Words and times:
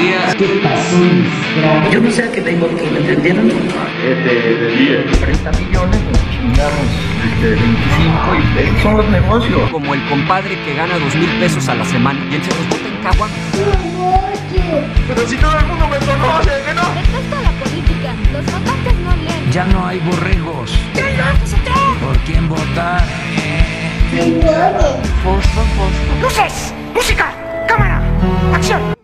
días. 0.00 0.34
¿Qué 0.36 0.60
pasó, 0.62 1.90
Yo 1.90 2.00
no 2.00 2.10
sé 2.10 2.24
a 2.24 2.32
qué 2.32 2.40
vengo 2.40 2.66
aquí, 2.66 2.86
¿me 2.92 3.00
entendieron? 3.00 3.50
Este, 3.50 4.54
de 4.54 4.76
10. 4.76 5.20
30 5.20 5.50
millones, 5.52 6.00
nos 6.10 6.30
chingamos 6.30 6.86
este, 7.24 7.50
25 7.50 8.78
y 8.78 8.82
son 8.82 8.96
los 8.96 9.08
negocios. 9.08 9.70
Como 9.70 9.94
el 9.94 10.02
compadre 10.08 10.60
que 10.64 10.74
gana 10.74 10.98
dos 10.98 11.14
mil 11.14 11.30
pesos 11.38 11.68
a 11.68 11.74
la 11.74 11.84
semana 11.84 12.20
y 12.30 12.34
él 12.36 12.42
se 12.42 12.50
los 12.50 12.68
bota 12.68 12.88
en 12.88 13.02
cagua. 13.02 13.28
Pero 15.08 15.26
si 15.26 15.36
todo 15.36 15.58
el 15.58 15.66
mundo 15.66 15.88
me 15.88 15.98
conoce, 15.98 16.50
que 16.66 16.74
no. 16.74 16.82
Detesto 16.94 17.36
la 17.42 17.50
política. 17.62 18.14
Los 18.32 18.44
votantes 18.46 18.94
no 19.04 19.16
leen. 19.16 19.52
Ya 19.52 19.64
no 19.66 19.86
hay 19.86 19.98
borregos. 20.00 20.78
¿Por 22.00 22.18
quién 22.20 22.48
votar? 22.48 23.04
¡Luces! 26.20 26.74
¡Música! 26.94 27.32
¡Cámara! 27.68 28.02
¡Acción! 28.54 28.99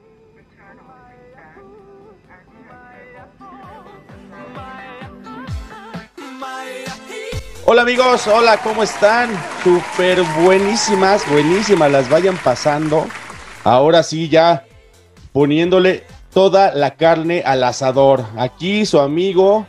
Hola 7.68 7.82
amigos, 7.82 8.28
hola, 8.28 8.58
¿cómo 8.62 8.84
están? 8.84 9.28
Súper 9.64 10.22
buenísimas, 10.44 11.28
buenísimas, 11.28 11.90
las 11.90 12.08
vayan 12.08 12.36
pasando. 12.36 13.08
Ahora 13.64 14.04
sí, 14.04 14.28
ya 14.28 14.64
poniéndole 15.32 16.04
toda 16.32 16.72
la 16.72 16.94
carne 16.94 17.42
al 17.44 17.64
asador. 17.64 18.24
Aquí 18.36 18.86
su 18.86 19.00
amigo, 19.00 19.66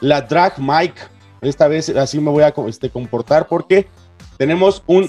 la 0.00 0.22
Drag 0.22 0.58
Mike. 0.58 1.00
Esta 1.40 1.68
vez 1.68 1.88
así 1.90 2.18
me 2.18 2.32
voy 2.32 2.42
a 2.42 2.52
este, 2.66 2.90
comportar 2.90 3.46
porque 3.46 3.86
tenemos 4.38 4.82
un 4.88 5.08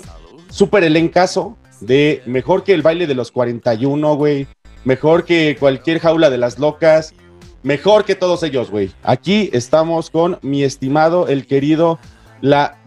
súper 0.51 0.83
elencazo 0.83 1.57
de 1.79 2.21
mejor 2.27 2.63
que 2.63 2.75
el 2.75 2.83
baile 2.83 3.07
de 3.07 3.15
los 3.15 3.31
41, 3.31 4.13
güey. 4.13 4.45
Mejor 4.83 5.25
que 5.25 5.57
cualquier 5.59 5.99
jaula 5.99 6.29
de 6.29 6.37
las 6.37 6.59
locas. 6.59 7.15
Mejor 7.63 8.05
que 8.05 8.13
todos 8.13 8.43
ellos, 8.43 8.69
güey. 8.69 8.91
Aquí 9.01 9.49
estamos 9.53 10.11
con 10.11 10.37
mi 10.43 10.63
estimado, 10.63 11.27
el 11.27 11.47
querido, 11.47 11.97
la 12.41 12.77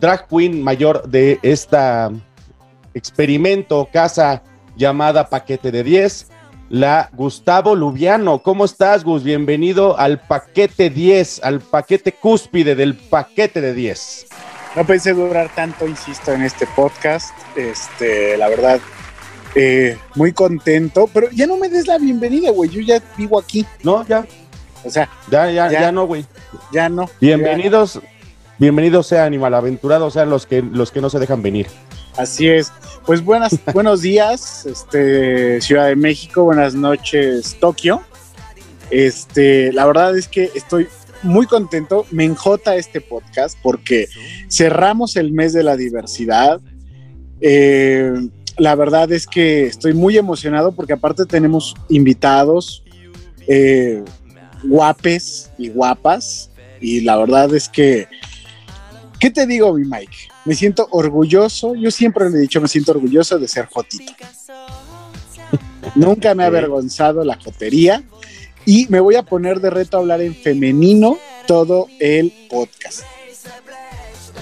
drag 0.00 0.26
queen 0.28 0.62
mayor 0.62 1.08
de 1.08 1.38
esta 1.42 2.10
experimento, 2.94 3.88
casa 3.92 4.42
llamada 4.76 5.28
Paquete 5.28 5.70
de 5.70 5.82
10, 5.82 6.28
la 6.70 7.10
Gustavo 7.12 7.74
Lubiano. 7.74 8.42
¿Cómo 8.42 8.64
estás, 8.64 9.04
Gus? 9.04 9.22
Bienvenido 9.22 9.98
al 9.98 10.20
Paquete 10.20 10.90
10, 10.90 11.42
al 11.44 11.60
paquete 11.60 12.12
cúspide 12.12 12.74
del 12.74 12.94
Paquete 12.94 13.60
de 13.60 13.74
10. 13.74 14.26
No 14.76 14.86
pensé 14.86 15.12
durar 15.12 15.50
tanto, 15.54 15.86
insisto, 15.86 16.32
en 16.32 16.42
este 16.42 16.66
podcast. 16.66 17.34
Este, 17.56 18.38
la 18.38 18.48
verdad, 18.48 18.80
eh, 19.54 19.98
muy 20.14 20.32
contento, 20.32 21.08
pero 21.12 21.28
ya 21.30 21.46
no 21.46 21.58
me 21.58 21.68
des 21.68 21.86
la 21.86 21.98
bienvenida, 21.98 22.50
güey. 22.50 22.70
Yo 22.70 22.80
ya 22.80 23.02
vivo 23.18 23.38
aquí. 23.38 23.66
No, 23.82 24.06
ya, 24.06 24.24
O 24.84 24.90
sea, 24.90 25.08
ya, 25.30 25.50
ya, 25.50 25.70
Ya. 25.70 25.80
ya, 25.82 25.92
no, 25.92 26.06
güey. 26.06 26.24
ya 26.72 26.88
no. 26.88 27.08
Bienvenidos, 27.20 28.00
bienvenidos 28.62 29.08
sean 29.08 29.26
animalaventurados, 29.26 30.12
sean 30.12 30.30
los 30.30 30.46
que, 30.46 30.62
los 30.62 30.92
que 30.92 31.00
no 31.00 31.10
se 31.10 31.18
dejan 31.18 31.42
venir. 31.42 31.66
Así 32.16 32.48
es. 32.48 32.72
Pues 33.04 33.24
buenas, 33.24 33.58
buenos 33.74 34.02
días, 34.02 34.66
este, 34.66 35.60
Ciudad 35.60 35.88
de 35.88 35.96
México. 35.96 36.44
Buenas 36.44 36.72
noches, 36.72 37.56
Tokio. 37.58 38.02
Este, 38.90 39.72
la 39.72 39.84
verdad 39.84 40.16
es 40.16 40.28
que 40.28 40.52
estoy 40.54 40.86
muy 41.24 41.46
contento. 41.46 42.06
Me 42.12 42.24
enjota 42.24 42.76
este 42.76 43.00
podcast 43.00 43.58
porque 43.64 44.06
cerramos 44.48 45.16
el 45.16 45.32
mes 45.32 45.52
de 45.52 45.64
la 45.64 45.76
diversidad. 45.76 46.60
Eh, 47.40 48.12
la 48.58 48.76
verdad 48.76 49.10
es 49.10 49.26
que 49.26 49.66
estoy 49.66 49.92
muy 49.92 50.16
emocionado 50.16 50.70
porque 50.70 50.92
aparte 50.92 51.26
tenemos 51.26 51.74
invitados 51.88 52.84
eh, 53.48 54.04
guapes 54.62 55.50
y 55.58 55.68
guapas. 55.70 56.50
Y 56.80 57.00
la 57.00 57.16
verdad 57.16 57.52
es 57.54 57.68
que, 57.68 58.06
¿qué 59.22 59.30
te 59.30 59.46
digo, 59.46 59.72
mi 59.72 59.84
Mike? 59.84 60.16
Me 60.44 60.56
siento 60.56 60.88
orgulloso. 60.90 61.76
Yo 61.76 61.92
siempre 61.92 62.28
le 62.28 62.38
he 62.38 62.40
dicho, 62.40 62.60
me 62.60 62.66
siento 62.66 62.90
orgulloso 62.90 63.38
de 63.38 63.46
ser 63.46 63.66
Jotito. 63.66 64.12
Nunca 65.94 66.34
me 66.34 66.42
ha 66.42 66.48
avergonzado 66.48 67.22
la 67.22 67.38
jotería. 67.38 68.02
Y 68.66 68.88
me 68.88 68.98
voy 68.98 69.14
a 69.14 69.22
poner 69.22 69.60
de 69.60 69.70
reto 69.70 69.96
a 69.96 70.00
hablar 70.00 70.20
en 70.22 70.34
femenino 70.34 71.18
todo 71.46 71.86
el 72.00 72.32
podcast. 72.50 73.04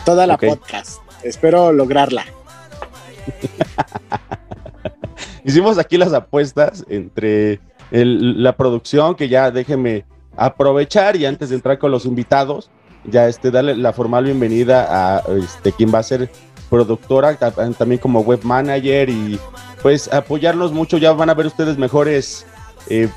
Toda 0.07 0.27
la 0.27 0.39
podcast. 0.39 1.03
Espero 1.23 1.73
lograrla. 1.73 2.25
Hicimos 5.45 5.77
aquí 5.77 5.99
las 5.99 6.15
apuestas 6.15 6.87
entre 6.89 7.61
el- 7.91 8.43
la 8.43 8.57
producción, 8.57 9.15
que 9.15 9.29
ya 9.29 9.51
déjenme 9.51 10.07
aprovechar 10.37 11.17
y 11.17 11.27
antes 11.27 11.51
de 11.51 11.57
entrar 11.57 11.79
con 11.79 11.91
los 11.91 12.07
invitados, 12.07 12.71
ya 13.05 13.29
este, 13.29 13.51
darle 13.51 13.77
la 13.77 13.93
formal 13.93 14.25
bienvenida 14.25 14.87
a 15.17 15.23
este, 15.33 15.73
quien 15.73 15.93
va 15.95 15.99
a 16.01 16.03
ser 16.03 16.31
productora, 16.69 17.35
ta- 17.37 17.51
también 17.53 17.99
como 18.01 18.21
web 18.21 18.41
manager 18.45 19.09
y 19.11 19.39
pues 19.83 20.13
apoyarnos 20.13 20.73
mucho. 20.73 20.99
Ya 20.99 21.13
van 21.13 21.31
a 21.31 21.35
ver 21.35 21.47
ustedes 21.47 21.79
mejores 21.79 22.47
eh, 22.89 23.09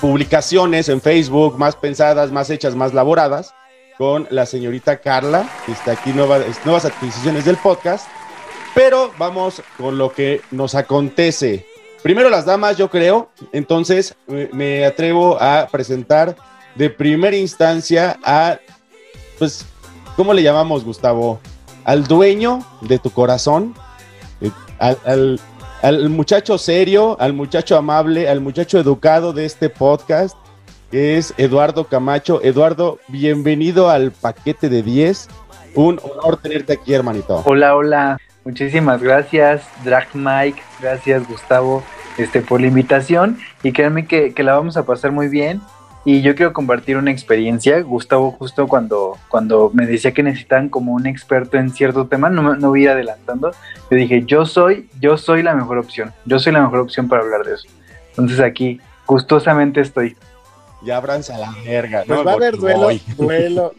publicaciones 0.00 0.88
en 0.88 1.00
Facebook, 1.00 1.58
más 1.58 1.76
pensadas, 1.76 2.30
más 2.30 2.50
hechas, 2.50 2.74
más 2.74 2.92
laboradas, 2.94 3.54
con 3.96 4.26
la 4.30 4.44
señorita 4.44 4.98
Carla, 4.98 5.48
que 5.66 5.72
está 5.72 5.92
aquí, 5.92 6.12
nueva- 6.12 6.40
nuevas 6.64 6.84
adquisiciones 6.84 7.44
del 7.44 7.56
podcast. 7.56 8.06
Pero 8.74 9.12
vamos 9.18 9.62
con 9.78 9.98
lo 9.98 10.12
que 10.12 10.40
nos 10.50 10.74
acontece. 10.74 11.64
Primero 12.02 12.28
las 12.28 12.44
damas, 12.44 12.76
yo 12.76 12.90
creo. 12.90 13.30
Entonces 13.52 14.16
me 14.26 14.84
atrevo 14.84 15.40
a 15.40 15.68
presentar 15.70 16.34
de 16.74 16.90
primera 16.90 17.36
instancia 17.36 18.18
a, 18.24 18.58
pues, 19.38 19.64
¿cómo 20.16 20.32
le 20.34 20.42
llamamos, 20.42 20.84
Gustavo? 20.84 21.40
Al 21.84 22.04
dueño 22.06 22.64
de 22.80 22.98
tu 22.98 23.10
corazón, 23.10 23.74
eh, 24.40 24.50
al, 24.78 24.98
al- 25.04 25.40
al 25.82 26.08
muchacho 26.08 26.56
serio, 26.56 27.14
al 27.20 27.34
muchacho 27.34 27.76
amable, 27.76 28.26
al 28.30 28.40
muchacho 28.40 28.78
educado 28.78 29.34
de 29.34 29.44
este 29.44 29.68
podcast, 29.68 30.34
que 30.90 31.18
es 31.18 31.34
Eduardo 31.36 31.84
Camacho. 31.84 32.40
Eduardo, 32.42 32.98
bienvenido 33.08 33.90
al 33.90 34.10
paquete 34.10 34.70
de 34.70 34.82
10. 34.82 35.28
Un 35.74 36.00
honor 36.02 36.38
tenerte 36.38 36.72
aquí, 36.72 36.94
hermanito. 36.94 37.42
Hola, 37.44 37.76
hola. 37.76 38.18
Muchísimas 38.46 39.02
gracias, 39.02 39.62
Drag 39.84 40.08
Mike. 40.14 40.62
Gracias, 40.80 41.26
Gustavo, 41.28 41.82
este, 42.16 42.40
por 42.40 42.62
la 42.62 42.68
invitación. 42.68 43.38
Y 43.62 43.72
créanme 43.72 44.06
que, 44.06 44.32
que 44.32 44.42
la 44.42 44.54
vamos 44.54 44.78
a 44.78 44.86
pasar 44.86 45.12
muy 45.12 45.28
bien. 45.28 45.60
Y 46.06 46.20
yo 46.20 46.34
quiero 46.34 46.52
compartir 46.52 46.96
una 46.98 47.10
experiencia. 47.10 47.80
Gustavo, 47.80 48.30
justo 48.32 48.66
cuando, 48.68 49.16
cuando 49.28 49.70
me 49.72 49.86
decía 49.86 50.12
que 50.12 50.22
necesitaban 50.22 50.68
como 50.68 50.92
un 50.92 51.06
experto 51.06 51.56
en 51.56 51.70
cierto 51.70 52.06
tema, 52.06 52.28
no, 52.28 52.42
me- 52.42 52.58
no 52.58 52.68
voy 52.68 52.80
a 52.80 52.82
ir 52.84 52.88
adelantando. 52.90 53.52
Yo 53.90 53.96
dije, 53.96 54.22
yo 54.26 54.44
soy, 54.44 54.88
yo 55.00 55.16
soy 55.16 55.42
la 55.42 55.54
mejor 55.54 55.78
opción. 55.78 56.12
Yo 56.26 56.38
soy 56.38 56.52
la 56.52 56.60
mejor 56.60 56.80
opción 56.80 57.08
para 57.08 57.22
hablar 57.22 57.44
de 57.44 57.54
eso. 57.54 57.66
Entonces 58.10 58.40
aquí, 58.40 58.80
gustosamente 59.06 59.80
estoy. 59.80 60.14
Ya 60.84 60.98
ábranse 60.98 61.32
a 61.32 61.38
la 61.38 61.54
verga. 61.64 62.04
Pues 62.06 62.18
¿no? 62.18 62.24
va 62.24 62.32
a 62.32 62.34
haber 62.34 62.56
duelo, 62.58 62.78
voy. 62.80 63.02
duelo. 63.16 63.72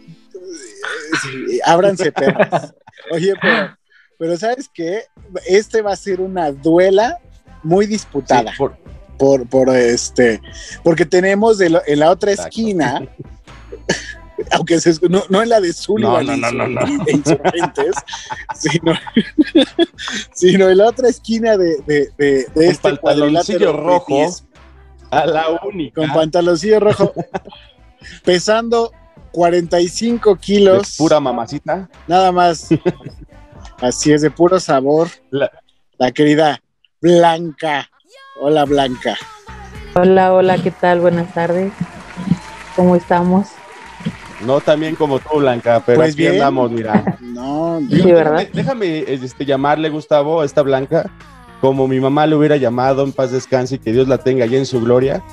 Sí, 1.21 1.59
ábranse 1.65 2.11
perras. 2.11 2.73
Oye, 3.11 3.33
pero, 3.39 3.77
pero 4.17 4.37
¿sabes 4.37 4.69
qué? 4.73 5.03
Este 5.47 5.81
va 5.83 5.93
a 5.93 5.95
ser 5.95 6.21
una 6.21 6.51
duela 6.51 7.19
muy 7.63 7.85
disputada. 7.85 8.51
Sí, 8.51 8.57
por- 8.57 8.77
por, 9.17 9.47
por 9.47 9.69
este, 9.69 10.41
porque 10.83 11.05
tenemos 11.05 11.59
en 11.61 11.99
la 11.99 12.11
otra 12.11 12.31
Exacto. 12.31 12.49
esquina, 12.49 13.07
aunque 14.51 14.79
se, 14.79 14.93
no, 15.09 15.23
no 15.29 15.41
en 15.41 15.49
la 15.49 15.61
de 15.61 15.71
Sullivan 15.73 16.25
No, 16.25 16.35
no, 16.37 16.51
no, 16.51 16.67
no, 16.67 16.85
no. 16.85 17.03
de 17.05 17.11
Insurgentes, 17.13 17.95
sino, 18.55 18.93
sino 20.33 20.69
en 20.69 20.77
la 20.77 20.87
otra 20.87 21.09
esquina 21.09 21.57
de, 21.57 21.77
de, 21.87 22.11
de, 22.17 22.45
de 22.53 22.67
este 22.67 22.89
pantaloncillo 22.95 23.73
rojo. 23.73 24.13
de 24.15 24.21
10, 24.23 24.45
a 25.11 25.25
la 25.25 25.45
única. 25.63 26.01
con 26.01 26.11
pantaloncillo 26.13 26.79
rojo, 26.79 27.13
pesando 28.23 28.91
45 29.31 30.35
de 30.35 30.39
kilos, 30.41 30.95
pura 30.97 31.19
mamacita. 31.19 31.89
nada 32.07 32.31
más. 32.31 32.67
Así 33.81 34.11
es, 34.13 34.21
de 34.21 34.31
puro 34.31 34.59
sabor. 34.59 35.09
La- 35.29 35.51
la 35.97 36.11
querida 36.11 36.61
Blanca. 37.01 37.89
Hola, 38.35 38.65
Blanca. 38.65 39.17
Hola, 39.95 40.33
hola, 40.33 40.57
¿qué 40.57 40.71
tal? 40.71 40.99
Buenas 40.99 41.33
tardes. 41.33 41.71
¿Cómo 42.75 42.95
estamos? 42.95 43.47
No 44.45 44.59
tan 44.59 44.79
bien 44.81 44.95
como 44.95 45.19
tú, 45.19 45.39
Blanca, 45.39 45.81
pero 45.85 45.99
Pues 45.99 46.13
aquí 46.13 46.23
bien. 46.23 46.33
andamos, 46.33 46.71
mira. 46.71 47.17
No, 47.21 47.79
Sí, 47.89 47.95
Déjame- 47.97 48.13
¿verdad? 48.13 48.47
Déjame, 48.53 48.99
este, 49.07 49.45
llamarle, 49.45 49.89
Gustavo, 49.89 50.41
a 50.41 50.45
esta 50.45 50.61
Blanca, 50.61 51.09
como 51.61 51.87
mi 51.87 51.99
mamá 51.99 52.25
le 52.27 52.35
hubiera 52.35 52.57
llamado, 52.57 53.03
en 53.03 53.13
paz 53.13 53.31
descanse 53.31 53.75
y 53.75 53.79
que 53.79 53.91
Dios 53.93 54.07
la 54.07 54.17
tenga 54.17 54.43
allá 54.43 54.57
en 54.57 54.65
su 54.65 54.81
gloria. 54.81 55.23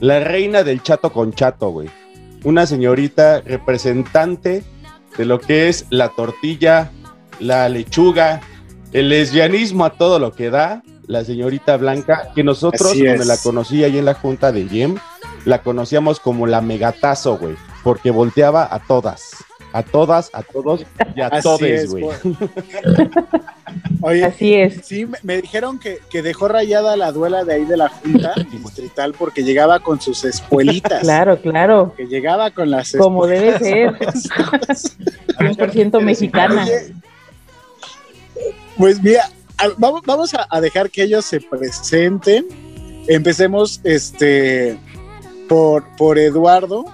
La 0.00 0.20
reina 0.20 0.62
del 0.62 0.82
chato 0.82 1.12
con 1.12 1.32
chato, 1.32 1.68
güey. 1.70 1.90
Una 2.44 2.66
señorita 2.66 3.40
representante 3.42 4.62
de 5.16 5.24
lo 5.24 5.40
que 5.40 5.68
es 5.68 5.86
la 5.90 6.08
tortilla, 6.10 6.90
la 7.40 7.68
lechuga, 7.68 8.40
el 8.92 9.08
lesbianismo 9.10 9.84
a 9.84 9.90
todo 9.90 10.18
lo 10.18 10.32
que 10.32 10.48
da. 10.50 10.82
La 11.08 11.24
señorita 11.24 11.76
Blanca, 11.78 12.30
que 12.34 12.44
nosotros, 12.44 12.96
donde 12.96 13.24
la 13.24 13.38
conocí 13.38 13.82
ahí 13.82 13.98
en 13.98 14.04
la 14.04 14.14
junta 14.14 14.52
de 14.52 14.68
Gem, 14.68 14.96
la 15.44 15.62
conocíamos 15.62 16.20
como 16.20 16.46
la 16.46 16.60
megatazo, 16.60 17.38
güey, 17.38 17.56
porque 17.82 18.10
volteaba 18.10 18.68
a 18.70 18.78
todas, 18.78 19.30
a 19.72 19.82
todas, 19.82 20.30
a 20.34 20.42
todos 20.42 20.84
y 21.16 21.20
a 21.22 21.28
Así 21.28 21.42
todes, 21.42 21.84
es, 21.84 21.90
güey. 21.90 22.04
Oye, 24.02 24.24
Así 24.24 24.54
es. 24.54 24.86
sí, 24.86 25.06
me, 25.06 25.18
me 25.22 25.40
dijeron 25.40 25.78
que, 25.78 25.98
que 26.10 26.22
dejó 26.22 26.46
rayada 26.48 26.96
la 26.96 27.10
duela 27.10 27.44
de 27.44 27.54
ahí 27.54 27.64
de 27.64 27.76
la 27.76 27.88
Junta 27.88 28.34
Distrital 28.52 29.14
porque 29.18 29.42
llegaba 29.42 29.80
con 29.80 30.00
sus 30.00 30.24
espuelitas. 30.24 31.00
Claro, 31.00 31.40
claro. 31.40 31.94
Que 31.96 32.06
llegaba 32.06 32.50
con 32.50 32.70
las 32.70 32.92
Como 32.92 33.26
debe 33.26 33.58
ser. 33.58 33.96
espuelas. 34.00 34.96
100% 35.38 36.00
mexicana. 36.02 36.64
Oye, 36.64 36.94
pues 38.76 39.02
mira, 39.02 39.28
a- 39.58 39.68
vamos, 39.76 40.02
vamos 40.06 40.34
a, 40.34 40.46
a 40.50 40.60
dejar 40.60 40.90
que 40.90 41.02
ellos 41.02 41.24
se 41.24 41.40
presenten. 41.40 42.46
Empecemos 43.08 43.80
este 43.84 44.78
por, 45.48 45.84
por 45.96 46.18
Eduardo. 46.18 46.84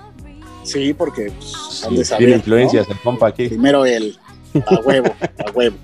Sí, 0.62 0.94
porque 0.94 1.30
pues, 1.30 1.84
han 1.84 1.94
de 1.94 1.98
Sí, 1.98 2.04
saber, 2.04 2.18
tiene 2.18 2.32
¿no? 2.32 2.36
influencias 2.38 2.88
el 2.88 2.98
compa 3.00 3.28
aquí. 3.28 3.48
Primero 3.48 3.84
él. 3.84 4.18
A 4.66 4.76
huevo, 4.84 5.14
a 5.46 5.50
huevo. 5.50 5.76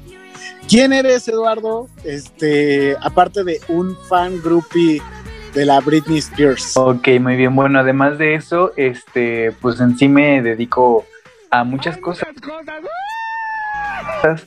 ¿Quién 0.68 0.92
eres, 0.92 1.26
Eduardo? 1.26 1.88
Este, 2.04 2.96
aparte 3.00 3.42
de 3.42 3.60
un 3.68 3.96
fan 4.08 4.40
groupie 4.40 5.02
de 5.52 5.66
la 5.66 5.80
Britney 5.80 6.18
Spears. 6.18 6.76
Ok, 6.76 7.08
muy 7.20 7.34
bien. 7.34 7.56
Bueno, 7.56 7.80
además 7.80 8.16
de 8.18 8.36
eso, 8.36 8.72
este, 8.76 9.50
pues 9.60 9.80
en 9.80 9.98
sí 9.98 10.08
me 10.08 10.40
dedico 10.40 11.04
a 11.50 11.64
muchas 11.64 11.96
cosas. 11.98 12.28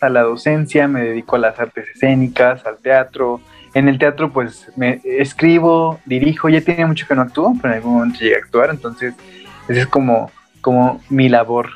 A 0.01 0.09
la 0.09 0.21
docencia, 0.21 0.87
me 0.87 1.01
dedico 1.01 1.35
a 1.35 1.39
las 1.39 1.59
artes 1.59 1.85
escénicas, 1.95 2.65
al 2.65 2.77
teatro. 2.77 3.41
En 3.73 3.87
el 3.87 3.97
teatro, 3.97 4.31
pues 4.31 4.67
me 4.75 5.01
escribo, 5.03 5.99
dirijo. 6.05 6.49
Ya 6.49 6.61
tiene 6.61 6.85
mucho 6.85 7.07
que 7.07 7.15
no 7.15 7.23
actúo, 7.23 7.55
pero 7.61 7.73
en 7.73 7.79
algún 7.79 7.93
momento 7.95 8.19
llegué 8.19 8.35
a 8.35 8.39
actuar. 8.39 8.69
Entonces, 8.69 9.15
esa 9.67 9.79
es 9.81 9.87
como, 9.87 10.29
como 10.61 11.01
mi 11.09 11.27
labor 11.29 11.69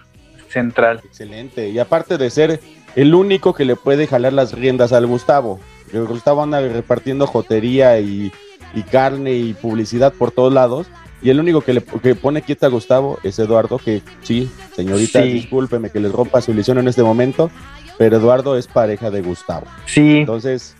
central. 0.50 1.02
Excelente. 1.06 1.70
Y 1.70 1.80
aparte 1.80 2.18
de 2.18 2.30
ser 2.30 2.60
el 2.96 3.16
único 3.16 3.54
que 3.54 3.66
le 3.66 3.76
puede 3.76 4.06
jalar 4.06 4.34
las 4.34 4.54
riendas 4.54 4.94
al 4.94 5.08
Gustavo. 5.08 5.60
El 5.92 6.06
Gustavo 6.06 6.44
anda 6.44 6.60
repartiendo 6.60 7.26
jotería 7.26 8.00
y, 8.00 8.32
y 8.76 8.82
carne 8.84 9.34
y 9.34 9.54
publicidad 9.54 10.14
por 10.14 10.32
todos 10.32 10.54
lados. 10.54 10.88
Y 11.20 11.32
el 11.32 11.40
único 11.40 11.62
que 11.62 11.74
le 11.74 11.82
que 11.82 12.14
pone 12.14 12.44
quieta 12.44 12.68
a 12.68 12.70
Gustavo 12.70 13.18
es 13.24 13.40
Eduardo, 13.40 13.80
que 13.80 14.04
sí, 14.22 14.52
señorita, 14.76 15.24
Sí. 15.24 15.32
discúlpeme 15.32 15.90
que 15.90 16.00
les 16.00 16.12
rompa 16.12 16.42
su 16.42 16.52
ilusión 16.52 16.78
en 16.78 16.88
este 16.88 17.02
momento, 17.02 17.50
pero 17.98 18.18
Eduardo 18.18 18.58
es 18.58 18.68
pareja 18.68 19.10
de 19.10 19.22
Gustavo. 19.22 19.66
Sí, 19.86 20.20
Entonces, 20.20 20.76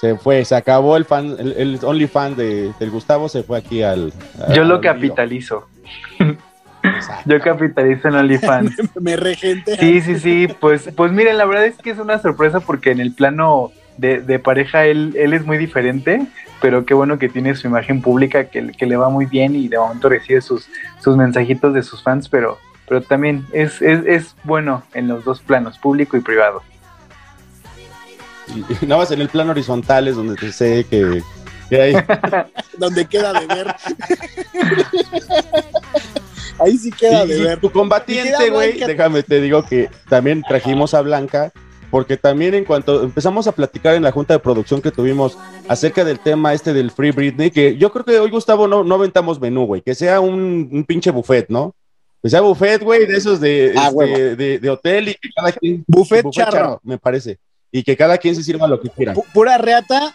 se 0.00 0.16
fue, 0.16 0.44
se 0.44 0.54
acabó 0.54 0.96
el 0.96 1.04
fan, 1.04 1.36
el, 1.38 1.52
el 1.52 1.78
only 1.82 2.06
fan 2.06 2.34
de, 2.34 2.72
del 2.78 2.90
Gustavo, 2.90 3.28
se 3.28 3.42
fue 3.42 3.58
aquí 3.58 3.82
al. 3.82 4.12
yo 4.54 4.64
lo 4.64 4.80
capitalizo. 4.80 5.68
Exacto. 6.82 7.30
Yo 7.30 7.40
capitalizo 7.40 8.08
en 8.08 8.14
OnlyFans. 8.14 8.74
Me 9.00 9.16
regente. 9.16 9.76
Sí, 9.76 10.00
sí, 10.00 10.18
sí, 10.18 10.48
pues, 10.60 10.88
pues 10.96 11.12
miren, 11.12 11.36
la 11.36 11.44
verdad 11.44 11.66
es 11.66 11.76
que 11.76 11.90
es 11.90 11.98
una 11.98 12.18
sorpresa 12.18 12.60
porque 12.60 12.90
en 12.90 13.00
el 13.00 13.12
plano 13.12 13.72
de, 13.98 14.20
de 14.22 14.38
pareja 14.38 14.86
él, 14.86 15.14
él 15.18 15.34
es 15.34 15.44
muy 15.44 15.58
diferente, 15.58 16.26
pero 16.62 16.86
qué 16.86 16.94
bueno 16.94 17.18
que 17.18 17.28
tiene 17.28 17.54
su 17.54 17.66
imagen 17.66 18.00
pública, 18.00 18.44
que, 18.44 18.72
que 18.72 18.86
le 18.86 18.96
va 18.96 19.10
muy 19.10 19.26
bien 19.26 19.54
y 19.54 19.68
de 19.68 19.78
momento 19.78 20.08
recibe 20.08 20.40
sus, 20.40 20.68
sus 21.00 21.16
mensajitos 21.16 21.74
de 21.74 21.82
sus 21.82 22.02
fans, 22.02 22.28
pero, 22.28 22.58
pero 22.90 23.02
también 23.02 23.46
es, 23.52 23.80
es, 23.80 24.04
es 24.04 24.34
bueno 24.42 24.82
en 24.94 25.06
los 25.06 25.24
dos 25.24 25.40
planos, 25.40 25.78
público 25.78 26.16
y 26.16 26.20
privado. 26.20 26.60
Y- 28.48 28.58
y 28.58 28.78
nada 28.86 29.02
más 29.02 29.12
en 29.12 29.20
el 29.20 29.28
plano 29.28 29.52
horizontal 29.52 30.08
es 30.08 30.16
donde 30.16 30.34
te 30.34 30.50
sé 30.50 30.84
que, 30.90 31.22
que 31.68 31.80
hay. 31.80 31.94
Donde 32.78 33.06
queda 33.06 33.32
de 33.38 33.46
ver. 33.46 33.66
Ahí 36.58 36.76
sí 36.76 36.90
queda 36.90 37.24
Y- 37.24 37.28
de 37.28 37.38
y 37.38 37.42
ver. 37.42 37.60
tu 37.60 37.70
combatiente, 37.70 38.50
güey, 38.50 38.78
déjame 38.80 39.22
te 39.22 39.40
digo 39.40 39.64
que 39.64 39.88
también 40.08 40.42
trajimos 40.46 40.92
a 40.94 41.00
Blanca, 41.02 41.52
porque 41.90 42.16
también 42.16 42.54
en 42.54 42.64
cuanto 42.64 43.02
empezamos 43.04 43.46
a 43.46 43.52
platicar 43.52 43.94
en 43.94 44.02
la 44.02 44.12
junta 44.12 44.34
de 44.34 44.40
producción 44.40 44.82
que 44.82 44.90
tuvimos 44.90 45.38
acerca 45.68 46.04
del 46.04 46.18
tema 46.18 46.52
este 46.54 46.72
del 46.72 46.90
Free 46.90 47.12
Britney, 47.12 47.50
que 47.50 47.76
yo 47.76 47.92
creo 47.92 48.04
que 48.04 48.18
hoy, 48.18 48.30
Gustavo, 48.30 48.66
no, 48.68 48.82
no 48.84 48.94
aventamos 48.96 49.40
menú, 49.40 49.64
güey, 49.66 49.80
que 49.80 49.94
sea 49.94 50.20
un, 50.20 50.68
un 50.72 50.84
pinche 50.84 51.10
buffet, 51.12 51.46
¿no? 51.48 51.74
Que 52.22 52.28
sea 52.30 52.40
buffet, 52.42 52.82
güey, 52.82 53.06
de 53.06 53.16
esos 53.16 53.40
de, 53.40 53.72
Ah, 53.76 53.90
este, 53.90 54.36
de, 54.36 54.58
de 54.58 54.70
hotel 54.70 55.08
y 55.08 55.14
que 55.14 55.30
cada 55.34 55.52
quien... 55.52 55.84
Buffet 55.86 56.24
charro. 56.30 56.80
me 56.84 56.98
parece. 56.98 57.38
Y 57.72 57.82
que 57.82 57.96
cada 57.96 58.18
quien 58.18 58.34
se 58.36 58.42
sirva 58.42 58.66
lo 58.66 58.80
que 58.80 58.90
quiera. 58.90 59.14
Pu- 59.14 59.24
pura 59.32 59.56
reata, 59.58 60.14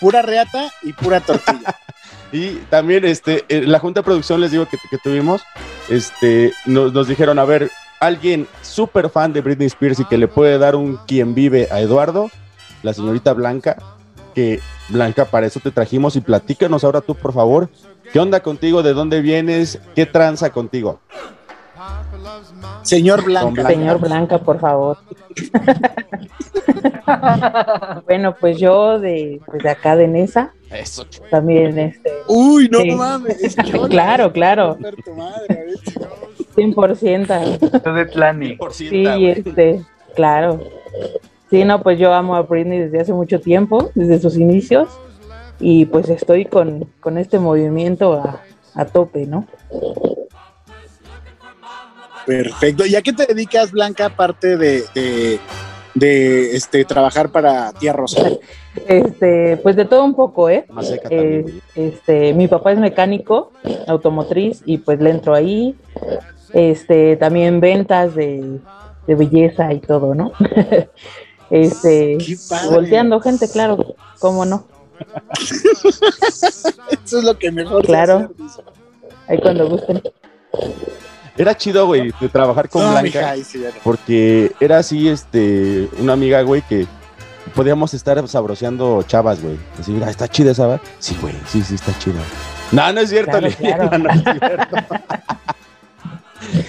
pura 0.00 0.22
reata 0.22 0.70
y 0.82 0.92
pura 0.92 1.20
tortilla. 1.20 1.74
Y 2.32 2.56
también 2.70 3.04
este, 3.04 3.44
en 3.48 3.70
la 3.70 3.78
junta 3.78 4.00
de 4.00 4.04
producción, 4.04 4.40
les 4.40 4.50
digo 4.50 4.66
que, 4.66 4.76
que 4.90 4.98
tuvimos, 4.98 5.42
este, 5.88 6.52
nos, 6.66 6.92
nos 6.92 7.06
dijeron, 7.06 7.38
a 7.38 7.44
ver, 7.44 7.70
alguien 8.00 8.48
súper 8.62 9.10
fan 9.10 9.32
de 9.32 9.40
Britney 9.42 9.68
Spears 9.68 10.00
y 10.00 10.04
que 10.06 10.18
le 10.18 10.26
puede 10.26 10.58
dar 10.58 10.74
un 10.74 10.96
quien 11.06 11.36
vive 11.36 11.68
a 11.70 11.80
Eduardo, 11.80 12.28
la 12.82 12.92
señorita 12.92 13.32
Blanca, 13.32 13.76
que 14.36 14.60
Blanca, 14.90 15.24
para 15.24 15.46
eso 15.46 15.60
te 15.60 15.70
trajimos 15.70 16.14
y 16.14 16.20
platícanos 16.20 16.84
ahora 16.84 17.00
tú, 17.00 17.14
por 17.14 17.32
favor, 17.32 17.70
¿qué 18.12 18.20
onda 18.20 18.40
contigo? 18.40 18.82
¿De 18.82 18.92
dónde 18.92 19.22
vienes? 19.22 19.80
¿Qué 19.94 20.04
tranza 20.04 20.50
contigo? 20.50 21.00
Señor 22.82 23.24
Blanca. 23.24 23.50
Blanca. 23.62 23.70
Señor 23.70 23.98
Blanca, 23.98 24.38
por 24.38 24.60
favor. 24.60 24.98
bueno, 28.06 28.36
pues 28.38 28.58
yo 28.58 28.98
de, 29.00 29.40
pues 29.46 29.62
de 29.62 29.70
acá 29.70 29.96
de 29.96 30.06
Nesa, 30.06 30.52
Eso. 30.70 31.06
también 31.30 31.78
este, 31.78 32.12
Uy, 32.28 32.68
no 32.70 32.80
Sí. 32.80 32.90
mames. 32.90 33.56
Claro, 33.88 34.32
claro. 34.32 34.74
Joder, 34.74 34.96
tu 35.02 35.14
madre, 35.14 35.46
a 35.48 35.64
ver. 35.64 35.78
100%. 36.56 37.82
Yo 37.84 37.92
de 37.94 38.04
Tlani. 38.04 38.58
Sí, 38.70 39.06
este, 39.28 39.82
claro. 40.14 40.60
Sí, 41.50 41.64
no, 41.64 41.82
pues 41.82 41.98
yo 41.98 42.12
amo 42.12 42.34
a 42.34 42.42
Britney 42.42 42.78
desde 42.80 43.00
hace 43.00 43.12
mucho 43.12 43.40
tiempo, 43.40 43.90
desde 43.94 44.18
sus 44.18 44.36
inicios, 44.36 44.88
y 45.60 45.86
pues 45.86 46.08
estoy 46.08 46.44
con, 46.44 46.88
con 47.00 47.18
este 47.18 47.38
movimiento 47.38 48.14
a, 48.14 48.42
a 48.74 48.84
tope, 48.84 49.26
¿no? 49.26 49.46
Perfecto. 52.26 52.84
¿Y 52.84 52.96
a 52.96 53.02
qué 53.02 53.12
te 53.12 53.26
dedicas, 53.26 53.70
Blanca, 53.70 54.06
aparte 54.06 54.56
de, 54.56 54.82
de, 54.94 55.38
de, 55.94 56.56
este, 56.56 56.84
trabajar 56.84 57.30
para 57.30 57.72
Tía 57.72 57.92
Rosa? 57.92 58.28
Este, 58.88 59.56
pues 59.58 59.76
de 59.76 59.84
todo 59.84 60.04
un 60.04 60.14
poco, 60.14 60.50
¿eh? 60.50 60.66
Más 60.68 60.88
seca 60.88 61.08
Eh, 61.10 61.42
también, 61.42 61.62
este, 61.76 62.34
mi 62.34 62.48
papá 62.48 62.72
es 62.72 62.78
mecánico 62.78 63.52
automotriz 63.86 64.62
y 64.66 64.78
pues 64.78 65.00
le 65.00 65.10
entro 65.10 65.34
ahí. 65.34 65.76
Este, 66.52 67.16
también 67.16 67.60
ventas 67.60 68.14
de, 68.16 68.58
de 69.06 69.14
belleza 69.14 69.72
y 69.72 69.78
todo, 69.78 70.14
¿no? 70.14 70.32
este, 71.50 72.18
volteando 72.70 73.20
gente, 73.20 73.48
claro, 73.50 73.94
cómo 74.18 74.44
no. 74.44 74.66
Eso 77.04 77.18
es 77.18 77.24
lo 77.24 77.38
que 77.38 77.50
mejor 77.52 77.84
Claro. 77.84 78.30
hacer. 78.46 78.64
Ahí 79.28 79.38
cuando 79.40 79.68
gusten. 79.68 80.02
Era 81.36 81.56
chido, 81.56 81.86
güey, 81.86 82.12
de 82.20 82.28
trabajar 82.28 82.68
con 82.68 82.82
No, 82.82 82.90
Blanca. 82.92 83.02
mija, 83.34 83.36
sí. 83.44 83.62
Porque 83.84 84.52
era 84.60 84.78
así, 84.78 85.08
este, 85.08 85.88
una 85.98 86.14
amiga, 86.14 86.40
güey, 86.42 86.62
que 86.62 86.86
podíamos 87.54 87.92
estar 87.92 88.26
sabroseando 88.26 89.02
chavas, 89.02 89.42
güey. 89.42 89.58
Así, 89.78 89.90
mira, 89.90 90.08
está 90.08 90.28
chida 90.28 90.52
esa, 90.52 90.66
¿va? 90.66 90.80
Sí, 90.98 91.16
güey, 91.20 91.34
sí, 91.46 91.62
sí, 91.62 91.74
está 91.74 91.96
chida. 91.98 92.20
No, 92.72 92.90
no 92.92 93.00
es 93.00 93.10
cierto, 93.10 93.38
claro. 93.58 93.98
no 93.98 94.10
es 94.10 94.22
cierto. 94.22 94.76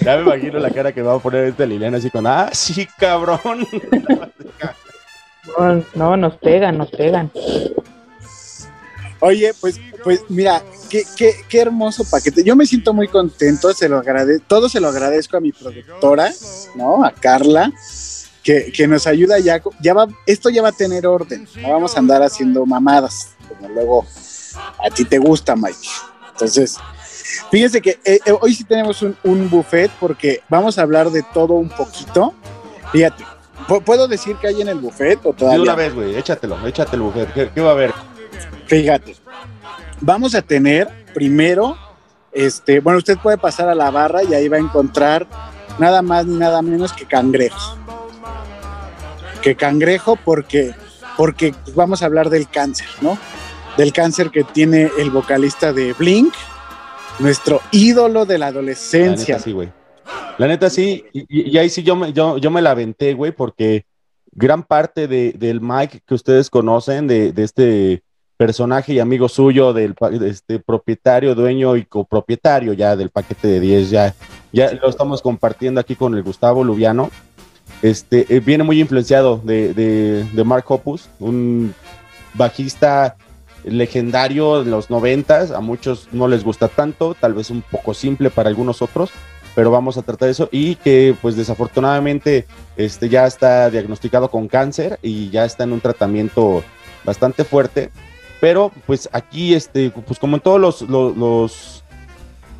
ya 0.00 0.16
me 0.16 0.22
imagino 0.22 0.58
la 0.58 0.70
cara 0.70 0.92
que 0.92 1.02
va 1.02 1.14
a 1.14 1.18
poner 1.18 1.44
esta 1.44 1.66
Liliana 1.66 1.98
así 1.98 2.10
con, 2.10 2.26
ah, 2.26 2.50
sí, 2.52 2.86
cabrón. 2.98 3.66
No, 5.58 5.84
no, 5.94 6.16
nos 6.16 6.34
pegan, 6.36 6.78
nos 6.78 6.90
pegan. 6.90 7.30
Oye, 9.20 9.52
pues, 9.60 9.80
pues 10.04 10.22
mira, 10.28 10.62
qué, 10.88 11.04
qué, 11.16 11.34
qué 11.48 11.60
hermoso 11.60 12.04
paquete. 12.08 12.44
Yo 12.44 12.54
me 12.54 12.66
siento 12.66 12.92
muy 12.92 13.08
contento, 13.08 13.72
se 13.72 13.88
lo 13.88 13.98
agrade 13.98 14.40
todo 14.40 14.68
se 14.68 14.80
lo 14.80 14.88
agradezco 14.88 15.36
a 15.36 15.40
mi 15.40 15.52
productora, 15.52 16.30
¿no? 16.76 17.04
A 17.04 17.12
Carla, 17.12 17.72
que, 18.42 18.70
que 18.72 18.86
nos 18.86 19.06
ayuda 19.06 19.38
ya, 19.38 19.60
ya 19.80 19.94
va, 19.94 20.06
esto 20.26 20.50
ya 20.50 20.62
va 20.62 20.68
a 20.68 20.72
tener 20.72 21.06
orden, 21.06 21.48
no 21.60 21.72
vamos 21.72 21.96
a 21.96 21.98
andar 21.98 22.22
haciendo 22.22 22.64
mamadas, 22.64 23.30
como 23.48 23.68
luego 23.68 24.06
a 24.84 24.90
ti 24.90 25.04
te 25.04 25.18
gusta, 25.18 25.56
Mike. 25.56 25.88
Entonces, 26.32 26.76
fíjense 27.50 27.80
que 27.80 27.98
eh, 28.04 28.18
eh, 28.24 28.34
hoy 28.40 28.54
sí 28.54 28.64
tenemos 28.64 29.02
un, 29.02 29.16
un 29.24 29.48
buffet 29.50 29.90
porque 30.00 30.42
vamos 30.48 30.78
a 30.78 30.82
hablar 30.82 31.10
de 31.10 31.22
todo 31.34 31.54
un 31.54 31.68
poquito. 31.68 32.34
Fíjate, 32.92 33.24
¿pu- 33.66 33.82
¿puedo 33.82 34.08
decir 34.08 34.36
que 34.36 34.48
hay 34.48 34.60
en 34.62 34.68
el 34.68 34.78
buffet 34.78 35.18
o 35.24 35.32
De 35.32 35.38
todavía? 35.38 35.62
una 35.62 35.72
no? 35.72 35.78
vez, 35.78 35.94
güey, 35.94 36.16
échatelo, 36.16 36.66
échatelo, 36.66 37.04
mujer. 37.04 37.28
¿Qué, 37.34 37.50
qué 37.54 37.60
va 37.60 37.70
a 37.70 37.72
haber? 37.72 37.92
Fíjate, 38.66 39.16
vamos 40.00 40.34
a 40.34 40.42
tener 40.42 40.88
primero, 41.14 41.76
este, 42.32 42.80
bueno, 42.80 42.98
usted 42.98 43.18
puede 43.18 43.38
pasar 43.38 43.68
a 43.68 43.74
la 43.74 43.90
barra 43.90 44.22
y 44.22 44.34
ahí 44.34 44.48
va 44.48 44.56
a 44.56 44.60
encontrar 44.60 45.26
nada 45.78 46.02
más 46.02 46.26
ni 46.26 46.36
nada 46.38 46.60
menos 46.62 46.92
que 46.92 47.06
cangrejo. 47.06 47.76
Que 49.42 49.54
cangrejo 49.56 50.16
porque 50.16 50.74
porque 51.16 51.52
vamos 51.74 52.02
a 52.02 52.06
hablar 52.06 52.30
del 52.30 52.48
cáncer, 52.48 52.86
¿no? 53.00 53.18
Del 53.76 53.92
cáncer 53.92 54.30
que 54.30 54.44
tiene 54.44 54.90
el 54.98 55.10
vocalista 55.10 55.72
de 55.72 55.92
Blink, 55.92 56.32
nuestro 57.18 57.60
ídolo 57.72 58.24
de 58.26 58.38
la 58.38 58.46
La 58.46 58.50
adolescencia. 58.50 59.34
neta 59.36 59.44
sí, 59.44 59.52
güey. 59.52 59.68
La 60.38 60.46
neta 60.46 60.70
sí, 60.70 61.04
y, 61.12 61.56
ahí 61.58 61.68
sí 61.68 61.82
yo 61.82 61.96
me, 61.96 62.12
yo, 62.12 62.38
yo 62.38 62.50
me 62.50 62.62
la 62.62 62.70
aventé, 62.70 63.14
güey, 63.14 63.32
porque 63.32 63.84
gran 64.32 64.62
parte 64.62 65.08
de- 65.08 65.32
del 65.32 65.60
Mike 65.60 66.00
que 66.06 66.14
ustedes 66.14 66.48
conocen, 66.48 67.06
de, 67.06 67.32
de 67.32 67.42
este 67.44 68.02
personaje 68.36 68.92
y 68.92 69.00
amigo 69.00 69.28
suyo, 69.28 69.72
del 69.72 69.94
de 70.12 70.28
este 70.30 70.60
propietario, 70.60 71.34
dueño 71.34 71.76
y 71.76 71.84
copropietario 71.84 72.72
ya 72.72 72.94
del 72.94 73.10
paquete 73.10 73.48
de 73.48 73.58
10, 73.60 73.90
ya, 73.90 74.14
ya 74.52 74.72
lo 74.74 74.88
estamos 74.88 75.22
compartiendo 75.22 75.80
aquí 75.80 75.96
con 75.96 76.14
el 76.14 76.22
Gustavo 76.22 76.62
Lubiano. 76.62 77.10
Este, 77.82 78.26
eh, 78.34 78.40
viene 78.40 78.62
muy 78.64 78.80
influenciado 78.80 79.40
de, 79.44 79.74
de, 79.74 80.24
de 80.24 80.44
Mark 80.44 80.64
Hoppus, 80.68 81.08
un 81.18 81.74
bajista 82.34 83.16
legendario 83.64 84.64
de 84.64 84.70
los 84.70 84.90
noventas, 84.90 85.50
a 85.50 85.60
muchos 85.60 86.08
no 86.12 86.28
les 86.28 86.44
gusta 86.44 86.68
tanto, 86.68 87.14
tal 87.18 87.34
vez 87.34 87.50
un 87.50 87.62
poco 87.62 87.94
simple 87.94 88.30
para 88.30 88.48
algunos 88.48 88.82
otros, 88.82 89.10
pero 89.54 89.70
vamos 89.70 89.96
a 89.98 90.02
tratar 90.02 90.28
eso. 90.28 90.48
Y 90.52 90.76
que 90.76 91.14
pues 91.20 91.36
desafortunadamente 91.36 92.46
este 92.76 93.08
ya 93.08 93.26
está 93.26 93.70
diagnosticado 93.70 94.30
con 94.30 94.48
cáncer 94.48 94.98
y 95.02 95.30
ya 95.30 95.44
está 95.44 95.64
en 95.64 95.72
un 95.72 95.80
tratamiento 95.80 96.62
bastante 97.04 97.44
fuerte, 97.44 97.90
pero 98.40 98.70
pues 98.86 99.08
aquí 99.12 99.54
este 99.54 99.90
pues 99.90 100.18
como 100.18 100.36
en 100.36 100.42
todos 100.42 100.60
los, 100.60 100.82
los, 100.82 101.84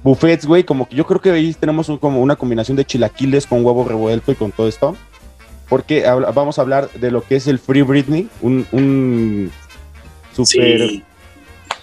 buffets, 0.02 0.46
güey, 0.46 0.62
como 0.62 0.88
que 0.88 0.94
yo 0.94 1.04
creo 1.06 1.20
que 1.20 1.30
ahí 1.30 1.52
tenemos 1.54 1.90
como 2.00 2.22
una 2.22 2.36
combinación 2.36 2.76
de 2.76 2.84
chilaquiles 2.84 3.46
con 3.46 3.64
huevo 3.64 3.84
revuelto 3.84 4.30
y 4.30 4.36
con 4.36 4.52
todo 4.52 4.68
esto, 4.68 4.96
porque 5.68 6.08
vamos 6.34 6.58
a 6.58 6.62
hablar 6.62 6.88
de 6.92 7.10
lo 7.10 7.22
que 7.22 7.36
es 7.36 7.48
el 7.48 7.58
Free 7.58 7.82
Britney, 7.82 8.28
un 8.40 9.50
super 10.46 10.88
Sí. 10.88 11.02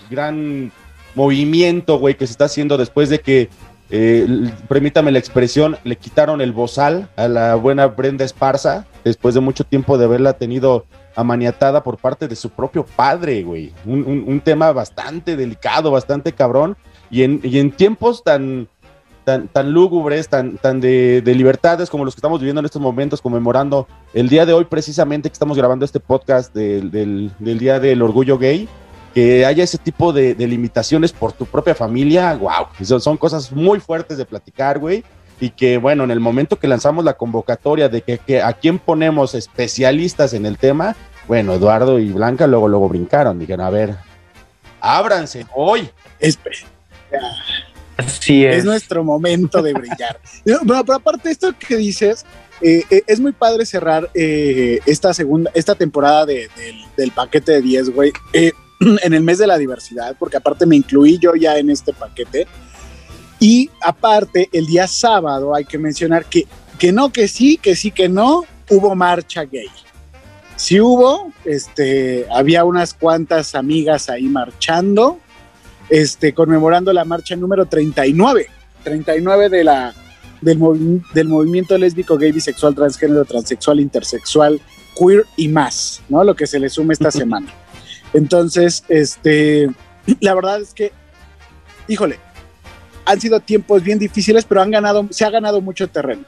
gran 0.09 0.71
movimiento, 1.15 1.97
güey, 1.97 2.15
que 2.15 2.27
se 2.27 2.31
está 2.31 2.45
haciendo 2.45 2.77
después 2.77 3.09
de 3.09 3.19
que, 3.19 3.49
eh, 3.89 4.27
permítame 4.67 5.11
la 5.11 5.19
expresión, 5.19 5.77
le 5.83 5.95
quitaron 5.95 6.41
el 6.41 6.51
bozal 6.51 7.07
a 7.15 7.27
la 7.27 7.55
buena 7.55 7.87
Brenda 7.87 8.25
Esparza, 8.25 8.85
después 9.03 9.33
de 9.35 9.41
mucho 9.41 9.63
tiempo 9.63 9.97
de 9.97 10.05
haberla 10.05 10.33
tenido 10.33 10.85
amaniatada 11.15 11.83
por 11.83 11.97
parte 11.97 12.27
de 12.27 12.35
su 12.35 12.49
propio 12.49 12.85
padre, 12.85 13.43
güey. 13.43 13.71
Un, 13.85 14.03
un- 14.05 14.25
un 14.27 14.41
tema 14.41 14.71
bastante 14.73 15.37
delicado, 15.37 15.91
bastante 15.91 16.33
cabrón, 16.33 16.75
y 17.09 17.23
en, 17.23 17.39
y 17.43 17.59
en 17.59 17.71
tiempos 17.71 18.23
tan, 18.23 18.67
tan, 19.25 19.49
tan 19.49 19.71
lúgubres, 19.71 20.29
tan, 20.29 20.57
tan 20.57 20.79
de, 20.79 21.21
de 21.21 21.35
libertades 21.35 21.89
como 21.89 22.05
los 22.05 22.15
que 22.15 22.19
estamos 22.19 22.39
viviendo 22.39 22.59
en 22.59 22.65
estos 22.65 22.81
momentos, 22.81 23.21
conmemorando 23.21 23.87
el 24.13 24.29
día 24.29 24.45
de 24.45 24.53
hoy, 24.53 24.65
precisamente 24.65 25.29
que 25.29 25.33
estamos 25.33 25.57
grabando 25.57 25.83
este 25.83 25.99
podcast 25.99 26.53
del, 26.53 26.91
del, 26.91 27.31
del 27.39 27.59
Día 27.59 27.79
del 27.79 28.01
Orgullo 28.01 28.37
Gay, 28.37 28.69
que 29.13 29.45
haya 29.45 29.63
ese 29.63 29.77
tipo 29.77 30.13
de, 30.13 30.35
de 30.35 30.47
limitaciones 30.47 31.11
por 31.11 31.33
tu 31.33 31.45
propia 31.45 31.75
familia, 31.75 32.35
wow, 32.35 32.67
son, 32.83 33.01
son 33.01 33.17
cosas 33.17 33.51
muy 33.51 33.79
fuertes 33.79 34.17
de 34.17 34.25
platicar, 34.25 34.79
güey. 34.79 35.03
Y 35.39 35.49
que, 35.49 35.77
bueno, 35.77 36.05
en 36.05 36.11
el 36.11 36.21
momento 36.21 36.57
que 36.57 36.67
lanzamos 36.67 37.03
la 37.03 37.15
convocatoria 37.15 37.89
de 37.89 38.01
que, 38.01 38.19
que 38.19 38.41
a 38.41 38.53
quién 38.53 38.79
ponemos 38.79 39.35
especialistas 39.35 40.33
en 40.33 40.45
el 40.45 40.57
tema, 40.57 40.95
bueno, 41.27 41.53
Eduardo 41.53 41.99
y 41.99 42.09
Blanca 42.11 42.47
luego, 42.47 42.69
luego 42.69 42.87
brincaron, 42.87 43.37
dijeron, 43.39 43.65
a 43.65 43.69
ver, 43.69 43.95
ábranse 44.79 45.45
hoy. 45.53 45.89
Es, 46.19 46.39
Así 47.97 48.45
es. 48.45 48.57
es 48.57 48.65
nuestro 48.65 49.03
momento 49.03 49.61
de 49.61 49.73
brillar. 49.73 50.19
No, 50.45 50.59
Pero, 50.67 50.83
pero 50.85 50.93
aparte 50.97 51.29
de 51.29 51.33
esto 51.33 51.53
que 51.57 51.77
dices, 51.77 52.25
eh, 52.61 52.83
eh, 52.89 53.03
es 53.07 53.19
muy 53.19 53.31
padre 53.31 53.65
cerrar 53.65 54.09
eh, 54.13 54.79
esta 54.85 55.13
segunda, 55.13 55.49
esta 55.53 55.75
temporada 55.75 56.25
de- 56.25 56.49
del, 56.57 56.75
del 56.97 57.11
paquete 57.11 57.53
de 57.53 57.61
10, 57.61 57.89
güey, 57.91 58.11
eh, 58.33 58.51
en 59.03 59.13
el 59.13 59.21
mes 59.21 59.37
de 59.37 59.47
la 59.47 59.57
diversidad, 59.57 60.15
porque 60.19 60.37
aparte 60.37 60.65
me 60.65 60.75
incluí 60.75 61.17
yo 61.19 61.33
ya 61.35 61.57
en 61.57 61.69
este 61.69 61.93
paquete. 61.93 62.47
Y 63.39 63.69
aparte, 63.81 64.49
el 64.53 64.65
día 64.65 64.87
sábado 64.87 65.53
hay 65.53 65.65
que 65.65 65.77
mencionar 65.77 66.25
que, 66.25 66.45
que 66.79 66.91
no, 66.91 67.11
que 67.11 67.27
sí, 67.27 67.57
que 67.57 67.75
sí, 67.75 67.91
que 67.91 68.07
no, 68.09 68.45
hubo 68.69 68.95
marcha 68.95 69.43
gay. 69.43 69.67
Sí 70.55 70.79
hubo, 70.79 71.33
este, 71.43 72.25
había 72.31 72.63
unas 72.63 72.93
cuantas 72.93 73.55
amigas 73.55 74.09
ahí 74.09 74.23
marchando, 74.23 75.19
este, 75.89 76.33
conmemorando 76.33 76.91
la 76.93 77.05
marcha 77.05 77.35
número 77.35 77.65
39, 77.65 78.47
39 78.83 79.49
de 79.49 79.63
la, 79.63 79.93
del, 80.41 80.59
movi- 80.59 81.03
del 81.13 81.27
movimiento 81.27 81.77
lésbico, 81.77 82.17
gay, 82.17 82.31
bisexual, 82.31 82.75
transgénero, 82.75 83.25
transexual, 83.25 83.79
intersexual, 83.79 84.59
queer 84.97 85.25
y 85.37 85.47
más, 85.47 86.01
¿no? 86.09 86.23
Lo 86.23 86.35
que 86.35 86.47
se 86.47 86.59
le 86.59 86.69
sume 86.69 86.93
esta 86.93 87.11
semana. 87.11 87.47
Entonces, 88.13 88.83
este, 88.87 89.69
la 90.19 90.33
verdad 90.33 90.61
es 90.61 90.73
que, 90.73 90.91
híjole, 91.87 92.17
han 93.05 93.19
sido 93.21 93.39
tiempos 93.39 93.83
bien 93.83 93.99
difíciles, 93.99 94.45
pero 94.45 94.61
han 94.61 94.71
ganado, 94.71 95.05
se 95.11 95.25
ha 95.25 95.29
ganado 95.29 95.61
mucho 95.61 95.87
terreno. 95.87 96.23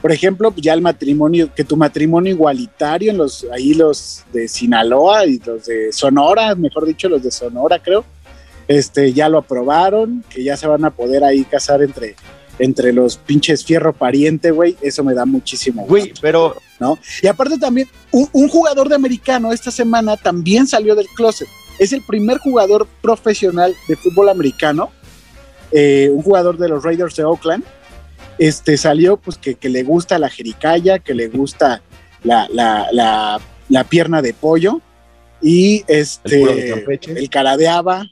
Por 0.00 0.12
ejemplo, 0.12 0.50
pues, 0.50 0.62
ya 0.64 0.72
el 0.72 0.80
matrimonio, 0.80 1.52
que 1.54 1.62
tu 1.64 1.76
matrimonio 1.76 2.32
igualitario 2.32 3.10
en 3.10 3.18
los, 3.18 3.44
ahí 3.52 3.74
los 3.74 4.24
de 4.32 4.48
Sinaloa 4.48 5.26
y 5.26 5.38
los 5.40 5.66
de 5.66 5.92
Sonora, 5.92 6.54
mejor 6.54 6.86
dicho, 6.86 7.08
los 7.08 7.22
de 7.22 7.30
Sonora, 7.30 7.78
creo, 7.82 8.04
este, 8.68 9.12
ya 9.12 9.28
lo 9.28 9.38
aprobaron, 9.38 10.24
que 10.28 10.44
ya 10.44 10.56
se 10.56 10.66
van 10.66 10.84
a 10.84 10.90
poder 10.90 11.24
ahí 11.24 11.44
casar 11.44 11.82
entre, 11.82 12.14
entre 12.58 12.92
los 12.92 13.16
pinches 13.16 13.64
fierro 13.64 13.92
pariente, 13.92 14.50
güey, 14.50 14.76
eso 14.80 15.02
me 15.04 15.14
da 15.14 15.24
muchísimo 15.26 15.82
gusto. 15.82 15.94
Güey, 15.94 16.12
pero 16.20 16.56
¿no? 16.78 16.98
Y 17.22 17.26
aparte 17.26 17.58
también, 17.58 17.88
un, 18.10 18.28
un 18.32 18.48
jugador 18.48 18.88
de 18.88 18.94
americano 18.94 19.52
esta 19.52 19.70
semana 19.70 20.16
también 20.16 20.66
salió 20.66 20.94
del 20.94 21.06
closet. 21.14 21.48
Es 21.78 21.92
el 21.92 22.02
primer 22.02 22.38
jugador 22.38 22.86
profesional 23.00 23.74
de 23.88 23.96
fútbol 23.96 24.28
americano, 24.28 24.90
eh, 25.72 26.10
un 26.12 26.22
jugador 26.22 26.58
de 26.58 26.68
los 26.68 26.82
Raiders 26.82 27.16
de 27.16 27.24
Oakland. 27.24 27.64
Este 28.38 28.76
salió, 28.76 29.18
pues, 29.18 29.36
que, 29.36 29.54
que 29.54 29.68
le 29.68 29.82
gusta 29.82 30.18
la 30.18 30.30
jericaya, 30.30 30.98
que 30.98 31.14
le 31.14 31.28
gusta 31.28 31.82
la, 32.22 32.48
la, 32.50 32.88
la, 32.92 33.40
la 33.68 33.84
pierna 33.84 34.22
de 34.22 34.34
pollo 34.34 34.80
y 35.42 35.84
este 35.88 36.72
El 36.72 37.16
el 37.16 37.30
caradeaba, 37.30 38.06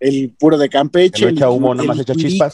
el 0.00 0.34
puro 0.38 0.58
de 0.58 0.68
Campeche, 0.68 1.24
no 1.24 1.30
echa 1.30 1.50
humo, 1.50 1.74
nada 1.74 1.88
más 1.88 1.98
echa 1.98 2.14
chispas. 2.14 2.52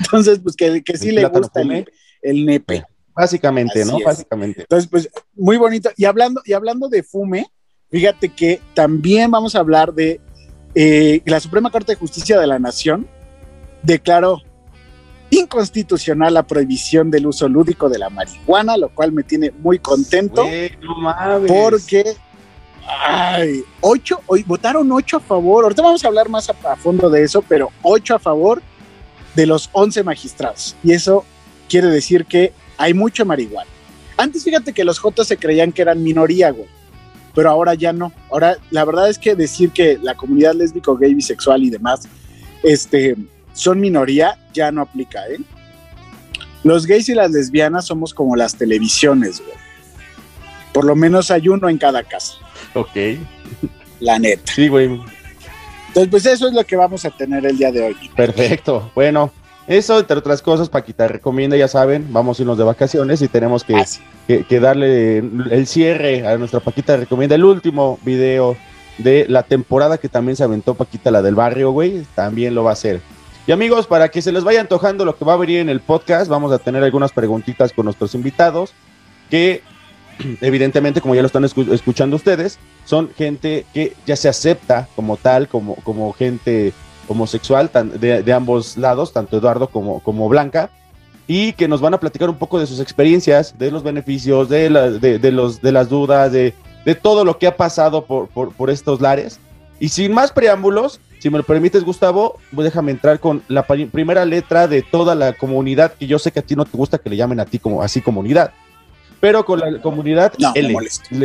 Entonces, 0.00 0.40
pues 0.42 0.56
que, 0.56 0.82
que 0.82 0.96
sí 0.96 1.10
El 1.10 1.16
le 1.16 1.26
gusta 1.26 1.60
el, 1.62 1.86
el 2.22 2.46
nepe. 2.46 2.84
básicamente, 3.14 3.82
Así 3.82 3.90
¿no? 3.90 3.98
es. 3.98 4.04
Básicamente. 4.04 4.62
Entonces, 4.62 4.88
pues 4.90 5.08
muy 5.34 5.56
bonito. 5.56 5.90
Y 5.96 6.04
hablando, 6.04 6.42
y 6.44 6.52
hablando 6.52 6.88
de 6.88 7.02
fume, 7.02 7.46
fíjate 7.90 8.30
que 8.30 8.60
también 8.74 9.30
vamos 9.30 9.54
a 9.54 9.60
hablar 9.60 9.92
de 9.94 10.20
eh, 10.74 11.22
la 11.26 11.40
Suprema 11.40 11.70
Corte 11.70 11.92
de 11.92 11.96
Justicia 11.96 12.38
de 12.38 12.46
la 12.46 12.58
Nación 12.58 13.06
declaró 13.82 14.40
inconstitucional 15.30 16.34
la 16.34 16.42
prohibición 16.44 17.10
del 17.10 17.26
uso 17.26 17.48
lúdico 17.48 17.88
de 17.88 17.98
la 17.98 18.10
marihuana, 18.10 18.76
lo 18.76 18.88
cual 18.94 19.12
me 19.12 19.22
tiene 19.22 19.52
muy 19.52 19.78
contento 19.78 20.44
Güey, 20.44 20.72
no 20.82 20.96
mames. 20.96 21.50
porque 21.50 22.04
ay, 22.86 23.64
ocho, 23.80 24.20
hoy 24.26 24.42
votaron 24.42 24.90
ocho 24.92 25.18
a 25.18 25.20
favor. 25.20 25.64
Ahorita 25.64 25.82
vamos 25.82 26.04
a 26.04 26.08
hablar 26.08 26.28
más 26.28 26.48
a, 26.48 26.76
fondo 26.76 27.10
de 27.10 27.22
eso, 27.22 27.42
pero 27.42 27.70
ocho 27.82 28.14
a 28.14 28.18
favor 28.18 28.62
de 29.34 29.46
los 29.46 29.70
11 29.72 30.02
magistrados. 30.02 30.76
Y 30.82 30.92
eso 30.92 31.24
quiere 31.68 31.88
decir 31.88 32.24
que 32.24 32.52
hay 32.76 32.94
mucho 32.94 33.24
marihuana. 33.24 33.70
Antes 34.16 34.44
fíjate 34.44 34.72
que 34.72 34.84
los 34.84 34.98
Jotos 34.98 35.28
se 35.28 35.36
creían 35.36 35.72
que 35.72 35.82
eran 35.82 36.02
minoría, 36.02 36.50
güey. 36.50 36.68
Pero 37.34 37.50
ahora 37.50 37.74
ya 37.74 37.92
no. 37.92 38.12
Ahora, 38.30 38.56
la 38.70 38.84
verdad 38.84 39.08
es 39.08 39.18
que 39.18 39.34
decir 39.34 39.70
que 39.70 39.98
la 40.02 40.14
comunidad 40.14 40.54
lésbico, 40.54 40.96
gay, 40.96 41.14
bisexual 41.14 41.62
y 41.62 41.70
demás 41.70 42.08
este, 42.62 43.16
son 43.52 43.80
minoría 43.80 44.38
ya 44.52 44.72
no 44.72 44.82
aplica, 44.82 45.26
¿eh? 45.28 45.38
Los 46.62 46.86
gays 46.86 47.08
y 47.08 47.14
las 47.14 47.30
lesbianas 47.30 47.86
somos 47.86 48.12
como 48.12 48.36
las 48.36 48.56
televisiones, 48.56 49.40
güey. 49.40 49.56
Por 50.72 50.84
lo 50.84 50.94
menos 50.94 51.30
hay 51.30 51.48
uno 51.48 51.68
en 51.68 51.78
cada 51.78 52.02
casa, 52.02 52.34
Ok. 52.74 53.18
la 54.00 54.18
neta. 54.18 54.52
Sí, 54.52 54.68
güey. 54.68 55.00
Entonces, 55.88 56.10
pues 56.10 56.26
eso 56.26 56.48
es 56.48 56.54
lo 56.54 56.64
que 56.64 56.76
vamos 56.76 57.04
a 57.04 57.10
tener 57.10 57.44
el 57.44 57.58
día 57.58 57.72
de 57.72 57.82
hoy. 57.82 57.96
Perfecto. 58.14 58.90
Bueno, 58.94 59.32
eso, 59.66 59.98
entre 59.98 60.16
otras 60.16 60.40
cosas, 60.40 60.68
Paquita 60.68 61.08
recomienda, 61.08 61.56
ya 61.56 61.68
saben, 61.68 62.06
vamos 62.12 62.38
a 62.38 62.42
irnos 62.42 62.58
de 62.58 62.64
vacaciones 62.64 63.22
y 63.22 63.28
tenemos 63.28 63.64
que, 63.64 63.76
Así. 63.76 64.00
que, 64.26 64.44
que 64.44 64.60
darle 64.60 65.18
el 65.18 65.66
cierre 65.66 66.26
a 66.26 66.36
nuestra 66.38 66.60
Paquita 66.60 66.96
recomienda, 66.96 67.34
el 67.34 67.44
último 67.44 67.98
video 68.04 68.56
de 68.98 69.26
la 69.28 69.42
temporada 69.42 69.98
que 69.98 70.08
también 70.08 70.36
se 70.36 70.44
aventó 70.44 70.74
Paquita, 70.74 71.10
la 71.10 71.22
del 71.22 71.34
barrio, 71.34 71.72
güey, 71.72 72.04
también 72.14 72.54
lo 72.54 72.64
va 72.64 72.70
a 72.70 72.72
hacer. 72.74 73.00
Y 73.46 73.52
amigos, 73.52 73.86
para 73.86 74.10
que 74.10 74.22
se 74.22 74.32
les 74.32 74.44
vaya 74.44 74.60
antojando 74.60 75.04
lo 75.04 75.16
que 75.16 75.24
va 75.24 75.32
a 75.32 75.36
venir 75.36 75.60
en 75.60 75.68
el 75.68 75.80
podcast, 75.80 76.28
vamos 76.28 76.52
a 76.52 76.58
tener 76.58 76.84
algunas 76.84 77.10
preguntitas 77.12 77.72
con 77.72 77.84
nuestros 77.86 78.14
invitados, 78.14 78.72
que 79.28 79.62
evidentemente, 80.40 81.00
como 81.00 81.14
ya 81.14 81.22
lo 81.22 81.26
están 81.26 81.44
escu- 81.44 81.72
escuchando 81.72 82.16
ustedes, 82.16 82.58
son 82.84 83.10
gente 83.16 83.64
que 83.74 83.94
ya 84.06 84.16
se 84.16 84.28
acepta 84.28 84.88
como 84.96 85.16
tal, 85.16 85.48
como, 85.48 85.76
como 85.76 86.12
gente 86.12 86.72
homosexual 87.08 87.70
tan- 87.70 87.98
de, 87.98 88.22
de 88.22 88.32
ambos 88.32 88.76
lados, 88.76 89.12
tanto 89.12 89.36
Eduardo 89.38 89.68
como, 89.68 90.00
como 90.00 90.28
Blanca. 90.28 90.70
y 91.26 91.52
que 91.52 91.68
nos 91.68 91.80
van 91.80 91.94
a 91.94 92.00
platicar 92.00 92.28
un 92.28 92.38
poco 92.38 92.58
de 92.58 92.66
sus 92.66 92.80
experiencias, 92.80 93.56
de 93.56 93.70
los 93.70 93.82
beneficios, 93.84 94.48
de, 94.48 94.68
la- 94.70 94.90
de, 94.90 95.18
de 95.20 95.30
los, 95.30 95.60
de 95.62 95.70
las 95.72 95.88
dudas, 95.88 96.32
de, 96.32 96.54
todo 97.02 97.24
lo 97.24 97.38
que 97.38 97.46
ha 97.46 97.56
pasado 97.56 98.04
por, 98.04 98.26
por, 98.28 98.52
por 98.52 98.68
estos 98.70 99.00
lares. 99.00 99.38
Y 99.78 99.90
sin 99.90 100.12
más 100.12 100.32
preámbulos, 100.32 100.98
si 101.20 101.30
me 101.30 101.38
lo 101.38 101.44
permites, 101.44 101.84
Gustavo, 101.84 102.36
pues 102.54 102.64
déjame 102.64 102.90
entrar 102.90 103.20
con 103.20 103.42
la 103.48 103.62
primera 103.64 104.24
letra 104.24 104.66
de 104.66 104.82
toda 104.82 105.14
la 105.14 105.32
comunidad, 105.34 105.92
que 105.92 106.06
yo 106.08 106.18
sé 106.18 106.32
que 106.32 106.40
a 106.40 106.42
ti 106.42 106.56
no 106.56 106.64
te 106.64 106.76
gusta 106.76 106.98
que 106.98 107.10
le 107.10 107.16
llamen 107.16 107.38
a 107.38 107.44
ti 107.44 107.58
como 107.60 107.80
así 107.82 108.00
comunidad, 108.00 108.52
pero 109.20 109.44
con 109.44 109.60
la 109.60 109.80
comunidad 109.80 110.32
No, 110.38 110.52
L, 110.54 110.74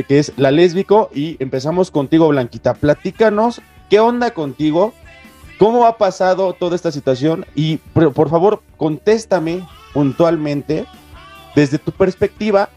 que 0.08 0.20
es 0.20 0.34
la 0.38 0.52
lésbico, 0.52 1.10
y 1.14 1.38
empezamos 1.40 1.92
contigo, 1.92 2.28
Blanquita. 2.28 2.74
Platícanos, 2.74 3.62
¿qué 3.90 4.00
onda 4.00 4.32
contigo? 4.32 4.94
¿Cómo 5.58 5.86
ha 5.86 5.98
pasado 5.98 6.54
toda 6.54 6.76
esta 6.76 6.92
situación? 6.92 7.46
Y 7.56 7.78
por, 7.78 8.14
por 8.14 8.30
favor, 8.30 8.62
contéstame 8.78 9.66
puntualmente, 9.94 10.86
desde 11.56 11.80
tu 11.80 11.92
perspectiva, 11.92 12.70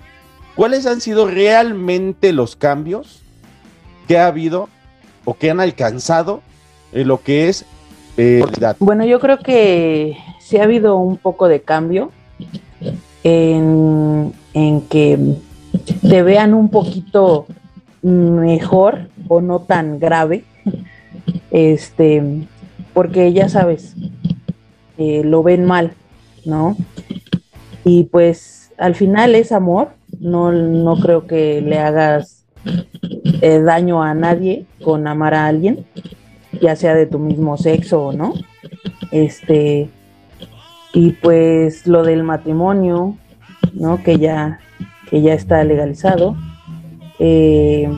¿cuáles 0.55 0.87
han 0.87 1.01
sido 1.01 1.27
realmente 1.27 2.33
los 2.33 2.55
cambios 2.55 3.23
que 4.07 4.19
ha 4.19 4.29
habido 4.29 4.69
o 5.25 5.35
que 5.35 5.51
han 5.51 5.59
alcanzado 5.59 6.43
en 6.93 7.09
lo 7.09 7.21
que 7.23 7.49
es 7.49 7.67
eh? 8.19 8.43
Bueno, 8.81 9.05
yo 9.05 9.21
creo 9.21 9.39
que 9.39 10.17
sí 10.41 10.59
ha 10.59 10.65
habido 10.65 10.97
un 10.97 11.17
poco 11.17 11.47
de 11.47 11.63
cambio 11.63 12.11
en, 13.23 14.35
en 14.59 14.83
que 14.83 15.37
te 16.09 16.23
vean 16.23 16.55
un 16.55 16.69
poquito 16.69 17.47
mejor 18.03 19.09
o 19.29 19.41
no 19.41 19.61
tan 19.61 19.99
grave. 19.99 20.45
Este, 21.51 22.23
porque 22.93 23.33
ya 23.33 23.49
sabes, 23.49 23.95
eh, 24.99 25.23
lo 25.25 25.43
ven 25.43 25.65
mal, 25.65 25.93
¿no? 26.45 26.77
Y 27.85 28.05
pues 28.05 28.73
al 28.79 28.95
final 28.95 29.35
es 29.35 29.53
amor, 29.53 29.91
no, 30.21 30.53
no 30.53 30.97
creo 30.97 31.27
que 31.27 31.61
le 31.63 31.79
hagas 31.79 32.45
eh, 33.41 33.61
daño 33.61 34.03
a 34.03 34.15
nadie 34.15 34.67
con 34.83 35.07
amar 35.07 35.35
a 35.35 35.47
alguien 35.47 35.87
ya 36.61 36.77
sea 36.77 36.95
de 36.95 37.07
tu 37.07 37.19
mismo 37.19 37.57
sexo 37.57 38.07
o 38.07 38.13
no. 38.13 38.35
Este, 39.11 39.89
y 40.93 41.13
pues 41.13 41.87
lo 41.87 42.03
del 42.03 42.23
matrimonio, 42.23 43.17
¿no? 43.75 44.03
Que 44.03 44.19
ya, 44.19 44.61
que 45.11 45.23
ya 45.23 45.35
está 45.35 45.63
legalizado. 45.65 46.37
Eh, 47.19 47.91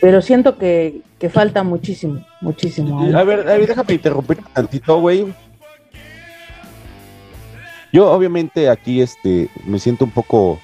pero 0.00 0.20
siento 0.20 0.58
que, 0.58 1.02
que 1.18 1.30
falta 1.30 1.62
muchísimo, 1.62 2.24
muchísimo. 2.40 3.00
A 3.00 3.24
ver, 3.24 3.48
a 3.48 3.56
ver, 3.56 3.66
déjame 3.66 3.94
interrumpir 3.94 4.38
un 4.38 4.44
tantito, 4.52 5.00
güey. 5.00 5.32
Yo 7.92 8.10
obviamente 8.10 8.68
aquí 8.70 9.00
este 9.02 9.50
me 9.66 9.78
siento 9.78 10.04
un 10.04 10.10
poco, 10.10 10.58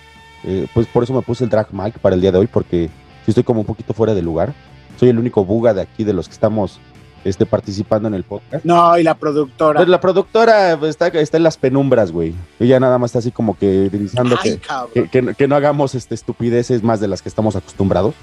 eh, 0.44 0.66
pues 0.72 0.86
por 0.86 1.02
eso 1.02 1.12
me 1.12 1.22
puse 1.22 1.44
el 1.44 1.50
drag 1.50 1.72
mic 1.72 1.98
para 1.98 2.14
el 2.14 2.20
día 2.20 2.32
de 2.32 2.38
hoy, 2.38 2.46
porque 2.46 2.88
estoy 3.26 3.44
como 3.44 3.60
un 3.60 3.66
poquito 3.66 3.92
fuera 3.92 4.14
de 4.14 4.22
lugar. 4.22 4.54
Soy 4.98 5.10
el 5.10 5.18
único 5.18 5.44
buga 5.44 5.74
de 5.74 5.82
aquí 5.82 6.04
de 6.04 6.14
los 6.14 6.26
que 6.26 6.32
estamos 6.32 6.80
este, 7.24 7.46
participando 7.46 8.08
en 8.08 8.14
el 8.14 8.24
podcast. 8.24 8.64
No, 8.64 8.96
y 8.98 9.02
la 9.02 9.14
productora. 9.14 9.78
Pues 9.78 9.88
la 9.88 10.00
productora 10.00 10.72
está, 10.88 11.08
está 11.08 11.36
en 11.36 11.42
las 11.42 11.56
penumbras, 11.56 12.12
güey. 12.12 12.34
Ella 12.60 12.78
nada 12.80 12.98
más 12.98 13.10
está 13.10 13.18
así 13.20 13.30
como 13.30 13.56
que 13.58 13.90
Ay, 13.92 14.60
que, 14.94 15.02
que, 15.04 15.08
que 15.10 15.22
no- 15.22 15.34
que 15.34 15.48
no 15.48 15.56
hagamos 15.56 15.94
este, 15.94 16.14
estupideces 16.14 16.82
más 16.82 17.00
de 17.00 17.08
las 17.08 17.22
que 17.22 17.28
estamos 17.28 17.56
acostumbrados. 17.56 18.14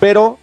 Pero 0.00 0.38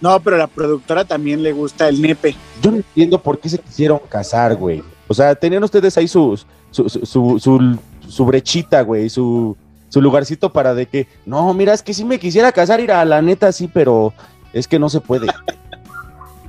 No, 0.00 0.18
pero 0.20 0.36
a 0.36 0.40
la 0.40 0.46
productora 0.48 1.04
también 1.04 1.42
le 1.42 1.52
gusta 1.52 1.88
el 1.88 2.00
nepe. 2.02 2.34
yo 2.62 2.70
no 2.70 2.76
entiendo 2.78 3.22
por 3.22 3.38
qué 3.38 3.48
se 3.48 3.58
quisieron 3.58 4.00
casar, 4.08 4.56
güey. 4.56 4.82
O 5.08 5.14
sea, 5.14 5.34
tenían 5.34 5.62
ustedes 5.62 5.96
ahí 5.98 6.08
sus, 6.08 6.46
su, 6.70 6.88
su, 6.88 7.06
su, 7.06 7.38
su- 7.38 7.78
su 8.08 8.24
brechita, 8.26 8.82
güey, 8.82 9.08
su, 9.08 9.56
su 9.88 10.00
lugarcito 10.02 10.52
para 10.52 10.74
de 10.74 10.86
que, 10.86 11.06
no, 11.24 11.52
mira, 11.54 11.72
es 11.72 11.82
que 11.82 11.94
sí 11.94 12.04
me 12.04 12.18
quisiera 12.18 12.50
casar, 12.52 12.80
ir 12.80 12.90
a 12.92 13.04
la 13.04 13.22
neta, 13.22 13.52
sí, 13.52 13.70
pero 13.72 14.12
es 14.52 14.66
que 14.66 14.78
no 14.78 14.88
se 14.88 15.00
puede. 15.00 15.28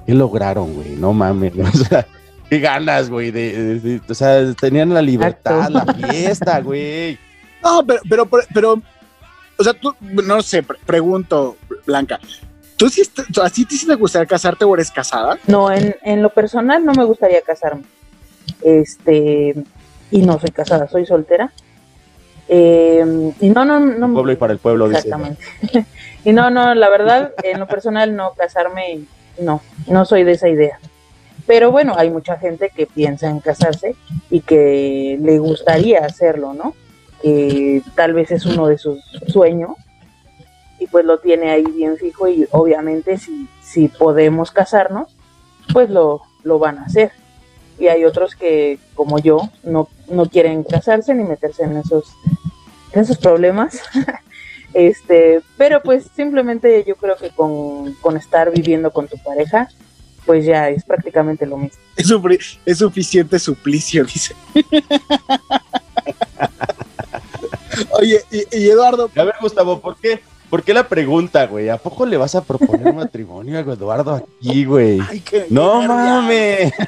¿Qué 0.05 0.13
lograron, 0.13 0.73
güey? 0.73 0.95
No 0.95 1.13
mames. 1.13 1.53
O 1.57 1.77
sea, 1.77 2.05
qué 2.49 2.59
ganas, 2.59 3.09
güey. 3.09 3.31
De, 3.31 3.51
de- 3.53 3.79
de- 3.79 4.01
o 4.09 4.13
sea, 4.13 4.53
tenían 4.53 4.93
la 4.93 5.01
libertad, 5.01 5.69
la 5.69 5.85
fiesta, 5.93 6.59
güey. 6.63 7.17
No, 7.63 7.85
pero, 7.85 8.01
pero, 8.09 8.25
pero, 8.25 8.43
pero, 8.53 8.81
o 9.57 9.63
sea, 9.63 9.73
tú, 9.73 9.95
no 10.01 10.41
sé, 10.41 10.63
pre- 10.63 10.77
pregunto, 10.85 11.55
Blanca, 11.85 12.19
¿tú 12.77 12.89
sí, 12.89 13.01
est- 13.01 13.19
a 13.41 13.49
ti 13.49 13.65
sí 13.69 13.87
te 13.87 13.95
gustaría 13.95 14.25
casarte 14.27 14.65
o 14.65 14.73
eres 14.73 14.91
casada? 14.91 15.37
No, 15.47 15.71
en, 15.71 15.95
en 16.03 16.21
lo 16.21 16.29
personal 16.29 16.83
no 16.83 16.91
me 16.93 17.05
gustaría 17.05 17.41
casarme. 17.41 17.83
Este, 18.61 19.55
y 20.11 20.21
no 20.21 20.39
soy 20.39 20.49
casada, 20.51 20.87
soy 20.89 21.05
soltera. 21.05 21.51
Eh, 22.49 23.31
y 23.39 23.49
no, 23.49 23.63
no, 23.63 23.79
no. 23.79 24.13
Pueblo 24.13 24.31
y 24.33 24.35
para 24.35 24.53
el 24.53 24.59
pueblo, 24.59 24.89
dice. 24.89 24.99
Exactamente. 25.07 25.41
y 26.25 26.33
no, 26.33 26.49
no, 26.49 26.75
la 26.75 26.89
verdad, 26.89 27.31
en 27.43 27.59
lo 27.59 27.67
personal 27.67 28.15
no, 28.15 28.33
casarme, 28.33 28.99
no, 29.39 29.61
no 29.87 30.05
soy 30.05 30.23
de 30.23 30.33
esa 30.33 30.49
idea. 30.49 30.79
Pero 31.45 31.71
bueno, 31.71 31.93
hay 31.97 32.09
mucha 32.09 32.37
gente 32.37 32.71
que 32.73 32.85
piensa 32.85 33.29
en 33.29 33.39
casarse 33.39 33.95
y 34.29 34.41
que 34.41 35.17
le 35.21 35.39
gustaría 35.39 35.99
hacerlo, 35.99 36.53
¿no? 36.53 36.73
Que 37.21 37.81
tal 37.95 38.13
vez 38.13 38.31
es 38.31 38.45
uno 38.45 38.67
de 38.67 38.77
sus 38.77 38.99
sueños 39.27 39.71
y 40.79 40.87
pues 40.87 41.05
lo 41.05 41.19
tiene 41.19 41.51
ahí 41.51 41.63
bien 41.63 41.97
fijo 41.97 42.27
y 42.27 42.47
obviamente 42.51 43.17
si, 43.17 43.47
si 43.61 43.87
podemos 43.87 44.51
casarnos, 44.51 45.15
pues 45.71 45.89
lo, 45.89 46.21
lo 46.43 46.59
van 46.59 46.77
a 46.79 46.85
hacer. 46.85 47.11
Y 47.79 47.87
hay 47.87 48.05
otros 48.05 48.35
que, 48.35 48.79
como 48.93 49.19
yo, 49.19 49.49
no, 49.63 49.89
no 50.09 50.27
quieren 50.27 50.63
casarse 50.63 51.13
ni 51.13 51.23
meterse 51.23 51.63
en 51.63 51.77
esos, 51.77 52.05
en 52.93 53.01
esos 53.01 53.17
problemas. 53.17 53.81
este, 54.73 55.41
pero 55.57 55.81
pues 55.83 56.05
simplemente 56.15 56.83
yo 56.87 56.95
creo 56.95 57.15
que 57.17 57.29
con, 57.31 57.93
con 57.95 58.17
estar 58.17 58.51
viviendo 58.51 58.91
con 58.91 59.07
tu 59.07 59.17
pareja, 59.17 59.67
pues 60.25 60.45
ya 60.45 60.69
es 60.69 60.83
prácticamente 60.83 61.45
lo 61.45 61.57
mismo. 61.57 61.77
Es, 61.95 62.09
es 62.65 62.77
suficiente 62.77 63.37
suplicio, 63.39 64.03
dice. 64.05 64.33
Oye, 67.91 68.21
y, 68.31 68.57
y 68.57 68.69
Eduardo, 68.69 69.09
A 69.15 69.23
ver, 69.23 69.35
Gustavo, 69.41 69.79
¿por 69.79 69.97
qué? 69.97 70.21
¿Por 70.49 70.61
qué 70.63 70.73
la 70.73 70.87
pregunta, 70.87 71.47
güey? 71.47 71.69
¿A 71.69 71.77
poco 71.77 72.05
le 72.05 72.15
vas 72.17 72.35
a 72.35 72.43
proponer 72.43 72.93
matrimonio 72.93 73.57
a 73.57 73.61
Eduardo 73.61 74.13
aquí, 74.13 74.65
güey? 74.65 74.99
ay, 75.09 75.19
qué- 75.21 75.47
No 75.49 75.81
qué 75.81 75.87
mames. 75.87 76.73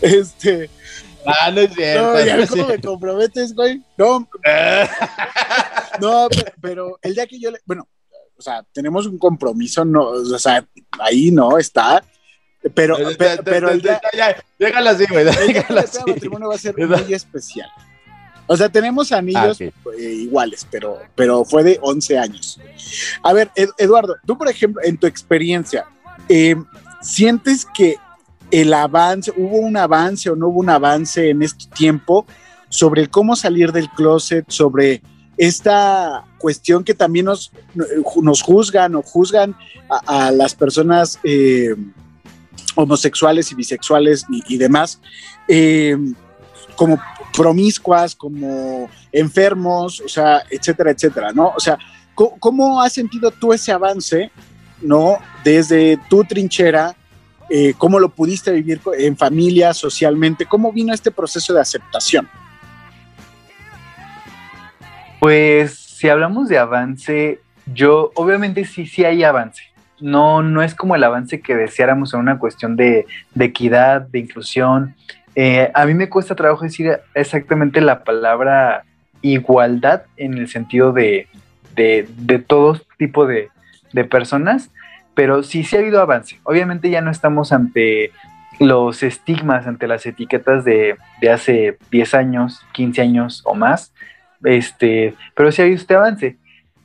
Este, 0.00 0.68
Ah, 1.26 1.50
no 1.50 1.60
es 1.60 1.72
cierto. 1.74 2.12
no, 2.14 2.24
ya 2.24 2.46
cómo 2.46 2.66
me 2.66 2.80
comprometes, 2.80 3.54
güey. 3.54 3.82
No, 3.98 4.20
no, 6.00 6.28
pero, 6.30 6.52
pero 6.60 6.98
el 7.02 7.14
día 7.14 7.26
que 7.26 7.38
yo 7.38 7.50
le, 7.50 7.58
bueno, 7.64 7.86
o 8.36 8.42
sea, 8.42 8.64
tenemos 8.72 9.06
un 9.06 9.18
compromiso, 9.18 9.84
no, 9.84 10.02
o 10.08 10.38
sea, 10.38 10.64
ahí 10.98 11.30
no 11.30 11.58
está, 11.58 12.02
pero, 12.74 12.96
pero, 13.18 13.42
pero 13.42 13.70
el 13.70 13.82
día, 13.82 14.00
ya, 14.16 14.36
déjala 14.58 14.90
así, 14.90 15.04
güey. 15.08 15.26
el 15.28 15.34
Déjala 15.54 15.80
así. 15.82 15.98
matrimonio 16.06 16.48
va 16.48 16.54
a 16.54 16.58
ser 16.58 16.76
muy 16.76 17.14
especial. 17.14 17.68
O 18.46 18.56
sea, 18.56 18.68
tenemos 18.68 19.12
anillos 19.12 19.60
Ah, 19.60 19.64
eh, 19.96 20.02
iguales, 20.02 20.66
pero, 20.70 20.98
pero 21.14 21.44
fue 21.44 21.62
de 21.62 21.78
11 21.80 22.18
años. 22.18 22.58
A 23.22 23.32
ver, 23.32 23.50
Ed- 23.54 23.70
Eduardo, 23.78 24.16
tú, 24.26 24.36
por 24.36 24.48
ejemplo, 24.48 24.82
en 24.84 24.96
tu 24.98 25.06
experiencia, 25.06 25.86
eh, 26.28 26.56
¿sientes 27.00 27.64
que 27.64 27.96
el 28.50 28.72
avance, 28.74 29.32
hubo 29.36 29.58
un 29.58 29.76
avance 29.76 30.30
o 30.30 30.36
no 30.36 30.48
hubo 30.48 30.60
un 30.60 30.70
avance 30.70 31.30
en 31.30 31.42
este 31.42 31.66
tiempo 31.66 32.26
sobre 32.68 33.08
cómo 33.08 33.36
salir 33.36 33.72
del 33.72 33.90
closet, 33.90 34.44
sobre 34.48 35.02
esta 35.36 36.24
cuestión 36.38 36.84
que 36.84 36.94
también 36.94 37.26
nos, 37.26 37.52
nos 38.22 38.42
juzgan 38.42 38.94
o 38.94 39.02
juzgan 39.02 39.56
a, 39.88 40.30
las 40.30 40.54
personas 40.54 41.18
eh, 41.24 41.74
homosexuales 42.74 43.50
y 43.50 43.54
bisexuales 43.54 44.24
y, 44.30 44.54
y 44.54 44.58
demás, 44.58 45.00
eh, 45.48 45.96
como 46.76 47.00
promiscuas, 47.36 48.14
como 48.14 48.88
enfermos, 49.12 50.00
o 50.00 50.08
sea, 50.08 50.42
etcétera, 50.50 50.90
etcétera, 50.90 51.32
¿no? 51.32 51.52
O 51.56 51.60
sea, 51.60 51.78
¿cómo, 52.14 52.36
cómo 52.38 52.80
has 52.80 52.92
sentido 52.92 53.30
tú 53.30 53.52
ese 53.52 53.72
avance, 53.72 54.30
¿no? 54.82 55.18
Desde 55.42 55.98
tu 56.08 56.24
trinchera, 56.24 56.94
eh, 57.50 57.74
¿cómo 57.76 57.98
lo 57.98 58.10
pudiste 58.10 58.52
vivir 58.52 58.80
en 58.98 59.16
familia, 59.16 59.74
socialmente? 59.74 60.46
¿Cómo 60.46 60.72
vino 60.72 60.94
este 60.94 61.10
proceso 61.10 61.52
de 61.52 61.60
aceptación? 61.60 62.28
Pues 65.18 65.74
si 65.74 66.08
hablamos 66.08 66.48
de 66.48 66.58
avance, 66.58 67.40
yo 67.66 68.12
obviamente 68.14 68.64
sí, 68.64 68.86
sí 68.86 69.04
hay 69.04 69.24
avance. 69.24 69.64
No, 70.00 70.42
no 70.42 70.62
es 70.62 70.74
como 70.74 70.94
el 70.94 71.04
avance 71.04 71.40
que 71.40 71.54
deseáramos 71.54 72.14
en 72.14 72.20
una 72.20 72.38
cuestión 72.38 72.76
de, 72.76 73.06
de 73.34 73.44
equidad, 73.44 74.00
de 74.00 74.20
inclusión. 74.20 74.94
Eh, 75.34 75.70
a 75.74 75.84
mí 75.84 75.92
me 75.92 76.08
cuesta 76.08 76.34
trabajo 76.34 76.64
decir 76.64 76.98
exactamente 77.14 77.80
la 77.80 78.02
palabra 78.02 78.84
igualdad 79.20 80.04
en 80.16 80.38
el 80.38 80.48
sentido 80.48 80.92
de, 80.92 81.28
de, 81.74 82.08
de 82.16 82.38
todo 82.38 82.80
tipo 82.96 83.26
de, 83.26 83.50
de 83.92 84.04
personas, 84.04 84.70
pero 85.14 85.42
sí, 85.42 85.64
sí 85.64 85.76
ha 85.76 85.80
habido 85.80 86.00
avance. 86.00 86.40
Obviamente 86.44 86.90
ya 86.90 87.00
no 87.00 87.10
estamos 87.10 87.52
ante 87.52 88.12
los 88.60 89.02
estigmas 89.02 89.66
ante 89.66 89.88
las 89.88 90.04
etiquetas 90.04 90.64
de, 90.64 90.96
de, 91.20 91.30
hace 91.30 91.78
10 91.90 92.14
años, 92.14 92.60
15 92.72 93.00
años 93.00 93.42
o 93.46 93.54
más, 93.54 93.94
este, 94.44 95.14
pero 95.34 95.50
sí 95.50 95.62
ha 95.62 95.64
habido 95.64 95.80
este 95.80 95.94
avance. 95.94 96.36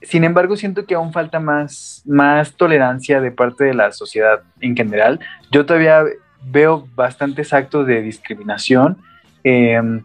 Sin 0.01 0.23
embargo, 0.23 0.55
siento 0.55 0.85
que 0.85 0.95
aún 0.95 1.11
falta 1.11 1.39
más, 1.39 2.01
más 2.05 2.53
tolerancia 2.53 3.19
de 3.19 3.31
parte 3.31 3.65
de 3.65 3.73
la 3.73 3.91
sociedad 3.91 4.41
en 4.61 4.75
general. 4.75 5.19
Yo 5.51 5.65
todavía 5.65 6.03
veo 6.43 6.87
bastantes 6.95 7.51
actos 7.53 7.87
de 7.87 8.01
discriminación 8.01 8.97
em, 9.43 10.03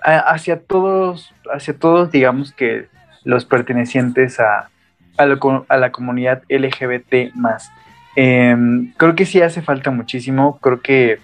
hacia 0.00 0.60
todos, 0.60 1.34
hacia 1.52 1.76
todos, 1.76 2.10
digamos 2.12 2.52
que 2.52 2.86
los 3.24 3.44
pertenecientes 3.44 4.38
a, 4.40 4.70
a, 5.16 5.76
la 5.76 5.92
comunidad 5.92 6.42
LGBT 6.48 7.34
más. 7.34 7.70
Em, 8.16 8.92
creo 8.96 9.14
que 9.14 9.26
sí 9.26 9.40
hace 9.42 9.62
falta 9.62 9.90
muchísimo, 9.90 10.58
creo 10.60 10.80
que 10.80 11.18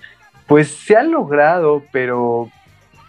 pues 0.47 0.69
se 0.69 0.97
ha 0.97 1.03
logrado, 1.03 1.85
pero 1.93 2.51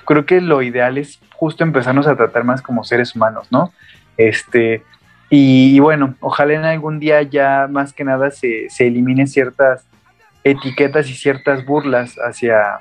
creo 0.06 0.26
que 0.26 0.42
lo 0.42 0.62
ideal 0.62 0.98
es 0.98 1.20
justo 1.34 1.64
empezarnos 1.64 2.06
a 2.06 2.16
tratar 2.16 2.44
más 2.44 2.62
como 2.62 2.84
seres 2.84 3.16
humanos, 3.16 3.48
¿no? 3.52 3.74
Este, 4.18 4.84
y, 5.30 5.80
bueno, 5.80 6.16
ojalá 6.20 6.54
en 6.54 6.66
algún 6.66 7.00
día 7.00 7.22
ya 7.24 7.68
más 7.70 7.94
que 7.94 8.04
nada 8.04 8.32
se, 8.32 8.70
se 8.70 8.88
eliminen 8.88 9.28
ciertas 9.28 9.86
etiquetas 10.44 11.10
y 11.10 11.14
ciertas 11.14 11.66
burlas 11.66 12.16
hacia, 12.18 12.80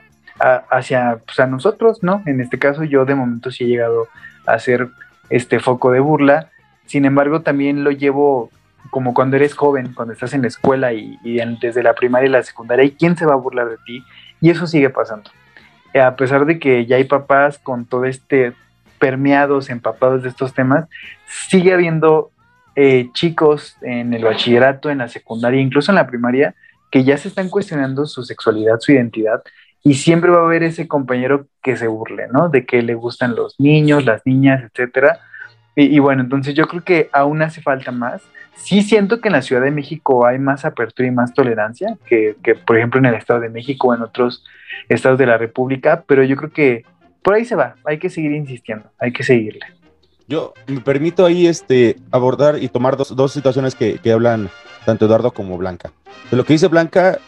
hacia 0.71 1.21
pues, 1.25 1.39
a 1.39 1.47
nosotros, 1.47 2.03
¿no? 2.03 2.23
En 2.27 2.41
este 2.41 2.59
caso 2.59 2.85
yo 2.85 3.05
de 3.05 3.15
momento 3.15 3.51
sí 3.51 3.65
he 3.65 3.69
llegado 3.69 4.09
a 4.47 4.59
ser 4.59 4.89
este 5.29 5.61
foco 5.61 5.93
de 5.93 6.01
burla, 6.01 6.51
sin 6.91 7.05
embargo 7.05 7.43
también 7.43 7.85
lo 7.85 7.93
llevo 7.93 8.51
como 8.91 9.15
cuando 9.15 9.37
eres 9.37 9.55
joven, 9.55 9.95
cuando 9.95 10.13
estás 10.13 10.35
en 10.35 10.43
la 10.43 10.49
escuela 10.49 10.93
y, 10.93 11.17
desde 11.61 11.85
la 11.85 11.95
primaria 11.95 12.27
y 12.27 12.33
la 12.33 12.43
secundaria, 12.43 12.85
¿y 12.85 12.91
quién 12.91 13.17
se 13.17 13.27
va 13.27 13.35
a 13.35 13.37
burlar 13.37 13.69
de 13.69 13.77
ti? 13.87 14.03
Y 14.41 14.51
eso 14.51 14.67
sigue 14.67 14.91
pasando. 14.91 15.31
A 15.95 16.17
pesar 16.17 16.47
de 16.47 16.59
que 16.59 16.87
ya 16.87 16.97
hay 16.97 17.05
papás 17.05 17.59
con 17.59 17.85
todo 17.85 18.07
este 18.07 18.55
permeados, 18.99 19.71
empapados 19.71 20.25
de 20.25 20.31
estos 20.31 20.53
temas, 20.53 20.89
sigue 21.49 21.73
habiendo 21.73 22.33
eh, 22.75 23.09
chicos 23.13 23.77
en 23.83 24.13
el 24.13 24.25
bachillerato, 24.25 24.91
en 24.91 24.99
la 24.99 25.07
secundaria, 25.07 25.61
incluso 25.61 25.93
en 25.93 25.97
la 25.97 26.09
primaria, 26.09 26.57
que 26.91 27.05
ya 27.05 27.17
se 27.17 27.29
están 27.29 27.51
cuestionando 27.51 28.05
su 28.07 28.25
sexualidad, 28.25 28.81
su 28.81 28.91
identidad, 28.91 29.45
y 29.85 29.95
siempre 29.95 30.33
va 30.33 30.41
a 30.41 30.45
haber 30.45 30.65
ese 30.65 30.89
compañero 30.89 31.47
que 31.63 31.77
se 31.77 31.87
burle, 31.87 32.27
¿no? 32.33 32.49
De 32.49 32.67
que 32.67 32.83
le 32.83 32.95
gustan 32.95 33.37
los 33.37 33.55
niños, 33.61 34.05
las 34.05 34.27
niñas, 34.27 34.65
etcétera. 34.65 35.21
Y, 35.77 35.99
bueno, 36.01 36.23
entonces 36.23 36.55
yo 36.55 36.67
creo 36.67 36.83
que 36.83 37.09
aún 37.13 37.43
hace 37.43 37.63
falta 37.63 37.91
más. 37.93 38.23
Sí 38.57 38.83
siento 38.83 39.21
que 39.21 39.29
en 39.29 39.33
la 39.33 39.43
Ciudad 39.43 39.63
de 39.63 39.71
México 39.71 40.27
hay 40.27 40.39
más 40.39 40.65
apertura 40.65 41.09
y 41.09 41.13
más 41.13 41.33
tolerancia 41.33 41.97
que, 42.07 42.37
que, 42.43 42.55
por 42.55 42.77
ejemplo, 42.77 42.99
en 42.99 43.07
el 43.07 43.15
Estado 43.15 43.41
de 43.41 43.49
México 43.49 43.89
o 43.89 43.95
en 43.95 44.03
otros 44.03 44.45
estados 44.89 45.19
de 45.19 45.27
la 45.27 45.39
República, 45.39 46.05
pero 46.07 46.23
yo 46.25 46.37
creo 46.37 46.51
que 46.51 46.85
por 47.23 47.35
ahí 47.35 47.45
se 47.45 47.55
va. 47.55 47.77
Hay 47.85 47.99
que 47.99 48.11
seguir 48.11 48.33
insistiendo, 48.33 48.91
hay 48.99 49.13
que 49.13 49.23
seguirle. 49.23 49.61
Yo 50.29 50.55
me 50.67 50.81
permito 50.81 51.25
ahí 51.25 51.47
este, 51.47 51.97
abordar 52.11 52.63
y 52.63 52.69
tomar 52.69 52.97
dos, 52.97 53.17
dos 53.17 53.33
situaciones 53.33 53.75
que, 53.75 53.99
que 53.99 54.13
hablan 54.13 54.51
tanto 54.85 55.07
Eduardo 55.07 55.33
como 55.33 55.57
Blanca. 55.57 55.93
De 56.31 56.37
lo 56.37 56.45
que 56.45 56.53
dice 56.53 56.69
Blanca, 56.69 57.19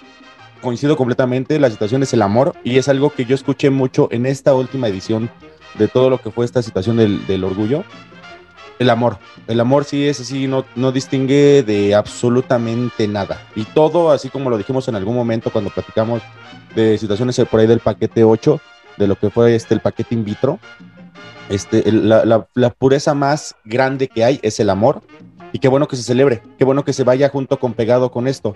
coincido 0.61 0.97
completamente, 0.97 1.59
la 1.59 1.71
situación 1.71 2.03
es 2.03 2.13
el 2.15 2.23
amor 2.23 2.55
y 2.65 2.79
es 2.79 2.89
algo 2.89 3.11
que 3.11 3.25
yo 3.25 3.35
escuché 3.35 3.71
mucho 3.71 4.09
en 4.11 4.27
esta 4.27 4.55
última 4.55 4.89
edición 4.89 5.31
de 5.75 5.89
todo 5.89 6.11
lo 6.11 6.19
que 6.19 6.31
fue 6.31 6.45
esta 6.45 6.63
situación 6.63 6.97
del, 6.97 7.45
orgullo. 7.45 7.85
El 8.83 8.91
amor, 8.91 9.19
el 9.47 9.61
amor 9.61 9.85
sí 9.85 10.07
es 10.07 10.21
así, 10.21 10.47
no, 10.47 10.65
no 10.75 10.93
distingue 10.93 11.63
de 11.63 11.95
absolutamente 11.95 13.09
nada. 13.09 13.41
Y 13.55 13.65
todo, 13.65 14.11
así 14.11 14.29
como 14.29 14.51
lo 14.51 14.59
dijimos 14.59 14.89
en 14.89 14.97
algún 14.97 15.15
momento 15.15 15.51
cuando 15.51 15.71
platicamos 15.71 16.23
de 16.75 16.99
situaciones 16.99 17.41
por 17.51 17.61
ahí 17.61 17.67
del 17.67 17.81
paquete 17.81 18.25
8, 18.25 18.61
de 18.99 19.07
lo 19.07 19.17
que 19.17 19.31
fue 19.31 19.55
este, 19.55 19.75
el 19.75 19.81
paquete 19.81 20.15
in 20.15 20.25
vitro, 20.25 20.59
este, 21.49 21.91
la, 21.91 22.47
la 22.55 22.71
pureza 22.71 23.15
más 23.15 23.55
grande 23.65 24.09
que 24.09 24.25
hay 24.25 24.41
es 24.43 24.59
el 24.61 24.71
amor 24.71 25.03
y 25.53 25.59
qué 25.59 25.69
bueno 25.69 25.87
que 25.87 25.97
se 25.97 26.03
celebre, 26.03 26.43
qué 26.59 26.65
bueno 26.65 26.85
que 26.85 26.93
se 26.93 27.05
vaya 27.05 27.29
junto 27.29 27.59
con 27.59 27.75
pegado 27.75 28.11
con 28.11 28.27
esto. 28.27 28.55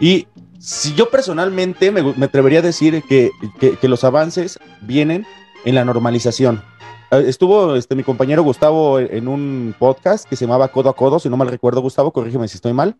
Y 0.00 0.26
si 0.58 0.94
yo 0.94 1.10
personalmente 1.10 1.90
me, 1.90 2.24
atrevería 2.24 2.60
a 2.60 2.62
decir 2.62 3.02
que, 3.08 3.30
que, 3.58 3.88
los 3.88 4.04
avances 4.04 4.58
vienen 4.80 5.26
en 5.64 5.74
la 5.74 5.84
normalización. 5.84 6.62
Eh, 7.10 7.24
estuvo 7.26 7.74
este, 7.74 7.94
mi 7.94 8.02
compañero 8.02 8.42
Gustavo 8.42 8.98
en 8.98 9.28
un 9.28 9.74
podcast 9.78 10.28
que 10.28 10.36
se 10.36 10.44
llamaba 10.44 10.68
Codo 10.68 10.90
a 10.90 10.96
Codo, 10.96 11.18
si 11.18 11.28
no 11.28 11.36
mal 11.36 11.48
recuerdo, 11.48 11.80
Gustavo, 11.80 12.12
corrígeme 12.12 12.48
si 12.48 12.56
estoy 12.56 12.72
mal. 12.72 12.96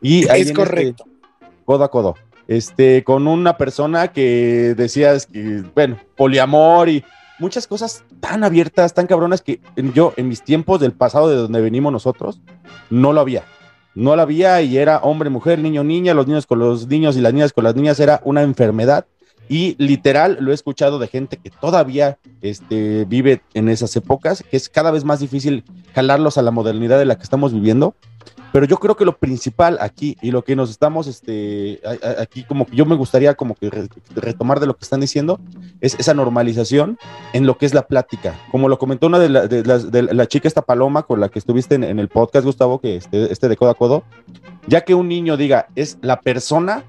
Y 0.00 0.24
es 0.24 0.30
este 0.30 0.54
correcto. 0.54 1.04
codo 1.64 1.84
a 1.84 1.90
Codo. 1.90 2.14
Este, 2.48 3.02
con 3.02 3.26
una 3.26 3.56
persona 3.56 4.08
que 4.08 4.74
decías 4.76 5.26
que, 5.26 5.64
bueno, 5.74 5.98
poliamor 6.16 6.88
y 6.88 7.04
muchas 7.38 7.66
cosas 7.66 8.04
tan 8.20 8.44
abiertas, 8.44 8.94
tan 8.94 9.06
cabronas 9.06 9.42
que 9.42 9.60
yo 9.94 10.12
en 10.16 10.28
mis 10.28 10.42
tiempos 10.42 10.80
del 10.80 10.92
pasado 10.92 11.28
de 11.28 11.36
donde 11.36 11.60
venimos 11.60 11.92
nosotros, 11.92 12.40
no 12.88 13.12
lo 13.12 13.20
había. 13.20 13.44
No 13.94 14.14
lo 14.14 14.22
había 14.22 14.60
y 14.62 14.76
era 14.76 14.98
hombre, 14.98 15.30
mujer, 15.30 15.58
niño, 15.58 15.82
niña, 15.82 16.14
los 16.14 16.26
niños 16.26 16.46
con 16.46 16.58
los 16.58 16.86
niños 16.86 17.16
y 17.16 17.20
las 17.20 17.32
niñas 17.32 17.52
con 17.52 17.64
las 17.64 17.74
niñas 17.74 17.98
era 17.98 18.20
una 18.24 18.42
enfermedad. 18.42 19.06
Y 19.48 19.76
literal 19.78 20.38
lo 20.40 20.50
he 20.50 20.54
escuchado 20.54 20.98
de 20.98 21.08
gente 21.08 21.36
que 21.36 21.50
todavía 21.50 22.18
este, 22.42 23.04
vive 23.04 23.42
en 23.54 23.68
esas 23.68 23.94
épocas, 23.96 24.42
que 24.50 24.56
es 24.56 24.68
cada 24.68 24.90
vez 24.90 25.04
más 25.04 25.20
difícil 25.20 25.64
jalarlos 25.94 26.38
a 26.38 26.42
la 26.42 26.50
modernidad 26.50 26.98
de 26.98 27.04
la 27.04 27.16
que 27.16 27.22
estamos 27.22 27.52
viviendo 27.52 27.94
pero 28.56 28.64
yo 28.66 28.78
creo 28.78 28.96
que 28.96 29.04
lo 29.04 29.18
principal 29.18 29.76
aquí 29.82 30.16
y 30.22 30.30
lo 30.30 30.42
que 30.42 30.56
nos 30.56 30.70
estamos, 30.70 31.06
este, 31.08 31.78
aquí 32.18 32.42
como 32.44 32.64
que 32.64 32.74
yo 32.74 32.86
me 32.86 32.94
gustaría 32.94 33.34
como 33.34 33.54
que 33.54 33.70
retomar 34.14 34.60
de 34.60 34.66
lo 34.66 34.74
que 34.74 34.82
están 34.82 35.00
diciendo, 35.00 35.38
es 35.82 35.94
esa 35.98 36.14
normalización 36.14 36.98
en 37.34 37.46
lo 37.46 37.58
que 37.58 37.66
es 37.66 37.74
la 37.74 37.86
plática. 37.86 38.34
Como 38.50 38.70
lo 38.70 38.78
comentó 38.78 39.08
una 39.08 39.18
de, 39.18 39.28
las, 39.28 39.90
de 39.90 40.02
la 40.02 40.26
chica, 40.26 40.48
esta 40.48 40.62
Paloma, 40.62 41.02
con 41.02 41.20
la 41.20 41.28
que 41.28 41.38
estuviste 41.38 41.74
en, 41.74 41.98
el 41.98 42.08
podcast, 42.08 42.46
Gustavo, 42.46 42.80
que 42.80 42.96
este, 42.96 43.30
este 43.30 43.48
de 43.48 43.58
codo 43.58 43.68
a 43.68 43.74
codo, 43.74 44.04
ya 44.66 44.82
que 44.82 44.94
un 44.94 45.08
niño 45.08 45.36
diga, 45.36 45.68
es 45.74 45.98
la 46.00 46.22
persona, 46.22 46.84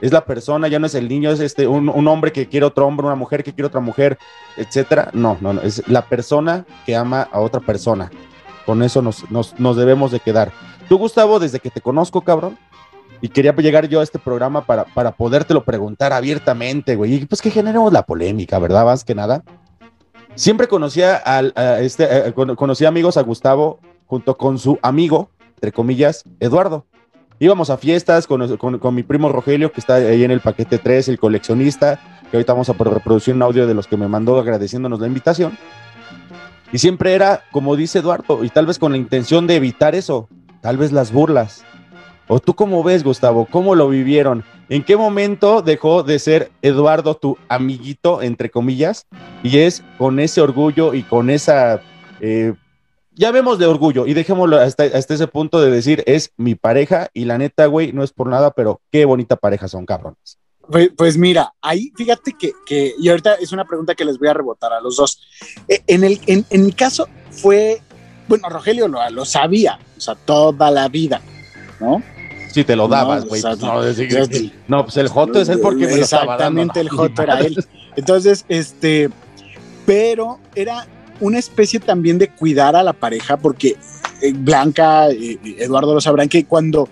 es 0.00 0.12
la 0.12 0.24
persona, 0.24 0.68
ya 0.68 0.78
no 0.78 0.86
es 0.86 0.94
el 0.94 1.08
niño, 1.08 1.30
es 1.30 1.40
este, 1.40 1.66
un, 1.66 1.88
un, 1.88 2.08
hombre 2.08 2.32
que 2.32 2.48
quiere 2.48 2.66
otro 2.66 2.86
hombre, 2.86 3.06
una 3.06 3.16
mujer 3.16 3.44
que 3.44 3.52
quiere 3.52 3.66
otra 3.66 3.80
mujer, 3.80 4.18
etcétera. 4.56 5.10
No, 5.12 5.36
no, 5.40 5.52
no, 5.52 5.60
es 5.60 5.86
la 5.88 6.02
persona 6.06 6.64
que 6.86 6.96
ama 6.96 7.28
a 7.30 7.40
otra 7.40 7.60
persona. 7.60 8.10
Con 8.66 8.82
eso 8.82 9.02
nos, 9.02 9.30
nos, 9.30 9.76
debemos 9.76 10.10
de 10.12 10.20
quedar. 10.20 10.52
Tú, 10.88 10.98
Gustavo, 10.98 11.38
desde 11.38 11.60
que 11.60 11.70
te 11.70 11.80
conozco, 11.80 12.22
cabrón, 12.22 12.58
y 13.20 13.28
quería 13.28 13.52
llegar 13.52 13.88
yo 13.88 14.00
a 14.00 14.02
este 14.02 14.18
programa 14.18 14.64
para, 14.64 14.84
para 14.84 15.12
podértelo 15.12 15.64
preguntar 15.64 16.12
abiertamente, 16.12 16.96
güey, 16.96 17.14
y 17.14 17.26
pues 17.26 17.42
que 17.42 17.50
generemos 17.50 17.92
la 17.92 18.06
polémica, 18.06 18.58
¿verdad? 18.58 18.84
Más 18.84 19.04
que 19.04 19.14
nada. 19.14 19.42
Siempre 20.34 20.68
conocía 20.68 21.16
al, 21.16 21.52
a 21.56 21.80
este, 21.80 22.32
conocía 22.32 22.88
amigos 22.88 23.16
a 23.16 23.22
Gustavo 23.22 23.80
junto 24.06 24.36
con 24.36 24.58
su 24.58 24.78
amigo, 24.82 25.30
entre 25.56 25.72
comillas, 25.72 26.24
Eduardo. 26.38 26.86
Íbamos 27.42 27.70
a 27.70 27.78
fiestas 27.78 28.26
con, 28.26 28.58
con, 28.58 28.94
mi 28.94 29.02
primo 29.02 29.30
Rogelio, 29.30 29.72
que 29.72 29.80
está 29.80 29.94
ahí 29.94 30.24
en 30.24 30.30
el 30.30 30.40
paquete 30.40 30.76
3, 30.76 31.08
el 31.08 31.18
coleccionista, 31.18 31.98
que 32.30 32.36
ahorita 32.36 32.52
vamos 32.52 32.68
a 32.68 32.74
reproducir 32.74 33.34
un 33.34 33.40
audio 33.40 33.66
de 33.66 33.72
los 33.72 33.86
que 33.86 33.96
me 33.96 34.08
mandó 34.08 34.38
agradeciéndonos 34.38 35.00
la 35.00 35.06
invitación. 35.06 35.56
Y 36.70 36.76
siempre 36.76 37.14
era, 37.14 37.44
como 37.50 37.76
dice 37.76 38.00
Eduardo, 38.00 38.44
y 38.44 38.50
tal 38.50 38.66
vez 38.66 38.78
con 38.78 38.92
la 38.92 38.98
intención 38.98 39.46
de 39.46 39.56
evitar 39.56 39.94
eso, 39.94 40.28
tal 40.60 40.76
vez 40.76 40.92
las 40.92 41.12
burlas. 41.12 41.64
¿O 42.28 42.40
tú 42.40 42.54
cómo 42.54 42.84
ves, 42.84 43.02
Gustavo? 43.02 43.46
¿Cómo 43.50 43.74
lo 43.74 43.88
vivieron? 43.88 44.44
¿En 44.68 44.84
qué 44.84 44.98
momento 44.98 45.62
dejó 45.62 46.02
de 46.02 46.18
ser 46.18 46.52
Eduardo 46.60 47.16
tu 47.16 47.38
amiguito, 47.48 48.20
entre 48.20 48.50
comillas? 48.50 49.06
Y 49.42 49.60
es 49.60 49.82
con 49.96 50.20
ese 50.20 50.42
orgullo 50.42 50.92
y 50.92 51.04
con 51.04 51.30
esa... 51.30 51.80
Eh, 52.20 52.52
ya 53.20 53.32
vemos 53.32 53.58
de 53.58 53.66
orgullo 53.66 54.06
y 54.06 54.14
dejémoslo 54.14 54.58
hasta, 54.58 54.84
hasta, 54.84 55.12
ese 55.12 55.26
punto 55.26 55.60
de 55.60 55.70
decir, 55.70 56.02
es 56.06 56.32
mi 56.38 56.54
pareja 56.54 57.10
y 57.12 57.26
la 57.26 57.36
neta, 57.36 57.66
güey, 57.66 57.92
no 57.92 58.02
es 58.02 58.12
por 58.12 58.28
nada, 58.28 58.50
pero 58.50 58.80
qué 58.90 59.04
bonita 59.04 59.36
pareja 59.36 59.68
son, 59.68 59.84
cabrones. 59.84 60.38
Pues, 60.70 60.90
pues, 60.96 61.18
mira, 61.18 61.52
ahí 61.60 61.92
fíjate 61.94 62.32
que, 62.32 62.52
que, 62.64 62.94
y 62.98 63.10
ahorita 63.10 63.34
es 63.34 63.52
una 63.52 63.66
pregunta 63.66 63.94
que 63.94 64.06
les 64.06 64.18
voy 64.18 64.28
a 64.28 64.32
rebotar 64.32 64.72
a 64.72 64.80
los 64.80 64.96
dos. 64.96 65.20
E, 65.68 65.82
en, 65.86 66.02
el, 66.02 66.18
en, 66.26 66.46
en 66.48 66.64
mi 66.64 66.72
caso 66.72 67.08
fue, 67.30 67.82
bueno, 68.26 68.48
Rogelio 68.48 68.88
lo, 68.88 69.10
lo, 69.10 69.26
sabía, 69.26 69.78
o 69.98 70.00
sea, 70.00 70.14
toda 70.14 70.70
la 70.70 70.88
vida, 70.88 71.20
¿no? 71.78 72.02
Si 72.50 72.64
te 72.64 72.74
lo 72.74 72.88
dabas, 72.88 73.26
güey. 73.26 73.42
No, 73.42 73.50
pues, 73.50 73.98
no, 73.98 74.50
no, 74.68 74.84
pues 74.84 74.96
el 74.96 75.08
Joto 75.08 75.42
es 75.42 75.50
él 75.50 75.60
porque 75.60 75.86
me 75.86 75.96
lo 75.96 76.02
estaba 76.04 76.38
dando. 76.38 76.62
Exactamente, 76.62 76.80
el 76.80 76.88
Joto 76.88 77.22
era 77.22 77.40
él. 77.40 77.62
Entonces, 77.96 78.46
este, 78.48 79.10
pero 79.84 80.40
era 80.54 80.86
una 81.20 81.38
especie 81.38 81.80
también 81.80 82.18
de 82.18 82.28
cuidar 82.28 82.76
a 82.76 82.82
la 82.82 82.92
pareja, 82.92 83.36
porque 83.36 83.76
eh, 84.20 84.32
Blanca, 84.34 85.10
eh, 85.10 85.38
Eduardo 85.58 85.94
lo 85.94 86.00
sabrán, 86.00 86.28
que 86.28 86.44
cuando 86.44 86.88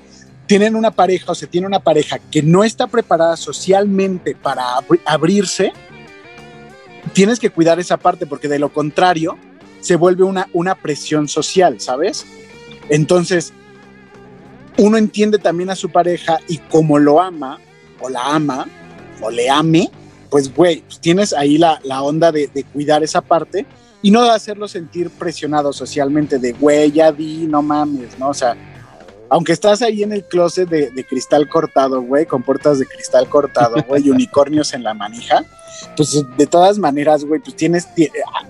tienen 0.46 0.76
una 0.76 0.90
pareja 0.90 1.32
o 1.32 1.34
se 1.34 1.46
tiene 1.46 1.66
una 1.66 1.80
pareja 1.80 2.18
que 2.18 2.42
no 2.42 2.64
está 2.64 2.86
preparada 2.86 3.36
socialmente 3.36 4.34
para 4.34 4.64
abrirse, 5.04 5.72
tienes 7.12 7.38
que 7.38 7.50
cuidar 7.50 7.78
esa 7.78 7.96
parte 7.96 8.26
porque 8.26 8.48
de 8.48 8.58
lo 8.58 8.72
contrario 8.72 9.36
se 9.80 9.96
vuelve 9.96 10.24
una, 10.24 10.48
una 10.52 10.74
presión 10.74 11.28
social, 11.28 11.80
¿sabes? 11.80 12.26
Entonces, 12.88 13.52
uno 14.78 14.96
entiende 14.96 15.38
también 15.38 15.70
a 15.70 15.76
su 15.76 15.90
pareja 15.90 16.38
y 16.48 16.58
como 16.58 16.98
lo 16.98 17.20
ama, 17.20 17.58
o 18.00 18.08
la 18.08 18.34
ama, 18.34 18.66
o 19.20 19.30
le 19.30 19.50
ame, 19.50 19.90
pues 20.30 20.54
güey, 20.54 20.82
pues 20.82 21.00
tienes 21.00 21.32
ahí 21.32 21.58
la, 21.58 21.80
la 21.84 22.02
onda 22.02 22.32
de, 22.32 22.48
cuidar 22.72 23.02
esa 23.02 23.20
parte 23.20 23.66
y 24.02 24.10
no 24.10 24.22
de 24.22 24.30
hacerlo 24.30 24.68
sentir 24.68 25.10
presionado 25.10 25.72
socialmente, 25.72 26.38
de 26.38 26.52
güey, 26.52 26.92
ya 26.92 27.12
di, 27.12 27.46
no 27.46 27.62
mames, 27.62 28.18
¿no? 28.18 28.28
O 28.28 28.34
sea, 28.34 28.56
aunque 29.30 29.52
estás 29.52 29.82
ahí 29.82 30.02
en 30.02 30.12
el 30.12 30.24
closet 30.24 30.68
de, 30.68 30.90
de 30.90 31.04
cristal 31.04 31.48
cortado, 31.48 32.00
güey, 32.02 32.26
con 32.26 32.42
puertas 32.42 32.78
de 32.78 32.86
cristal 32.86 33.28
cortado, 33.28 33.76
güey, 33.88 34.06
y 34.06 34.10
unicornios 34.10 34.72
en 34.72 34.82
la 34.82 34.94
manija, 34.94 35.44
pues 35.96 36.24
de 36.36 36.46
todas 36.46 36.78
maneras, 36.78 37.24
güey, 37.24 37.40
pues 37.40 37.56
tienes, 37.56 37.88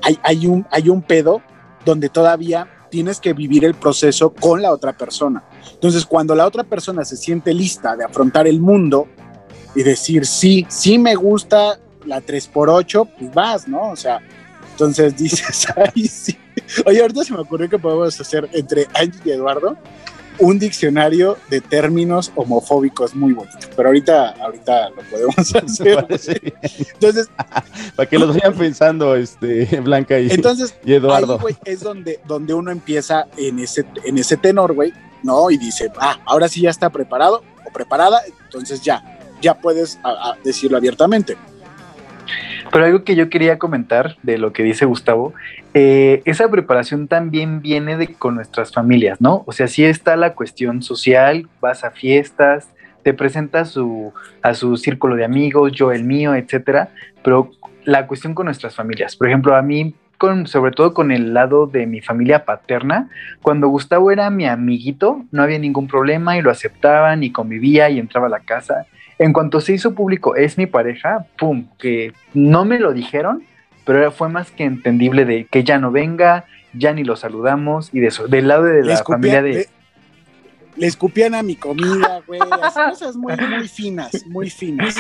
hay, 0.03 0.19
hay, 0.23 0.47
un, 0.47 0.67
hay 0.71 0.89
un 0.89 1.03
pedo 1.03 1.43
donde 1.85 2.09
todavía 2.09 2.69
tienes 2.91 3.21
que 3.21 3.33
vivir 3.33 3.65
el 3.65 3.75
proceso 3.75 4.31
con 4.31 4.63
la 4.63 4.73
otra 4.73 4.97
persona. 4.97 5.45
Entonces, 5.73 6.07
cuando 6.07 6.35
la 6.35 6.47
otra 6.47 6.65
persona 6.65 7.05
se 7.05 7.17
siente 7.17 7.53
lista 7.53 7.97
de 7.97 8.05
afrontar 8.05 8.47
el 8.47 8.61
mundo 8.61 9.09
y 9.75 9.83
decir, 9.83 10.27
sí, 10.27 10.67
sí 10.69 10.99
me 10.99 11.15
gusta 11.15 11.79
la 12.05 12.23
3x8, 12.23 13.11
pues 13.19 13.35
vas, 13.35 13.69
¿no? 13.69 13.91
O 13.91 13.97
sea, 13.97 14.21
entonces 14.79 15.17
dices, 15.17 15.67
ay, 15.77 16.07
sí. 16.07 16.39
Oye, 16.87 17.01
ahorita 17.01 17.25
se 17.25 17.33
me 17.33 17.41
ocurrió 17.41 17.69
que 17.69 17.81
podemos 17.81 18.21
hacer 18.21 18.49
entre 18.53 18.87
Angie 18.95 19.21
y 19.25 19.31
Eduardo 19.33 19.77
un 20.39 20.57
diccionario 20.57 21.37
de 21.51 21.61
términos 21.61 22.31
homofóbicos 22.37 23.13
muy 23.13 23.33
bonito, 23.33 23.59
pero 23.75 23.89
ahorita, 23.89 24.37
ahorita 24.41 24.91
lo 24.91 25.03
podemos 25.03 25.37
hacer. 25.57 26.07
Entonces, 26.95 27.29
para 27.97 28.09
que 28.09 28.21
lo 28.21 28.29
vayan 28.29 28.55
pensando, 28.55 29.17
este, 29.17 29.81
Blanca 29.81 30.21
y, 30.21 30.31
entonces, 30.31 30.77
y 30.85 30.95
Eduardo. 30.95 31.41
Ahí, 31.45 31.57
es 31.65 31.81
donde, 31.81 32.21
donde 32.25 32.55
uno 32.55 32.71
empieza 32.71 33.27
en 33.37 33.59
ese, 33.59 33.85
en 34.05 34.17
ese 34.17 34.37
tenor, 34.37 34.75
güey, 34.75 34.93
¿no? 35.25 35.51
Y 35.51 35.57
dice, 35.57 35.91
ah, 35.99 36.21
ahora 36.25 36.49
sí 36.49 36.61
ya 36.61 36.71
está 36.71 36.89
preparado 36.91 37.43
o 37.67 37.73
preparada, 37.73 38.21
entonces 38.45 38.81
ya, 38.83 39.19
ya 39.43 39.55
puedes 39.55 39.99
a, 40.05 40.11
a 40.11 40.37
decirlo 40.45 40.77
abiertamente. 40.77 41.37
Pero 42.73 42.85
algo 42.85 43.05
que 43.05 43.15
yo 43.15 43.31
quería 43.31 43.59
comentar 43.59 44.17
de 44.23 44.39
lo 44.39 44.53
que 44.53 44.63
dice 44.63 44.85
Gustavo, 44.85 45.35
eh, 45.75 46.23
esa 46.25 46.51
preparación 46.51 47.09
también 47.09 47.63
viene 47.63 47.97
de, 47.97 48.09
con 48.09 48.35
nuestras 48.35 48.73
familias, 48.73 49.21
¿no? 49.21 49.43
O 49.47 49.53
sea, 49.53 49.69
sí 49.69 49.85
está 49.85 50.17
la 50.17 50.35
cuestión 50.35 50.83
social, 50.83 51.49
vas 51.61 51.85
a 51.85 51.91
fiestas, 51.91 52.69
te 53.03 53.15
presentas 53.15 53.71
su, 53.71 54.13
a 54.43 54.55
su 54.55 54.77
círculo 54.77 55.17
de 55.17 55.25
amigos, 55.25 55.73
yo 55.73 55.93
el 55.93 56.05
mío, 56.05 56.35
etcétera, 56.35 56.91
pero 57.23 57.51
la 57.85 58.07
cuestión 58.07 58.35
con 58.35 58.47
nuestras 58.47 58.75
familias. 58.75 59.17
Por 59.17 59.29
ejemplo, 59.29 59.57
a 59.57 59.63
mí, 59.63 59.95
con, 60.19 60.47
sobre 60.47 60.73
todo 60.73 60.93
con 60.93 61.11
el 61.11 61.33
lado 61.33 61.67
de 61.67 61.87
mi 61.87 62.01
familia 62.01 62.45
paterna, 62.45 63.09
cuando 63.41 63.69
Gustavo 63.69 64.11
era 64.11 64.29
mi 64.31 64.47
amiguito, 64.47 65.25
no 65.31 65.43
había 65.43 65.59
ningún 65.59 65.89
problema 65.89 66.37
y 66.37 66.43
lo 66.43 66.51
aceptaban 66.51 67.23
y 67.23 67.33
convivía 67.33 67.89
y 67.89 67.99
entraba 67.99 68.27
a 68.27 68.31
la 68.31 68.41
casa. 68.41 68.87
En 69.19 69.33
cuanto 69.33 69.61
se 69.61 69.73
hizo 69.73 69.95
público, 69.95 70.37
es 70.37 70.59
mi 70.59 70.67
pareja, 70.67 71.27
pum, 71.39 71.67
que 71.79 72.13
no 72.35 72.65
me 72.65 72.79
lo 72.79 72.93
dijeron, 72.93 73.43
pero 73.85 74.13
fue 74.13 74.29
más 74.29 74.51
que 74.51 74.65
entendible 74.65 75.25
de 75.25 75.47
que 75.47 75.65
ya 75.65 75.79
no 75.79 75.91
venga, 75.91 76.45
ya 76.73 76.93
ni 76.93 77.05
lo 77.05 77.17
saludamos 77.17 77.91
y 77.93 78.01
de 78.01 78.09
eso, 78.09 78.29
del 78.29 78.49
lado 78.49 78.65
de 78.65 78.85
la 78.85 78.97
familia 78.99 79.43
de... 79.43 79.53
Le, 79.53 79.67
le, 80.77 80.87
escupían 80.87 81.35
a 81.35 81.43
mi 81.43 81.57
comida, 81.57 82.23
güey, 82.27 82.39
cosas 82.39 83.17
muy, 83.17 83.35
muy 83.37 83.67
finas, 83.67 84.25
muy 84.27 84.51
finas. 84.51 84.95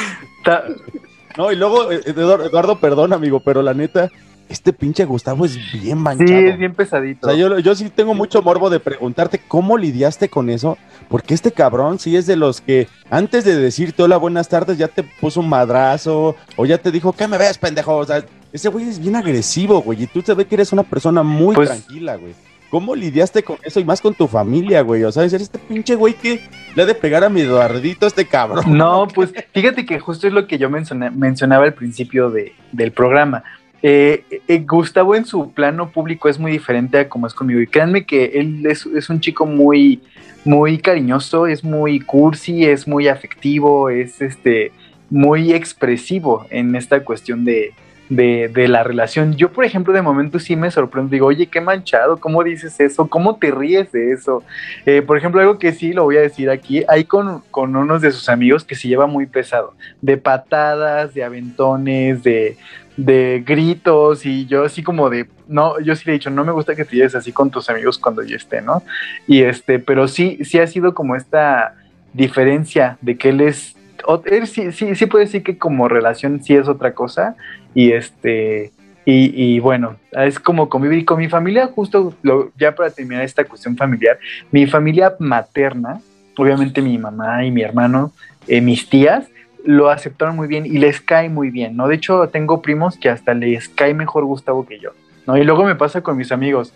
No, 1.37 1.53
y 1.53 1.57
luego, 1.57 1.93
Eduardo, 1.93 2.81
perdón, 2.81 3.13
amigo, 3.13 3.39
pero 3.39 3.63
la 3.63 3.73
neta, 3.73 4.11
este 4.49 4.73
pinche 4.73 5.05
Gustavo 5.05 5.45
es 5.45 5.59
bien 5.73 5.99
manchado. 5.99 6.29
Sí, 6.41 6.47
es 6.47 6.59
bien 6.59 6.75
pesadito. 6.75 7.27
O 7.27 7.31
sea, 7.31 7.39
yo, 7.39 7.59
yo 7.59 7.75
sí 7.75 7.91
tengo 7.91 8.15
mucho 8.15 8.43
morbo 8.43 8.71
de 8.71 8.81
preguntarte 8.81 9.41
cómo 9.47 9.77
lidiaste 9.77 10.29
con 10.29 10.51
eso, 10.51 10.79
porque 11.09 11.35
este 11.35 11.53
cabrón 11.53 11.99
sí 11.99 12.17
es 12.17 12.27
de 12.27 12.37
los 12.37 12.61
que 12.61 12.89
antes 13.11 13.45
de 13.45 13.57
decirte 13.57 14.03
hola, 14.03 14.17
buenas 14.17 14.49
tardes, 14.49 14.79
ya 14.79 14.89
te 14.89 15.03
puso 15.03 15.41
un 15.41 15.49
madrazo 15.49 16.37
o 16.57 16.67
ya 16.67 16.79
te 16.79 16.91
dijo, 16.91 17.13
¿qué 17.13 17.29
me 17.29 17.39
ves, 17.39 17.59
pendejo? 17.59 17.97
O 17.97 18.05
sea, 18.05 18.25
ese 18.53 18.69
güey 18.69 18.89
es 18.89 18.99
bien 18.99 19.17
agresivo, 19.17 19.81
güey, 19.83 20.03
y 20.03 20.07
tú 20.07 20.23
te 20.23 20.35
ves 20.35 20.47
que 20.47 20.55
eres 20.55 20.73
una 20.73 20.83
persona 20.83 21.23
muy 21.23 21.55
pues, 21.55 21.69
tranquila, 21.69 22.17
güey. 22.17 22.35
¿Cómo 22.71 22.95
lidiaste 22.95 23.43
con 23.43 23.57
eso 23.63 23.81
y 23.81 23.85
más 23.85 24.03
con 24.03 24.13
tu 24.13 24.29
familia, 24.29 24.83
güey? 24.83 25.03
O 25.05 25.11
sea, 25.11 25.23
eres 25.23 25.41
este 25.41 25.59
pinche 25.59 25.95
güey 25.95 26.13
que 26.13 26.41
le 26.75 26.83
ha 26.83 26.87
de 26.87 26.95
pegar 26.95 27.25
a 27.25 27.31
mi 27.31 27.41
Eduardito 27.41 28.07
este 28.07 28.27
cabrón. 28.27 28.77
No, 28.77 29.09
pues 29.09 29.33
fíjate 29.55 29.87
que 29.87 29.99
justo 29.99 30.27
es 30.27 30.35
lo 30.35 30.47
que 30.47 30.59
yo 30.59 30.69
mencioné, 30.69 31.11
mencionaba 31.11 31.65
al 31.65 31.73
principio 31.73 32.31
de, 32.31 32.53
del 32.73 32.93
programa. 32.93 33.43
Eh, 33.83 34.25
eh, 34.49 34.65
Gustavo 34.67 35.15
en 35.15 35.25
su 35.25 35.53
plano 35.53 35.91
público 35.91 36.29
es 36.29 36.39
muy 36.39 36.51
diferente 36.51 36.99
a 36.99 37.09
como 37.09 37.27
es 37.27 37.35
conmigo. 37.35 37.61
Y 37.61 37.67
créanme 37.67 38.05
que 38.05 38.25
él 38.35 38.67
es, 38.67 38.87
un 39.09 39.21
chico 39.21 39.47
muy, 39.47 40.03
muy 40.45 40.79
cariñoso, 40.79 41.47
es 41.47 41.63
muy 41.63 42.01
cursi, 42.01 42.65
es 42.65 42.89
muy 42.89 43.09
afectivo, 43.09 43.89
es 43.89 44.21
este, 44.21 44.73
muy 45.11 45.53
expresivo 45.53 46.47
en 46.51 46.75
esta 46.75 47.05
cuestión 47.05 47.45
de, 47.45 47.73
de, 48.09 48.51
de, 48.53 48.67
la 48.67 48.83
relación. 48.83 49.37
Yo, 49.37 49.53
por 49.53 49.65
ejemplo, 49.65 49.93
de 49.93 50.03
momento 50.03 50.41
sí 50.41 50.57
me 50.57 50.73
sorprendo, 50.73 51.11
digo, 51.11 51.27
oye, 51.27 51.47
qué 51.47 51.61
manchado, 51.61 52.17
¿cómo 52.17 52.43
dices 52.43 52.81
eso? 52.81 53.09
¿Cómo 53.09 53.37
te 53.37 53.53
ríes 53.53 53.93
de 53.93 54.13
eso? 54.13 54.43
Eh, 54.87 55.03
por 55.03 55.17
ejemplo, 55.19 55.41
algo 55.41 55.59
que 55.59 55.73
sí 55.73 55.93
lo 55.93 56.03
voy 56.05 56.17
a 56.17 56.23
decir 56.23 56.51
aquí, 56.51 56.85
hay 56.89 57.05
con, 57.05 57.43
con 57.53 57.77
unos 57.77 58.03
de 58.03 58.11
sus 58.11 58.29
amigos 58.29 58.65
que 58.65 58.75
se 58.75 58.89
lleva 58.89 59.07
muy 59.07 59.27
pesado, 59.27 59.75
de 60.01 60.17
patadas, 60.17 61.15
de 61.15 61.23
aventones, 61.23 62.23
de, 62.25 62.57
de 62.99 63.45
gritos 63.47 64.27
y 64.27 64.47
yo 64.47 64.65
así 64.65 64.83
como 64.83 65.09
de, 65.09 65.29
no, 65.47 65.79
yo 65.79 65.95
sí 65.95 66.03
le 66.05 66.13
he 66.13 66.15
dicho, 66.15 66.31
no 66.31 66.45
me 66.45 66.51
gusta 66.51 66.75
que 66.75 66.85
te 66.85 66.97
lleves 66.97 67.15
así 67.15 67.33
con 67.33 67.49
tus 67.49 67.71
amigos 67.71 67.97
cuando 67.97 68.25
yo 68.25 68.37
esté, 68.37 68.61
¿no? 68.61 68.83
Y 69.29 69.43
este, 69.43 69.79
pero 69.79 70.09
sí, 70.09 70.39
sí 70.45 70.59
ha 70.59 70.67
sido 70.67 70.95
como 70.95 71.15
esta 71.15 71.77
diferencia 72.13 72.99
de 73.01 73.17
que 73.17 73.29
él 73.29 73.41
es, 73.41 73.77
él 74.25 74.47
sí, 74.49 74.73
sí, 74.73 74.97
sí 74.97 75.07
puede 75.07 75.27
decir 75.27 75.45
que 75.45 75.57
como 75.57 75.87
relación 75.87 76.43
sí 76.43 76.57
es 76.57 76.67
otra 76.67 76.93
cosa 76.93 77.37
y 77.73 77.93
este, 77.93 78.73
y, 79.05 79.55
y 79.55 79.61
bueno, 79.61 79.95
es 80.11 80.41
como 80.41 80.69
convivir 80.69 81.05
con 81.05 81.19
mi 81.19 81.29
familia, 81.29 81.69
justo 81.69 82.15
lo, 82.23 82.51
ya 82.59 82.75
para 82.75 82.91
terminar 82.91 83.23
esta 83.23 83.45
cuestión 83.45 83.77
familiar, 83.77 84.19
mi 84.51 84.67
familia 84.67 85.15
materna, 85.21 86.01
obviamente 86.37 86.83
mi 86.83 86.99
mamá 86.99 87.45
y 87.45 87.53
mi 87.53 87.63
hermano, 87.63 88.11
eh, 88.49 88.61
mis 88.61 88.89
tías, 88.89 89.29
lo 89.65 89.91
aceptaron 89.91 90.37
muy 90.37 90.49
bien 90.49 90.67
y 90.67 90.79
les 90.79 91.01
cae 91.01 91.29
muy 91.29 91.51
bien, 91.51 91.77
¿no? 91.77 91.89
De 91.89 91.97
hecho, 91.97 92.29
tengo 92.29 92.63
primos 92.63 92.97
que 92.97 93.09
hasta 93.09 93.35
les 93.35 93.69
cae 93.69 93.95
mejor 93.95 94.25
Gustavo 94.25 94.67
que 94.67 94.79
yo, 94.79 94.91
¿no? 95.27 95.37
Y 95.37 95.45
luego 95.45 95.65
me 95.65 95.75
pasa 95.75 96.03
con 96.03 96.17
mis 96.17 96.33
amigos. 96.33 96.73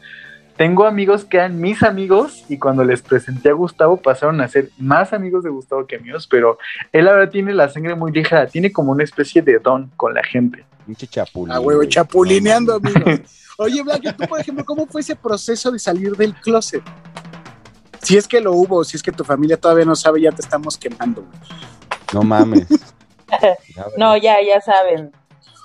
Tengo 0.57 0.85
amigos 0.85 1.25
que 1.25 1.39
eran 1.39 1.61
mis 1.61 1.83
amigos 1.83 2.45
y 2.49 2.59
cuando 2.59 2.85
les 2.85 3.01
presenté 3.01 3.49
a 3.49 3.53
Gustavo 3.55 3.97
pasaron 3.97 4.41
a 4.41 4.49
ser 4.49 4.71
más 4.79 5.13
amigos 5.13 5.45
de 5.45 5.51
Gustavo 5.51 5.87
que 5.87 5.99
míos, 5.99 6.29
pero 6.31 6.59
él 6.93 7.09
ahora 7.09 7.31
tiene 7.31 7.55
la 7.55 7.69
sangre 7.69 7.95
muy 7.95 8.13
ligera, 8.13 8.47
tiene 8.47 8.71
como 8.71 8.93
una 8.93 9.03
especie 9.03 9.41
de 9.41 9.59
don 9.59 9.91
con 9.97 10.13
la 10.13 10.23
gente. 10.23 10.65
Pinche 10.85 11.07
chapulín. 11.07 11.53
Ah, 11.53 11.61
huevo, 11.61 11.85
chapulineando, 11.85 12.75
amigos. 12.75 13.21
Oye, 13.59 13.83
Blanca, 13.83 14.15
tú, 14.15 14.27
por 14.27 14.41
ejemplo, 14.41 14.65
¿cómo 14.65 14.87
fue 14.87 15.01
ese 15.01 15.17
proceso 15.17 15.71
de 15.71 15.79
salir 15.79 16.17
del 16.17 16.35
closet? 16.35 16.83
Si 18.03 18.17
es 18.17 18.27
que 18.27 18.41
lo 18.41 18.53
hubo, 18.53 18.83
si 18.85 18.97
es 18.97 19.03
que 19.03 19.13
tu 19.13 19.25
familia 19.25 19.57
todavía 19.57 19.85
no 19.85 19.95
sabe, 19.95 20.21
ya 20.21 20.33
te 20.33 20.43
estamos 20.43 20.77
quemando. 20.77 21.25
No 22.13 22.23
mames. 22.23 22.67
no, 23.97 24.17
ya, 24.17 24.37
ya 24.43 24.61
saben. 24.61 25.13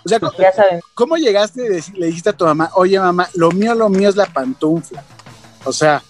O 0.06 0.10
sea, 0.10 0.20
ya 0.40 0.52
saben. 0.54 0.80
¿cómo 0.94 1.18
llegaste 1.18 1.66
y 1.66 2.00
le 2.00 2.06
dijiste 2.08 2.30
a 2.30 2.34
tu 2.34 2.46
mamá, 2.46 2.72
oye 2.76 2.98
mamá, 3.00 3.28
lo 3.34 3.52
mío, 3.52 3.76
lo 3.76 3.90
mío 3.90 4.08
es 4.08 4.16
la 4.16 4.26
pantufla? 4.26 5.04
O 5.66 5.74
sea, 5.74 6.02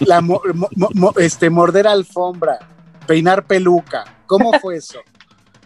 la 0.00 0.20
mo, 0.20 0.40
mo, 0.54 0.88
mo, 0.94 1.12
este, 1.16 1.50
morder 1.50 1.88
alfombra, 1.88 2.58
peinar 3.06 3.44
peluca. 3.44 4.04
¿Cómo 4.26 4.52
fue 4.60 4.76
eso? 4.76 5.00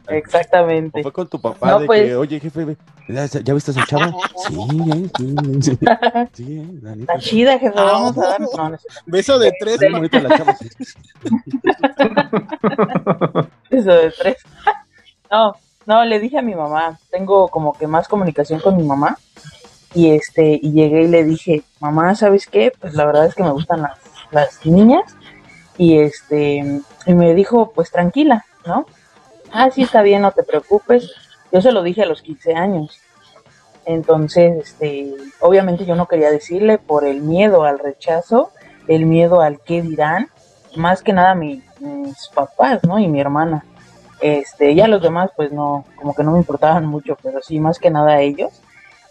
Exactamente. 0.09 1.01
¿O 1.01 1.03
fue 1.03 1.13
con 1.13 1.29
tu 1.29 1.39
papá 1.41 1.71
no, 1.71 1.81
de 1.81 1.87
pues... 1.87 2.05
que, 2.05 2.15
oye, 2.17 2.39
jefe, 2.41 2.77
¿ya, 3.09 3.27
ya 3.27 3.55
viste 3.55 3.71
a 3.71 3.75
esa 3.75 3.87
chava? 3.87 4.13
Sí, 4.47 4.55
sí, 5.17 5.35
sí. 5.63 5.79
sí 6.33 6.79
la 6.83 6.95
neta. 6.95 7.15
Está 7.15 7.19
chida, 7.19 7.59
jefe, 7.59 7.75
vamos 7.75 8.17
a 8.19 8.21
dar. 8.21 8.41
No, 8.41 8.69
no 8.71 8.79
Beso 9.07 9.39
de 9.39 9.53
tres. 9.59 9.79
Sí, 9.81 9.89
bonita 9.91 10.21
la 10.21 10.37
chava. 10.37 10.55
Beso 13.71 13.93
de 13.93 14.13
tres. 14.13 14.37
No, 15.31 15.57
no, 15.87 16.05
le 16.05 16.21
dije 16.21 16.37
a 16.39 16.43
mi 16.43 16.55
mamá, 16.55 16.99
tengo 17.11 17.49
como 17.49 17.73
que 17.73 17.87
más 17.87 18.09
comunicación 18.09 18.61
con 18.61 18.77
mi 18.77 18.83
mamá. 18.85 19.17
Y 19.95 20.11
este, 20.11 20.61
y 20.63 20.73
llegué 20.73 21.05
y 21.05 21.09
le 21.09 21.25
dije, 21.25 21.63
mamá, 21.81 22.15
¿sabes 22.15 22.47
qué? 22.47 22.71
Pues 22.79 22.93
la 22.95 23.07
verdad 23.07 23.25
es 23.27 23.35
que 23.35 23.43
me 23.43 23.51
gustan 23.51 23.81
las, 23.83 23.99
las 24.31 24.67
niñas. 24.67 25.17
Y 25.79 25.99
este, 25.99 26.83
y 27.07 27.15
me 27.15 27.35
dijo, 27.35 27.73
pues 27.75 27.91
tranquila, 27.91 28.45
¿no? 28.67 28.87
Ah, 29.53 29.71
sí, 29.71 29.83
está 29.83 30.03
bien, 30.03 30.23
no 30.23 30.33
te 30.33 30.43
preocupes. 30.43 31.13
Yo 31.53 31.61
se 31.61 31.73
lo 31.73 31.83
dije 31.83 32.03
a 32.03 32.07
los 32.07 32.23
15 32.23 32.55
años. 32.55 33.01
Entonces, 33.85 34.57
este, 34.59 35.15
obviamente 35.41 35.87
yo 35.87 35.95
no 35.95 36.07
quería 36.07 36.31
decirle 36.31 36.79
por 36.79 37.05
el 37.05 37.23
miedo 37.23 37.65
al 37.65 37.79
rechazo, 37.79 38.51
el 38.89 39.07
miedo 39.07 39.41
al 39.41 39.61
qué 39.61 39.81
dirán, 39.81 40.29
más 40.75 41.03
que 41.03 41.13
nada 41.13 41.35
mi, 41.35 41.63
mis 41.81 42.29
papás, 42.35 42.83
¿no? 42.85 42.99
Y 42.99 43.09
mi 43.09 43.21
hermana. 43.21 43.65
Este, 44.21 44.75
ya 44.75 44.89
los 44.89 45.03
demás, 45.03 45.31
pues 45.37 45.53
no, 45.53 45.85
como 45.97 46.15
que 46.15 46.25
no 46.25 46.33
me 46.33 46.39
importaban 46.39 46.87
mucho, 46.87 47.17
pero 47.23 47.41
sí, 47.43 47.61
más 47.61 47.79
que 47.79 47.91
nada 47.91 48.21
ellos. 48.21 48.51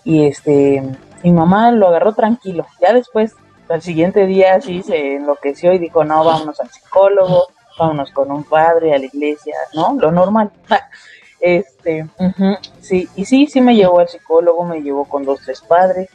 Y 0.03 0.25
este, 0.25 0.83
mi 1.23 1.31
mamá 1.31 1.71
lo 1.71 1.87
agarró 1.87 2.13
tranquilo. 2.13 2.65
Ya 2.81 2.93
después 2.93 3.33
al 3.69 3.81
siguiente 3.81 4.25
día 4.25 4.59
sí 4.61 4.83
se 4.83 5.15
enloqueció 5.15 5.73
y 5.73 5.79
dijo, 5.79 6.03
no, 6.03 6.23
vámonos 6.23 6.59
al 6.59 6.69
psicólogo, 6.69 7.47
vámonos 7.77 8.11
con 8.11 8.31
un 8.31 8.43
padre 8.43 8.93
a 8.93 8.99
la 8.99 9.05
iglesia, 9.05 9.55
¿no? 9.73 9.95
Lo 9.99 10.11
normal. 10.11 10.51
Este, 11.41 12.07
sí, 12.81 13.07
y 13.15 13.25
sí, 13.25 13.45
sí 13.45 13.61
me 13.61 13.75
llevó 13.75 13.99
al 13.99 14.07
psicólogo, 14.07 14.63
me 14.65 14.81
llevó 14.81 15.05
con 15.05 15.25
dos, 15.25 15.41
tres 15.45 15.61
padres, 15.61 16.09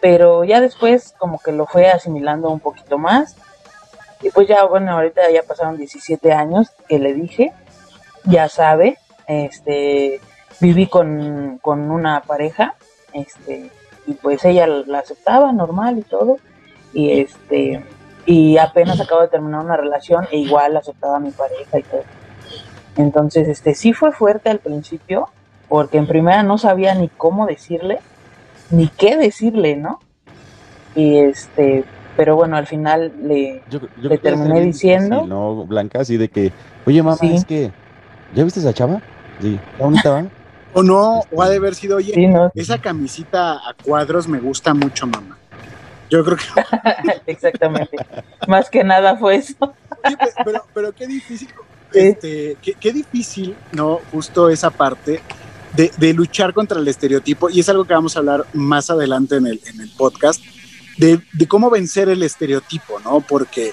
pero 0.00 0.44
ya 0.44 0.60
después 0.60 1.12
como 1.18 1.40
que 1.40 1.50
lo 1.50 1.66
fue 1.66 1.88
asimilando 1.88 2.50
un 2.50 2.60
poquito 2.60 2.96
más. 2.96 3.36
Y 4.22 4.30
pues 4.30 4.46
ya, 4.46 4.64
bueno, 4.64 4.92
ahorita 4.92 5.28
ya 5.32 5.42
pasaron 5.42 5.76
17 5.76 6.32
años 6.32 6.70
que 6.88 7.00
le 7.00 7.14
dije, 7.14 7.52
ya 8.24 8.48
sabe, 8.48 8.98
este, 9.26 10.20
viví 10.60 10.86
con, 10.86 11.58
con 11.62 11.90
una 11.90 12.20
pareja, 12.20 12.74
este, 13.12 13.70
y 14.06 14.12
pues 14.12 14.44
ella 14.44 14.66
la 14.66 15.00
aceptaba 15.00 15.52
normal 15.52 15.98
y 15.98 16.02
todo, 16.02 16.38
y 16.92 17.20
este, 17.20 17.84
y 18.30 18.58
apenas 18.58 19.00
acabo 19.00 19.22
de 19.22 19.26
terminar 19.28 19.64
una 19.64 19.76
relación 19.76 20.24
e 20.30 20.38
igual 20.38 20.76
aceptaba 20.76 21.16
a 21.16 21.18
mi 21.20 21.32
pareja 21.32 21.80
y 21.80 21.82
todo. 21.82 22.04
Entonces, 22.96 23.48
este, 23.48 23.74
sí 23.74 23.92
fue 23.92 24.12
fuerte 24.12 24.50
al 24.50 24.60
principio, 24.60 25.28
porque 25.68 25.98
en 25.98 26.06
primera 26.06 26.44
no 26.44 26.56
sabía 26.56 26.94
ni 26.94 27.08
cómo 27.08 27.46
decirle, 27.46 27.98
ni 28.70 28.86
qué 28.86 29.16
decirle, 29.16 29.74
¿no? 29.76 29.98
Y 30.94 31.18
este, 31.18 31.82
pero 32.16 32.36
bueno, 32.36 32.56
al 32.56 32.68
final 32.68 33.12
le, 33.20 33.62
Yo, 33.68 33.80
yo 34.00 34.16
terminé 34.20 34.60
diciendo. 34.60 35.16
difícil, 35.16 35.28
¿no, 35.28 35.66
Blanca? 35.66 35.98
Así 36.00 36.16
de 36.16 36.28
que, 36.28 36.52
oye, 36.86 37.02
mamá, 37.02 37.16
Sí. 37.16 37.34
es 37.34 37.44
que, 37.44 37.72
¿ya 38.32 38.44
viste 38.44 38.60
esa 38.60 38.72
chava? 38.72 39.00
Sí, 39.40 39.58
¿está 39.72 39.84
bonita, 39.84 40.10
va? 40.10 40.24
O 40.72 40.84
no, 40.84 41.22
o 41.32 41.42
ha 41.42 41.48
de 41.48 41.56
haber 41.56 41.74
sido, 41.74 41.96
oye, 41.96 42.14
Sí, 42.14 42.28
no, 42.28 42.52
esa 42.54 42.78
camisita 42.78 43.54
a 43.54 43.74
cuadros 43.84 44.28
me 44.28 44.38
gusta 44.38 44.72
mucho, 44.72 45.04
mamá. 45.08 45.36
Yo 46.10 46.24
creo 46.24 46.36
que 46.36 46.44
exactamente. 47.26 47.96
Más 48.46 48.68
que 48.68 48.84
nada 48.84 49.16
fue 49.16 49.36
eso. 49.36 49.74
Sí, 50.06 50.14
pero, 50.44 50.64
pero 50.74 50.92
qué 50.92 51.06
difícil, 51.06 51.48
este, 51.92 52.56
qué, 52.62 52.74
qué 52.74 52.92
difícil, 52.92 53.56
¿no? 53.72 54.00
Justo 54.10 54.48
esa 54.48 54.70
parte 54.70 55.20
de, 55.74 55.90
de 55.96 56.12
luchar 56.12 56.52
contra 56.52 56.78
el 56.78 56.88
estereotipo, 56.88 57.50
y 57.50 57.60
es 57.60 57.68
algo 57.68 57.84
que 57.84 57.94
vamos 57.94 58.16
a 58.16 58.20
hablar 58.20 58.46
más 58.52 58.90
adelante 58.90 59.36
en 59.36 59.46
el, 59.46 59.60
en 59.66 59.80
el 59.80 59.90
podcast, 59.90 60.42
de, 60.96 61.20
de 61.32 61.48
cómo 61.48 61.70
vencer 61.70 62.08
el 62.08 62.22
estereotipo, 62.22 63.00
¿no? 63.00 63.20
Porque 63.20 63.72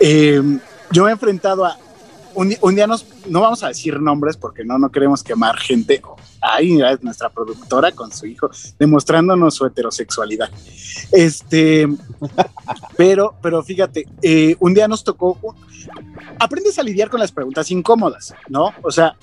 eh, 0.00 0.42
yo 0.90 1.04
me 1.04 1.10
he 1.10 1.12
enfrentado 1.12 1.64
a. 1.64 1.78
Un, 2.34 2.54
un 2.60 2.74
día 2.74 2.86
nos, 2.86 3.06
no 3.28 3.40
vamos 3.40 3.62
a 3.62 3.68
decir 3.68 4.00
nombres 4.00 4.36
porque 4.36 4.64
no, 4.64 4.78
no 4.78 4.90
queremos 4.90 5.22
quemar 5.22 5.56
gente. 5.56 6.02
Ahí 6.40 6.80
es 6.80 7.02
nuestra 7.02 7.28
productora 7.28 7.92
con 7.92 8.12
su 8.12 8.26
hijo 8.26 8.50
demostrándonos 8.78 9.54
su 9.54 9.66
heterosexualidad. 9.66 10.50
Este, 11.12 11.88
pero, 12.96 13.34
pero 13.42 13.62
fíjate, 13.62 14.06
eh, 14.22 14.56
un 14.60 14.74
día 14.74 14.88
nos 14.88 15.04
tocó, 15.04 15.38
aprendes 16.38 16.78
a 16.78 16.82
lidiar 16.82 17.10
con 17.10 17.20
las 17.20 17.32
preguntas 17.32 17.70
incómodas, 17.70 18.34
¿no? 18.48 18.72
O 18.82 18.90
sea, 18.90 19.16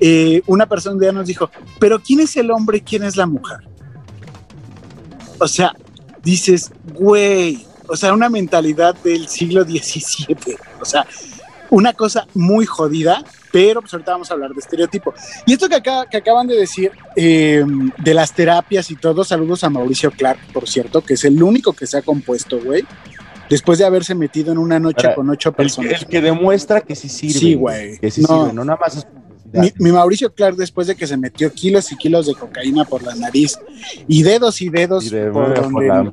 eh, 0.00 0.42
una 0.46 0.66
persona 0.66 0.94
un 0.94 1.00
día 1.00 1.12
nos 1.12 1.26
dijo, 1.26 1.50
pero 1.78 2.00
¿quién 2.00 2.20
es 2.20 2.36
el 2.36 2.50
hombre 2.50 2.78
y 2.78 2.82
quién 2.82 3.04
es 3.04 3.16
la 3.16 3.26
mujer? 3.26 3.60
O 5.38 5.48
sea, 5.48 5.74
dices, 6.22 6.72
güey, 6.94 7.66
o 7.88 7.96
sea, 7.96 8.12
una 8.12 8.28
mentalidad 8.28 8.94
del 9.02 9.28
siglo 9.28 9.64
XVII, 9.64 10.56
o 10.80 10.84
sea, 10.84 11.06
una 11.70 11.92
cosa 11.92 12.26
muy 12.34 12.66
jodida, 12.66 13.24
pero 13.56 13.80
pues 13.80 13.90
ahorita 13.94 14.12
vamos 14.12 14.30
a 14.30 14.34
hablar 14.34 14.50
de 14.52 14.60
estereotipo. 14.60 15.14
Y 15.46 15.54
esto 15.54 15.66
que, 15.66 15.76
acá, 15.76 16.04
que 16.10 16.18
acaban 16.18 16.46
de 16.46 16.56
decir 16.56 16.90
eh, 17.16 17.64
de 17.96 18.12
las 18.14 18.32
terapias 18.34 18.90
y 18.90 18.96
todo, 18.96 19.24
saludos 19.24 19.64
a 19.64 19.70
Mauricio 19.70 20.10
Clark, 20.10 20.38
por 20.52 20.68
cierto, 20.68 21.00
que 21.00 21.14
es 21.14 21.24
el 21.24 21.42
único 21.42 21.72
que 21.72 21.86
se 21.86 21.96
ha 21.96 22.02
compuesto, 22.02 22.60
güey, 22.62 22.84
después 23.48 23.78
de 23.78 23.86
haberse 23.86 24.14
metido 24.14 24.52
en 24.52 24.58
una 24.58 24.78
noche 24.78 25.06
Ahora, 25.06 25.14
con 25.14 25.30
ocho 25.30 25.52
personas. 25.52 26.02
el 26.02 26.06
que 26.06 26.20
demuestra 26.20 26.82
que 26.82 26.94
sí 26.94 27.08
sirve. 27.08 27.38
Sí, 27.38 27.54
güey. 27.54 27.98
Que 27.98 28.10
sí 28.10 28.20
No. 28.20 28.28
sirve, 28.42 28.52
no 28.52 28.64
nada 28.64 28.78
más 28.78 28.96
es 28.98 29.06
Mi, 29.52 29.72
mi 29.78 29.90
Mauricio 29.92 30.34
Clark, 30.34 30.56
después 30.56 30.86
de 30.86 30.96
que 30.96 31.06
se 31.06 31.16
metió 31.16 31.50
kilos 31.50 31.90
y 31.92 31.96
kilos 31.96 32.26
de 32.26 32.34
cocaína 32.34 32.84
por 32.84 33.02
la 33.04 33.14
nariz 33.14 33.58
y 34.06 34.22
dedos 34.22 34.60
y 34.60 34.68
dedos 34.68 35.06
Y 35.06 35.10
de- 35.10 35.30
por, 35.30 35.54
por 35.54 35.62
donde, 35.62 35.86
la- 35.88 36.12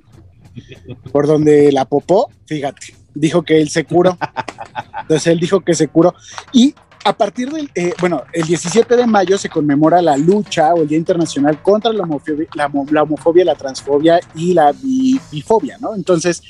por 1.12 1.28
donde 1.28 1.72
la 1.74 1.84
popó, 1.84 2.30
fíjate, 2.46 2.94
dijo 3.14 3.42
que 3.44 3.60
él 3.60 3.70
se 3.70 3.84
curó. 3.84 4.18
Entonces 5.02 5.28
él 5.28 5.40
dijo 5.40 5.60
que 5.62 5.74
se 5.74 5.88
curó. 5.90 6.14
Y 6.54 6.74
a 7.06 7.14
partir 7.14 7.52
del, 7.52 7.70
eh, 7.76 7.94
bueno, 8.00 8.24
el 8.34 8.44
17 8.46 8.96
de 8.96 9.06
mayo 9.08 9.38
se 9.38 9.50
conmemora 9.50 10.02
la 10.02 10.16
lucha 10.18 10.74
o 10.74 10.84
el 10.84 10.88
Día 10.88 10.98
Internacional 10.98 11.62
contra 11.62 11.92
la 11.92 12.04
homofobia, 12.04 12.48
la, 12.56 12.68
homo- 12.68 12.86
la 12.92 13.04
homofobia, 13.04 13.44
la 13.46 13.56
transfobia 13.56 14.20
y 14.36 14.54
la 14.54 14.72
bi- 14.72 15.20
bifobia, 15.32 15.78
¿no? 15.80 15.96
Entonces, 15.96 16.42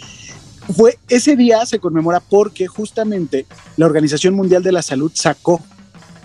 fue 0.75 0.97
ese 1.09 1.35
día 1.35 1.65
se 1.65 1.79
conmemora 1.79 2.19
porque 2.21 2.67
justamente 2.67 3.45
la 3.77 3.85
Organización 3.85 4.33
Mundial 4.35 4.63
de 4.63 4.71
la 4.71 4.81
Salud 4.81 5.11
sacó 5.13 5.59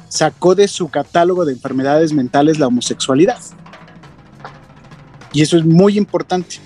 sacó 0.08 0.54
de 0.54 0.68
su 0.68 0.88
catálogo 0.88 1.44
de 1.44 1.52
enfermedades 1.52 2.12
mentales 2.14 2.58
la 2.58 2.66
homosexualidad. 2.68 3.38
Y 5.34 5.42
eso 5.42 5.58
es 5.58 5.64
muy 5.66 5.98
importante, 5.98 6.56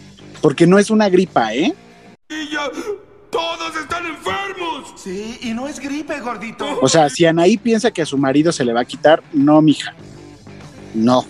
porque 0.41 0.65
no 0.67 0.79
es 0.79 0.91
una 0.91 1.09
gripa, 1.09 1.53
¿eh? 1.53 1.75
¡Todos 3.33 3.75
están 3.81 4.05
enfermos! 4.07 4.93
Sí, 5.03 5.39
y 5.43 5.55
no 5.55 5.67
es 5.67 5.81
gripe, 5.81 6.21
gordito. 6.21 6.67
O 6.83 6.89
sea, 6.89 7.09
si 7.09 7.25
Anaí 7.25 7.57
piensa 7.57 7.91
que 7.91 8.03
a 8.03 8.07
su 8.07 8.17
marido 8.19 8.53
se 8.53 8.65
le 8.65 8.73
va 8.73 8.83
a 8.83 8.85
quitar, 8.85 9.23
no, 9.33 9.61
mija. 9.63 9.95
No. 10.95 11.25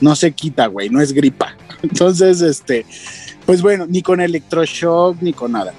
No 0.00 0.16
se 0.16 0.32
quita, 0.32 0.66
güey, 0.66 0.90
no 0.90 1.00
es 1.00 1.12
gripa. 1.12 1.56
Entonces, 1.82 2.40
este, 2.42 2.84
pues 3.46 3.62
bueno, 3.62 3.86
ni 3.88 4.02
con 4.02 4.20
electroshock 4.20 5.16
ni 5.22 5.32
con 5.32 5.52
nada. 5.52 5.72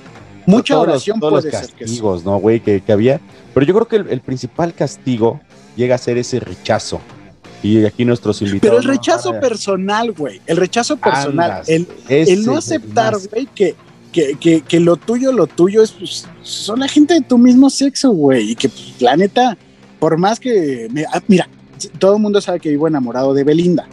Mucha 0.45 0.73
todos 0.75 0.87
los- 0.87 0.93
oración 0.95 1.19
todos 1.19 1.41
puede 1.43 1.51
los 1.51 1.61
ser 1.61 1.69
que 1.75 1.75
sí. 1.87 1.91
castigos, 1.91 2.23
¿no, 2.25 2.37
güey? 2.37 2.59
Que, 2.61 2.81
que 2.81 2.91
había. 2.93 3.19
Pero 3.53 3.65
yo 3.65 3.73
creo 3.73 3.87
que 3.87 3.95
el, 3.97 4.07
el 4.09 4.21
principal 4.21 4.73
castigo 4.73 5.41
llega 5.75 5.95
a 5.95 5.97
ser 5.97 6.17
ese 6.17 6.39
rechazo. 6.39 7.01
Y 7.61 7.85
aquí 7.85 8.03
nuestros 8.03 8.41
invitados. 8.41 8.61
Pero 8.61 8.77
el 8.79 8.97
rechazo 8.97 9.33
Ah, 9.35 9.39
personal, 9.39 10.11
güey, 10.11 10.41
el 10.47 10.57
rechazo 10.57 10.97
personal, 10.97 11.51
Andas. 11.51 11.69
el, 11.69 11.87
el 12.09 12.45
no 12.45 12.57
aceptar, 12.57 13.15
güey, 13.31 13.45
que, 13.55 13.75
que, 14.13 14.35
que, 14.39 14.61
que 14.61 14.79
lo 14.79 14.95
tuyo, 14.95 15.33
lo 15.33 15.47
tuyo 15.47 15.83
es, 15.83 15.91
pues, 15.91 16.25
son 16.43 16.79
la 16.79 16.87
gente 16.87 17.15
de 17.15 17.21
tu 17.21 17.37
mismo 17.37 17.69
sexo, 17.69 18.11
güey, 18.11 18.51
y 18.51 18.55
que 18.55 18.69
pues, 18.69 19.01
la 19.01 19.17
neta, 19.17 19.57
por 19.99 20.17
más 20.17 20.39
que, 20.39 20.87
me- 20.91 21.03
ah, 21.11 21.21
mira, 21.27 21.49
todo 21.99 22.15
el 22.15 22.21
mundo 22.21 22.39
sabe 22.39 22.59
que 22.61 22.69
vivo 22.69 22.87
enamorado 22.87 23.33
de 23.33 23.43
Belinda, 23.43 23.85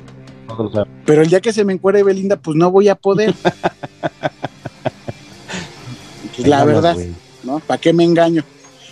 o 0.46 0.70
sea, 0.70 0.84
pero 1.04 1.22
el 1.22 1.28
día 1.28 1.40
que 1.40 1.52
se 1.52 1.64
me 1.64 1.72
encuere 1.72 2.02
Belinda, 2.04 2.36
pues 2.36 2.56
no 2.56 2.70
voy 2.70 2.88
a 2.88 2.94
poder. 2.94 3.34
Pues, 6.36 6.48
la 6.48 6.64
verdad. 6.64 6.96
¿no? 7.42 7.58
¿Para 7.60 7.80
qué 7.80 7.92
me 7.92 8.04
engaño? 8.04 8.42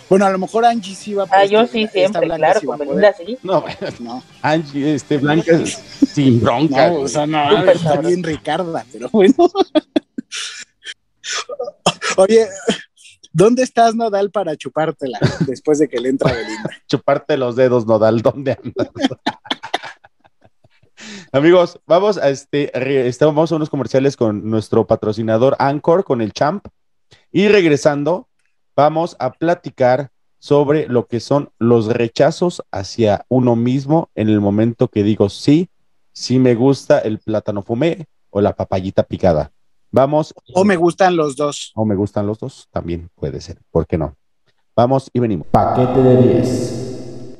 Bueno, 0.09 0.25
a 0.25 0.29
lo 0.31 0.39
mejor 0.39 0.65
Angie 0.65 0.95
sí 0.95 1.13
va 1.13 1.23
a 1.23 1.27
Ah, 1.31 1.45
yo 1.45 1.65
sí, 1.67 1.83
esta 1.83 1.93
siempre, 1.93 2.27
claro, 2.27 2.59
sí 2.59 2.65
con 2.65 2.77
Belinda 2.79 3.11
poder. 3.13 3.27
sí. 3.27 3.37
No, 3.43 3.63
No, 3.99 4.23
Angie, 4.41 4.95
este, 4.95 5.17
Blanca, 5.17 5.59
sin 6.13 6.39
bronca. 6.41 6.89
no, 6.89 7.01
o 7.01 7.07
sea, 7.07 7.25
no, 7.27 7.63
está 7.71 7.97
bien 8.01 8.23
Ricarda, 8.23 8.85
pero 8.91 9.09
bueno. 9.11 9.35
Oye, 12.17 12.47
¿dónde 13.31 13.63
estás, 13.63 13.95
Nodal, 13.95 14.31
para 14.31 14.55
chupártela 14.55 15.19
después 15.47 15.79
de 15.79 15.87
que 15.87 15.99
le 15.99 16.09
entra 16.09 16.33
Belinda? 16.33 16.69
chuparte 16.87 17.37
los 17.37 17.55
dedos, 17.55 17.85
Nodal, 17.85 18.21
¿dónde 18.21 18.57
andas? 18.61 18.89
Amigos, 21.31 21.79
vamos 21.85 22.17
a 22.17 22.29
este, 22.29 23.07
estamos 23.07 23.51
a 23.51 23.55
unos 23.55 23.69
comerciales 23.69 24.17
con 24.17 24.49
nuestro 24.49 24.85
patrocinador 24.85 25.55
Anchor, 25.59 26.03
con 26.03 26.21
el 26.21 26.33
Champ, 26.33 26.65
y 27.31 27.47
regresando, 27.47 28.27
vamos 28.75 29.15
a 29.19 29.31
platicar 29.31 30.11
sobre 30.39 30.87
lo 30.87 31.07
que 31.07 31.19
son 31.19 31.51
los 31.59 31.87
rechazos 31.87 32.63
hacia 32.71 33.25
uno 33.27 33.55
mismo 33.55 34.09
en 34.15 34.29
el 34.29 34.41
momento 34.41 34.87
que 34.87 35.03
digo 35.03 35.29
sí, 35.29 35.69
sí 36.13 36.39
me 36.39 36.55
gusta 36.55 36.99
el 36.99 37.19
plátano 37.19 37.61
fumé 37.61 38.07
o 38.29 38.41
la 38.41 38.55
papayita 38.55 39.03
picada. 39.03 39.51
Vamos, 39.91 40.33
O 40.53 40.63
me 40.63 40.75
gustan 40.75 41.15
los 41.15 41.35
dos. 41.35 41.71
o 41.75 41.83
me 41.85 41.95
gustan 41.95 42.27
los 42.27 42.37
dos, 42.39 42.67
también 42.71 43.09
puede 43.15 43.41
ser, 43.41 43.57
¿por 43.71 43.87
qué 43.87 43.97
no? 43.97 44.15
Vamos 44.75 45.09
y 45.13 45.19
venimos. 45.19 45.47
Paquete 45.47 45.99
de 46.01 46.17
10. 46.35 47.39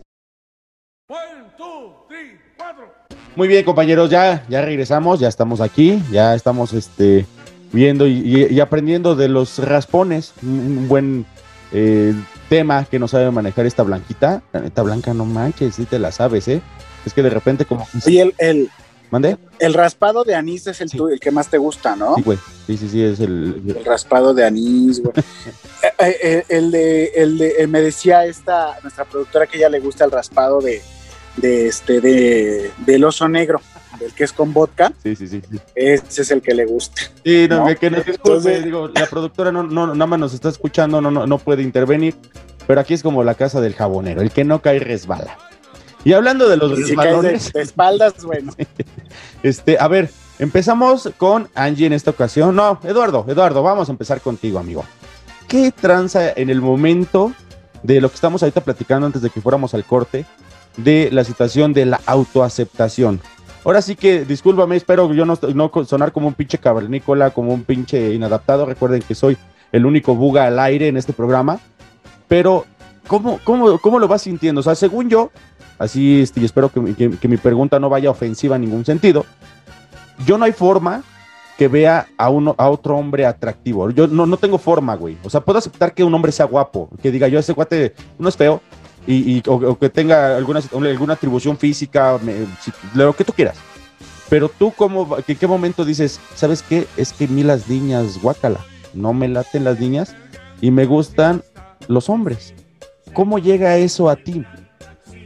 Muy 3.36 3.48
bien, 3.48 3.64
compañeros, 3.64 4.10
ya, 4.10 4.46
ya 4.50 4.62
regresamos, 4.62 5.20
ya 5.20 5.28
estamos 5.30 5.62
aquí, 5.62 6.02
ya 6.12 6.36
estamos 6.36 6.74
este, 6.74 7.26
viendo 7.72 8.06
y, 8.08 8.14
y- 8.20 8.54
y 8.54 8.60
aprendiendo 8.60 9.16
de 9.16 9.30
los 9.30 9.60
raspones, 9.60 10.34
un, 10.42 10.50
un 10.80 10.88
buen 10.90 11.26
eh, 11.72 12.14
tema 12.50 12.84
que 12.86 13.00
nos 13.00 13.12
sabe 13.12 13.30
manejar 13.32 13.66
esta 13.66 13.84
blanquita. 13.84 14.42
La 14.52 14.60
neta 14.62 14.82
blanca, 14.82 15.14
no 15.14 15.24
manches, 15.26 15.76
si 15.76 15.86
te 15.86 16.00
la 16.00 16.12
sabes, 16.12 16.48
¿eh? 16.50 16.62
Es 17.06 17.14
que 17.14 17.22
de 17.24 17.30
repente 17.30 17.64
como... 17.66 17.88
Oye, 18.06 18.22
el, 18.24 18.34
el, 18.40 18.70
¿Mandé? 19.12 19.38
el 19.60 19.74
raspado 19.74 20.24
de 20.24 20.36
anís 20.36 20.68
es 20.68 20.80
el, 20.82 20.90
Sí. 20.90 20.98
tu- 20.98 21.10
el 21.10 21.20
que 21.20 21.32
más 21.32 21.50
te 21.50 21.58
gusta, 21.58 21.96
¿no? 21.96 22.16
Sí, 22.16 22.22
güey. 22.24 22.38
Sí, 22.68 22.78
sí, 22.78 22.90
sí, 22.90 23.04
es 23.04 23.20
el... 23.20 23.62
El 23.68 23.84
raspado 23.86 24.34
de 24.34 24.46
anís, 24.46 25.02
güey. 25.02 25.14
Eh, 25.82 25.88
eh, 26.00 26.18
eh, 26.22 26.44
el 26.50 26.72
de, 26.72 27.06
el 27.16 27.38
de, 27.38 27.68
me 27.68 27.82
decía 27.82 28.26
esta, 28.26 28.78
nuestra 28.84 29.06
productora 29.06 29.48
que 29.48 29.56
a 29.56 29.60
ella 29.60 29.70
le 29.70 29.80
gusta 29.80 30.04
el 30.06 30.12
raspado 30.12 30.60
de, 30.62 30.82
de 31.38 31.68
este, 31.68 32.02
de, 32.02 32.72
del 32.86 33.04
oso 33.06 33.28
negro. 33.30 33.62
del 34.00 34.14
que 34.14 34.24
es 34.26 34.32
con 34.34 34.54
vodka, 34.54 34.92
Sí, 35.04 35.16
sí, 35.16 35.28
sí. 35.28 35.42
sí. 35.50 35.60
ese 35.76 36.22
es 36.22 36.32
el 36.32 36.42
que 36.42 36.54
le 36.54 36.66
gusta. 36.66 37.02
Sí, 37.24 37.48
no, 37.50 37.68
¿No? 37.70 37.76
que- 37.76 37.90
nos 37.90 38.06
disculpe, 38.06 38.62
digo, 38.62 38.88
la 38.90 39.06
productora 39.08 39.52
no, 39.52 39.64
no, 39.64 39.88
nada 39.88 40.06
más 40.08 40.20
nos 40.20 40.34
está 40.34 40.50
escuchando, 40.50 41.00
no, 41.02 41.12
no, 41.12 41.26
no 41.28 41.38
puede 41.38 41.64
intervenir, 41.64 42.16
pero 42.68 42.80
aquí 42.82 42.94
es 42.94 43.02
como 43.04 43.24
la 43.24 43.36
casa 43.36 43.60
del 43.62 43.74
jabonero, 43.74 44.22
el 44.22 44.32
que 44.32 44.44
no 44.46 44.62
cae 44.62 44.80
resbala. 44.80 45.38
Y 46.10 46.14
hablando 46.14 46.50
de 46.50 46.58
los 46.58 46.76
si 46.88 46.96
de, 46.96 47.40
de 47.54 47.62
espaldas, 47.62 48.24
bueno, 48.24 48.52
este, 49.44 49.78
a 49.80 49.88
ver, 49.88 50.10
empezamos 50.40 51.12
con 51.18 51.50
Angie 51.54 51.86
en 51.86 51.94
esta 51.94 52.10
ocasión. 52.10 52.56
No, 52.56 52.80
Eduardo, 52.84 53.26
Eduardo, 53.28 53.62
vamos 53.62 53.90
a 53.90 53.92
empezar 53.92 54.20
contigo, 54.20 54.58
amigo. 54.58 54.84
¿Qué 55.48 55.72
tranza 55.72 56.32
en 56.32 56.50
el 56.50 56.62
momento 56.62 57.32
de 57.84 58.02
lo 58.02 58.10
que 58.10 58.16
estamos 58.16 58.42
ahorita 58.42 58.62
platicando 58.62 59.06
antes 59.06 59.22
de 59.22 59.30
que 59.30 59.40
fuéramos 59.40 59.76
al 59.76 59.86
corte, 59.86 60.26
de 60.78 61.10
la 61.12 61.24
situación 61.24 61.74
de 61.74 61.86
la 61.86 62.02
autoaceptación? 62.08 63.22
Ahora 63.64 63.84
sí 63.84 63.96
que, 63.96 64.26
discúlpame, 64.26 64.78
espero 64.78 65.14
yo 65.14 65.28
no, 65.28 65.38
no 65.54 65.72
sonar 65.86 66.12
como 66.12 66.28
un 66.28 66.34
pinche 66.34 66.58
cavernícola, 66.58 67.30
como 67.30 67.54
un 67.54 67.66
pinche 67.66 68.16
inadaptado. 68.16 68.66
Recuerden 68.66 69.04
que 69.04 69.14
soy 69.14 69.38
el 69.72 69.86
único 69.86 70.16
buga 70.16 70.48
al 70.48 70.58
aire 70.58 70.88
en 70.88 70.98
este 70.98 71.14
programa. 71.14 71.60
Pero, 72.28 72.66
¿cómo, 73.06 73.40
cómo, 73.44 73.78
cómo 73.78 74.00
lo 74.00 74.08
vas 74.08 74.24
sintiendo? 74.24 74.62
O 74.62 74.64
sea, 74.64 74.74
según 74.74 75.08
yo, 75.08 75.30
así, 75.80 76.22
este, 76.22 76.40
y 76.42 76.46
espero 76.46 76.70
que, 76.70 76.94
que- 77.20 77.28
mi 77.28 77.38
pregunta 77.38 77.80
no 77.80 77.90
vaya 77.90 78.12
ofensiva 78.12 78.56
en 78.58 78.62
ningún 78.64 78.86
sentido. 78.86 79.26
Yo 80.26 80.38
no 80.38 80.46
hay 80.46 80.52
forma 80.52 81.04
que 81.58 81.68
vea 81.68 82.08
a, 82.18 82.30
uno, 82.30 82.56
a 82.58 82.70
otro 82.70 82.96
hombre 82.98 83.26
atractivo. 83.26 83.90
Yo 83.92 84.08
no, 84.08 84.26
no 84.26 84.38
tengo 84.38 84.58
forma, 84.58 84.96
güey. 84.96 85.18
O 85.24 85.30
sea, 85.30 85.42
puedo 85.42 85.60
aceptar 85.60 85.94
que 85.94 86.04
un 86.04 86.14
hombre 86.14 86.32
sea 86.32 86.46
guapo, 86.46 86.90
que 87.02 87.12
diga 87.12 87.28
yo, 87.28 87.40
ese 87.40 87.54
guate 87.54 87.94
no 88.18 88.30
es 88.30 88.38
feo, 88.38 88.62
y, 89.08 89.38
y- 89.38 89.44
o, 89.48 89.78
que 89.78 89.90
tenga 89.90 90.38
alguna, 90.38 90.62
alguna 90.74 91.14
atribución 91.14 91.58
física, 91.58 92.20
lo 92.94 93.14
que 93.14 93.24
tú 93.24 93.34
quieras. 93.34 93.58
Pero 94.30 94.48
tú, 94.48 94.72
cómo, 94.76 95.18
¿en 95.28 95.36
qué 95.38 95.48
momento 95.48 95.84
dices, 95.84 96.20
sabes 96.36 96.62
qué? 96.62 96.86
Es 96.98 97.12
que 97.14 97.26
a 97.26 97.28
mí 97.30 97.42
las 97.44 97.68
niñas, 97.68 98.22
guácala, 98.22 98.60
no 98.94 99.12
me 99.14 99.28
laten 99.28 99.64
las 99.64 99.80
niñas 99.80 100.16
y 100.62 100.70
me 100.72 100.86
gustan 100.86 101.42
los 101.88 102.10
hombres. 102.10 102.54
¿Cómo 103.14 103.40
llega 103.40 103.76
eso 103.78 104.08
a 104.10 104.16
ti? 104.16 104.46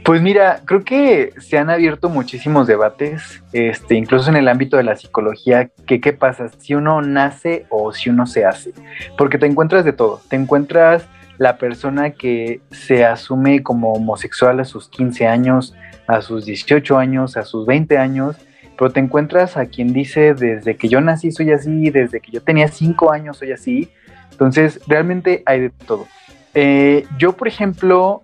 Pues 0.04 0.20
mira, 0.20 0.60
creo 0.66 0.84
que 0.84 1.32
se 1.38 1.56
han 1.56 1.70
abierto 1.70 2.10
muchísimos 2.10 2.66
debates, 2.66 3.42
este, 3.54 3.94
incluso 3.94 4.28
en 4.28 4.36
el 4.36 4.48
ámbito 4.48 4.76
de 4.76 4.82
la 4.82 4.96
psicología, 4.96 5.70
que 5.86 5.98
qué 5.98 6.12
pasa 6.12 6.50
si 6.58 6.74
uno 6.74 7.00
nace 7.00 7.64
o 7.70 7.90
si 7.90 8.10
uno 8.10 8.26
se 8.26 8.44
hace, 8.44 8.74
porque 9.16 9.38
te 9.38 9.46
encuentras 9.46 9.82
de 9.82 9.94
todo, 9.94 10.20
te 10.28 10.36
encuentras 10.36 11.08
la 11.38 11.56
persona 11.56 12.10
que 12.10 12.60
se 12.70 13.06
asume 13.06 13.62
como 13.62 13.94
homosexual 13.94 14.60
a 14.60 14.66
sus 14.66 14.88
15 14.90 15.26
años, 15.26 15.74
a 16.06 16.20
sus 16.20 16.44
18 16.44 16.98
años, 16.98 17.38
a 17.38 17.44
sus 17.44 17.64
20 17.64 17.96
años, 17.96 18.36
pero 18.76 18.90
te 18.90 19.00
encuentras 19.00 19.56
a 19.56 19.64
quien 19.64 19.94
dice 19.94 20.34
desde 20.34 20.76
que 20.76 20.88
yo 20.88 21.00
nací 21.00 21.32
soy 21.32 21.50
así, 21.50 21.88
desde 21.88 22.20
que 22.20 22.30
yo 22.30 22.42
tenía 22.42 22.68
5 22.68 23.10
años 23.10 23.38
soy 23.38 23.52
así, 23.52 23.88
entonces 24.30 24.80
realmente 24.86 25.42
hay 25.46 25.60
de 25.60 25.70
todo. 25.70 26.06
Eh, 26.52 27.06
yo, 27.16 27.32
por 27.32 27.48
ejemplo, 27.48 28.22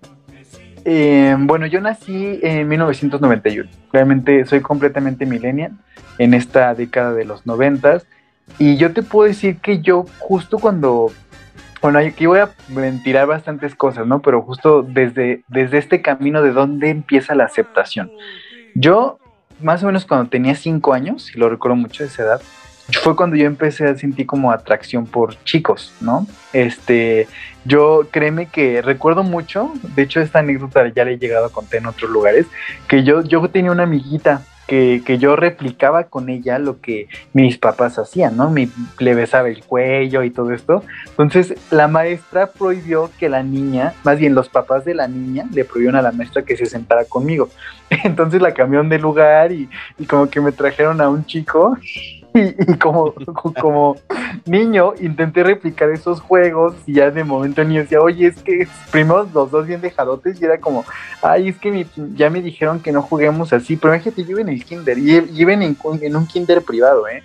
eh, 0.85 1.35
bueno, 1.39 1.65
yo 1.65 1.81
nací 1.81 2.39
en 2.41 2.67
1991. 2.67 3.69
Realmente 3.91 4.45
soy 4.45 4.61
completamente 4.61 5.25
millennial 5.25 5.71
en 6.17 6.33
esta 6.33 6.73
década 6.73 7.13
de 7.13 7.25
los 7.25 7.45
noventas. 7.45 8.05
Y 8.59 8.77
yo 8.77 8.93
te 8.93 9.03
puedo 9.03 9.27
decir 9.27 9.57
que 9.57 9.81
yo 9.81 10.05
justo 10.19 10.59
cuando... 10.59 11.11
Bueno, 11.81 11.97
aquí 11.97 12.27
voy 12.27 12.39
a 12.39 12.51
tirar 13.03 13.25
bastantes 13.25 13.73
cosas, 13.73 14.05
¿no? 14.05 14.21
Pero 14.21 14.43
justo 14.43 14.83
desde, 14.83 15.43
desde 15.47 15.79
este 15.79 16.01
camino 16.01 16.43
de 16.43 16.51
dónde 16.51 16.89
empieza 16.89 17.33
la 17.33 17.45
aceptación. 17.45 18.11
Yo, 18.75 19.17
más 19.59 19.81
o 19.81 19.87
menos 19.87 20.05
cuando 20.05 20.29
tenía 20.29 20.53
cinco 20.53 20.93
años, 20.93 21.33
y 21.35 21.39
lo 21.39 21.49
recuerdo 21.49 21.75
mucho 21.75 22.03
de 22.03 22.09
esa 22.09 22.21
edad, 22.21 22.41
fue 22.99 23.15
cuando 23.15 23.35
yo 23.35 23.45
empecé 23.45 23.87
a 23.87 23.95
sentir 23.95 24.25
como 24.25 24.51
atracción 24.51 25.05
por 25.05 25.41
chicos, 25.43 25.93
¿no? 26.01 26.27
Este, 26.53 27.27
yo 27.65 28.07
créeme 28.11 28.47
que 28.47 28.81
recuerdo 28.81 29.23
mucho, 29.23 29.71
de 29.95 30.03
hecho 30.03 30.19
esta 30.19 30.39
anécdota 30.39 30.87
ya 30.87 31.05
le 31.05 31.13
he 31.13 31.17
llegado 31.17 31.45
a 31.45 31.51
contar 31.51 31.79
en 31.79 31.87
otros 31.87 32.09
lugares, 32.09 32.47
que 32.87 33.03
yo, 33.03 33.21
yo 33.23 33.47
tenía 33.49 33.71
una 33.71 33.83
amiguita 33.83 34.43
que, 34.67 35.01
que 35.05 35.17
yo 35.17 35.35
replicaba 35.35 36.05
con 36.05 36.29
ella 36.29 36.57
lo 36.57 36.79
que 36.79 37.09
mis 37.33 37.57
papás 37.57 37.99
hacían, 37.99 38.37
¿no? 38.37 38.49
Me, 38.49 38.69
le 38.99 39.15
besaba 39.15 39.49
el 39.49 39.63
cuello 39.65 40.23
y 40.23 40.29
todo 40.29 40.53
esto. 40.53 40.83
Entonces 41.09 41.55
la 41.71 41.87
maestra 41.89 42.47
prohibió 42.47 43.11
que 43.19 43.27
la 43.27 43.43
niña, 43.43 43.93
más 44.03 44.17
bien 44.17 44.33
los 44.33 44.47
papás 44.47 44.85
de 44.85 44.93
la 44.93 45.07
niña, 45.07 45.45
le 45.51 45.65
prohibieron 45.65 45.97
a 45.97 46.01
la 46.01 46.13
maestra 46.13 46.43
que 46.43 46.55
se 46.55 46.65
sentara 46.65 47.03
conmigo. 47.03 47.49
Entonces 47.89 48.41
la 48.41 48.53
cambiaron 48.53 48.87
de 48.87 48.99
lugar 48.99 49.51
y, 49.51 49.69
y 49.99 50.05
como 50.05 50.29
que 50.29 50.39
me 50.39 50.53
trajeron 50.53 51.01
a 51.01 51.09
un 51.09 51.25
chico 51.25 51.77
y, 52.67 52.77
como, 52.77 53.13
como 53.59 53.95
niño 54.45 54.93
intenté 54.99 55.43
replicar 55.43 55.89
esos 55.89 56.19
juegos 56.19 56.75
y 56.85 56.93
ya 56.93 57.11
de 57.11 57.23
momento 57.23 57.63
niño 57.63 57.81
decía, 57.81 58.01
oye, 58.01 58.27
es 58.27 58.41
que 58.41 58.67
primero 58.91 59.27
los 59.33 59.51
dos 59.51 59.67
bien 59.67 59.81
dejadotes 59.81 60.41
y 60.41 60.45
era 60.45 60.59
como, 60.59 60.85
ay, 61.21 61.49
es 61.49 61.57
que 61.57 61.85
ya 62.15 62.29
me 62.29 62.41
dijeron 62.41 62.79
que 62.79 62.91
no 62.91 63.01
juguemos 63.01 63.53
así, 63.53 63.77
pero 63.77 63.93
fíjate, 63.93 64.23
yo 64.23 64.31
iba 64.31 64.41
en 64.41 64.49
el 64.49 64.63
kinder 64.63 64.97
y 64.97 65.17
iba 65.33 65.53
en, 65.53 65.77
en 66.01 66.15
un 66.15 66.27
kinder 66.27 66.61
privado, 66.61 67.07
¿eh? 67.07 67.23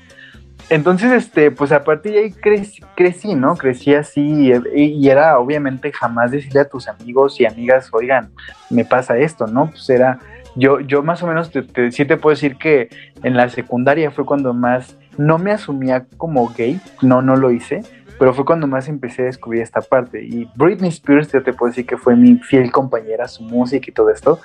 Entonces, 0.68 1.12
este, 1.12 1.52
pues 1.52 1.70
a 1.70 1.84
partir 1.84 2.12
de 2.12 2.18
ahí 2.18 2.32
crecí, 2.32 2.82
crecí 2.96 3.34
¿no? 3.36 3.56
Crecí 3.56 3.94
así 3.94 4.50
y, 4.74 4.80
y 4.80 5.08
era 5.08 5.38
obviamente 5.38 5.92
jamás 5.92 6.32
decirle 6.32 6.60
a 6.60 6.68
tus 6.68 6.88
amigos 6.88 7.40
y 7.40 7.46
amigas, 7.46 7.88
oigan, 7.92 8.30
me 8.68 8.84
pasa 8.84 9.16
esto, 9.16 9.46
¿no? 9.46 9.70
Pues 9.70 9.88
era, 9.88 10.18
yo, 10.56 10.80
yo 10.80 11.02
más 11.02 11.22
o 11.22 11.26
menos 11.26 11.50
te, 11.50 11.92
sí 11.92 12.04
te 12.04 12.16
puedo 12.16 12.34
decir 12.34 12.56
que 12.56 12.88
en 13.22 13.36
la 13.36 13.48
secundaria 13.48 14.10
fue 14.10 14.24
cuando 14.24 14.54
más, 14.54 14.96
no 15.18 15.38
me 15.38 15.52
asumía 15.52 16.06
como 16.16 16.48
gay, 16.48 16.80
no, 17.02 17.22
no 17.22 17.36
lo 17.36 17.50
hice, 17.50 17.82
pero 18.18 18.32
fue 18.32 18.44
cuando 18.44 18.66
más 18.66 18.88
empecé 18.88 19.22
a 19.22 19.26
descubrir 19.26 19.62
esta 19.62 19.80
parte. 19.80 20.24
Y 20.24 20.50
Britney 20.54 20.88
Spears, 20.88 21.30
yo 21.30 21.42
te 21.42 21.52
puedo 21.52 21.70
decir 21.70 21.86
que 21.86 21.98
fue 21.98 22.16
mi 22.16 22.36
fiel 22.36 22.72
compañera, 22.72 23.28
su 23.28 23.42
música 23.42 23.86
y 23.88 23.92
todo 23.92 24.10
esto. 24.10 24.40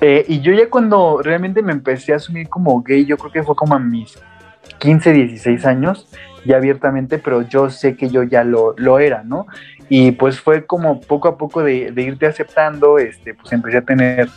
Eh, 0.00 0.24
y 0.28 0.40
yo 0.40 0.52
ya 0.52 0.70
cuando 0.70 1.20
realmente 1.22 1.62
me 1.62 1.72
empecé 1.72 2.14
a 2.14 2.16
asumir 2.16 2.48
como 2.48 2.82
gay, 2.82 3.04
yo 3.04 3.18
creo 3.18 3.30
que 3.30 3.42
fue 3.42 3.54
como 3.54 3.74
a 3.74 3.78
mis 3.78 4.18
15, 4.78 5.12
16 5.12 5.66
años, 5.66 6.08
ya 6.46 6.56
abiertamente, 6.56 7.18
pero 7.18 7.42
yo 7.42 7.68
sé 7.68 7.96
que 7.96 8.08
yo 8.08 8.22
ya 8.22 8.44
lo, 8.44 8.74
lo 8.78 8.98
era, 8.98 9.22
¿no? 9.22 9.46
Y 9.92 10.12
pues 10.12 10.40
fue 10.40 10.64
como 10.66 11.00
poco 11.00 11.26
a 11.26 11.36
poco 11.36 11.62
de, 11.64 11.90
de 11.90 12.02
irte 12.02 12.24
aceptando, 12.26 12.98
este, 12.98 13.34
pues 13.34 13.52
empecé 13.52 13.78
a 13.78 13.82
tener 13.82 14.28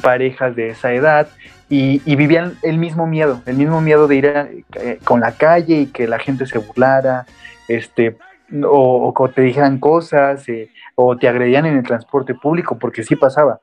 parejas 0.00 0.56
de 0.56 0.70
esa 0.70 0.92
edad 0.94 1.28
y, 1.68 2.00
y 2.10 2.16
vivían 2.16 2.54
el 2.62 2.78
mismo 2.78 3.06
miedo, 3.06 3.42
el 3.44 3.56
mismo 3.56 3.82
miedo 3.82 4.08
de 4.08 4.16
ir 4.16 4.26
a- 4.28 4.48
eh, 4.80 4.98
con 5.04 5.20
la 5.20 5.32
calle 5.32 5.82
y 5.82 5.86
que 5.86 6.08
la 6.08 6.18
gente 6.18 6.46
se 6.46 6.58
burlara, 6.58 7.26
este, 7.68 8.16
o, 8.64 9.12
o 9.14 9.28
te 9.28 9.42
dijeran 9.42 9.78
cosas, 9.78 10.48
eh, 10.48 10.70
o 10.94 11.16
te 11.18 11.28
agredían 11.28 11.66
en 11.66 11.76
el 11.76 11.82
transporte 11.84 12.34
público, 12.34 12.78
porque 12.78 13.04
sí 13.04 13.14
pasaba. 13.14 13.60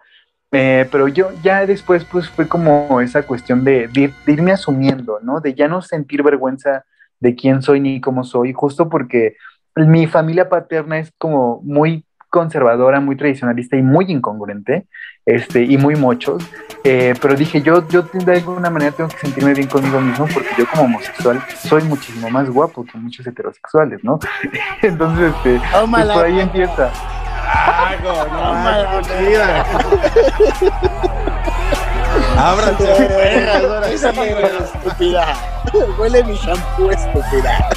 Eh, 0.52 0.88
pero 0.91 1.08
yo 1.08 1.30
ya 1.43 1.66
después 1.66 2.06
pues 2.06 2.30
fue 2.30 2.47
como 2.47 3.02
esa 3.02 3.24
cuestión 3.24 3.64
de, 3.64 3.88
de 3.88 4.12
de 4.26 4.32
irme 4.34 4.52
asumiendo, 4.52 5.20
¿no? 5.24 5.41
De 5.41 5.54
ya 5.56 5.68
no 5.68 5.82
sentir 5.82 6.22
vergüenza 6.24 6.86
de 7.20 7.36
quién 7.36 7.62
soy 7.62 7.80
ni 7.80 8.00
cómo 8.02 8.24
soy, 8.24 8.54
justo 8.54 8.88
porque 8.89 9.36
mi 9.76 10.08
familia 10.08 10.50
paterna 10.50 11.00
es 11.00 11.12
como 11.18 11.62
muy 11.64 12.06
conservadora, 12.30 13.00
muy 13.00 13.16
tradicionalista 13.16 13.76
y 13.76 13.82
muy 13.82 14.06
incongruente, 14.12 14.86
este, 15.26 15.64
y 15.64 15.78
muy 15.78 15.96
mochos, 15.96 16.44
eh, 16.84 17.14
pero 17.22 17.36
dije, 17.36 17.62
yo, 17.62 17.88
yo 17.90 18.04
de 18.14 18.34
alguna 18.34 18.70
manera 18.70 18.92
tengo 18.92 19.10
que 19.10 19.18
sentirme 19.18 19.54
bien 19.54 19.68
conmigo 19.68 20.00
mismo 20.00 20.28
porque 20.34 20.50
yo 20.58 20.66
como 20.68 20.84
homosexual 20.84 21.42
soy 21.58 21.84
muchísimo 21.84 22.30
más 22.30 22.50
guapo 22.50 22.86
que 22.86 22.98
muchos 22.98 23.26
heterosexuales, 23.26 24.04
¿no? 24.04 24.20
Entonces, 24.82 25.34
este, 25.36 25.60
pues 25.60 25.72
Tómala. 25.72 26.14
por 26.14 26.26
ahí 26.26 26.40
empieza. 26.40 26.92
Ábranse 27.52 28.04
perras, 28.04 28.48
ahora 28.86 29.04
sí, 29.04 30.70
Esa 33.92 34.12
güey. 34.12 34.34
manera 34.34 34.48
estúpida. 34.48 35.26
Huele 35.98 36.24
mi 36.24 36.36
shampoo, 36.36 36.90
estúpida. 36.90 37.70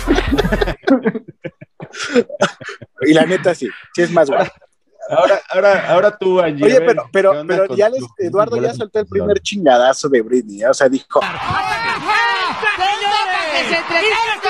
y 3.02 3.12
la 3.12 3.26
neta 3.26 3.54
sí, 3.54 3.68
sí 3.94 4.02
es 4.02 4.10
más 4.12 4.30
guapo. 4.30 4.52
Ahora, 5.10 5.40
ahora, 5.50 5.88
ahora 5.88 6.16
tú, 6.16 6.40
Angie. 6.40 6.64
a 6.64 6.66
Oye, 6.66 6.80
pero, 6.80 7.02
¿qué 7.04 7.10
pero, 7.12 7.44
pero 7.46 7.74
ya 7.74 7.88
les, 7.88 8.04
Eduardo 8.18 8.56
ya 8.62 8.72
soltó 8.72 9.00
el 9.00 9.06
primer 9.06 9.40
chingadazo 9.40 10.08
de 10.08 10.22
Britney, 10.22 10.62
¿eh? 10.62 10.68
o 10.68 10.74
sea, 10.74 10.88
dijo, 10.88 11.18
¡Que 11.20 11.26
se 13.68 13.76
entretenga! 13.78 14.40
que 14.42 14.48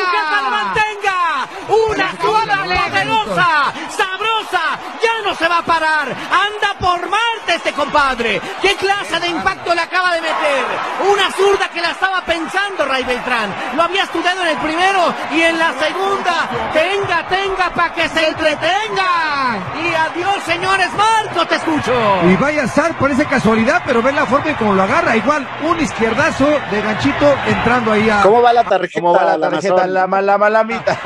mantenga! 0.51 1.49
¡Una 1.89 2.21
suela 2.21 2.62
poderosa! 3.05 3.73
¡Sabrosa! 3.91 4.63
¡Ya 5.03 5.29
no 5.29 5.35
se 5.35 5.49
va 5.49 5.59
a 5.59 5.63
parar! 5.63 6.09
¡Anda 6.09 6.79
por 6.79 7.01
Marte 7.09 7.55
este 7.57 7.73
compadre! 7.73 8.41
¿Qué 8.61 8.77
clase 8.77 9.19
de 9.21 9.29
impacto 9.29 9.75
le 9.75 9.81
acaba 9.81 10.15
de 10.15 10.21
meter? 10.21 10.65
Una 11.11 11.31
zurda 11.33 11.69
que 11.69 11.81
la 11.81 11.91
estaba 11.91 12.21
pensando 12.25 12.85
Ray 12.85 13.05
Beltrán. 13.05 13.55
Lo 13.77 13.83
había 13.83 14.05
estudiado 14.05 14.43
en 14.43 14.49
el 14.49 14.57
primero 14.59 15.15
y 15.33 15.43
en 15.43 15.59
la 15.59 15.73
segunda. 15.75 16.49
¡Tenga, 16.73 17.27
tenga, 17.29 17.71
para 17.75 17.95
que 17.95 18.09
se 18.09 18.29
entretenga! 18.29 19.59
Y 19.83 19.95
a 19.95 20.09
Dios, 20.15 20.37
señores! 20.47 20.89
¡Marco, 20.97 21.47
te 21.47 21.57
escucho! 21.57 21.93
Y 22.29 22.37
vaya 22.37 22.67
Sar, 22.67 22.97
parece 22.99 23.25
casualidad, 23.27 23.83
pero 23.85 24.03
ven 24.03 24.17
la 24.17 24.27
forma 24.27 24.51
y 24.51 24.55
como 24.55 24.75
lo 24.75 24.83
agarra. 24.83 25.17
Igual, 25.17 25.47
un 25.63 25.81
izquierdazo 25.81 26.47
de 26.71 26.83
ganchito 26.83 27.35
entrando 27.47 27.93
ahí 27.93 28.09
a. 28.09 28.23
¿Cómo 28.23 28.43
va 28.43 28.53
la 28.53 28.65
tarjeta? 28.65 29.01
¿Cómo 29.01 29.15
va 29.15 29.25
la 29.25 29.51
tarjeta? 29.51 29.75
Amazon? 29.75 29.95
La 29.95 30.07
mala 30.07 30.39
malamita. 30.39 30.99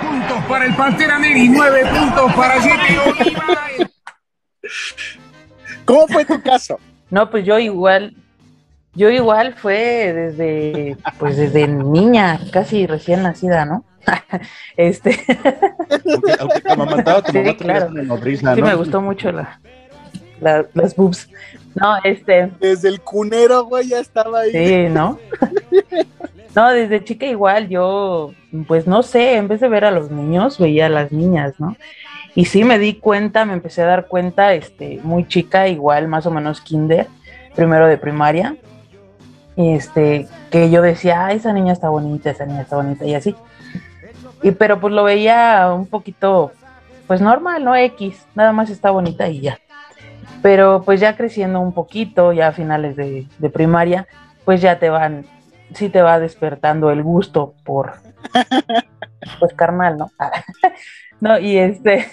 puntos 0.00 0.44
para 0.48 0.64
el 0.64 0.74
Pantera 0.74 1.07
Nueve 1.12 1.84
puntos 1.86 2.32
para 2.34 2.60
Siete 2.60 2.98
Oliva. 3.06 3.44
¿Cómo 5.86 6.06
fue 6.06 6.24
tu 6.26 6.40
caso? 6.42 6.78
No, 7.10 7.30
pues 7.30 7.46
yo 7.46 7.58
igual, 7.58 8.14
yo 8.94 9.08
igual 9.08 9.54
fue 9.54 10.12
desde, 10.12 10.96
pues 11.18 11.38
desde 11.38 11.66
niña, 11.66 12.38
casi 12.52 12.86
recién 12.86 13.22
nacida, 13.22 13.64
¿no? 13.64 13.84
este, 14.76 15.18
Aunque, 16.12 16.32
aunque 16.38 16.60
te 16.60 16.72
amamantaba 16.72 17.22
tu 17.22 17.32
Sí, 17.32 17.38
mamá 17.38 17.56
claro. 17.56 17.86
una 17.88 18.02
nodriza, 18.02 18.54
sí 18.54 18.60
¿no? 18.60 18.66
me 18.66 18.74
gustó 18.74 19.00
mucho 19.00 19.32
la, 19.32 19.60
la- 20.40 20.66
las 20.74 20.94
boobs. 20.94 21.28
No, 21.74 21.96
este, 22.04 22.50
Desde 22.60 22.88
el 22.88 23.00
cunero, 23.00 23.64
güey, 23.64 23.88
ya 23.88 24.00
estaba 24.00 24.40
ahí. 24.40 24.52
sí, 24.52 24.88
¿no? 24.90 25.18
No, 26.54 26.70
desde 26.70 27.04
chica 27.04 27.26
igual, 27.26 27.68
yo, 27.68 28.32
pues 28.66 28.86
no 28.86 29.02
sé, 29.02 29.36
en 29.36 29.48
vez 29.48 29.60
de 29.60 29.68
ver 29.68 29.84
a 29.84 29.90
los 29.90 30.10
niños, 30.10 30.58
veía 30.58 30.86
a 30.86 30.90
las 30.90 31.12
niñas, 31.12 31.54
¿no? 31.58 31.76
Y 32.34 32.46
sí 32.46 32.64
me 32.64 32.78
di 32.78 32.94
cuenta, 32.94 33.44
me 33.44 33.52
empecé 33.52 33.82
a 33.82 33.86
dar 33.86 34.06
cuenta, 34.06 34.54
este, 34.54 35.00
muy 35.02 35.26
chica, 35.26 35.68
igual, 35.68 36.08
más 36.08 36.26
o 36.26 36.30
menos 36.30 36.60
kinder, 36.60 37.06
primero 37.54 37.86
de 37.86 37.98
primaria, 37.98 38.56
este, 39.56 40.28
que 40.50 40.70
yo 40.70 40.82
decía, 40.82 41.26
ah, 41.26 41.32
esa 41.32 41.52
niña 41.52 41.72
está 41.72 41.88
bonita, 41.88 42.30
esa 42.30 42.46
niña 42.46 42.62
está 42.62 42.76
bonita, 42.76 43.04
y 43.04 43.14
así. 43.14 43.34
Y 44.42 44.52
pero 44.52 44.78
pues 44.80 44.94
lo 44.94 45.04
veía 45.04 45.72
un 45.74 45.86
poquito, 45.86 46.52
pues 47.06 47.20
normal, 47.20 47.64
no 47.64 47.74
X, 47.74 48.24
nada 48.34 48.52
más 48.52 48.70
está 48.70 48.90
bonita 48.90 49.28
y 49.28 49.40
ya. 49.40 49.58
Pero 50.42 50.82
pues 50.84 51.00
ya 51.00 51.16
creciendo 51.16 51.60
un 51.60 51.72
poquito, 51.72 52.32
ya 52.32 52.48
a 52.48 52.52
finales 52.52 52.94
de, 52.94 53.26
de 53.38 53.50
primaria, 53.50 54.06
pues 54.44 54.60
ya 54.60 54.78
te 54.78 54.88
van, 54.88 55.26
sí 55.74 55.88
te 55.88 56.02
va 56.02 56.18
despertando 56.18 56.90
el 56.90 57.02
gusto 57.02 57.54
por, 57.64 57.94
pues 59.40 59.54
carnal, 59.54 59.96
¿no? 59.96 60.10
no, 61.20 61.38
y 61.38 61.58
este, 61.58 62.06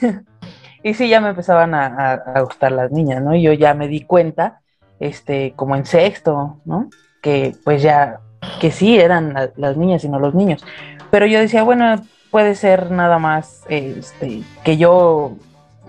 y 0.83 0.93
sí, 0.93 1.09
ya 1.09 1.21
me 1.21 1.29
empezaban 1.29 1.73
a, 1.73 1.85
a- 1.87 2.13
a 2.35 2.41
gustar 2.41 2.71
las 2.71 2.91
niñas, 2.91 3.21
¿no? 3.21 3.35
Y 3.35 3.41
yo 3.41 3.53
ya 3.53 3.73
me 3.73 3.87
di 3.87 4.01
cuenta, 4.01 4.61
este, 4.99 5.53
como 5.55 5.75
en 5.75 5.85
sexto, 5.85 6.59
¿no? 6.65 6.89
Que 7.21 7.55
pues 7.63 7.81
ya, 7.81 8.19
que 8.59 8.71
sí 8.71 8.97
eran 8.99 9.33
la- 9.33 9.51
las 9.55 9.77
niñas 9.77 10.03
y 10.03 10.09
no 10.09 10.19
los 10.19 10.33
niños. 10.35 10.63
Pero 11.11 11.25
yo 11.25 11.39
decía, 11.39 11.63
bueno, 11.63 11.95
puede 12.31 12.55
ser 12.55 12.91
nada 12.91 13.17
más, 13.19 13.63
este, 13.69 14.41
que 14.63 14.77
yo 14.77 15.33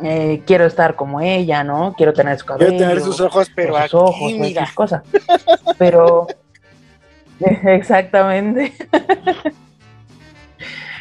eh, 0.03 0.43
quiero 0.47 0.67
estar 0.67 0.95
como 0.95 1.21
ella, 1.21 1.65
¿no? 1.65 1.95
Quiero 1.97 2.13
tener 2.13 2.39
su 2.39 2.47
cabello. 2.47 2.69
Quiero 2.71 2.85
tener 2.85 3.01
sus 3.03 3.21
ojos, 3.21 3.51
pero 3.55 3.75
sus 3.75 3.85
aquí, 3.85 3.97
ojos, 3.97 4.33
o 4.33 4.39
mira. 4.39 4.63
X 4.63 4.75
cosa. 4.75 5.03
Pero, 5.79 6.27
exactamente. 7.67 8.73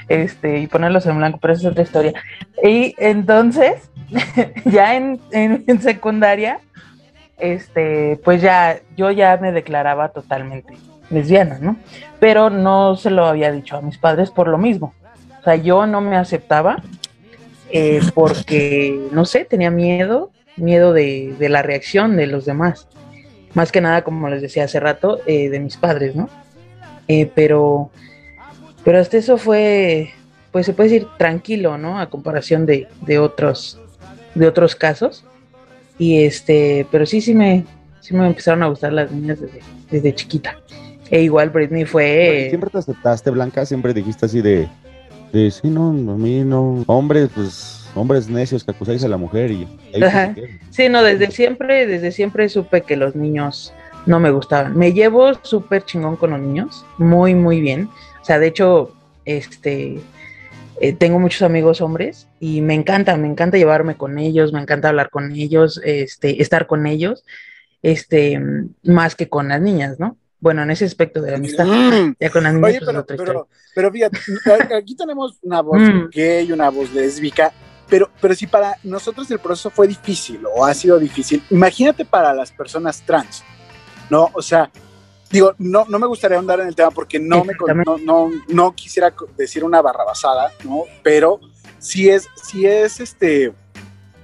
Este, 0.08 0.60
y 0.60 0.68
ponerlos 0.68 1.06
en 1.08 1.18
blanco, 1.18 1.40
pero 1.42 1.54
esa 1.54 1.64
es 1.68 1.72
otra 1.72 1.84
historia. 1.84 2.14
Y 2.64 2.94
entonces, 3.00 3.90
ya 4.66 4.96
en, 4.96 5.20
en- 5.32 5.64
en 5.68 5.82
secundaria, 5.82 6.60
este, 7.40 8.20
pues 8.24 8.42
ya, 8.42 8.78
yo 8.96 9.10
ya 9.12 9.38
me 9.38 9.52
declaraba 9.52 10.10
totalmente 10.10 10.74
lesbiana, 11.10 11.58
¿no? 11.60 11.76
Pero 12.20 12.50
no 12.50 12.96
se 12.98 13.10
lo 13.10 13.26
había 13.26 13.52
dicho 13.52 13.78
a 13.78 13.82
mis 13.82 13.98
padres 13.98 14.30
por 14.32 14.48
lo 14.48 14.58
mismo. 14.58 14.94
O 15.40 15.44
sea, 15.44 15.56
yo 15.56 15.86
no 15.88 16.02
me 16.02 16.18
aceptaba 16.18 16.82
eh, 17.72 18.00
porque, 18.14 19.08
no 19.12 19.26
sé, 19.26 19.44
tenía 19.46 19.72
miedo, 19.72 20.32
miedo 20.56 20.94
de, 20.94 21.36
de 21.38 21.50
la 21.50 21.62
reacción 21.64 22.16
de 22.16 22.28
los 22.28 22.46
demás. 22.46 22.88
Más 23.56 23.72
que 23.72 23.82
nada, 23.82 24.04
como 24.04 24.30
les 24.30 24.42
decía 24.42 24.66
hace 24.66 24.80
rato, 24.80 25.22
eh, 25.26 25.50
de 25.50 25.60
mis 25.60 25.78
padres, 25.78 26.16
¿no? 26.16 26.30
Eh, 27.08 27.32
pero, 27.34 27.90
pero 28.84 29.00
hasta 29.00 29.18
eso 29.18 29.38
fue, 29.38 30.12
pues 30.52 30.66
se 30.66 30.74
puede 30.74 30.90
decir 30.90 31.08
tranquilo, 31.18 31.78
¿no? 31.78 32.00
A 32.00 32.10
comparación 32.10 32.66
de, 32.66 32.88
de 33.02 33.18
otros, 33.18 33.80
de 34.36 34.48
otros 34.48 34.76
casos. 34.76 35.24
Y 35.98 36.24
este, 36.24 36.86
pero 36.92 37.06
sí, 37.06 37.22
sí 37.22 37.34
me, 37.34 37.66
sí 38.02 38.14
me 38.14 38.28
empezaron 38.28 38.62
a 38.62 38.68
gustar 38.68 38.92
las 38.92 39.10
niñas 39.12 39.40
desde, 39.40 39.62
desde 39.90 40.14
chiquita. 40.14 40.60
E 41.10 41.22
igual 41.22 41.50
Britney 41.50 41.86
fue. 41.86 42.48
Siempre 42.50 42.70
te 42.70 42.80
aceptaste, 42.80 43.30
Blanca, 43.30 43.66
siempre 43.66 43.94
dijiste 43.94 44.26
así 44.26 44.42
de, 44.42 44.68
de 45.32 45.52
sí, 45.52 45.70
no, 45.70 45.90
a 45.90 46.18
mí 46.18 46.44
no, 46.44 46.84
hombres, 46.88 47.30
pues, 47.34 47.85
hombres 47.96 48.30
necios 48.30 48.64
que 48.64 48.72
acusáis 48.72 49.04
a 49.04 49.08
la 49.08 49.18
mujer 49.18 49.52
y 49.52 49.68
Ajá. 50.04 50.36
Sí, 50.70 50.90
no, 50.90 51.02
desde 51.02 51.32
siempre, 51.32 51.88
desde 51.88 52.12
siempre 52.12 52.50
supe 52.50 52.82
que 52.82 52.96
los 52.96 53.16
niños 53.16 53.74
no 54.06 54.20
me 54.20 54.30
gustaban. 54.32 54.78
Me 54.78 54.94
llevo 54.94 55.34
súper 55.44 55.84
chingón 55.86 56.16
con 56.16 56.32
los 56.32 56.40
niños, 56.40 56.86
muy, 56.98 57.34
muy 57.34 57.62
bien. 57.62 57.90
O 58.22 58.26
sea, 58.26 58.38
de 58.40 58.48
hecho, 58.48 58.94
este, 59.26 60.00
eh, 60.82 60.94
tengo 60.94 61.20
muchos 61.20 61.42
amigos 61.42 61.82
hombres 61.82 62.28
y 62.40 62.62
me 62.62 62.74
encanta, 62.74 63.16
me 63.18 63.28
encanta 63.28 63.58
llevarme 63.58 63.96
con 63.96 64.20
ellos, 64.20 64.54
me 64.54 64.62
encanta 64.62 64.90
hablar 64.90 65.10
con 65.10 65.32
ellos, 65.32 65.82
este, 65.84 66.42
estar 66.42 66.68
con 66.68 66.86
ellos, 66.86 67.24
este, 67.82 68.42
más 68.84 69.16
que 69.16 69.30
con 69.30 69.48
las 69.48 69.62
niñas, 69.62 70.00
¿no? 70.00 70.18
Bueno, 70.40 70.62
en 70.64 70.70
ese 70.70 70.86
aspecto 70.86 71.22
de 71.22 71.32
la 71.32 71.38
amistad. 71.38 71.66
Mm. 71.66 72.16
Ya 72.20 72.30
con 72.30 72.44
las 72.44 72.54
niñas 72.54 72.70
Oye, 72.70 72.80
pues, 72.84 72.96
otra 72.96 73.16
pero, 73.18 73.48
pero 73.74 73.92
fíjate, 73.92 74.20
aquí 74.76 74.96
tenemos 74.96 75.40
una 75.42 75.62
voz 75.62 75.82
Mm. 75.82 76.10
gay, 76.12 76.52
una 76.52 76.70
voz 76.70 76.94
lésbica, 76.94 77.52
pero, 77.90 78.10
pero 78.22 78.34
si 78.36 78.48
para 78.48 78.78
nosotros 78.84 79.30
el 79.32 79.40
proceso 79.40 79.70
fue 79.70 79.88
difícil 79.88 80.42
o 80.56 80.66
ha 80.66 80.74
sido 80.74 80.98
difícil, 81.00 81.44
imagínate 81.50 82.06
para 82.06 82.34
las 82.34 82.52
personas 82.52 83.02
trans, 83.06 83.44
¿no? 84.10 84.30
O 84.34 84.42
sea, 84.42 84.70
digo, 85.30 85.54
no, 85.58 85.86
no 85.90 86.00
me 86.00 86.08
gustaría 86.08 86.38
ahondar 86.38 86.60
en 86.62 86.68
el 86.68 86.76
tema 86.76 86.92
porque 86.92 87.20
no, 87.20 87.44
me, 87.44 87.54
no, 87.86 87.98
no, 87.98 88.32
no 88.48 88.74
quisiera 88.76 89.14
decir 89.38 89.64
una 89.64 89.82
barrabasada, 89.82 90.52
¿no? 90.64 90.84
Pero 91.04 91.40
sí 91.80 92.10
es, 92.10 92.28
sí 92.42 92.66
es 92.66 93.00
este, 93.00 93.54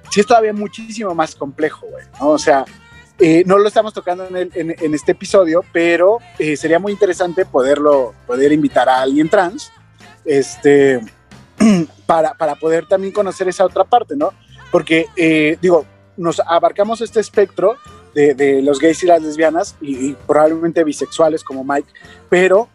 sí 0.10 0.20
es 0.22 0.26
todavía 0.26 0.54
muchísimo 0.54 1.14
más 1.14 1.36
complejo, 1.36 1.86
güey, 1.88 2.06
¿no? 2.20 2.30
O 2.30 2.40
sea, 2.40 2.66
eh, 3.20 3.44
no 3.46 3.60
lo 3.60 3.68
estamos 3.68 3.94
tocando 3.94 4.26
en, 4.26 4.36
el- 4.36 4.52
en- 4.56 4.76
en 4.80 4.94
este 4.96 5.12
episodio, 5.12 5.64
pero 5.72 6.18
eh, 6.40 6.58
sería 6.58 6.80
muy 6.80 6.92
interesante 6.92 7.46
poderlo, 7.46 8.16
poder 8.26 8.52
invitar 8.52 8.90
a 8.90 9.02
alguien 9.02 9.30
trans, 9.30 9.72
este, 10.26 11.00
para, 12.06 12.34
para 12.34 12.56
poder 12.56 12.88
también 12.88 13.14
conocer 13.14 13.48
esa 13.48 13.66
otra 13.66 13.84
parte, 13.84 14.16
¿no? 14.16 14.34
Porque, 14.72 15.08
eh, 15.16 15.58
digo, 15.62 15.86
nos 16.18 16.40
abarcamos 16.40 17.02
este 17.02 17.20
espectro 17.20 17.78
de, 18.14 18.62
los 18.62 18.80
gays 18.80 19.04
y 19.04 19.08
las 19.08 19.22
lesbianas 19.22 19.76
y, 19.82 20.14
probablemente 20.14 20.84
bisexuales 20.84 21.44
como 21.44 21.64
Mike, 21.64 21.90
pero 22.30 22.68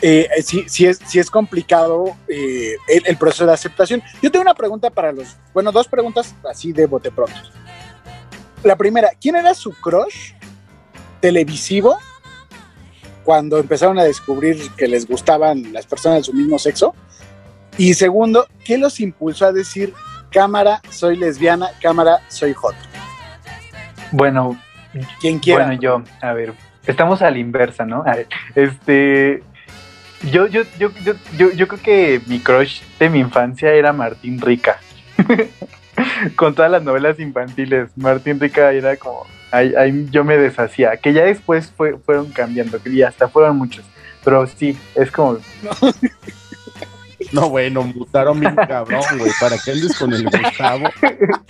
eh, 0.00 0.28
sí, 0.42 0.64
sí, 0.68 0.86
es, 0.86 0.98
sí 1.06 1.18
es 1.18 1.30
complicado 1.30 2.16
eh, 2.28 2.76
el, 2.88 3.02
el 3.06 3.16
proceso 3.18 3.46
de 3.46 3.52
aceptación. 3.52 4.02
Yo 4.22 4.30
tengo 4.30 4.42
una 4.42 4.54
pregunta 4.54 4.90
para 4.90 5.12
los, 5.12 5.36
bueno, 5.52 5.72
dos 5.72 5.88
preguntas 5.88 6.34
así 6.48 6.72
de 6.72 6.86
bote 6.86 7.10
pronto. 7.10 7.36
La 8.62 8.76
primera, 8.76 9.10
¿quién 9.20 9.36
era 9.36 9.54
su 9.54 9.72
crush 9.72 10.32
televisivo 11.20 11.98
cuando 13.24 13.58
empezaron 13.58 13.98
a 13.98 14.04
descubrir 14.04 14.70
que 14.76 14.88
les 14.88 15.06
gustaban 15.06 15.72
las 15.72 15.86
personas 15.86 16.18
de 16.18 16.24
su 16.24 16.32
mismo 16.32 16.58
sexo? 16.58 16.94
Y 17.78 17.94
segundo, 17.94 18.48
¿qué 18.64 18.76
los 18.76 18.98
impulsó 18.98 19.46
a 19.46 19.52
decir, 19.52 19.94
cámara, 20.32 20.82
soy 20.90 21.16
lesbiana, 21.16 21.68
cámara, 21.80 22.18
soy 22.26 22.52
hot? 22.52 22.74
Bueno, 24.10 24.60
quien 25.20 25.38
quiera. 25.38 25.66
Bueno, 25.66 25.80
yo, 25.80 26.02
a 26.20 26.32
ver, 26.32 26.54
estamos 26.86 27.22
a 27.22 27.30
la 27.30 27.38
inversa, 27.38 27.86
¿no? 27.86 28.02
A 28.04 28.16
ver, 28.16 28.26
este, 28.56 29.44
yo, 30.32 30.48
yo, 30.48 30.62
yo, 30.76 30.90
yo, 31.04 31.14
yo, 31.36 31.52
yo 31.52 31.68
creo 31.68 31.80
que 31.80 32.20
mi 32.26 32.40
crush 32.40 32.82
de 32.98 33.10
mi 33.10 33.20
infancia 33.20 33.72
era 33.72 33.92
Martín 33.92 34.40
Rica. 34.40 34.80
Con 36.34 36.56
todas 36.56 36.72
las 36.72 36.82
novelas 36.82 37.20
infantiles, 37.20 37.90
Martín 37.96 38.40
Rica 38.40 38.72
era 38.72 38.96
como, 38.96 39.24
ahí, 39.52 39.72
ahí 39.76 40.06
yo 40.10 40.24
me 40.24 40.36
deshacía, 40.36 40.96
que 40.96 41.12
ya 41.12 41.24
después 41.24 41.72
fue, 41.76 41.96
fueron 41.98 42.30
cambiando, 42.30 42.82
que 42.82 42.94
ya 42.94 43.08
hasta 43.08 43.28
fueron 43.28 43.56
muchos, 43.56 43.84
pero 44.24 44.46
sí, 44.46 44.78
es 44.94 45.10
como, 45.10 45.38
No, 47.32 47.50
bueno, 47.50 47.82
mutaron 47.82 48.40
bien 48.40 48.54
cabrón, 48.56 49.02
güey, 49.18 49.30
para 49.40 49.56
que 49.58 49.72
andes 49.72 49.98
con 49.98 50.12
el 50.12 50.24
Gustavo. 50.24 50.88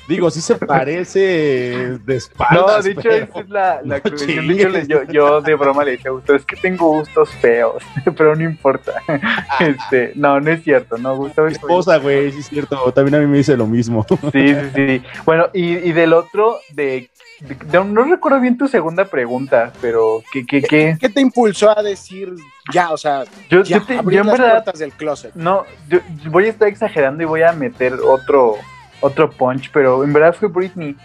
Digo, 0.09 0.31
sí 0.31 0.41
se 0.41 0.57
parece 0.57 1.99
de 2.05 2.17
espaldas. 2.17 2.59
No, 2.77 2.83
de 2.83 2.91
hecho, 2.91 3.01
pero- 3.03 3.15
esa 3.25 3.41
es 3.41 3.49
la, 3.49 3.81
la 3.85 3.97
no 3.97 4.03
corrección. 4.03 4.49
De 4.49 4.55
hecho, 4.55 4.69
le- 4.71 4.87
yo, 4.87 5.03
yo 5.05 5.41
de 5.41 5.55
broma 5.55 5.85
le 5.85 5.93
decía 5.93 6.11
a 6.11 6.15
Gustavo, 6.15 6.37
es 6.39 6.45
que 6.45 6.57
tengo 6.57 6.89
gustos 6.93 7.31
feos, 7.41 7.83
pero 8.17 8.35
no 8.35 8.43
importa. 8.45 9.03
Este, 9.61 10.13
no, 10.15 10.41
no 10.41 10.51
es 10.51 10.63
cierto, 10.65 10.99
no, 10.99 11.17
Gustavo 11.17 11.47
Mi 11.49 11.53
es 11.53 11.59
esposa, 11.59 11.99
güey, 11.99 12.33
sí 12.33 12.39
es 12.41 12.49
cierto. 12.49 12.91
También 12.93 13.15
a 13.17 13.19
mí 13.21 13.27
me 13.27 13.39
dice 13.39 13.57
lo 13.57 13.67
mismo. 13.67 14.05
Sí, 14.33 14.55
sí, 14.55 14.71
sí. 14.75 15.03
Bueno, 15.25 15.49
y, 15.53 15.75
y 15.77 15.93
del 15.93 16.13
otro, 16.13 16.59
de, 16.73 17.09
de- 17.41 17.55
de- 17.55 17.85
no 17.85 18.05
recuerdo 18.05 18.41
bien 18.41 18.57
tu 18.59 18.67
segunda 18.69 19.05
pregunta, 19.05 19.73
pero 19.81 20.23
¿qué, 20.33 20.45
qué, 20.47 20.63
qué? 20.63 20.97
¿Qué 21.01 21.09
te 21.09 21.21
impulsó 21.21 21.77
a 21.77 21.83
decir 21.83 22.35
ya, 22.73 22.91
o 22.91 22.97
sea, 22.97 23.25
Yo, 23.49 23.63
ya, 23.63 23.79
yo 23.79 23.85
te- 23.85 23.99
abrir 23.99 24.19
yo 24.19 24.25
las 24.25 24.39
verdad, 24.39 24.53
puertas 24.65 24.79
del 24.79 24.93
closet? 24.93 25.35
no, 25.35 25.65
yo 25.89 26.01
voy 26.31 26.47
a 26.47 26.49
estar 26.49 26.69
exagerando 26.69 27.23
y 27.23 27.27
voy 27.27 27.43
a 27.43 27.53
meter 27.53 27.95
otro, 27.95 28.57
otro 29.01 29.31
punch, 29.31 29.71
pero 29.73 30.05
en 30.05 30.13
verdad 30.13 30.35
fue 30.35 30.49
Britney. 30.49 30.97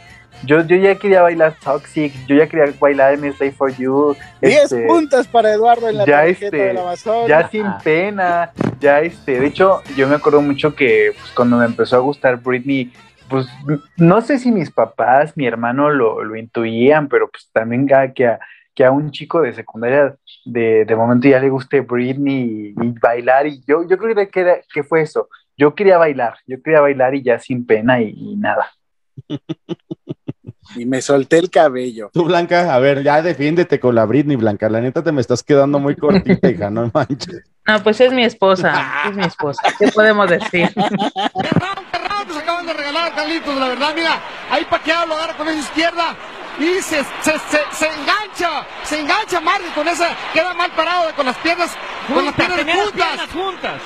Yo, 0.46 0.62
yo 0.66 0.76
ya 0.76 0.96
quería 0.96 1.22
bailar 1.22 1.56
Toxic, 1.64 2.14
yo 2.28 2.36
ya 2.36 2.48
quería 2.48 2.74
bailar 2.78 3.18
MS 3.18 3.38
Slave 3.38 3.52
for 3.54 3.74
You. 3.78 4.16
10 4.42 4.64
este, 4.64 4.88
puntos 4.88 5.26
para 5.28 5.54
Eduardo 5.54 5.88
en 5.88 5.98
la 6.00 6.06
ya 6.06 6.18
tarjeta 6.18 6.46
este, 6.46 6.58
de 6.58 6.74
la 6.74 7.28
ya 7.28 7.50
sin 7.50 7.66
pena, 7.82 8.52
ya 8.82 9.00
este, 9.00 9.40
de 9.40 9.48
hecho, 9.48 9.82
yo 9.96 10.06
me 10.08 10.16
acuerdo 10.16 10.42
mucho 10.42 10.76
que 10.76 11.14
pues, 11.18 11.32
cuando 11.32 11.58
me 11.58 11.66
empezó 11.66 11.96
a 11.96 12.00
gustar 12.00 12.42
Britney, 12.42 12.92
pues 13.30 13.48
no 13.96 14.20
sé 14.22 14.38
si 14.38 14.52
mis 14.52 14.70
papás, 14.70 15.38
mi 15.38 15.48
hermano 15.48 15.90
lo, 15.90 16.24
lo 16.26 16.36
intuían, 16.36 17.08
pero 17.08 17.30
pues 17.30 17.50
también 17.54 17.88
ya 17.88 18.12
que 18.12 18.28
a, 18.28 18.40
que 18.76 18.86
a 18.86 18.92
un 18.92 19.12
chico 19.12 19.42
de 19.42 19.54
secundaria 19.54 20.16
de, 20.46 20.86
de 20.86 20.96
momento 20.96 21.28
ya 21.28 21.40
le 21.40 21.50
guste 21.50 21.82
Britney 21.82 22.74
y, 22.78 22.86
y 22.86 22.92
bailar, 23.00 23.48
y 23.48 23.62
yo, 23.68 23.88
yo 23.88 23.98
creo 23.98 24.16
que, 24.30 24.40
era, 24.40 24.58
que 24.74 24.84
fue 24.84 25.02
eso, 25.02 25.30
yo 25.58 25.76
quería 25.76 25.98
bailar, 25.98 26.36
yo 26.48 26.62
quería 26.62 26.82
bailar 26.82 27.16
y 27.16 27.24
ya 27.24 27.40
sin 27.40 27.66
pena 27.66 28.02
y, 28.02 28.14
y 28.16 28.36
nada. 28.36 28.72
Y 30.76 30.86
me 30.86 31.02
solté 31.02 31.38
el 31.38 31.50
cabello. 31.50 32.10
Tú, 32.14 32.24
Blanca, 32.24 32.74
a 32.74 32.80
ver, 32.80 33.04
ya 33.04 33.22
defiéndete 33.22 33.80
con 33.80 33.96
la 33.96 34.06
Britney, 34.06 34.38
Blanca. 34.38 34.70
La 34.70 34.82
neta 34.82 35.04
te 35.04 35.12
me 35.12 35.22
estás 35.22 35.44
quedando 35.44 35.78
muy 35.78 35.96
cortita, 35.96 36.50
hija, 36.50 36.70
no 36.70 36.90
manches. 36.94 37.44
No, 37.68 37.84
pues 37.84 38.02
es 38.02 38.12
mi 38.12 38.24
esposa, 38.24 39.04
es 39.08 39.16
mi 39.16 39.24
esposa. 39.24 39.62
¿Qué 39.78 39.90
podemos 39.90 40.30
decir? 40.30 40.72
Nos 42.28 42.38
acaban 42.38 42.66
de 42.66 42.74
regalar, 42.74 43.14
Carlitos, 43.14 43.56
la 43.58 43.68
verdad, 43.68 43.94
mira, 43.94 44.22
ahí 44.50 44.66
Paqueado 44.66 45.08
lo 45.08 45.16
agarra 45.16 45.38
con 45.38 45.48
esa 45.50 45.60
izquierda 45.60 46.16
y 46.60 46.82
se, 46.82 47.04
se, 47.22 47.40
se, 47.40 47.62
se 47.72 47.88
engancha, 47.88 48.66
se 48.84 49.00
engancha 49.00 49.40
Marley 49.42 49.70
con 49.72 49.88
esa, 49.88 50.10
queda 50.34 50.54
mal 50.54 50.72
parado 50.72 51.14
con 51.16 51.26
las 51.26 51.38
piernas, 51.38 51.72
con 52.14 52.26
las 52.26 52.34
piernas 52.36 52.66
las 52.66 52.76
juntas. 52.76 52.94
piernas 53.08 53.30
juntas. 53.34 53.82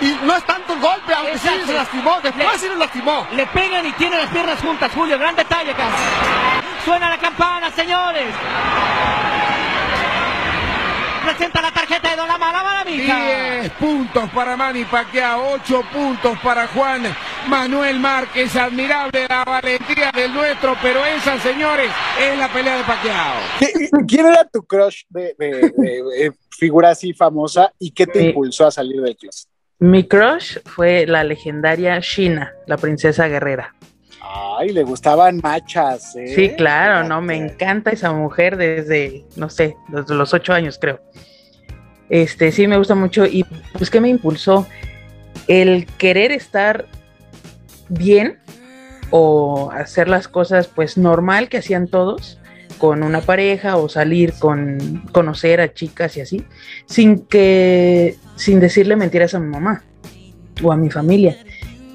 Y 0.00 0.18
no 0.24 0.34
es 0.36 0.44
tanto 0.44 0.72
el 0.72 0.80
golpe, 0.80 1.14
aunque 1.14 1.38
sí 1.38 1.48
se 1.64 1.72
lastimó, 1.74 2.20
después 2.22 2.52
Le- 2.52 2.58
sí 2.58 2.68
lo 2.68 2.74
lastimó. 2.76 3.26
Le 3.32 3.46
pegan 3.46 3.86
y 3.86 3.92
tiene 3.92 4.16
las 4.18 4.30
piernas 4.30 4.58
juntas, 4.60 4.90
Julio. 4.92 5.16
Gran 5.18 5.36
detalle 5.36 5.70
acá. 5.70 5.84
Suena 6.84 7.08
la 7.10 7.18
campana, 7.18 7.70
señores. 7.70 8.34
Presenta 11.24 11.62
la 11.62 11.70
tarjeta 11.72 12.10
de 12.10 12.16
Don 12.16 12.28
la 12.28 12.38
maravilla. 12.38 13.60
10 13.62 13.70
puntos 13.72 14.28
para 14.30 14.56
Manny 14.56 14.84
Pacquiao, 14.84 15.52
8 15.54 15.82
puntos 15.92 16.38
para 16.42 16.66
Juan 16.68 17.02
Manuel 17.48 18.00
Márquez. 18.00 18.54
Admirable 18.56 19.26
la 19.28 19.44
valentía 19.44 20.10
del 20.12 20.32
nuestro, 20.34 20.76
pero 20.82 21.04
esa, 21.06 21.38
señores, 21.40 21.90
es 22.20 22.38
la 22.38 22.48
pelea 22.52 22.76
de 22.78 22.84
Pacquiao. 22.84 23.34
¿Qué- 23.58 23.88
¿Quién 24.06 24.26
era 24.26 24.44
tu 24.52 24.62
crush 24.64 25.02
de, 25.08 25.34
de- 25.38 25.72
de- 25.76 26.02
de 26.02 26.32
figura 26.50 26.90
así 26.90 27.12
famosa 27.14 27.72
y 27.78 27.92
qué 27.92 28.06
te 28.06 28.20
Sí. 28.20 28.26
impulsó 28.26 28.66
a 28.66 28.70
salir 28.70 29.00
del 29.00 29.16
closet? 29.16 29.48
Mi 29.78 30.06
crush 30.06 30.58
fue 30.66 31.06
la 31.06 31.24
legendaria 31.24 31.98
Shina, 32.00 32.52
la 32.66 32.76
princesa 32.76 33.26
guerrera. 33.28 33.74
Ay, 34.34 34.70
le 34.70 34.82
gustaban 34.82 35.40
machas, 35.42 36.16
¿eh? 36.16 36.32
Sí, 36.34 36.50
claro, 36.56 37.06
no, 37.06 37.20
me 37.20 37.36
encanta 37.36 37.90
esa 37.90 38.12
mujer 38.12 38.56
desde, 38.56 39.26
no 39.36 39.50
sé, 39.50 39.76
desde 39.88 40.14
los 40.14 40.32
ocho 40.32 40.54
años 40.54 40.78
creo. 40.80 41.00
Este, 42.08 42.50
sí, 42.50 42.66
me 42.66 42.78
gusta 42.78 42.94
mucho 42.94 43.26
y 43.26 43.44
pues 43.76 43.90
¿qué 43.90 44.00
me 44.00 44.08
impulsó? 44.08 44.66
El 45.48 45.86
querer 45.98 46.32
estar 46.32 46.86
bien 47.88 48.38
o 49.10 49.70
hacer 49.70 50.08
las 50.08 50.28
cosas 50.28 50.66
pues 50.66 50.96
normal 50.96 51.48
que 51.48 51.58
hacían 51.58 51.88
todos 51.88 52.38
con 52.78 53.02
una 53.02 53.20
pareja 53.20 53.76
o 53.76 53.88
salir 53.88 54.32
con 54.38 55.04
conocer 55.12 55.60
a 55.60 55.72
chicas 55.72 56.16
y 56.16 56.22
así, 56.22 56.44
sin 56.86 57.26
que, 57.26 58.16
sin 58.36 58.60
decirle 58.60 58.96
mentiras 58.96 59.34
a 59.34 59.38
mi 59.38 59.48
mamá 59.48 59.84
o 60.62 60.72
a 60.72 60.76
mi 60.76 60.90
familia. 60.90 61.36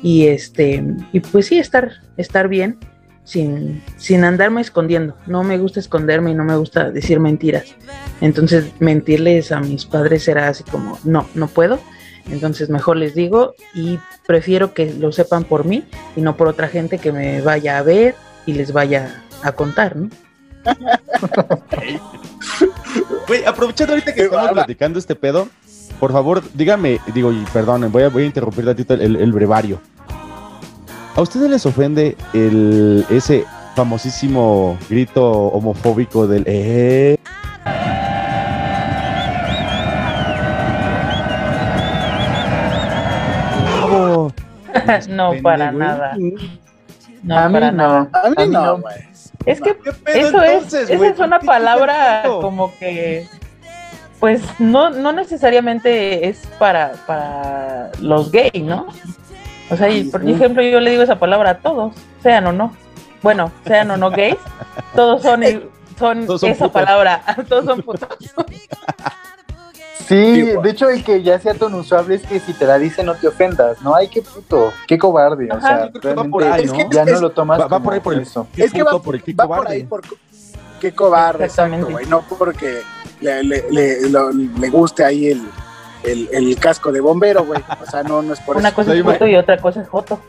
Y 0.02 0.28
este, 0.28 0.84
y 1.12 1.20
pues 1.20 1.48
sí, 1.48 1.60
estar, 1.60 1.92
estar 2.18 2.48
bien 2.48 2.78
sin, 3.24 3.84
sin 3.98 4.24
andarme 4.24 4.62
escondiendo. 4.62 5.16
No 5.26 5.44
me 5.44 5.58
gusta 5.58 5.80
esconderme 5.80 6.32
y 6.32 6.34
no 6.34 6.46
me 6.46 6.56
gusta 6.56 6.92
decir 6.92 7.20
mentiras. 7.20 7.76
Entonces, 8.22 8.72
mentirles 8.80 9.52
a 9.52 9.60
mis 9.60 9.86
padres 9.86 10.28
era 10.28 10.48
así 10.48 10.64
como, 10.64 10.98
no, 11.04 11.28
no 11.36 11.48
puedo. 11.48 11.80
Entonces, 12.30 12.70
mejor 12.70 12.98
les 12.98 13.16
digo 13.16 13.54
y 13.74 14.00
prefiero 14.26 14.74
que 14.74 14.94
lo 14.94 15.12
sepan 15.12 15.44
por 15.44 15.66
mí 15.66 15.84
y 16.16 16.22
no 16.22 16.38
por 16.38 16.48
otra 16.48 16.68
gente 16.68 16.98
que 17.00 17.12
me 17.12 17.42
vaya 17.42 17.78
a 17.78 17.82
ver 17.82 18.16
y 18.46 18.54
les 18.54 18.72
vaya 18.72 19.24
a 19.44 19.52
contar, 19.52 19.96
¿no? 19.96 20.10
Güey, 23.28 23.46
aprovechando 23.46 23.94
ahorita 23.94 24.14
que 24.14 24.24
estamos 24.24 24.52
platicando 24.52 25.00
este 25.00 25.16
pedo, 25.16 25.50
por 26.00 26.12
favor, 26.12 26.44
dígame, 26.54 27.00
digo, 27.14 27.32
y 27.32 27.44
perdón, 27.54 27.90
voy 27.92 28.04
a, 28.04 28.10
voy 28.10 28.24
a 28.24 28.26
interrumpir 28.28 28.66
tantito 28.66 28.94
el, 28.94 29.16
el 29.16 29.32
brevario. 29.32 29.80
¿A 31.16 31.22
ustedes 31.22 31.50
les 31.50 31.66
ofende 31.66 32.16
el, 32.34 33.06
ese 33.10 33.46
famosísimo 33.76 34.78
grito 34.90 35.26
homofóbico 35.32 36.28
del 36.28 36.44
eh? 36.46 37.18
No, 45.10 45.32
para 45.42 45.72
nada. 45.72 46.16
No, 47.24 47.38
A 47.38 47.48
mí 47.48 47.54
para 47.54 47.72
no. 47.72 47.78
nada. 47.78 48.10
A 48.24 48.30
mí 48.30 48.36
A 48.38 48.46
mí 48.46 48.52
no. 48.52 48.80
Es 49.46 49.62
que 49.62 49.78
¿Qué 49.78 49.94
pedo 49.94 50.18
eso 50.18 50.44
entonces, 50.44 50.90
es, 50.90 51.02
esa 51.02 51.08
es 51.08 51.20
una 51.20 51.38
¿Qué- 51.40 51.42
qué 51.42 51.48
palabra 51.48 52.24
como 52.42 52.74
que, 52.78 53.28
pues 54.20 54.42
no, 54.60 54.90
no 54.90 55.12
necesariamente 55.12 56.28
es 56.28 56.40
para, 56.60 56.94
para 57.06 57.92
los 58.02 58.32
gays, 58.32 58.64
¿no? 58.64 58.88
O 59.70 59.76
sea, 59.76 59.90
y 59.90 60.06
por 60.06 60.28
ejemplo, 60.28 60.64
yo 60.64 60.80
le 60.80 60.92
digo 60.92 61.04
esa 61.04 61.20
palabra 61.20 61.52
a 61.52 61.58
todos, 61.60 61.94
sean 62.24 62.48
o 62.48 62.54
no. 62.54 62.74
Bueno, 63.22 63.52
sean 63.66 63.92
o 63.92 63.98
no 63.98 64.10
gays, 64.12 64.38
todos 64.96 65.22
son, 65.22 65.44
son, 66.00 66.26
Todos 66.26 66.42
son 66.42 66.50
esa 66.52 66.66
putos. 66.66 66.72
palabra, 66.82 67.22
todos 67.50 67.66
son 67.66 67.82
putos. 67.82 68.08
Sí, 70.08 70.42
de 70.44 70.70
hecho 70.70 70.90
el 70.90 71.04
que 71.04 71.22
ya 71.22 71.38
sea 71.38 71.54
tan 71.54 71.74
usual 71.74 72.10
es 72.12 72.22
que 72.26 72.40
si 72.40 72.54
te 72.54 72.66
la 72.66 72.78
dice 72.78 73.04
no 73.04 73.14
te 73.16 73.28
ofendas, 73.28 73.82
¿no? 73.82 73.94
Ay, 73.94 74.08
qué 74.08 74.22
puto, 74.22 74.72
qué 74.88 74.98
cobarde, 74.98 75.50
o 75.52 75.60
sea, 75.60 75.78
va 75.78 75.90
realmente 76.02 76.30
por 76.30 76.44
ahí, 76.46 76.64
Es 76.64 76.72
¿no? 76.72 76.78
que- 76.90 76.96
ya 76.96 77.02
es- 77.04 77.12
no 77.12 77.20
lo 77.20 77.30
tomas 77.32 77.60
Va, 77.60 77.68
por 77.80 77.94
ahí 77.94 78.00
por 78.00 78.14
el, 78.14 78.22
eso. 78.22 78.48
qué 78.56 78.64
Es 78.64 78.72
que 78.72 78.84
va, 78.84 78.98
por 79.02 79.16
el 79.16 79.22
qué 79.24 79.34
va 79.34 79.48
por 79.48 79.68
ahí 79.68 79.86
qué 80.80 80.94
cobarde, 80.94 81.44
exacto, 81.46 81.88
güey. 81.90 82.06
No 82.06 82.22
porque 82.22 82.84
le, 83.22 83.44
le, 83.44 83.66
le, 83.72 84.10
lo- 84.10 84.32
le 84.32 84.70
guste 84.70 85.04
ahí 85.04 85.28
el, 85.28 85.42
el, 86.04 86.30
el 86.32 86.58
casco 86.58 86.92
de 86.92 87.00
bombero, 87.02 87.46
güey. 87.46 87.62
O 87.82 87.90
sea, 87.90 88.04
no, 88.04 88.22
no 88.22 88.34
es 88.34 88.40
por 88.42 88.58
Una 88.58 88.70
eso. 88.70 88.76
cosa 88.76 88.94
es 88.94 89.04
foto 89.04 89.28
y 89.28 89.36
otra 89.36 89.58
cosa 89.58 89.82
es 89.82 89.90
foto. 89.90 90.20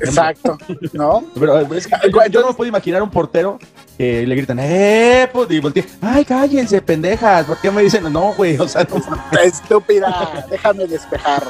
Exacto, 0.00 0.58
¿no? 0.92 1.24
Pero 1.38 1.60
es 1.74 1.86
que 1.86 1.94
yo, 2.10 2.18
yo 2.30 2.40
no 2.40 2.48
me 2.48 2.52
puedo 2.54 2.68
imaginar 2.68 3.00
un 3.00 3.10
portero 3.10 3.58
que 3.96 4.26
le 4.26 4.34
gritan, 4.34 4.58
¡eh! 4.60 5.28
Pues, 5.32 5.50
y 5.52 5.60
voltea, 5.60 5.84
¡ay, 6.02 6.24
cállense, 6.24 6.82
pendejas! 6.82 7.46
¿Por 7.46 7.56
qué 7.58 7.70
me 7.70 7.82
dicen, 7.82 8.12
no, 8.12 8.32
güey? 8.34 8.58
O 8.58 8.66
sea, 8.68 8.84
no, 8.90 9.40
Estúpida, 9.40 10.44
déjame 10.50 10.86
despejar. 10.86 11.42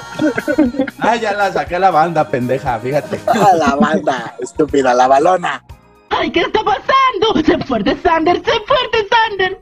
¡ay, 1.01 1.21
ya 1.21 1.33
la 1.33 1.53
saqué 1.53 1.77
a 1.77 1.79
la 1.79 1.91
banda, 1.91 2.29
pendeja! 2.29 2.79
Fíjate. 2.79 3.19
A 3.27 3.55
la 3.57 3.75
banda, 3.77 4.35
estúpida, 4.41 4.93
la 4.95 5.09
balona. 5.09 5.65
Ay, 6.11 6.31
¿qué 6.31 6.43
está 6.43 6.61
pasando? 6.63 7.43
¡Se 7.45 7.59
fuerte 7.65 7.97
Sander! 8.03 8.37
¡Se 8.37 8.53
fuerte 8.67 9.07
Sander! 9.11 9.61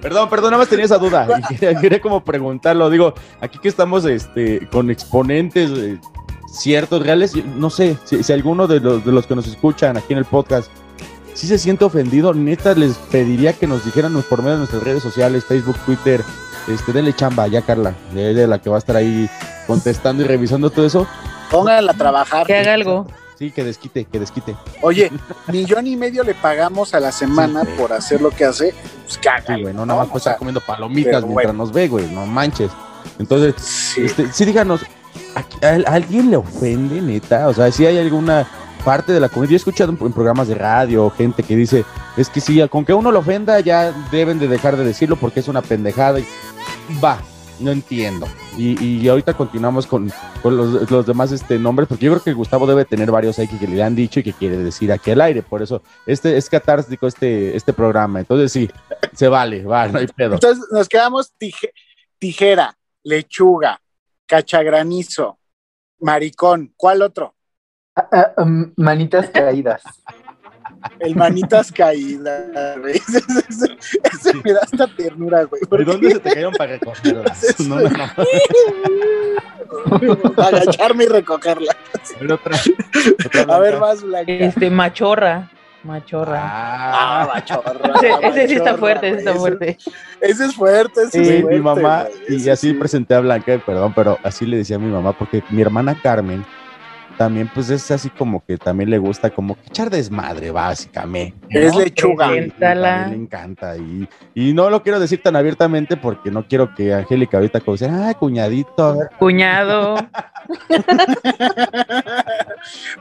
Perdón, 0.00 0.30
perdón, 0.30 0.50
nada 0.52 0.58
más 0.58 0.68
tenía 0.68 0.86
esa 0.86 0.98
duda. 0.98 1.26
Y 1.38 1.42
quería, 1.54 1.78
quería 1.78 2.00
como 2.00 2.24
preguntarlo. 2.24 2.88
Digo, 2.88 3.14
aquí 3.40 3.58
que 3.58 3.68
estamos 3.68 4.04
este, 4.06 4.66
con 4.70 4.90
exponentes 4.90 5.70
eh, 5.70 6.00
ciertos, 6.48 7.02
reales, 7.02 7.36
y 7.36 7.42
no 7.42 7.68
sé 7.70 7.96
si, 8.04 8.22
si 8.22 8.32
alguno 8.32 8.66
de 8.66 8.80
los, 8.80 9.04
de 9.04 9.12
los 9.12 9.26
que 9.26 9.36
nos 9.36 9.46
escuchan 9.46 9.96
aquí 9.96 10.12
en 10.14 10.18
el 10.18 10.24
podcast 10.24 10.70
si 11.40 11.46
se 11.46 11.58
siente 11.58 11.84
ofendido, 11.84 12.34
neta 12.34 12.74
les 12.74 12.96
pediría 12.96 13.52
que 13.52 13.66
nos 13.66 13.84
dijeran 13.84 14.12
por 14.28 14.40
medio 14.40 14.52
de 14.52 14.58
nuestras 14.58 14.82
redes 14.82 15.02
sociales, 15.02 15.44
Facebook, 15.44 15.76
Twitter, 15.86 16.22
este, 16.68 16.92
denle 16.92 17.14
chamba 17.14 17.46
ya 17.46 17.62
Carla, 17.62 17.94
de, 18.12 18.34
de 18.34 18.46
la 18.46 18.58
que 18.58 18.68
va 18.68 18.76
a 18.76 18.78
estar 18.78 18.96
ahí 18.96 19.28
contestando 19.66 20.22
y 20.22 20.26
revisando 20.26 20.70
todo 20.70 20.84
eso. 20.84 21.06
Pónganla 21.50 21.92
a 21.92 21.94
trabajar. 21.94 22.46
Que 22.46 22.58
haga 22.58 22.74
algo. 22.74 23.06
Sí, 23.40 23.50
que 23.50 23.64
desquite, 23.64 24.04
que 24.04 24.20
desquite. 24.20 24.54
Oye, 24.82 25.10
millón 25.48 25.86
y 25.86 25.96
medio 25.96 26.22
le 26.22 26.34
pagamos 26.34 26.92
a 26.92 27.00
la 27.00 27.10
semana 27.10 27.62
Sí, 27.62 27.70
por 27.78 27.90
hacer 27.92 28.20
lo 28.20 28.28
que 28.30 28.44
hace. 28.44 28.74
Pues 29.06 29.18
haga, 29.26 29.56
Sí, 29.56 29.62
güey, 29.62 29.72
no 29.74 29.86
nada 29.86 30.00
más 30.00 30.08
O 30.08 30.12
pues 30.12 30.22
sea, 30.24 30.32
estar 30.32 30.38
comiendo 30.38 30.60
palomitas 30.60 31.22
mientras 31.24 31.32
bueno. 31.32 31.52
nos 31.54 31.72
ve, 31.72 31.88
güey, 31.88 32.06
no 32.10 32.26
manches. 32.26 32.70
Entonces, 33.18 33.54
sí. 33.60 34.02
Este, 34.04 34.30
sí, 34.30 34.44
díganos, 34.44 34.82
¿a, 35.34 35.66
a- 35.66 35.90
a 35.90 35.94
alguien 35.94 36.30
le 36.30 36.36
ofende, 36.36 37.00
neta? 37.00 37.48
O 37.48 37.54
sea, 37.54 37.72
si 37.72 37.86
hay 37.86 37.96
alguna 37.96 38.46
parte 38.84 39.12
de 39.12 39.20
la 39.20 39.28
comunidad. 39.30 39.50
Yo 39.52 39.54
he 39.54 39.56
escuchado 39.56 39.90
en, 39.92 39.98
en 40.06 40.12
programas 40.12 40.48
de 40.48 40.54
radio 40.54 41.08
gente 41.10 41.42
que 41.42 41.56
dice, 41.56 41.84
es 42.18 42.28
que 42.28 42.40
si 42.42 42.66
con 42.68 42.84
que 42.84 42.92
uno 42.92 43.10
lo 43.10 43.20
ofenda 43.20 43.58
ya 43.60 43.90
deben 44.10 44.38
de 44.38 44.48
dejar 44.48 44.76
de 44.76 44.84
decirlo 44.84 45.16
porque 45.16 45.40
es 45.40 45.48
una 45.48 45.62
pendejada. 45.62 46.18
Y, 46.20 46.26
va, 47.02 47.18
no 47.60 47.70
entiendo. 47.70 48.26
Y, 48.56 48.82
y 48.82 49.08
ahorita 49.08 49.34
continuamos 49.34 49.86
con, 49.86 50.10
con 50.42 50.56
los, 50.56 50.90
los 50.90 51.06
demás 51.06 51.30
este, 51.32 51.58
nombres, 51.58 51.88
porque 51.88 52.06
yo 52.06 52.12
creo 52.12 52.22
que 52.22 52.32
Gustavo 52.32 52.66
debe 52.66 52.84
tener 52.84 53.10
varios 53.10 53.38
ahí 53.38 53.46
que, 53.48 53.58
que 53.58 53.66
le 53.68 53.82
han 53.82 53.94
dicho 53.94 54.20
y 54.20 54.22
que 54.22 54.32
quiere 54.32 54.56
decir 54.58 54.90
aquí 54.92 55.10
al 55.10 55.20
aire. 55.20 55.42
Por 55.42 55.62
eso, 55.62 55.82
este 56.06 56.36
es 56.36 56.48
catártico 56.48 57.06
este, 57.06 57.56
este 57.56 57.72
programa. 57.72 58.20
Entonces 58.20 58.50
sí, 58.52 58.70
se 59.12 59.28
vale, 59.28 59.64
va, 59.64 59.88
no 59.88 59.98
hay 59.98 60.06
pedo. 60.08 60.34
Entonces 60.34 60.64
nos 60.72 60.88
quedamos 60.88 61.32
tije- 61.38 61.72
tijera, 62.18 62.76
lechuga, 63.02 63.80
cachagranizo, 64.26 65.38
maricón. 66.00 66.72
¿Cuál 66.76 67.02
otro? 67.02 67.34
Ah, 67.96 68.08
ah, 68.12 68.42
um, 68.42 68.72
manitas 68.76 69.28
caídas. 69.30 69.82
El 70.98 71.14
manitas 71.16 71.70
caídas, 71.72 72.78
güey. 72.78 72.96
Ese, 73.08 73.18
ese- 73.48 73.76
ese 74.12 74.34
me 74.42 74.52
da 74.52 74.60
esta 74.62 74.86
ternura, 74.96 75.44
güey. 75.44 75.60
¿De 75.70 75.84
dónde 75.84 76.10
se 76.12 76.20
te 76.20 76.30
cayeron 76.30 76.54
para 76.54 76.72
recogerlas? 76.72 77.56
No, 77.68 77.80
no, 77.80 77.88
no. 77.98 78.04
Agacharme 80.42 81.04
y 81.04 81.08
recogerla. 81.08 81.72
A 81.72 82.18
ver, 82.20 82.32
otra. 82.32 82.56
otra 83.24 83.54
A 83.54 83.58
ver, 83.58 83.78
más 83.78 84.02
blanca. 84.02 84.32
Este, 84.32 84.70
machorra. 84.70 85.50
Machorra. 85.82 86.38
Ah, 86.42 87.30
machorra. 87.34 87.72
ese, 87.96 88.26
ese 88.28 88.48
sí 88.48 88.54
está 88.56 88.76
fuerte, 88.76 89.08
ese 89.08 89.18
está 89.20 89.34
fuerte. 89.34 89.78
Ese 90.20 90.44
es 90.44 90.54
fuerte, 90.54 91.04
ese 91.04 91.24
Sí, 91.24 91.30
es 91.30 91.40
fuerte. 91.40 91.56
mi 91.56 91.60
mamá, 91.64 92.04
güey. 92.26 92.42
y 92.42 92.50
así 92.50 92.68
sí. 92.68 92.74
presenté 92.74 93.14
a 93.14 93.20
Blanca, 93.20 93.58
perdón, 93.64 93.94
pero 93.94 94.18
así 94.22 94.44
le 94.44 94.58
decía 94.58 94.76
a 94.76 94.78
mi 94.78 94.90
mamá, 94.90 95.16
porque 95.16 95.42
mi 95.48 95.62
hermana 95.62 95.98
Carmen 96.02 96.44
también, 97.18 97.50
pues 97.54 97.68
es 97.70 97.90
así 97.90 98.08
como 98.10 98.44
que 98.44 98.56
también 98.56 98.88
le 98.90 98.98
gusta 98.98 99.30
como 99.30 99.54
que 99.54 99.66
echar 99.66 99.90
desmadre, 99.90 100.50
básicamente. 100.50 101.36
Es 101.50 101.72
¿no? 101.74 101.80
lechuga. 101.80 102.30
Le 102.30 103.14
encanta. 103.14 103.76
Y, 103.76 104.08
y 104.34 104.52
no 104.54 104.70
lo 104.70 104.82
quiero 104.82 104.98
decir 105.00 105.22
tan 105.22 105.36
abiertamente 105.36 105.96
porque 105.96 106.30
no 106.30 106.46
quiero 106.46 106.74
que 106.74 106.94
Angélica 106.94 107.36
ahorita 107.38 107.60
como 107.60 107.76
decir, 107.76 107.90
ah, 107.92 108.14
cuñadito. 108.14 108.98
Cuñado. 109.18 109.96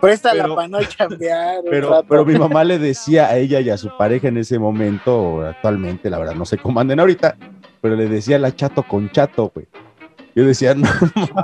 Préstala 0.01 0.43
Pero- 0.43 0.55
para 0.55 0.68
no 0.68 0.84
chambear. 0.84 1.60
un 1.64 1.70
Pero, 1.70 2.03
pero 2.07 2.26
mi 2.26 2.38
mamá 2.38 2.64
le 2.64 2.80
decía 2.80 3.28
a 3.28 3.38
ella 3.38 3.60
y 3.60 3.70
a 3.70 3.78
su 3.78 3.95
pareja 3.97 4.28
en 4.28 4.38
ese 4.38 4.60
momento, 4.60 5.41
actualmente, 5.45 6.10
la 6.10 6.20
verdad, 6.20 6.36
no 6.36 6.45
sé 6.45 6.57
cómo 6.57 6.80
anden 6.80 6.99
ahorita, 6.99 7.36
pero 7.82 7.95
le 7.95 8.07
decía 8.07 8.39
la 8.39 8.55
chato 8.55 8.84
con 8.84 9.10
chato, 9.12 9.51
güey. 9.53 9.68
Yo 10.39 10.45
decía, 10.47 10.73
no, 10.75 10.87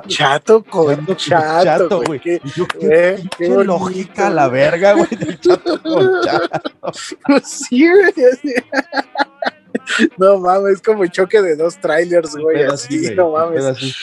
Chato 0.08 0.64
con 0.64 1.06
Chato 1.18 1.64
chato, 1.64 2.02
güey. 2.06 2.20
Qué, 2.20 2.40
yo, 2.56 2.66
qué 2.68 3.24
qué 3.38 3.48
bonito, 3.50 3.64
lógica 3.64 4.30
la 4.30 4.48
verga, 4.48 4.94
güey, 4.94 5.10
del 5.10 5.40
chato 5.40 5.82
con 5.82 6.10
chato. 6.24 6.72
Sí, 7.44 7.86
así. 7.88 8.54
No 10.18 10.40
mames, 10.40 10.76
es 10.76 10.82
como 10.82 11.06
choque 11.06 11.42
de 11.42 11.56
dos 11.58 11.78
trailers, 11.80 12.36
güey. 12.38 12.64
Así, 12.64 13.06
así, 13.08 13.16
no 13.16 13.32
mames. 13.32 13.64
así. 13.66 13.94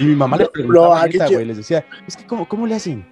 Y 0.00 0.04
mi 0.04 0.16
mamá 0.16 0.36
le 0.38 0.44
No, 0.44 0.50
preguntaba, 0.50 1.02
qué 1.04 1.12
neta, 1.12 1.26
chido. 1.26 1.38
güey, 1.38 1.46
les 1.46 1.56
decía, 1.58 1.84
es 2.06 2.16
que, 2.16 2.26
¿cómo, 2.26 2.48
cómo 2.48 2.66
le 2.66 2.74
hacen? 2.74 3.06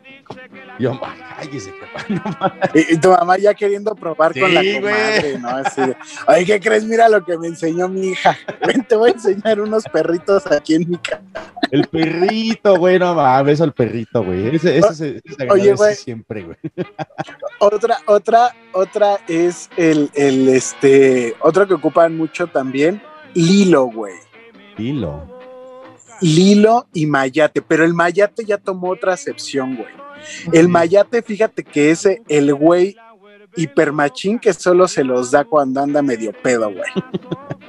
Yo, 0.79 0.99
"Ay, 1.03 1.19
cállese, 1.37 1.73
jefa, 1.73 2.05
no 2.09 2.23
mames". 2.41 2.71
Y, 2.89 2.95
y 2.95 2.99
tu 2.99 3.11
mamá 3.11 3.37
ya 3.39 3.55
queriendo 3.55 3.95
probar 3.95 4.33
con 4.39 4.53
la 4.55 4.61
comadre, 4.63 5.39
¿no? 5.39 5.49
Así 5.49 5.81
de, 5.81 5.97
Ay, 6.27 6.45
¿qué 6.45 6.61
crees? 6.61 6.85
Mira 6.85 7.09
lo 7.09 7.25
que 7.25 7.37
me 7.39 7.49
enseñó 7.49 7.89
mi 7.89 8.09
hija. 8.09 8.37
Ven, 8.67 8.85
te 8.85 8.97
voy 8.97 9.11
a 9.11 9.13
enseñar 9.15 9.61
unos 9.61 9.85
perritos 9.85 10.47
aquí 10.51 10.75
en 10.75 10.89
mi 10.91 10.97
casa. 10.99 11.23
El 11.71 11.87
perrito, 11.89 12.77
güey, 12.77 12.99
no 12.99 13.15
mames, 13.15 13.61
al 13.61 13.73
perrito, 13.75 14.23
güey. 14.25 14.55
Ese, 14.57 14.79
ese, 14.79 14.95
se- 14.95 15.21
ese 15.25 15.35
se 15.37 15.51
Oye, 15.51 15.73
güey. 15.75 15.95
siempre, 15.95 16.43
güey. 16.45 16.57
Otra, 17.59 17.99
otra, 18.07 18.55
otra 18.73 19.19
es 19.29 19.69
el, 19.77 20.11
el, 20.15 20.49
este, 20.49 21.35
otro 21.41 21.67
que 21.67 21.75
ocupan 21.75 22.17
mucho 22.17 22.47
también, 22.47 23.03
Lilo, 23.35 23.85
güey. 23.87 24.15
Hilo. 24.79 25.38
Lilo 26.21 26.87
y 26.93 27.07
Mayate, 27.07 27.63
pero 27.63 27.85
el 27.85 27.95
Mayate 27.95 28.45
ya 28.45 28.59
tomó 28.59 28.91
otra 28.91 29.13
acepción, 29.15 29.77
güey. 29.77 29.89
El 30.53 30.69
Mayate, 30.69 31.23
fíjate 31.23 31.63
que 31.65 31.91
es 31.91 32.07
el 32.29 32.55
güey 32.55 32.97
hipermachín 33.57 34.39
que 34.39 34.53
solo 34.53 34.87
se 34.89 35.05
los 35.05 35.31
da 35.31 35.45
cuando 35.45 35.81
anda 35.81 36.03
medio 36.03 36.33
pedo, 36.33 36.71
güey. 36.73 36.83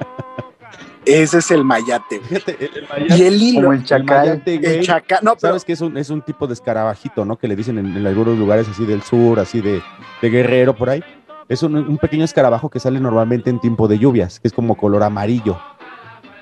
Ese 1.06 1.38
es 1.38 1.50
el 1.50 1.64
Mayate, 1.64 2.18
güey. 2.18 2.28
Fíjate, 2.28 2.56
el, 2.64 2.70
el 2.76 2.88
mayate- 2.88 3.18
Y 3.18 3.22
el 3.22 3.42
hilo, 3.42 3.60
Como 3.62 3.72
el 3.72 3.84
chacal. 3.84 4.06
mayate, 4.28 4.58
güey, 4.58 4.74
el 4.78 4.84
chaca, 4.84 5.18
no, 5.22 5.34
pero 5.34 5.48
Sabes 5.52 5.64
que 5.64 5.72
es 5.72 5.80
un, 5.80 5.96
es 5.96 6.10
un 6.10 6.20
tipo 6.22 6.46
de 6.46 6.52
escarabajito, 6.52 7.24
¿no? 7.24 7.36
Que 7.38 7.48
le 7.48 7.56
dicen 7.56 7.78
en, 7.78 7.96
en 7.96 8.06
algunos 8.06 8.38
lugares 8.38 8.68
así 8.68 8.84
del 8.84 9.02
sur, 9.02 9.40
así 9.40 9.60
de, 9.60 9.80
de 10.20 10.30
guerrero 10.30 10.76
por 10.76 10.90
ahí. 10.90 11.02
Es 11.48 11.62
un, 11.62 11.74
un 11.74 11.98
pequeño 11.98 12.24
escarabajo 12.24 12.68
que 12.68 12.78
sale 12.78 13.00
normalmente 13.00 13.48
en 13.50 13.58
tiempo 13.60 13.88
de 13.88 13.98
lluvias, 13.98 14.38
que 14.38 14.46
es 14.48 14.54
como 14.54 14.76
color 14.76 15.02
amarillo. 15.02 15.58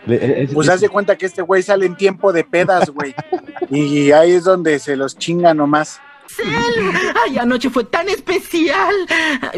Le- 0.09 0.43
es- 0.45 0.53
pues 0.55 0.67
es- 0.69 0.75
haz 0.75 0.81
de 0.81 0.89
cuenta 0.89 1.17
que 1.17 1.27
este 1.27 1.43
güey 1.43 1.63
sale 1.63 1.87
en 1.87 1.97
tiempo 1.97 2.33
de 2.33 2.45
pedas, 2.45 2.91
güey. 2.91 3.15
Y 3.71 4.13
ahí 4.13 4.33
es 4.33 4.45
donde 4.45 4.79
se 4.79 4.97
los 4.97 5.17
chinga 5.19 5.53
nomás. 5.55 6.01
Ay, 7.25 7.39
anoche 7.39 7.71
fue 7.71 7.85
tan 7.85 8.09
especial. 8.09 8.95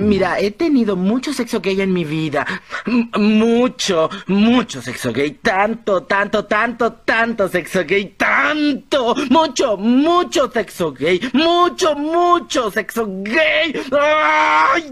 Mira, 0.00 0.38
he 0.40 0.50
tenido 0.50 0.96
mucho 0.96 1.32
sexo 1.32 1.60
gay 1.60 1.80
en 1.80 1.92
mi 1.92 2.04
vida. 2.04 2.46
M- 2.86 3.08
mucho, 3.18 4.08
mucho 4.28 4.80
sexo 4.80 5.12
gay. 5.12 5.32
Tanto, 5.42 6.02
tanto, 6.04 6.44
tanto, 6.44 6.92
tanto 7.04 7.48
sexo 7.48 7.84
gay. 7.84 8.14
Tanto, 8.16 9.14
mucho, 9.30 9.76
mucho 9.76 10.50
sexo 10.50 10.92
gay. 10.92 11.20
Mucho, 11.32 11.94
mucho 11.96 12.70
sexo 12.70 13.06
gay. 13.22 13.74
Ay, 13.92 14.84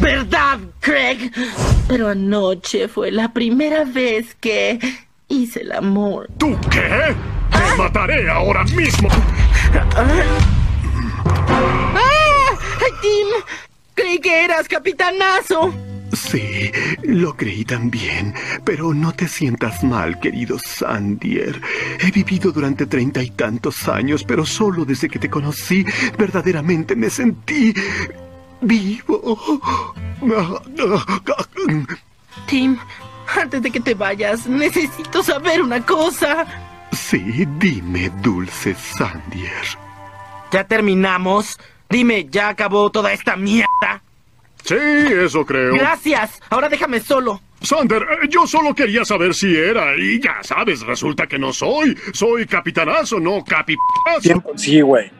¿Verdad, 0.00 0.58
Craig? 0.80 1.30
Pero 1.88 2.08
anoche 2.08 2.88
fue 2.88 3.10
la 3.10 3.32
primera 3.32 3.84
vez 3.84 4.34
que 4.40 4.78
hice 5.28 5.60
el 5.62 5.72
amor. 5.72 6.28
¿Tú 6.38 6.56
qué? 6.70 7.14
Te 7.50 7.76
mataré 7.76 8.30
ahora 8.30 8.62
mismo. 8.64 9.08
¡Ah! 9.96 10.22
¡Ay, 12.98 13.08
Tim! 13.08 13.26
Creí 13.94 14.18
que 14.18 14.44
eras 14.44 14.68
capitanazo. 14.68 15.74
Sí, 16.12 16.72
lo 17.02 17.36
creí 17.36 17.64
también, 17.64 18.34
pero 18.64 18.94
no 18.94 19.12
te 19.12 19.28
sientas 19.28 19.84
mal, 19.84 20.18
querido 20.20 20.58
Sandier. 20.58 21.60
He 22.00 22.10
vivido 22.10 22.50
durante 22.50 22.86
treinta 22.86 23.22
y 23.22 23.30
tantos 23.30 23.88
años, 23.88 24.24
pero 24.24 24.46
solo 24.46 24.84
desde 24.84 25.08
que 25.08 25.18
te 25.18 25.28
conocí, 25.28 25.84
verdaderamente 26.16 26.96
me 26.96 27.10
sentí 27.10 27.74
vivo. 28.60 29.60
Tim, 32.46 32.78
antes 33.36 33.62
de 33.62 33.70
que 33.70 33.80
te 33.80 33.94
vayas, 33.94 34.46
necesito 34.46 35.22
saber 35.22 35.60
una 35.60 35.84
cosa. 35.84 36.46
Sí, 36.92 37.46
dime, 37.58 38.10
dulce 38.22 38.74
Sandier. 38.74 39.66
¿Ya 40.50 40.64
terminamos? 40.64 41.58
Dime, 41.90 42.26
¿ya 42.30 42.50
acabó 42.50 42.90
toda 42.90 43.12
esta 43.12 43.36
mierda? 43.36 44.02
Sí, 44.64 44.74
eso 44.76 45.44
creo. 45.46 45.72
Gracias. 45.74 46.40
Ahora 46.50 46.68
déjame 46.68 47.00
solo. 47.00 47.40
Sander, 47.62 48.02
eh, 48.02 48.28
yo 48.28 48.46
solo 48.46 48.74
quería 48.74 49.04
saber 49.04 49.34
si 49.34 49.56
era, 49.56 49.96
y 49.96 50.20
ya 50.20 50.36
sabes, 50.42 50.80
resulta 50.82 51.26
que 51.26 51.38
no 51.38 51.52
soy. 51.52 51.96
Soy 52.12 52.46
capitanazo, 52.46 53.18
no 53.18 53.42
capipazo. 53.44 54.20
Tiempo- 54.20 54.52
Sí, 54.56 54.80
güey. 54.80 55.10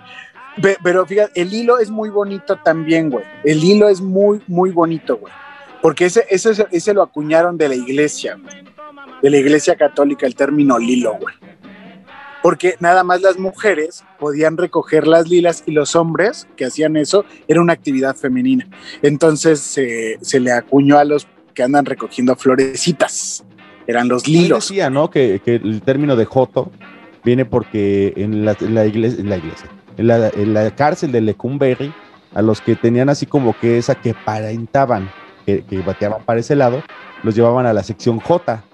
Pe- 0.61 0.77
Pero 0.83 1.07
fíjate, 1.07 1.41
el 1.41 1.53
hilo 1.53 1.79
es 1.79 1.91
muy 1.91 2.11
bonito 2.11 2.57
también, 2.57 3.11
güey. 3.11 3.25
El 3.45 3.63
hilo 3.65 3.89
es 3.89 4.01
muy, 4.01 4.41
muy 4.47 4.71
bonito, 4.71 5.17
güey. 5.17 5.33
Porque 5.81 6.07
ese, 6.07 6.27
ese, 6.31 6.67
ese 6.71 6.95
lo 6.95 7.03
acuñaron 7.03 7.57
de 7.57 7.69
la 7.69 7.75
iglesia, 7.77 8.37
güey. 8.41 8.57
De 9.23 9.31
la 9.31 9.37
iglesia 9.39 9.75
católica, 9.77 10.27
el 10.27 10.35
término 10.35 10.79
lilo, 10.79 11.15
güey. 11.15 11.35
Porque 12.49 12.77
nada 12.81 13.05
más 13.05 13.21
las 13.21 13.39
mujeres 13.39 14.05
podían 14.19 14.57
recoger 14.57 15.07
las 15.07 15.29
lilas 15.29 15.63
y 15.67 15.73
los 15.73 15.95
hombres 15.95 16.49
que 16.57 16.65
hacían 16.65 16.97
eso 16.97 17.27
era 17.47 17.61
una 17.61 17.75
actividad 17.75 18.17
femenina. 18.17 18.67
Entonces 19.03 19.61
se- 19.61 20.17
se 20.23 20.41
le 20.41 20.51
acuñó 20.53 20.97
a 20.97 21.05
los 21.05 21.27
que 21.53 21.63
andan 21.63 21.85
recogiendo 21.85 22.35
florecitas. 22.37 23.45
Eran 23.87 24.09
los 24.09 24.27
lilos. 24.27 24.69
decía, 24.71 24.89
¿no? 24.89 25.11
Que, 25.11 25.43
que 25.45 25.57
el 25.57 25.83
término 25.83 26.17
de 26.17 26.25
Joto 26.25 26.73
viene 27.23 27.45
porque 27.45 28.15
en 28.17 28.47
la, 28.47 28.57
en 28.59 28.75
la 28.75 28.87
iglesia, 28.87 29.21
en 29.21 29.29
la 29.29 29.37
iglesia, 29.37 29.69
en 29.99 30.07
la, 30.07 30.29
en 30.31 30.55
la 30.55 30.75
cárcel 30.75 31.13
de 31.13 31.21
Lecumberri, 31.21 31.93
a 32.35 32.41
los 32.41 32.63
que 32.63 32.77
tenían 32.77 33.11
así 33.11 33.27
como 33.27 33.55
que 33.61 33.77
esa 33.77 33.95
que 33.95 34.15
parentaban, 34.25 35.11
que, 35.45 35.65
que 35.65 35.81
bateaban 35.83 36.23
para 36.25 36.41
ese 36.41 36.57
lado, 36.57 36.83
los 37.23 37.35
llevaban 37.35 37.67
a 37.67 37.75
la 37.75 37.83
sección 37.83 38.19
J. 38.21 38.65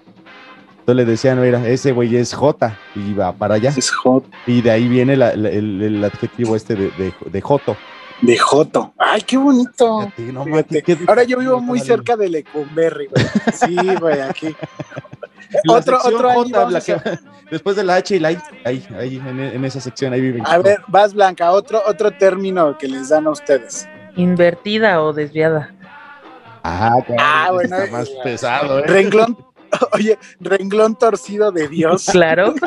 Entonces 0.84 0.96
le 1.06 1.10
decían, 1.10 1.40
mira, 1.40 1.66
ese 1.66 1.92
güey 1.92 2.14
es 2.14 2.34
J 2.34 2.76
y 2.94 3.14
va 3.14 3.32
para 3.32 3.54
allá. 3.54 3.72
Es 3.74 3.90
J. 3.90 4.26
Y 4.46 4.60
de 4.60 4.70
ahí 4.70 4.86
viene 4.86 5.16
la- 5.16 5.34
la- 5.34 5.48
el, 5.48 5.80
el 5.80 6.04
adjetivo 6.04 6.54
este 6.56 6.74
de, 6.74 6.90
de, 6.90 7.14
de 7.24 7.40
Joto. 7.40 7.74
De 8.20 8.36
Joto. 8.36 8.92
Ay, 8.98 9.22
qué 9.22 9.38
bonito. 9.38 10.00
Fíjate, 10.14 10.22
no, 10.32 10.44
Fíjate. 10.44 10.82
qué- 10.82 10.96
qué- 10.98 11.04
Ahora 11.08 11.22
yo 11.24 11.38
vivo 11.38 11.58
muy 11.58 11.80
cerca 11.80 12.16
de 12.16 12.28
Lecumberri, 12.28 13.06
güey. 13.06 13.24
Sí, 13.54 13.76
güey, 13.98 14.20
aquí. 14.20 14.54
La 15.64 15.72
otro, 15.72 15.98
otro 16.04 16.30
J, 16.32 16.66
a 16.66 17.18
después 17.50 17.76
de 17.76 17.84
la 17.84 17.94
H 17.94 18.16
y 18.16 18.18
la 18.18 18.32
I, 18.32 18.38
ahí, 18.66 18.86
ahí, 18.98 19.16
en, 19.24 19.40
en 19.40 19.64
esa 19.64 19.80
sección, 19.80 20.12
ahí 20.12 20.20
viven. 20.20 20.42
A 20.46 20.58
ver, 20.58 20.80
vas 20.88 21.14
Blanca, 21.14 21.50
otro, 21.52 21.82
otro 21.86 22.10
término 22.10 22.76
que 22.76 22.88
les 22.88 23.08
dan 23.08 23.26
a 23.26 23.30
ustedes. 23.30 23.88
Invertida 24.16 25.00
o 25.02 25.14
desviada. 25.14 25.72
Ah, 26.62 26.96
claro, 27.06 27.22
Ah, 27.22 27.48
bueno, 27.52 27.76
está 27.76 27.90
más 27.92 28.08
pesado, 28.22 28.78
¿eh? 28.80 28.86
Renglón, 28.86 29.36
oye, 29.92 30.18
renglón 30.40 30.96
torcido 30.96 31.52
de 31.52 31.68
Dios. 31.68 32.06
Claro. 32.10 32.54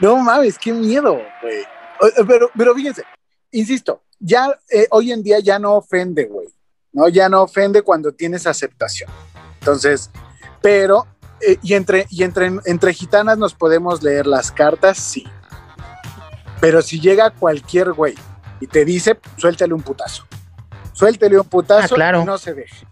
No 0.00 0.16
mames, 0.18 0.58
qué 0.58 0.72
miedo, 0.72 1.20
güey. 1.42 1.62
O- 2.00 2.26
Pero, 2.26 2.50
pero 2.56 2.74
fíjense, 2.74 3.02
insisto, 3.50 4.02
ya 4.20 4.48
eh, 4.70 4.86
hoy 4.90 5.10
en 5.12 5.22
día 5.22 5.40
ya 5.40 5.58
no 5.58 5.74
ofende, 5.74 6.26
güey. 6.26 6.46
¿no? 6.92 7.08
Ya 7.08 7.28
no 7.28 7.42
ofende 7.42 7.82
cuando 7.82 8.12
tienes 8.12 8.46
aceptación. 8.46 9.10
Entonces, 9.58 10.10
Pero, 10.62 11.06
eh, 11.40 11.56
y, 11.62 11.74
entre, 11.74 12.06
y 12.10 12.22
entre, 12.24 12.50
entre 12.64 12.92
gitanas 12.94 13.38
nos 13.38 13.54
podemos 13.54 14.02
leer 14.02 14.26
las 14.26 14.50
cartas, 14.50 14.98
sí. 14.98 15.24
Pero 16.60 16.82
si 16.82 17.00
llega 17.00 17.30
cualquier 17.30 17.92
güey 17.92 18.14
y 18.60 18.66
te 18.66 18.84
dice, 18.84 19.18
suéltale 19.36 19.72
un 19.74 19.82
putazo. 19.82 20.26
Suéltale 20.92 21.38
un 21.38 21.48
putazo 21.48 21.94
Ah, 21.94 21.96
claro. 21.96 22.22
y 22.22 22.24
no 22.24 22.38
se 22.38 22.54
deje. 22.54 22.86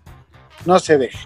No 0.66 0.78
se 0.78 0.98
deje. 0.98 1.18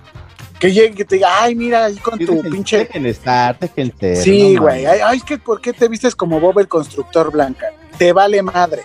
Que 0.59 0.73
llegue 0.73 0.89
y 0.89 0.95
que 0.95 1.05
te 1.07 1.15
diga, 1.17 1.43
ay, 1.43 1.55
mira, 1.55 1.87
ahí 1.87 1.97
con 1.97 2.19
tu 2.19 2.43
pinche. 2.43 2.79
Dejen 2.79 3.07
estar, 3.07 3.59
dejen 3.59 3.93
ser. 3.99 4.17
Sí, 4.19 4.55
no 4.55 4.63
güey. 4.63 4.85
ay, 4.85 5.01
ay, 5.03 5.21
que 5.21 5.39
¿por 5.39 5.61
qué 5.61 5.73
te 5.73 5.89
vistes 5.89 6.15
como 6.15 6.39
Bob 6.39 6.59
el 6.59 6.69
constructor 6.69 7.33
blanca? 7.33 7.67
Te 7.97 8.13
vale 8.13 8.43
madre. 8.43 8.83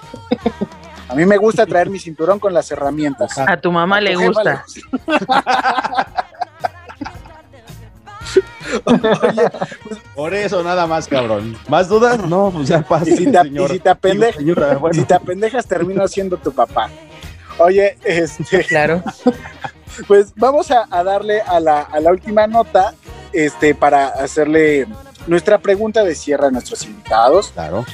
A 1.09 1.15
mí 1.15 1.25
me 1.25 1.37
gusta 1.37 1.65
traer 1.65 1.89
mi 1.89 1.99
cinturón 1.99 2.39
con 2.39 2.53
las 2.53 2.71
herramientas. 2.71 3.37
A 3.37 3.57
tu 3.57 3.71
mamá 3.71 3.99
le 3.99 4.13
tu 4.13 4.19
jefa 4.19 4.31
gusta. 4.31 4.65
Por 10.15 10.33
eso 10.33 10.63
nada 10.63 10.87
más, 10.87 11.07
cabrón. 11.07 11.57
¿Más 11.67 11.87
dudas? 11.87 12.19
No, 12.25 12.51
pues 12.51 12.67
ya 12.67 12.81
pasa. 12.81 13.09
Y 13.09 13.17
si 13.17 13.31
te, 13.31 13.41
señor. 13.41 13.69
y 13.69 13.73
si 13.73 13.79
te 13.79 13.89
apendejas, 13.89 14.37
Digo, 14.37 14.55
señora, 14.55 14.77
bueno. 14.77 14.93
si 14.99 15.05
te 15.05 15.13
apendejas, 15.13 15.65
termino 15.67 16.07
siendo 16.07 16.37
tu 16.37 16.51
papá. 16.51 16.89
Oye, 17.57 17.97
este. 18.03 18.63
Claro. 18.65 19.03
Pues 20.07 20.33
vamos 20.35 20.71
a, 20.71 20.87
a 20.89 21.03
darle 21.03 21.41
a 21.41 21.59
la, 21.59 21.81
a 21.81 21.99
la 21.99 22.11
última 22.11 22.47
nota, 22.47 22.93
este, 23.33 23.75
para 23.75 24.07
hacerle 24.07 24.87
nuestra 25.27 25.57
pregunta 25.59 26.03
de 26.03 26.15
cierre 26.15 26.47
a 26.47 26.51
nuestros 26.51 26.83
invitados. 26.85 27.49
Claro. 27.53 27.85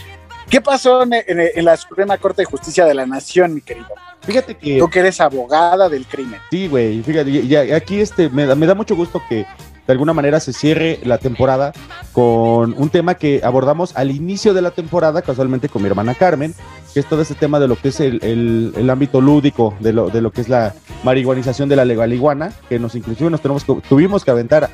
¿Qué 0.50 0.60
pasó 0.60 1.04
en, 1.04 1.14
en- 1.14 1.24
en 1.56 1.66
la 1.66 1.78
Suprema 1.78 2.18
Corte 2.18 2.42
de 2.42 2.46
Justicia 2.46 2.86
de 2.86 2.94
la 2.94 3.06
Nación, 3.06 3.54
mi 3.54 3.62
querido? 3.62 3.88
Fíjate 4.22 4.56
que. 4.56 4.78
Tú 4.80 4.90
que 4.90 5.00
eres 5.00 5.22
abogada 5.22 5.88
del 5.90 6.06
crimen. 6.06 6.40
Sí, 6.50 6.68
güey, 6.68 7.02
fíjate, 7.04 7.30
y- 7.30 7.56
aquí 7.56 8.02
este, 8.02 8.30
me, 8.30 8.46
da, 8.46 8.56
me 8.56 8.66
da 8.68 8.76
mucho 8.76 8.96
gusto 8.96 9.22
que 9.30 9.46
de 9.88 9.94
alguna 9.94 10.14
manera 10.14 10.40
se 10.40 10.54
cierre 10.54 11.00
la 11.04 11.18
temporada 11.18 11.74
con 12.12 12.74
un 12.78 12.90
tema 12.90 13.16
que 13.16 13.42
abordamos 13.44 13.96
al 13.96 14.12
inicio 14.12 14.54
de 14.54 14.62
la 14.62 14.72
temporada, 14.72 15.22
casualmente 15.22 15.70
con 15.70 15.82
mi 15.82 15.88
hermana 15.88 16.14
Carmen, 16.16 16.54
que 16.94 17.00
es 17.00 17.06
todo 17.08 17.22
ese 17.22 17.36
tema 17.36 17.60
de 17.60 17.68
lo 17.68 17.76
que 17.76 17.90
es 17.90 18.00
el, 18.00 18.20
el- 18.24 18.74
el 18.76 18.90
ámbito 18.90 19.22
lúdico, 19.22 19.74
de 19.80 19.94
lo, 19.94 20.10
de 20.10 20.22
lo 20.22 20.32
que 20.32 20.42
es 20.42 20.50
la 20.50 20.74
marihuanización 21.04 21.70
de 21.70 21.76
la 21.76 21.86
legal 21.86 22.12
iguana, 22.14 22.52
que 22.70 22.80
nos 22.80 22.96
inclusive 22.96 23.30
nos 23.30 23.42
tenemos 23.42 23.66
tuvimos 23.88 24.24
que 24.26 24.32
aventar 24.32 24.70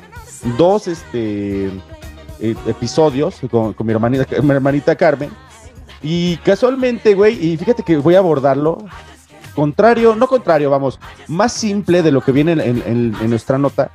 dos 0.56 0.88
este, 0.88 1.66
eh, 2.40 2.54
episodios 2.66 3.36
con, 3.50 3.72
con 3.72 3.86
mi, 3.86 3.92
hermanita, 3.92 4.26
mi 4.42 4.50
hermanita 4.50 4.96
Carmen. 4.96 5.30
Y 6.02 6.36
casualmente, 6.38 7.14
güey, 7.14 7.44
y 7.44 7.56
fíjate 7.56 7.82
que 7.82 7.96
voy 7.96 8.14
a 8.14 8.18
abordarlo 8.18 8.78
contrario, 9.54 10.14
no 10.14 10.28
contrario, 10.28 10.70
vamos, 10.70 11.00
más 11.26 11.52
simple 11.52 12.02
de 12.02 12.12
lo 12.12 12.20
que 12.20 12.30
viene 12.32 12.52
en, 12.52 12.60
en- 12.60 13.16
en 13.20 13.30
nuestra 13.30 13.58
nota, 13.58 13.90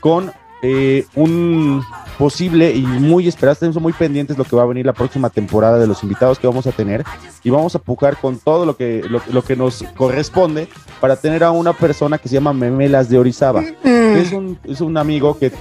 con 0.00 0.32
eh, 0.68 1.06
un 1.14 1.84
posible 2.18 2.72
y 2.72 2.82
muy 2.82 3.28
esperado, 3.28 3.52
estamos 3.52 3.80
muy 3.80 3.92
pendientes 3.92 4.36
lo 4.36 4.42
que 4.42 4.56
va 4.56 4.64
a 4.64 4.66
venir 4.66 4.84
la 4.84 4.94
próxima 4.94 5.30
temporada 5.30 5.78
de 5.78 5.86
los 5.86 6.02
invitados 6.02 6.40
que 6.40 6.48
vamos 6.48 6.66
a 6.66 6.72
tener 6.72 7.04
y 7.44 7.50
vamos 7.50 7.76
a 7.76 7.78
pujar 7.78 8.16
con 8.16 8.38
todo 8.38 8.66
lo 8.66 8.76
que, 8.76 9.04
lo, 9.08 9.22
lo 9.30 9.42
que 9.42 9.54
nos 9.54 9.84
corresponde 9.96 10.66
para 11.00 11.14
tener 11.14 11.44
a 11.44 11.52
una 11.52 11.72
persona 11.72 12.18
que 12.18 12.28
se 12.28 12.34
llama 12.34 12.52
Memelas 12.52 13.08
de 13.08 13.16
Orizaba. 13.16 13.62
Es 13.84 14.32
un, 14.32 14.58
es 14.64 14.80
un 14.80 14.96
amigo 14.96 15.38
que... 15.38 15.52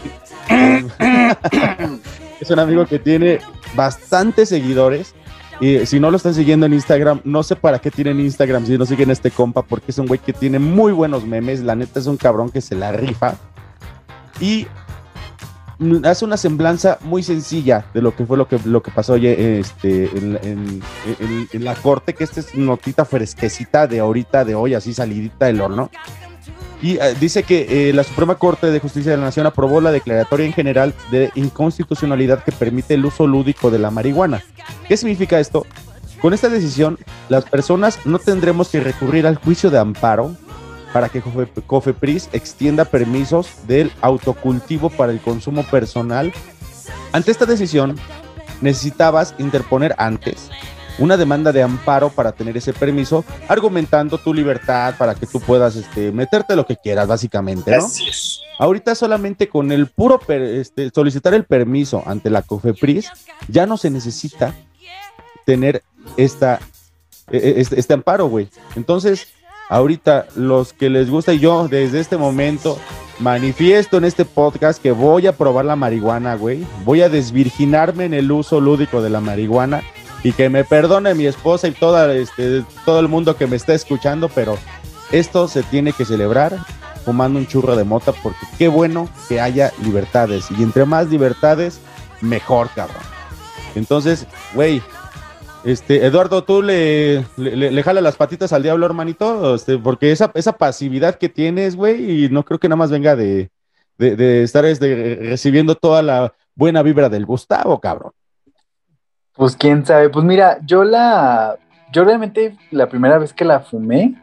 es 2.42 2.50
un 2.50 2.58
amigo 2.58 2.88
que 2.88 2.98
tiene 2.98 3.40
bastantes 3.76 4.50
seguidores 4.50 5.14
y 5.60 5.86
si 5.86 6.00
no 6.00 6.10
lo 6.10 6.18
están 6.18 6.34
siguiendo 6.34 6.66
en 6.66 6.74
Instagram, 6.74 7.22
no 7.26 7.44
sé 7.44 7.56
para 7.56 7.78
qué 7.78 7.92
tienen 7.92 8.20
Instagram 8.20 8.66
si 8.66 8.76
no 8.76 8.88
siguen 8.88 9.12
este 9.12 9.30
compa, 9.30 9.62
porque 9.62 9.92
es 9.92 10.00
un 10.00 10.08
güey 10.08 10.20
que 10.20 10.34
tiene 10.34 10.58
muy 10.58 10.94
buenos 10.94 11.26
memes. 11.26 11.62
La 11.62 11.76
neta 11.76 12.00
es 12.00 12.08
un 12.08 12.18
cabrón 12.18 12.50
que 12.50 12.62
se 12.62 12.74
la 12.74 12.92
rifa. 12.92 13.36
Y 14.42 14.66
mm, 14.66 14.85
hace 16.04 16.26
una 16.26 16.38
semblanza 16.38 16.98
muy 17.02 17.24
sencilla 17.24 17.86
de 17.94 18.02
lo 18.02 18.16
que 18.16 18.26
fue 18.26 18.38
lo 18.38 18.48
que, 18.48 18.60
lo 18.66 18.82
que 18.82 18.92
pasó 18.92 19.16
este, 19.16 20.10
en 20.16 21.64
la 21.64 21.76
corte, 21.76 22.14
que 22.14 22.24
esta 22.24 22.40
es 22.40 22.56
notita 22.56 23.06
fresquecita 23.06 23.88
de 23.88 24.00
ahorita, 24.00 24.46
de 24.46 24.56
hoy, 24.56 24.74
así 24.74 24.94
salidita 24.94 25.46
del 25.48 25.62
horno. 25.62 25.90
Y 26.82 26.98
eh, 26.98 27.16
dice 27.20 27.44
que 27.44 27.90
eh, 27.90 27.94
la 27.94 28.04
Suprema 28.04 28.36
Corte 28.36 28.68
de 28.68 28.80
Justicia 28.80 29.12
de 29.12 29.18
la 29.18 29.24
Nación 29.24 29.48
aprobó 29.48 29.82
la 29.82 29.92
declaratoria 29.92 30.46
en 30.46 30.54
general 30.54 30.94
de 31.10 31.32
inconstitucionalidad 31.36 32.44
que 32.44 32.52
permite 32.52 32.94
el 32.94 33.06
uso 33.06 33.26
lúdico 33.28 33.72
de 33.72 33.80
la 33.80 33.92
marihuana. 33.92 34.44
¿Qué 34.88 34.98
significa 34.98 35.40
esto? 35.40 35.66
Con 36.22 36.34
esta 36.34 36.50
decisión, 36.50 36.98
las 37.30 37.46
personas 37.46 38.00
no 38.06 38.20
tendremos 38.20 38.70
que 38.70 38.80
recurrir 38.80 39.26
al 39.26 39.36
juicio 39.36 39.70
de 39.70 39.80
amparo 39.80 40.36
para 40.96 41.10
que 41.10 41.22
Cofe- 41.22 41.50
Cofepris 41.68 42.30
extienda 42.32 42.86
permisos 42.86 43.50
del 43.68 43.92
autocultivo 44.00 44.90
para 44.90 45.12
el 45.12 45.20
consumo 45.20 45.64
personal. 45.64 46.32
Ante 47.12 47.32
esta 47.32 47.46
decisión, 47.46 47.98
necesitabas 48.62 49.36
interponer 49.38 49.94
antes 49.98 50.50
una 50.98 51.18
demanda 51.18 51.52
de 51.52 51.62
amparo 51.62 52.10
para 52.12 52.32
tener 52.32 52.56
ese 52.56 52.72
permiso, 52.72 53.26
argumentando 53.50 54.18
tu 54.18 54.34
libertad 54.34 54.96
para 54.98 55.14
que 55.16 55.26
tú 55.26 55.42
puedas 55.42 55.76
este, 55.76 56.14
meterte 56.14 56.56
lo 56.56 56.66
que 56.66 56.78
quieras, 56.78 57.10
básicamente, 57.10 57.72
¿no? 57.72 57.84
Ahorita 58.58 58.96
solamente 58.96 59.50
con 59.50 59.74
el 59.74 59.88
puro 59.88 60.18
per- 60.18 60.42
este, 60.44 60.90
solicitar 60.96 61.34
el 61.34 61.44
permiso 61.44 62.02
ante 62.06 62.30
la 62.30 62.42
COFEPRIS, 62.42 63.10
ya 63.50 63.66
no 63.66 63.76
se 63.76 63.90
necesita 63.90 64.54
tener 65.46 65.84
esta, 66.16 66.62
e- 67.30 67.36
e- 67.40 67.60
este, 67.60 67.78
este 67.78 67.94
amparo, 67.94 68.28
güey. 68.28 68.48
Entonces, 68.78 69.28
ahorita 69.70 70.28
los 70.36 70.74
que 70.74 70.90
les 70.90 71.10
gusta 71.10 71.34
y 71.34 71.40
yo 71.40 71.68
desde 71.68 72.00
este 72.00 72.18
momento 72.18 72.78
manifiesto 73.20 73.98
en 73.98 74.06
este 74.06 74.26
podcast 74.26 74.82
que 74.82 74.92
voy 74.92 75.28
a 75.28 75.38
probar 75.38 75.66
la 75.66 75.76
marihuana, 75.76 76.36
güey. 76.36 76.66
Voy 76.84 77.02
a 77.02 77.10
desvirginarme 77.10 78.06
en 78.06 78.14
el 78.14 78.32
uso 78.32 78.60
lúdico 78.60 79.02
de 79.02 79.10
la 79.10 79.22
marihuana 79.22 79.82
y 80.24 80.32
que 80.32 80.50
me 80.50 80.64
perdone 80.64 81.14
mi 81.14 81.26
esposa 81.26 81.68
y 81.68 81.72
toda, 81.72 82.14
este, 82.14 82.64
todo 82.86 83.00
el 83.00 83.08
mundo 83.08 83.38
que 83.38 83.48
me 83.48 83.56
está 83.56 83.74
escuchando, 83.74 84.30
pero 84.30 84.58
esto 85.12 85.48
se 85.48 85.64
tiene 85.64 85.94
que 85.94 86.06
celebrar 86.06 86.58
fumando 87.06 87.38
un 87.38 87.48
churro 87.48 87.76
de 87.76 87.84
mota 87.84 88.12
porque 88.12 88.40
qué 88.58 88.68
bueno 88.68 89.08
que 89.30 89.40
haya 89.40 89.72
libertades 89.84 90.48
y 90.58 90.64
entre 90.64 90.86
más 90.86 91.08
libertades, 91.08 91.80
mejor, 92.22 92.70
cabrón. 92.76 93.04
Entonces, 93.76 94.26
güey, 94.54 94.82
este, 95.66 96.06
Eduardo, 96.06 96.44
tú 96.44 96.62
le, 96.62 97.26
le, 97.38 97.72
le- 97.72 97.84
jala 97.84 98.00
las 98.02 98.16
patitas 98.16 98.54
al 98.54 98.64
diablo, 98.64 98.86
hermanito, 98.86 99.56
este, 99.56 99.78
porque 99.78 100.12
esa, 100.12 100.32
esa 100.36 100.54
pasividad 100.54 101.16
que 101.16 101.28
tienes, 101.30 101.76
güey, 101.76 102.26
y 102.26 102.30
no 102.30 102.44
creo 102.46 102.60
que 102.60 102.70
nada 102.70 102.78
más 102.78 102.92
venga 102.92 103.16
de, 103.16 103.50
de, 103.98 104.16
de 104.16 104.44
estar 104.44 104.64
este, 104.66 105.18
recibiendo 105.22 105.76
toda 105.76 106.02
la 106.02 106.34
buena 106.56 106.82
vibra 106.84 107.10
del 107.10 107.26
Gustavo, 107.26 107.80
cabrón. 107.80 108.12
Pues 109.34 109.56
quién 109.58 109.86
sabe. 109.86 110.10
Pues 110.10 110.24
mira, 110.24 110.60
yo 110.66 110.84
la. 110.86 111.58
Yo 111.92 112.04
realmente 112.06 112.58
la 112.72 112.88
primera 112.88 113.18
vez 113.18 113.34
que 113.34 113.44
la 113.46 113.60
fumé 113.60 114.16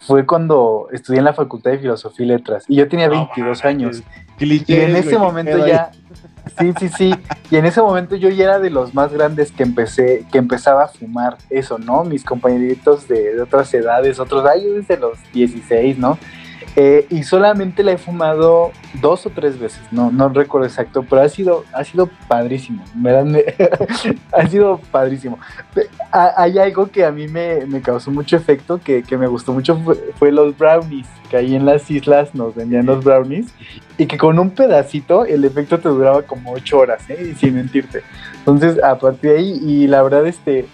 fue 0.00 0.24
cuando 0.26 0.88
estudié 0.92 1.18
en 1.18 1.24
la 1.26 1.32
Facultad 1.34 1.72
de 1.72 1.78
Filosofía 1.78 2.24
y 2.24 2.28
Letras. 2.28 2.64
Y 2.68 2.76
yo 2.76 2.88
tenía 2.88 3.08
22 3.08 3.64
años. 3.64 4.02
Y 4.38 4.74
en 4.74 4.96
ese 4.96 5.18
momento 5.18 5.66
ya. 5.66 5.90
Sí, 6.58 6.72
sí, 6.78 6.88
sí. 6.88 7.14
Y 7.50 7.56
en 7.56 7.66
ese 7.66 7.82
momento 7.82 8.16
yo 8.16 8.28
ya 8.28 8.44
era 8.44 8.58
de 8.58 8.70
los 8.70 8.94
más 8.94 9.12
grandes 9.12 9.52
que 9.52 9.62
empecé, 9.62 10.24
que 10.30 10.38
empezaba 10.38 10.84
a 10.84 10.88
fumar 10.88 11.36
eso, 11.50 11.78
¿no? 11.78 12.04
Mis 12.04 12.24
compañeritos 12.24 13.08
de, 13.08 13.34
de 13.34 13.42
otras 13.42 13.72
edades, 13.74 14.18
otros 14.18 14.46
años 14.46 14.74
desde 14.74 14.96
los 14.96 15.18
16, 15.32 15.98
¿no? 15.98 16.18
Eh, 16.78 17.06
y 17.08 17.22
solamente 17.22 17.82
la 17.82 17.92
he 17.92 17.96
fumado 17.98 18.70
dos 19.00 19.24
o 19.24 19.30
tres 19.30 19.58
veces, 19.58 19.80
no, 19.90 20.10
no 20.12 20.28
recuerdo 20.28 20.66
exacto, 20.66 21.02
pero 21.08 21.22
ha 21.22 21.28
sido, 21.30 21.64
ha 21.72 21.82
sido 21.84 22.10
padrísimo. 22.28 22.84
Me- 22.94 23.12
ha 24.32 24.46
sido 24.46 24.78
padrísimo. 24.90 25.38
Hay 26.12 26.58
algo 26.58 26.88
que 26.90 27.04
a 27.06 27.10
mí 27.10 27.28
me, 27.28 27.64
me 27.64 27.80
causó 27.80 28.10
mucho 28.10 28.36
efecto, 28.36 28.78
que, 28.82 29.02
que 29.02 29.16
me 29.16 29.26
gustó 29.26 29.54
mucho, 29.54 29.80
fue, 30.18 30.30
los 30.32 30.56
brownies, 30.58 31.06
que 31.30 31.38
ahí 31.38 31.54
en 31.54 31.64
las 31.64 31.90
islas 31.90 32.34
nos 32.34 32.54
vendían 32.54 32.84
los 32.84 33.02
brownies, 33.02 33.46
y 33.96 34.04
que 34.06 34.18
con 34.18 34.38
un 34.38 34.50
pedacito 34.50 35.24
el 35.24 35.46
efecto 35.46 35.78
te 35.78 35.88
duraba 35.88 36.22
como 36.22 36.52
ocho 36.52 36.78
horas, 36.78 37.08
¿eh? 37.08 37.34
Sin 37.38 37.54
mentirte. 37.54 38.02
Entonces, 38.40 38.82
a 38.84 38.98
partir 38.98 39.30
de 39.32 39.38
ahí, 39.38 39.60
y 39.64 39.86
la 39.86 40.02
verdad, 40.02 40.26
este, 40.26 40.66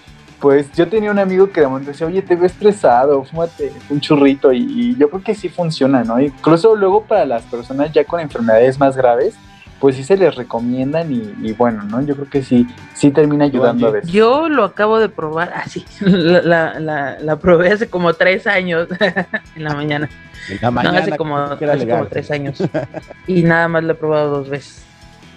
pues 0.43 0.73
yo 0.73 0.89
tenía 0.89 1.13
un 1.13 1.21
amigo 1.21 1.51
que 1.53 1.61
de 1.61 1.69
momento 1.69 1.93
decía, 1.93 2.09
oye, 2.09 2.21
te 2.21 2.35
veo 2.35 2.47
estresado, 2.47 3.23
fúmate 3.23 3.73
un 3.89 4.01
churrito, 4.01 4.53
y, 4.53 4.59
y 4.59 4.97
yo 4.99 5.09
creo 5.09 5.23
que 5.23 5.37
sí 5.37 5.49
funciona, 5.49 6.03
¿no? 6.03 6.21
Incluso 6.21 6.75
luego 6.75 7.05
para 7.05 7.25
las 7.25 7.45
personas 7.45 7.93
ya 7.93 8.05
con 8.05 8.19
enfermedades 8.19 8.77
más 8.81 8.97
graves, 8.97 9.37
pues 9.79 9.95
sí 9.95 10.03
se 10.03 10.17
les 10.17 10.35
recomiendan 10.35 11.13
y, 11.13 11.33
y 11.43 11.53
bueno, 11.53 11.85
¿no? 11.85 12.03
Yo 12.03 12.17
creo 12.17 12.29
que 12.29 12.43
sí, 12.43 12.67
sí 12.93 13.13
termina 13.13 13.45
ayudando 13.45 13.87
a 13.87 13.91
veces. 13.93 14.11
Yo 14.11 14.49
lo 14.49 14.65
acabo 14.65 14.99
de 14.99 15.09
probar, 15.09 15.53
así, 15.55 15.85
la, 16.01 16.43
la, 16.43 16.81
la, 16.81 17.19
la 17.21 17.37
probé 17.37 17.71
hace 17.71 17.89
como 17.89 18.13
tres 18.15 18.49
años 18.49 18.89
en 19.55 19.63
la 19.63 19.75
mañana. 19.75 20.09
En 20.51 20.59
la 20.61 20.69
No, 20.69 20.73
mañana, 20.73 20.99
hace 20.99 21.17
como, 21.17 21.39
hace 21.39 21.89
como 21.89 22.07
tres 22.07 22.31
años. 22.33 22.61
Y 23.29 23.45
nada 23.45 23.69
más 23.69 23.85
lo 23.85 23.93
he 23.93 23.97
probado 23.97 24.39
dos 24.39 24.49
veces. 24.49 24.83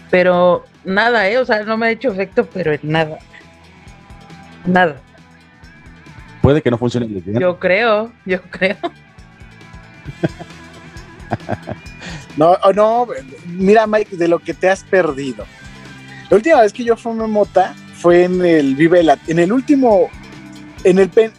Pero 0.09 0.65
nada, 0.83 1.29
¿eh? 1.29 1.37
O 1.37 1.45
sea, 1.45 1.63
no 1.63 1.77
me 1.77 1.85
ha 1.87 1.91
hecho 1.91 2.11
efecto, 2.11 2.47
pero 2.51 2.73
en 2.73 2.79
nada. 2.83 3.19
Nada. 4.65 4.97
Puede 6.41 6.61
que 6.61 6.69
no 6.71 6.77
funcione 6.77 7.07
bien. 7.07 7.39
Yo 7.39 7.59
creo, 7.59 8.11
yo 8.25 8.41
creo. 8.43 8.77
No, 12.37 12.57
oh, 12.63 12.73
no, 12.73 13.07
mira 13.45 13.87
Mike, 13.87 14.17
de 14.17 14.27
lo 14.27 14.39
que 14.39 14.53
te 14.53 14.69
has 14.69 14.83
perdido. 14.83 15.45
La 16.29 16.37
última 16.37 16.61
vez 16.61 16.73
que 16.73 16.83
yo 16.83 16.97
fumé 16.97 17.27
mota 17.27 17.73
fue 17.93 18.25
en 18.25 18.43
el 18.43 18.75
Vive 18.75 19.03
Latino, 19.03 19.31
en 19.31 19.39
el 19.39 19.53
último, 19.53 20.09
en 20.83 20.99
el 20.99 21.09
pen, 21.09 21.31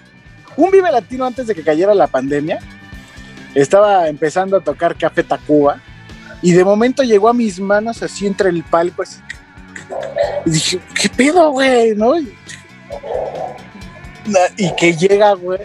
un 0.57 0.71
Vive 0.71 0.91
Latino 0.91 1.27
antes 1.27 1.47
de 1.47 1.55
que 1.55 1.63
cayera 1.63 1.95
la 1.95 2.07
pandemia. 2.07 2.61
Estaba 3.55 4.09
empezando 4.09 4.57
a 4.57 4.61
tocar 4.61 4.97
Café 4.97 5.23
Tacuba 5.23 5.81
y 6.43 6.53
de 6.53 6.65
momento 6.65 7.03
llegó 7.03 7.29
a 7.29 7.35
mis 7.35 7.61
manos 7.61 8.03
así 8.03 8.27
entre 8.27 8.51
el 8.51 8.63
palco, 8.63 9.03
así. 9.03 9.21
Y 10.47 10.51
dije, 10.51 10.81
¿qué 10.95 11.09
pedo, 11.09 11.51
güey? 11.51 11.95
¿No? 11.95 12.15
Y, 14.57 14.75
que 14.77 14.97
llega, 14.97 15.33
güey. 15.35 15.61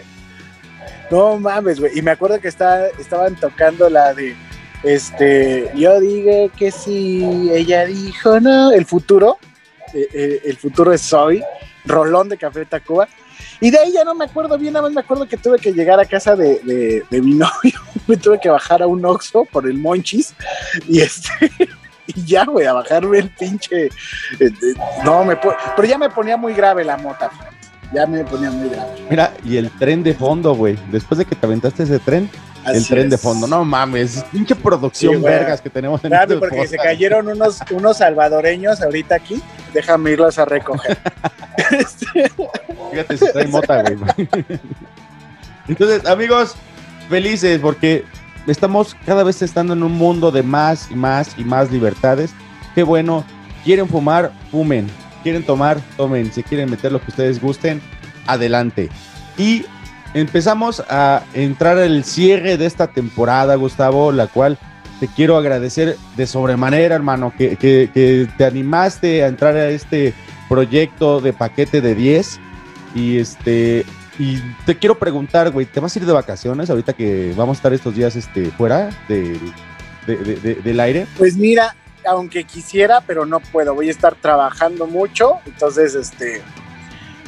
No 1.10 1.38
mames, 1.38 1.80
güey. 1.80 1.98
Y 1.98 2.02
me 2.02 2.12
acuerdo 2.12 2.40
que 2.40 2.48
está, 2.48 2.86
estaban 2.88 3.36
tocando 3.36 3.88
la 3.90 4.14
de 4.14 4.36
este, 4.82 5.70
yo 5.76 6.00
dije 6.00 6.50
que 6.56 6.72
sí, 6.72 7.50
ella 7.52 7.86
dijo 7.86 8.40
no, 8.40 8.72
el 8.72 8.84
futuro, 8.84 9.38
eh, 9.94 10.08
eh, 10.12 10.40
el 10.44 10.56
futuro 10.56 10.92
es 10.92 11.02
Zoe, 11.02 11.44
Rolón 11.84 12.28
de 12.28 12.36
Café 12.36 12.64
Tacuba. 12.64 13.08
Y 13.60 13.70
de 13.70 13.78
ahí 13.78 13.92
ya 13.92 14.02
no 14.02 14.14
me 14.14 14.24
acuerdo 14.24 14.58
bien, 14.58 14.72
nada 14.72 14.86
más 14.86 14.92
me 14.92 15.00
acuerdo 15.00 15.28
que 15.28 15.36
tuve 15.36 15.58
que 15.58 15.72
llegar 15.72 16.00
a 16.00 16.04
casa 16.04 16.34
de, 16.34 17.04
de, 17.08 17.22
mi 17.22 17.34
novio, 17.34 17.80
me 18.08 18.16
tuve 18.16 18.40
que 18.40 18.48
bajar 18.48 18.82
a 18.82 18.88
un 18.88 19.04
Oxxo 19.04 19.44
por 19.44 19.66
el 19.68 19.78
Monchis 19.78 20.34
y 20.88 21.00
este 21.00 21.30
y 22.16 22.24
ya, 22.24 22.44
güey, 22.44 22.66
a 22.66 22.72
bajarme 22.72 23.18
el 23.18 23.30
pinche. 23.30 23.86
eh, 23.86 24.50
no, 25.04 25.24
me 25.24 25.36
pero 25.36 25.88
ya 25.88 25.98
me 25.98 26.10
ponía 26.10 26.36
muy 26.36 26.54
grave 26.54 26.84
la 26.84 26.96
mota. 26.96 27.30
Ya 27.92 28.06
me 28.06 28.24
ponía 28.24 28.50
muy 28.50 28.70
grave. 28.70 28.90
Mira, 29.10 29.34
y 29.44 29.58
el 29.58 29.70
tren 29.70 30.02
de 30.02 30.14
fondo, 30.14 30.54
güey. 30.54 30.78
Después 30.90 31.18
de 31.18 31.26
que 31.26 31.36
te 31.36 31.44
aventaste 31.44 31.82
ese 31.82 31.98
tren, 31.98 32.30
el 32.66 32.86
tren 32.86 33.10
de 33.10 33.18
fondo. 33.18 33.46
No 33.46 33.64
mames, 33.64 34.24
pinche 34.30 34.54
producción 34.54 35.16
Sí, 35.16 35.22
vergas 35.22 35.60
que 35.60 35.68
tenemos 35.68 36.02
en 36.04 36.12
Espérame, 36.12 36.32
este 36.32 36.48
porque 36.48 36.66
se 36.68 36.76
cayeron 36.76 37.28
unos, 37.28 37.58
unos 37.70 37.98
salvadoreños 37.98 38.80
ahorita 38.80 39.16
aquí. 39.16 39.42
Déjame 39.74 40.12
irlos 40.12 40.38
a 40.38 40.44
recoger. 40.44 40.96
Fíjate 42.90 43.16
si 43.16 43.32
trae 43.32 43.46
mota, 43.48 43.82
güey. 43.82 43.98
Entonces, 45.68 46.06
amigos, 46.06 46.54
felices 47.08 47.60
porque 47.60 48.04
estamos 48.46 48.96
cada 49.06 49.22
vez 49.24 49.42
estando 49.42 49.72
en 49.74 49.82
un 49.82 49.92
mundo 49.92 50.30
de 50.30 50.42
más 50.42 50.90
y 50.90 50.94
más 50.94 51.30
y 51.38 51.44
más 51.44 51.70
libertades. 51.70 52.32
Qué 52.74 52.82
bueno. 52.82 53.24
Quieren 53.64 53.88
fumar, 53.88 54.32
fumen. 54.50 54.88
Quieren 55.22 55.44
tomar, 55.44 55.78
tomen. 55.96 56.32
Si 56.32 56.42
quieren 56.42 56.68
meter 56.70 56.90
lo 56.90 57.00
que 57.00 57.10
ustedes 57.10 57.40
gusten, 57.40 57.80
adelante. 58.26 58.88
Y 59.38 59.64
empezamos 60.14 60.82
a 60.90 61.22
entrar 61.34 61.78
al 61.78 62.02
cierre 62.04 62.56
de 62.56 62.66
esta 62.66 62.88
temporada, 62.88 63.54
Gustavo, 63.54 64.10
la 64.10 64.26
cual 64.26 64.58
te 64.98 65.06
quiero 65.08 65.36
agradecer 65.36 65.96
de 66.16 66.26
sobremanera, 66.26 66.94
hermano, 66.96 67.32
que, 67.36 67.56
que- 67.56 67.90
que 67.94 68.28
te 68.36 68.44
animaste 68.44 69.22
a 69.22 69.28
entrar 69.28 69.54
a 69.56 69.68
este 69.68 70.12
proyecto 70.48 71.20
de 71.20 71.32
paquete 71.32 71.80
de 71.80 71.94
10. 71.94 72.40
Y 72.94 73.18
este. 73.18 73.84
Y 74.24 74.38
te 74.66 74.78
quiero 74.78 74.96
preguntar, 74.96 75.50
güey, 75.50 75.66
¿te 75.66 75.80
vas 75.80 75.96
a 75.96 75.98
ir 75.98 76.06
de 76.06 76.12
vacaciones 76.12 76.70
ahorita 76.70 76.92
que 76.92 77.34
vamos 77.36 77.56
a 77.56 77.58
estar 77.58 77.72
estos 77.72 77.92
días 77.92 78.14
este, 78.14 78.52
fuera 78.52 78.88
de- 79.08 79.36
de- 80.06 80.16
de- 80.16 80.54
del 80.54 80.78
aire? 80.78 81.08
Pues 81.18 81.36
mira, 81.36 81.74
aunque 82.06 82.44
quisiera, 82.44 83.00
pero 83.00 83.26
no 83.26 83.40
puedo. 83.40 83.74
Voy 83.74 83.88
a 83.88 83.90
estar 83.90 84.14
trabajando 84.14 84.86
mucho. 84.86 85.38
Entonces, 85.44 85.96
este. 85.96 86.40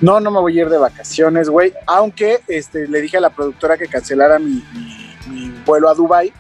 No, 0.01 0.21
no 0.21 0.31
me 0.31 0.39
voy 0.39 0.57
a 0.57 0.63
ir 0.63 0.69
de 0.69 0.79
vacaciones, 0.79 1.49
güey. 1.49 1.73
Aunque 1.87 2.43
este, 2.47 2.87
le 2.87 3.01
dije 3.01 3.17
a 3.17 3.21
la 3.21 3.31
productora 3.31 3.77
que 3.77 3.89
cancelara 3.89 4.39
mi 4.39 4.63
vuelo 5.67 5.89
a 5.89 5.95
Dubai 5.95 6.33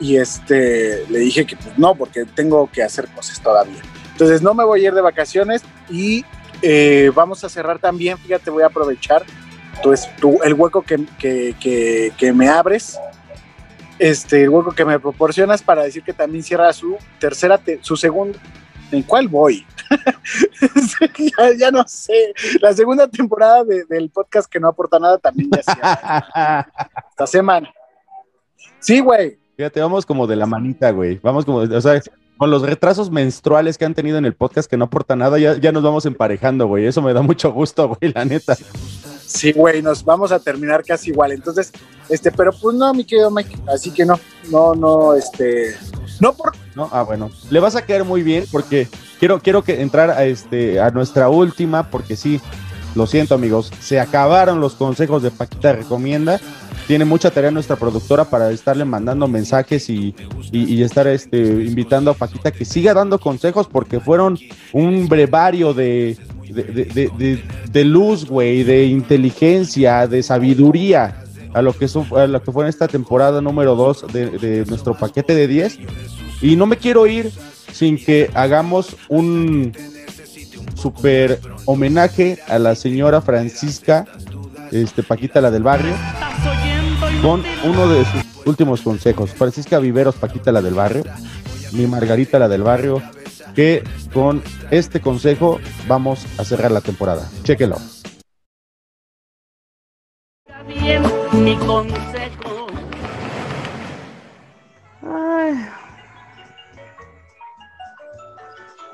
Y 0.00 0.16
este, 0.16 1.06
le 1.08 1.18
dije 1.20 1.46
que 1.46 1.56
pues 1.56 1.78
no, 1.78 1.94
porque 1.94 2.24
tengo 2.26 2.68
que 2.70 2.82
hacer 2.82 3.06
cosas 3.08 3.40
todavía. 3.40 3.80
Entonces 4.12 4.42
no 4.42 4.52
me 4.52 4.64
voy 4.64 4.84
a 4.84 4.88
ir 4.88 4.94
de 4.94 5.00
vacaciones 5.00 5.62
y 5.88 6.24
eh, 6.60 7.10
vamos 7.14 7.42
a 7.44 7.48
cerrar 7.48 7.78
también. 7.78 8.18
Fíjate, 8.18 8.50
voy 8.50 8.64
a 8.64 8.66
aprovechar 8.66 9.24
tu, 9.82 9.92
es- 9.92 10.08
tu- 10.16 10.42
el 10.42 10.54
hueco 10.54 10.82
que, 10.82 11.04
que- 11.18 11.54
que- 11.60 12.12
que 12.16 12.32
me 12.32 12.48
abres 12.48 12.98
este, 13.98 14.42
el 14.42 14.48
hueco 14.48 14.72
que 14.72 14.84
me 14.84 14.98
proporcionas 14.98 15.62
para 15.62 15.82
decir 15.84 16.02
que 16.02 16.12
también 16.12 16.42
cierra 16.42 16.72
su 16.72 16.96
tercera, 17.20 17.58
te- 17.58 17.78
su 17.82 17.96
segunda. 17.96 18.38
¿En 18.90 19.02
cuál 19.02 19.28
voy? 19.28 19.64
ya, 21.38 21.52
ya 21.58 21.70
no 21.70 21.84
sé. 21.86 22.34
La 22.60 22.72
segunda 22.72 23.08
temporada 23.08 23.64
de- 23.64 23.84
del 23.84 24.10
podcast 24.10 24.50
que 24.50 24.60
no 24.60 24.68
aporta 24.68 24.98
nada 24.98 25.18
también 25.18 25.50
ya 25.50 25.62
cierra. 25.62 26.68
Esta 27.10 27.26
semana. 27.26 27.72
Sí, 28.80 29.00
güey. 29.00 29.38
Fíjate, 29.56 29.80
vamos 29.80 30.04
como 30.04 30.26
de 30.26 30.36
la 30.36 30.46
manita, 30.46 30.90
güey. 30.90 31.18
Vamos 31.22 31.44
como, 31.44 31.58
o 31.58 31.80
sea, 31.80 32.00
con 32.36 32.50
los 32.50 32.62
retrasos 32.62 33.10
menstruales 33.10 33.78
que 33.78 33.84
han 33.84 33.94
tenido 33.94 34.18
en 34.18 34.24
el 34.24 34.34
podcast 34.34 34.68
que 34.68 34.76
no 34.76 34.86
aporta 34.86 35.14
nada, 35.14 35.38
ya, 35.38 35.56
ya 35.58 35.70
nos 35.72 35.82
vamos 35.82 36.04
emparejando, 36.06 36.66
güey. 36.66 36.86
Eso 36.86 37.00
me 37.02 37.12
da 37.12 37.22
mucho 37.22 37.52
gusto, 37.52 37.88
güey, 37.88 38.12
la 38.12 38.24
neta. 38.24 38.56
Sí, 39.26 39.52
güey, 39.52 39.82
nos 39.82 40.04
vamos 40.04 40.32
a 40.32 40.38
terminar 40.38 40.84
casi 40.84 41.10
igual. 41.10 41.32
Entonces, 41.32 41.72
este, 42.08 42.30
pero 42.30 42.52
pues 42.52 42.76
no, 42.76 42.92
mi 42.94 43.04
querido 43.04 43.30
Mike. 43.30 43.56
Así 43.72 43.90
que 43.90 44.04
no, 44.04 44.18
no, 44.50 44.74
no, 44.74 45.14
este, 45.14 45.76
no 46.20 46.34
por. 46.34 46.52
No, 46.74 46.88
ah, 46.92 47.02
bueno. 47.02 47.30
Le 47.50 47.60
vas 47.60 47.76
a 47.76 47.84
quedar 47.84 48.04
muy 48.04 48.22
bien 48.22 48.44
porque 48.50 48.88
quiero, 49.18 49.40
quiero 49.40 49.62
que 49.62 49.80
entrar 49.80 50.10
a 50.10 50.24
este, 50.24 50.80
a 50.80 50.90
nuestra 50.90 51.28
última, 51.28 51.88
porque 51.90 52.16
sí, 52.16 52.40
lo 52.94 53.06
siento, 53.06 53.34
amigos, 53.34 53.70
se 53.80 54.00
acabaron 54.00 54.60
los 54.60 54.74
consejos 54.74 55.22
de 55.22 55.30
Paquita 55.30 55.72
Recomienda. 55.72 56.40
Tiene 56.86 57.04
mucha 57.04 57.30
tarea 57.30 57.50
nuestra 57.52 57.76
productora 57.76 58.24
para 58.24 58.50
estarle 58.50 58.84
mandando 58.84 59.28
mensajes 59.28 59.88
y, 59.88 60.14
y- 60.50 60.74
y 60.74 60.82
estar 60.82 61.06
este, 61.06 61.38
invitando 61.38 62.10
a 62.10 62.14
Paquita 62.14 62.50
que 62.50 62.64
siga 62.64 62.92
dando 62.92 63.18
consejos 63.20 63.68
porque 63.68 64.00
fueron 64.00 64.36
un 64.72 65.08
brevario 65.08 65.72
de, 65.74 66.18
de, 66.52 66.62
de- 66.64 67.10
de- 67.18 67.42
de- 67.70 67.84
luz, 67.84 68.26
güey, 68.26 68.62
de 68.64 68.84
inteligencia, 68.86 70.06
de 70.06 70.22
sabiduría 70.22 71.16
a 71.54 71.62
lo 71.62 71.72
que, 71.76 71.88
su- 71.88 72.06
a 72.16 72.26
lo 72.26 72.42
que 72.42 72.52
fue 72.52 72.64
en 72.64 72.68
esta 72.68 72.88
temporada 72.88 73.40
número 73.40 73.74
2 73.76 74.06
de, 74.12 74.30
de 74.38 74.64
nuestro 74.66 74.94
paquete 74.94 75.34
de 75.34 75.46
10. 75.48 75.78
Y 76.40 76.56
no 76.56 76.66
me 76.66 76.76
quiero 76.76 77.06
ir 77.06 77.30
sin 77.72 77.96
que 78.02 78.30
hagamos 78.34 78.96
un 79.08 79.72
super 80.74 81.40
homenaje 81.66 82.38
a 82.48 82.58
la 82.58 82.74
señora 82.74 83.20
Francisca, 83.20 84.06
este 84.70 85.02
Paquita 85.02 85.40
la 85.40 85.50
del 85.50 85.62
barrio, 85.62 85.92
con 87.22 87.42
uno 87.64 87.88
de 87.88 88.04
sus 88.04 88.46
últimos 88.46 88.80
consejos. 88.80 89.30
Francisca 89.30 89.78
Viveros, 89.78 90.16
Paquita 90.16 90.50
la 90.52 90.62
del 90.62 90.74
barrio, 90.74 91.04
mi 91.72 91.86
Margarita 91.86 92.38
la 92.38 92.48
del 92.48 92.62
barrio, 92.62 93.02
que 93.54 93.84
con 94.12 94.42
este 94.70 95.00
consejo 95.00 95.60
vamos 95.86 96.26
a 96.38 96.44
cerrar 96.44 96.70
la 96.70 96.80
temporada. 96.80 97.28
Chéquelo. 97.42 97.76
bien 100.66 101.02
mi 101.32 101.56
consejo. 101.56 102.66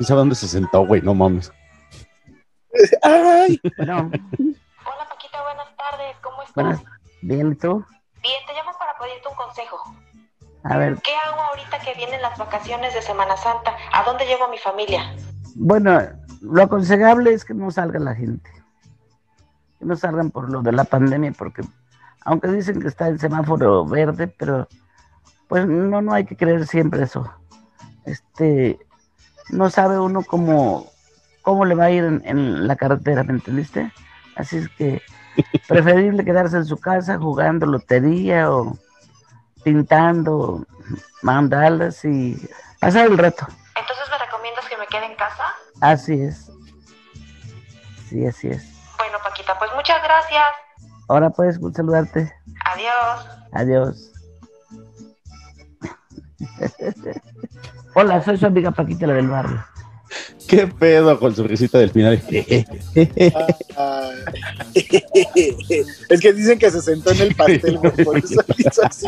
¿Y 0.01 0.05
sabe 0.05 0.21
dónde 0.21 0.35
se 0.37 0.47
sentó, 0.49 0.87
güey? 0.87 1.03
No 1.03 1.15
mames. 1.15 1.53
Ay. 3.03 3.61
Bueno, 3.77 4.11
Hola 4.13 5.09
Paquita, 5.09 5.43
buenas 5.43 5.77
tardes, 5.77 6.17
¿cómo 6.23 6.43
estás? 6.43 6.55
buenas. 6.55 6.83
Bien, 7.23 7.53
¿y 7.53 7.55
tú? 7.57 7.85
Bien, 8.23 8.41
te 8.47 8.53
llamo 8.55 8.71
para 8.79 8.97
pedirte 8.99 9.29
un 9.29 9.35
consejo. 9.35 9.95
A 10.71 10.77
ver, 10.77 10.99
¿Qué 11.01 11.13
hago 11.27 11.41
ahorita 11.41 11.79
que 11.79 11.95
vienen 11.95 12.21
las 12.21 12.37
vacaciones 12.37 12.93
de 12.93 13.01
Semana 13.01 13.39
Santa? 13.39 13.75
¿A 13.91 14.05
dónde 14.05 14.27
llevo 14.27 14.45
a 14.45 14.51
mi 14.51 14.59
familia? 14.59 15.15
bueno, 15.55 15.99
lo 16.43 16.63
aconsejable 16.63 17.33
es 17.33 17.45
que 17.45 17.55
no 17.55 17.71
salga 17.71 17.99
la 17.99 18.15
gente. 18.15 18.51
Que 19.79 19.87
no 19.87 19.97
salgan 19.97 20.31
por 20.31 20.51
lo 20.51 20.61
de 20.61 20.73
la 20.73 20.85
pandemia, 20.85 21.33
porque 21.33 21.63
aunque 22.25 22.49
dicen 22.49 22.83
que 22.83 22.89
está 22.89 23.09
el 23.09 23.19
semáforo 23.19 23.87
verde, 23.87 24.29
pero 24.29 24.69
pues 25.49 25.67
no, 25.67 26.03
no 26.03 26.13
hay 26.13 26.27
que 26.27 26.37
creer 26.37 26.67
siempre 26.67 27.03
eso. 27.03 27.33
Este, 28.05 28.79
no 29.49 29.71
sabe 29.71 29.99
uno 29.99 30.23
cómo, 30.23 30.87
cómo 31.41 31.65
le 31.65 31.75
va 31.77 31.85
a 31.85 31.91
ir 31.91 32.05
en, 32.05 32.23
en 32.27 32.67
la 32.67 32.77
carretera, 32.77 33.25
¿me 33.25 33.33
entendiste? 33.33 33.91
Así 34.37 34.59
es 34.59 34.69
que 34.69 35.01
preferible 35.69 36.27
quedarse 36.27 36.59
en 36.59 36.67
su 36.67 36.77
casa 36.77 37.17
jugando 37.17 37.65
lotería 37.65 38.53
o 38.53 38.77
pintando 39.69 40.65
mandalas 41.21 42.03
y 42.05 42.37
pasar 42.81 43.07
el 43.07 43.19
rato. 43.19 43.47
Entonces 43.77 44.09
me 44.11 44.19
recomiendas 44.19 44.67
que 44.67 44.79
me 44.79 44.87
quede 44.87 45.05
en 45.07 45.15
casa? 45.17 45.45
Así 45.83 46.23
es. 46.23 46.51
Sí, 48.09 48.27
así 48.27 48.49
es. 48.49 48.65
Bueno, 48.97 49.19
Paquita, 49.23 49.59
pues 49.59 49.71
muchas 49.75 50.03
gracias. 50.03 50.45
Ahora 51.09 51.29
puedes 51.29 51.61
saludarte. 51.75 52.33
Adiós. 52.65 53.29
Adiós. 53.53 54.13
Hola, 57.95 58.23
soy 58.23 58.39
su 58.39 58.47
amiga 58.47 58.71
Paquita, 58.71 59.07
la 59.07 59.15
del 59.15 59.29
barrio. 59.29 59.63
¿Qué 60.47 60.67
pedo 60.67 61.19
con 61.19 61.35
su 61.37 61.45
risita 61.45 61.79
del 61.79 61.91
final? 61.91 62.23
Es 66.09 66.21
que 66.21 66.33
dicen 66.33 66.59
que 66.59 66.71
se 66.71 66.81
sentó 66.83 67.11
en 67.13 67.21
el 67.21 67.35
pastel, 67.35 67.79
por 68.05 68.19
eso 68.19 68.43
hizo 68.57 68.83
así. 68.85 69.07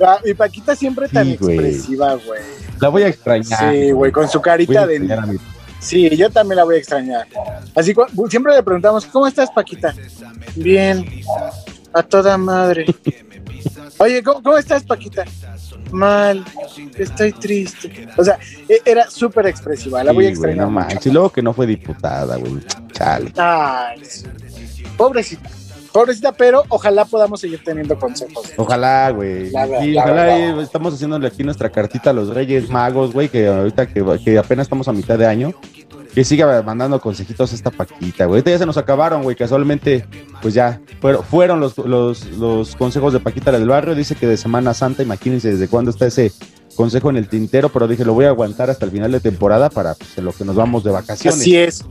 Ah, 0.00 0.18
Mi 0.24 0.34
Paquita 0.34 0.76
siempre 0.76 1.08
tan 1.08 1.26
Sí, 1.26 1.32
expresiva, 1.32 2.14
güey. 2.14 2.40
La 2.80 2.88
voy 2.88 3.02
a 3.02 3.08
extrañar. 3.08 3.74
Sí, 3.74 3.90
güey, 3.90 4.12
con 4.12 4.28
su 4.28 4.40
carita 4.40 4.86
de... 4.86 5.38
Sí, 5.80 6.08
yo 6.16 6.30
también 6.30 6.56
la 6.56 6.64
voy 6.64 6.76
a 6.76 6.78
extrañar. 6.78 7.26
Así 7.74 7.94
cu- 7.94 8.06
siempre 8.28 8.54
le 8.54 8.62
preguntamos, 8.62 9.06
¿cómo 9.06 9.26
estás, 9.26 9.50
Paquita? 9.50 9.94
Bien, 10.56 11.04
a 11.92 12.02
toda 12.02 12.36
madre. 12.36 12.86
Oye, 13.98 14.22
¿cómo, 14.22 14.42
cómo 14.42 14.58
estás, 14.58 14.82
Paquita? 14.84 15.24
Mal, 15.92 16.44
estoy 16.96 17.32
triste. 17.32 18.08
O 18.16 18.24
sea, 18.24 18.38
e- 18.68 18.82
era 18.84 19.10
súper 19.10 19.46
expresiva, 19.46 20.02
la 20.04 20.12
voy 20.12 20.24
a 20.24 20.28
güey, 20.28 20.32
extrañar. 20.32 20.66
no 20.66 20.70
mucho. 20.72 20.86
manches. 20.86 21.06
Y 21.06 21.10
luego 21.10 21.30
que 21.30 21.42
no 21.42 21.52
fue 21.52 21.66
diputada, 21.66 22.36
güey. 22.36 22.58
Chale. 22.92 23.32
Ay, 23.36 24.00
pobrecita, 24.96 25.48
pobrecita, 25.92 26.32
pero 26.32 26.64
ojalá 26.68 27.04
podamos 27.04 27.40
seguir 27.40 27.62
teniendo 27.64 27.98
consejos. 27.98 28.52
Ojalá, 28.56 29.10
güey. 29.10 29.48
Sí, 29.50 29.96
ojalá 29.96 30.38
eh, 30.38 30.62
estamos 30.62 30.94
haciéndole 30.94 31.28
aquí 31.28 31.42
nuestra 31.44 31.70
cartita 31.70 32.10
a 32.10 32.12
los 32.12 32.28
Reyes 32.34 32.68
Magos, 32.68 33.12
güey, 33.12 33.28
que 33.28 33.46
ahorita 33.46 33.86
que, 33.86 34.04
que 34.24 34.38
apenas 34.38 34.64
estamos 34.66 34.88
a 34.88 34.92
mitad 34.92 35.18
de 35.18 35.26
año, 35.26 35.52
que 36.18 36.24
siga 36.24 36.60
mandando 36.62 37.00
consejitos 37.00 37.52
a 37.52 37.54
esta 37.54 37.70
Paquita, 37.70 38.24
güey. 38.24 38.38
Ahorita 38.38 38.50
ya 38.50 38.58
se 38.58 38.66
nos 38.66 38.76
acabaron, 38.76 39.22
güey, 39.22 39.36
casualmente, 39.36 40.04
pues 40.42 40.52
ya 40.52 40.80
fueron, 41.00 41.22
fueron 41.22 41.60
los, 41.60 41.78
los, 41.78 42.74
consejos 42.74 43.12
de 43.12 43.20
Paquita 43.20 43.52
del 43.52 43.68
barrio. 43.68 43.94
Dice 43.94 44.16
que 44.16 44.26
de 44.26 44.36
Semana 44.36 44.74
Santa, 44.74 45.04
imagínense 45.04 45.52
desde 45.52 45.68
cuándo 45.68 45.92
está 45.92 46.08
ese 46.08 46.32
consejo 46.74 47.10
en 47.10 47.18
el 47.18 47.28
tintero, 47.28 47.68
pero 47.68 47.86
dije, 47.86 48.04
lo 48.04 48.14
voy 48.14 48.24
a 48.24 48.30
aguantar 48.30 48.68
hasta 48.68 48.84
el 48.84 48.90
final 48.90 49.12
de 49.12 49.20
temporada 49.20 49.70
para 49.70 49.94
pues, 49.94 50.18
lo 50.18 50.32
que 50.32 50.44
nos 50.44 50.56
vamos 50.56 50.82
de 50.82 50.90
vacaciones. 50.90 51.38
Así 51.38 51.56
es. 51.56 51.84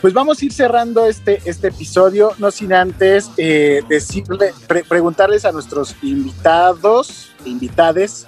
Pues 0.00 0.14
vamos 0.14 0.40
a 0.40 0.46
ir 0.46 0.52
cerrando 0.54 1.04
este, 1.04 1.42
este 1.44 1.68
episodio, 1.68 2.32
no 2.38 2.50
sin 2.50 2.72
antes 2.72 3.28
eh, 3.36 3.82
decirle, 3.86 4.54
pre- 4.66 4.84
preguntarles 4.84 5.44
a 5.44 5.52
nuestros 5.52 5.94
invitados, 6.00 7.32
invitades, 7.44 8.26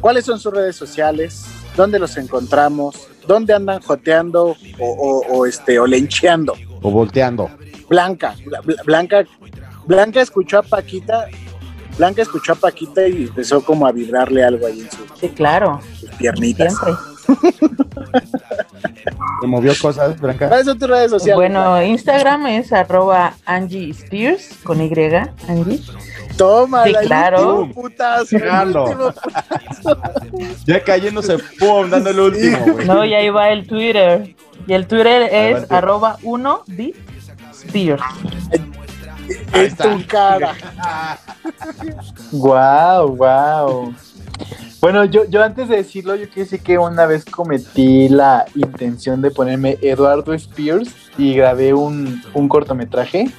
cuáles 0.00 0.24
son 0.24 0.40
sus 0.40 0.52
redes 0.52 0.74
sociales, 0.74 1.44
dónde 1.76 2.00
los 2.00 2.16
encontramos, 2.16 3.06
dónde 3.26 3.54
andan 3.54 3.80
joteando 3.82 4.56
o, 4.78 4.86
o- 4.86 5.26
o, 5.38 5.46
este, 5.46 5.78
o 5.78 5.86
lencheando. 5.86 6.54
O 6.82 6.90
volteando. 6.90 7.50
Blanca, 7.88 8.34
Bla- 8.44 8.60
Bla- 8.62 8.82
Blanca, 8.84 9.24
Blanca 9.86 10.20
escuchó 10.20 10.58
a 10.58 10.62
Paquita, 10.62 11.26
Blanca 11.98 12.22
escuchó 12.22 12.52
a 12.52 12.56
Paquita 12.56 13.06
y 13.06 13.24
empezó 13.24 13.62
como 13.64 13.86
a 13.86 13.92
vibrarle 13.92 14.42
algo 14.44 14.66
ahí 14.66 14.80
en 14.80 14.90
su- 14.90 15.04
Sí, 15.20 15.28
claro. 15.28 15.80
sus 15.98 16.10
piernitas. 16.10 16.74
Siempre. 16.76 16.94
¿Te 19.40 19.46
movió 19.46 19.72
cosas, 19.80 20.18
Blanca? 20.20 20.48
¿Cuáles 20.48 20.66
son 20.66 20.78
tus 20.78 20.88
redes 20.88 21.10
sociales? 21.10 21.36
Bueno, 21.36 21.82
Instagram 21.82 22.46
es 22.46 22.72
arroba 22.72 23.34
Angie 23.44 23.90
Spears 23.90 24.50
con 24.62 24.80
Y, 24.80 24.90
Angie. 25.48 25.80
Toma, 26.36 26.84
Sí, 26.84 26.94
claro. 27.06 27.68
putas. 27.72 28.28
Jalo. 28.30 29.14
Ya 30.66 30.82
cayéndose, 30.82 31.38
pum, 31.58 31.88
dando 31.90 32.10
el 32.10 32.20
último, 32.20 32.58
güey. 32.72 32.86
No, 32.86 33.04
y 33.04 33.14
ahí 33.14 33.28
va 33.28 33.50
el 33.50 33.66
Twitter. 33.66 34.34
Y 34.66 34.72
el 34.72 34.86
Twitter 34.86 35.22
es 35.22 35.32
Adelante. 35.52 35.74
arroba 35.74 36.16
1 36.22 36.62
bit 36.66 36.96
Spears. 37.52 38.02
En 39.52 39.76
tu 39.76 40.06
cara. 40.06 40.54
Wow, 42.32 43.16
wow. 43.16 43.94
Bueno, 44.84 45.06
yo, 45.06 45.24
yo 45.24 45.42
antes 45.42 45.70
de 45.70 45.76
decirlo, 45.76 46.14
yo 46.14 46.26
quiero 46.26 46.42
decir 46.42 46.60
que 46.60 46.76
una 46.76 47.06
vez 47.06 47.24
cometí 47.24 48.10
la 48.10 48.44
intención 48.54 49.22
de 49.22 49.30
ponerme 49.30 49.78
Eduardo 49.80 50.34
Spears 50.34 50.94
y 51.16 51.34
grabé 51.34 51.72
un, 51.72 52.20
un 52.34 52.48
cortometraje 52.50 53.30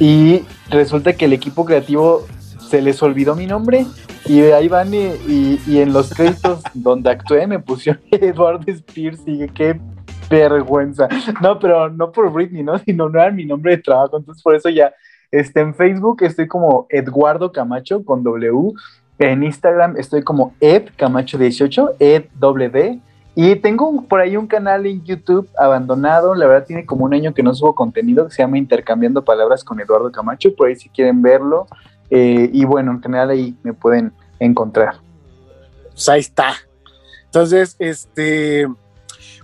y 0.00 0.44
resulta 0.70 1.12
que 1.12 1.26
el 1.26 1.34
equipo 1.34 1.66
creativo 1.66 2.24
se 2.70 2.80
les 2.80 3.02
olvidó 3.02 3.36
mi 3.36 3.46
nombre 3.46 3.84
y 4.24 4.40
ahí 4.40 4.68
van 4.68 4.94
y, 4.94 5.58
y- 5.66 5.78
en 5.78 5.92
los 5.92 6.08
créditos 6.14 6.62
donde 6.72 7.10
actué 7.10 7.46
me 7.46 7.58
pusieron 7.58 8.00
Eduardo 8.10 8.64
Spears 8.72 9.20
y 9.26 9.46
qué 9.48 9.78
vergüenza. 10.30 11.06
No, 11.42 11.58
pero 11.58 11.90
no 11.90 12.12
por 12.12 12.32
Britney, 12.32 12.62
¿no? 12.62 12.78
Sino 12.78 13.10
no 13.10 13.20
era 13.20 13.30
mi 13.30 13.44
nombre 13.44 13.76
de 13.76 13.82
trabajo, 13.82 14.16
entonces 14.16 14.42
por 14.42 14.54
eso 14.54 14.70
ya 14.70 14.94
este, 15.30 15.60
en 15.60 15.74
Facebook 15.74 16.22
estoy 16.22 16.48
como 16.48 16.86
Eduardo 16.88 17.52
Camacho 17.52 18.02
con 18.02 18.22
W. 18.22 18.72
En 19.18 19.42
Instagram 19.42 19.96
estoy 19.96 20.22
como 20.22 20.54
Ed 20.60 20.90
Camacho18, 20.96 21.94
EdWD. 21.98 23.00
Y 23.34 23.56
tengo 23.56 24.02
por 24.08 24.20
ahí 24.20 24.36
un 24.36 24.46
canal 24.46 24.86
en 24.86 25.04
YouTube 25.04 25.48
abandonado. 25.56 26.34
La 26.34 26.46
verdad 26.46 26.66
tiene 26.66 26.86
como 26.86 27.04
un 27.04 27.14
año 27.14 27.34
que 27.34 27.42
no 27.42 27.54
subo 27.54 27.74
contenido 27.74 28.26
que 28.26 28.34
se 28.34 28.42
llama 28.42 28.58
Intercambiando 28.58 29.24
Palabras 29.24 29.62
con 29.62 29.80
Eduardo 29.80 30.10
Camacho. 30.10 30.54
Por 30.54 30.68
ahí 30.68 30.76
si 30.76 30.88
quieren 30.88 31.22
verlo. 31.22 31.66
Eh, 32.10 32.50
y 32.52 32.64
bueno, 32.64 32.92
en 32.92 33.02
general 33.02 33.30
ahí 33.30 33.56
me 33.62 33.72
pueden 33.72 34.12
encontrar. 34.40 34.96
Pues 35.90 36.08
ahí 36.08 36.20
está. 36.20 36.54
Entonces, 37.26 37.76
este, 37.78 38.66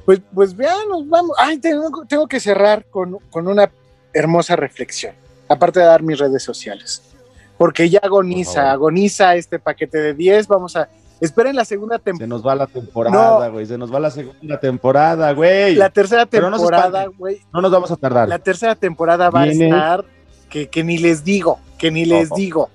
pues, 0.05 0.21
pues 0.33 0.57
vean, 0.57 0.89
nos 0.89 1.09
vamos. 1.09 1.37
Ay, 1.39 1.59
tengo, 1.59 2.05
tengo 2.07 2.27
que 2.27 2.41
cerrar 2.41 2.85
con, 2.87 3.19
con 3.31 3.47
una 3.47 3.71
hermosa 4.13 4.57
reflexión, 4.57 5.15
aparte 5.49 5.81
de 5.81 5.87
dar 5.87 6.03
mis 6.03 6.19
redes 6.19 6.43
sociales. 6.43 7.14
Porque 7.59 7.89
ya 7.89 8.01
agoniza, 8.03 8.73
agoniza 8.73 9.35
este 9.37 9.59
paquete 9.59 9.99
de 9.99 10.15
10. 10.15 10.49
Vamos 10.49 10.77
a. 10.77 10.89
Esperen 11.21 11.55
la 11.57 11.65
segunda 11.65 11.97
Se 11.97 12.03
temporada. 12.03 12.27
nos 12.29 12.47
va 12.47 12.55
la 12.57 12.67
temporada, 12.67 13.49
güey. 13.49 13.67
Se 13.67 13.79
nos 13.79 13.93
va 13.95 14.01
la 14.01 14.11
segunda 14.11 14.59
temporada, 14.59 15.33
güey. 15.33 15.75
La 15.77 15.89
tercera 15.91 16.23
se 16.23 16.27
temporada, 16.41 17.07
güey. 17.07 17.41
No 17.53 17.61
nos 17.61 17.71
vamos 17.71 17.91
a 17.91 17.97
tardar. 17.97 18.29
La 18.29 18.39
tercera 18.41 18.75
temporada 18.75 19.31
va 19.31 19.45
Viene- 19.45 19.67
a 19.67 19.69
estar 19.69 20.05
que, 20.51 20.69
que 20.69 20.83
ni 20.85 20.99
les 20.99 21.25
digo, 21.25 21.61
que 21.79 21.91
ni 21.91 22.05
les 22.05 22.31
digo. 22.35 22.69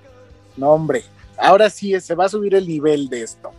No, 0.58 0.70
hombre. 0.72 1.04
Ahora 1.38 1.70
sí 1.70 2.00
se 2.00 2.16
va 2.16 2.26
a 2.26 2.30
subir 2.30 2.56
el 2.56 2.68
nivel 2.68 3.10
de 3.10 3.24
esto. 3.24 3.52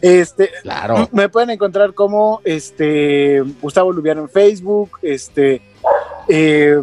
Este, 0.00 0.50
Claro. 0.62 1.08
me 1.12 1.28
pueden 1.28 1.50
encontrar 1.50 1.92
como 1.94 2.40
este 2.44 3.40
Gustavo 3.60 3.92
Lubiano 3.92 4.22
en 4.22 4.28
Facebook, 4.30 4.98
este 5.02 5.60
eh, 6.28 6.80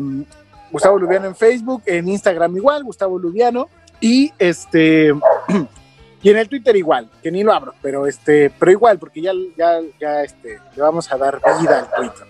Gustavo 0.72 0.98
Lubiano 0.98 1.28
en 1.28 1.36
Facebook, 1.36 1.84
en 1.86 2.08
Instagram 2.08 2.56
igual, 2.58 2.84
Gustavo 2.84 3.18
Lubiano, 3.18 3.70
y 4.00 4.32
este 4.38 5.14
y 6.22 6.30
en 6.30 6.38
el 6.38 6.50
Twitter 6.50 6.76
igual, 6.76 7.10
que 7.22 7.32
ni 7.32 7.44
lo 7.44 7.54
abro, 7.54 7.74
pero 7.82 8.08
este, 8.08 8.50
pero 8.50 8.72
igual, 8.72 9.00
porque 9.00 9.22
ya, 9.22 9.32
ya, 9.58 9.80
ya 10.00 10.24
este, 10.24 10.60
le 10.76 10.82
vamos 10.82 11.12
a 11.12 11.18
dar 11.18 11.40
vida 11.62 11.80
al 11.80 11.92
Twitter. 11.92 12.28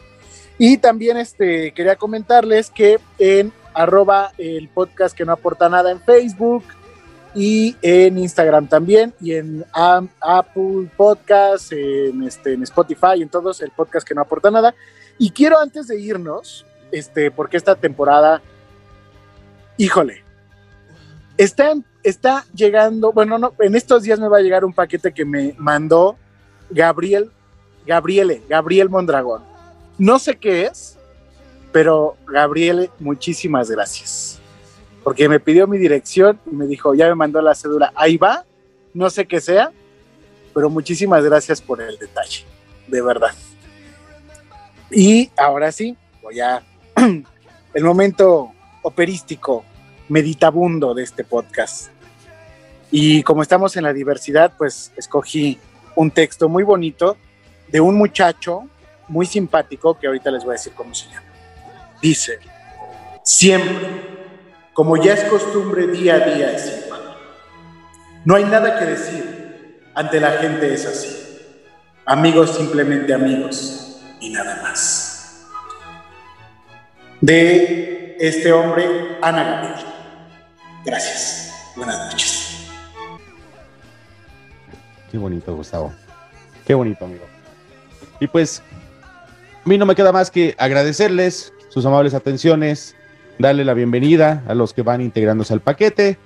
Y 0.59 0.77
también 0.77 1.17
este, 1.17 1.71
quería 1.71 1.95
comentarles 1.95 2.69
que 2.69 2.99
en 3.19 3.53
arroba 3.73 4.31
el 4.37 4.69
podcast 4.69 5.15
que 5.15 5.23
no 5.23 5.31
aporta 5.31 5.69
nada 5.69 5.91
en 5.91 6.01
Facebook 6.01 6.63
y 7.35 7.75
en 7.83 8.17
Instagram 8.17 8.67
también 8.67 9.13
y 9.21 9.33
en 9.33 9.63
Apple 9.71 10.89
Podcast, 10.97 11.71
en, 11.71 12.23
este, 12.23 12.53
en 12.53 12.63
Spotify, 12.63 13.21
en 13.21 13.29
todos, 13.29 13.61
el 13.61 13.69
podcast 13.71 14.07
que 14.07 14.15
no 14.15 14.21
aporta 14.21 14.49
nada. 14.49 14.73
Y 15.19 15.29
quiero 15.31 15.59
antes 15.59 15.87
de 15.87 15.99
irnos, 15.99 16.65
este, 16.91 17.31
porque 17.31 17.57
esta 17.57 17.75
temporada, 17.75 18.41
híjole, 19.77 20.23
está, 21.37 21.73
está 22.03 22.45
llegando, 22.53 23.11
bueno, 23.11 23.37
no, 23.37 23.53
en 23.59 23.75
estos 23.75 24.03
días 24.03 24.19
me 24.19 24.27
va 24.27 24.37
a 24.37 24.41
llegar 24.41 24.65
un 24.65 24.73
paquete 24.73 25.13
que 25.13 25.25
me 25.25 25.53
mandó 25.57 26.17
Gabriel, 26.69 27.31
Gabriele, 27.85 28.41
Gabriel 28.49 28.89
Mondragón. 28.89 29.43
No 29.97 30.19
sé 30.19 30.35
qué 30.35 30.65
es, 30.65 30.97
pero 31.71 32.17
Gabriele, 32.27 32.91
muchísimas 32.99 33.69
gracias. 33.69 34.39
Porque 35.03 35.29
me 35.29 35.39
pidió 35.39 35.67
mi 35.67 35.77
dirección 35.77 36.39
y 36.45 36.55
me 36.55 36.67
dijo, 36.67 36.93
ya 36.93 37.07
me 37.07 37.15
mandó 37.15 37.41
la 37.41 37.55
cédula, 37.55 37.93
ahí 37.95 38.17
va, 38.17 38.45
no 38.93 39.09
sé 39.09 39.25
qué 39.25 39.39
sea, 39.39 39.71
pero 40.53 40.69
muchísimas 40.69 41.23
gracias 41.23 41.61
por 41.61 41.81
el 41.81 41.97
detalle, 41.97 42.45
de 42.87 43.01
verdad. 43.01 43.31
Y 44.89 45.29
ahora 45.37 45.71
sí, 45.71 45.95
voy 46.21 46.39
a 46.39 46.63
el 47.73 47.83
momento 47.83 48.51
operístico, 48.81 49.63
meditabundo 50.09 50.93
de 50.93 51.03
este 51.03 51.23
podcast. 51.23 51.89
Y 52.89 53.21
como 53.23 53.41
estamos 53.41 53.75
en 53.77 53.83
la 53.83 53.93
diversidad, 53.93 54.53
pues 54.57 54.91
escogí 54.97 55.59
un 55.95 56.11
texto 56.11 56.49
muy 56.49 56.63
bonito 56.63 57.17
de 57.67 57.81
un 57.81 57.95
muchacho 57.95 58.67
muy 59.07 59.25
simpático 59.25 59.97
que 59.97 60.07
ahorita 60.07 60.31
les 60.31 60.43
voy 60.43 60.51
a 60.51 60.57
decir 60.57 60.73
cómo 60.73 60.93
se 60.95 61.09
llama. 61.09 61.27
Dice, 62.01 62.39
siempre, 63.23 63.87
como 64.73 64.97
ya 64.97 65.13
es 65.13 65.23
costumbre 65.25 65.87
día 65.87 66.15
a 66.15 66.19
día 66.19 66.51
es 66.51 66.83
igual. 66.85 67.17
No 68.25 68.35
hay 68.35 68.45
nada 68.45 68.79
que 68.79 68.85
decir, 68.85 69.81
ante 69.93 70.19
la 70.19 70.31
gente 70.31 70.73
es 70.73 70.85
así. 70.85 71.39
Amigos 72.05 72.55
simplemente 72.55 73.13
amigos 73.13 74.01
y 74.19 74.29
nada 74.29 74.61
más. 74.63 75.06
De 77.21 78.15
este 78.19 78.51
hombre, 78.51 78.85
Ana 79.21 79.43
Gabriel. 79.43 79.85
Gracias. 80.85 81.51
Buenas 81.75 82.11
noches. 82.11 82.67
Qué 85.11 85.17
bonito, 85.17 85.55
Gustavo. 85.55 85.93
Qué 86.65 86.73
bonito, 86.73 87.05
amigo. 87.05 87.25
Y 88.19 88.27
pues, 88.27 88.61
a 89.65 89.69
mí 89.69 89.77
no 89.77 89.85
me 89.85 89.95
queda 89.95 90.11
más 90.11 90.29
que 90.31 90.55
agradecerles 90.57 91.53
sus 91.69 91.85
amables 91.85 92.13
atenciones, 92.13 92.95
darle 93.39 93.65
la 93.65 93.73
bienvenida 93.73 94.43
a 94.47 94.53
los 94.53 94.73
que 94.73 94.81
van 94.81 95.01
integrándose 95.01 95.53
al 95.53 95.61
paquete. 95.61 96.17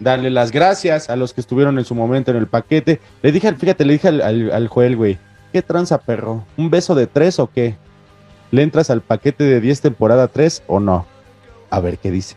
darle 0.00 0.30
las 0.30 0.52
gracias 0.52 1.10
a 1.10 1.16
los 1.16 1.34
que 1.34 1.40
estuvieron 1.40 1.78
en 1.78 1.84
su 1.84 1.94
momento 1.94 2.30
en 2.30 2.36
el 2.36 2.46
paquete. 2.46 3.00
Le 3.22 3.32
dije, 3.32 3.52
fíjate, 3.54 3.84
le 3.84 3.94
dije 3.94 4.08
al, 4.08 4.20
al, 4.20 4.50
al 4.52 4.68
Joel, 4.68 4.96
güey, 4.96 5.18
¿qué 5.52 5.62
tranza, 5.62 5.98
perro? 5.98 6.44
¿Un 6.56 6.70
beso 6.70 6.94
de 6.94 7.06
tres 7.06 7.38
o 7.38 7.50
qué? 7.50 7.76
¿Le 8.50 8.62
entras 8.62 8.90
al 8.90 9.02
paquete 9.02 9.44
de 9.44 9.60
10 9.60 9.80
temporada 9.82 10.28
3 10.28 10.62
o 10.66 10.80
no? 10.80 11.06
A 11.70 11.80
ver 11.80 11.98
qué 11.98 12.10
dice. 12.10 12.36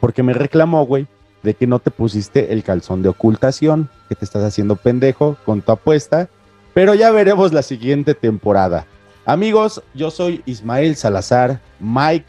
Porque 0.00 0.22
me 0.22 0.34
reclamó, 0.34 0.84
güey, 0.84 1.06
de 1.42 1.54
que 1.54 1.66
no 1.66 1.78
te 1.78 1.90
pusiste 1.90 2.52
el 2.52 2.62
calzón 2.62 3.02
de 3.02 3.08
ocultación, 3.08 3.88
que 4.08 4.14
te 4.14 4.24
estás 4.24 4.44
haciendo 4.44 4.76
pendejo 4.76 5.36
con 5.44 5.62
tu 5.62 5.72
apuesta. 5.72 6.28
Pero 6.74 6.94
ya 6.94 7.10
veremos 7.10 7.52
la 7.52 7.62
siguiente 7.62 8.14
temporada. 8.14 8.86
Amigos, 9.24 9.82
yo 9.94 10.10
soy 10.10 10.42
Ismael 10.46 10.96
Salazar, 10.96 11.60
Mike, 11.80 12.26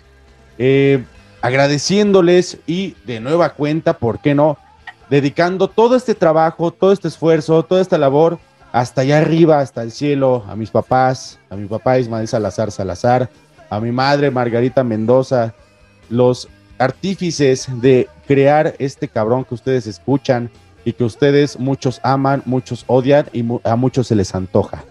eh, 0.58 1.04
agradeciéndoles 1.42 2.60
y 2.68 2.96
de 3.06 3.20
nueva 3.20 3.54
cuenta, 3.54 3.98
¿por 3.98 4.20
qué 4.20 4.36
no? 4.36 4.58
Dedicando 5.10 5.68
todo 5.68 5.96
este 5.96 6.16
trabajo, 6.16 6.72
todo 6.72 6.92
este 6.92 7.08
esfuerzo, 7.08 7.64
toda 7.64 7.82
esta 7.82 7.98
labor 7.98 8.40
hasta 8.72 9.02
allá 9.02 9.20
arriba, 9.20 9.60
hasta 9.60 9.82
el 9.82 9.92
cielo, 9.92 10.44
a 10.48 10.56
mis 10.56 10.70
papás, 10.70 11.40
a 11.50 11.56
mi 11.56 11.68
papá 11.68 12.00
Ismael 12.00 12.28
Salazar 12.28 12.72
Salazar, 12.72 13.30
a 13.70 13.80
mi 13.80 13.92
madre 13.92 14.32
Margarita 14.32 14.84
Mendoza, 14.84 15.54
los 16.10 16.48
artífices 16.78 17.68
de 17.82 18.08
crear 18.28 18.76
este 18.80 19.08
cabrón 19.08 19.44
que 19.44 19.56
ustedes 19.56 19.88
escuchan 19.88 20.50
y 20.86 20.94
que 20.94 21.04
ustedes 21.04 21.60
muchos 21.60 22.00
aman, 22.04 22.42
muchos 22.46 22.84
odian 22.88 23.26
y 23.34 23.44
a 23.64 23.76
muchos 23.76 24.08
se 24.08 24.16
les 24.16 24.34
antoja. 24.34 24.84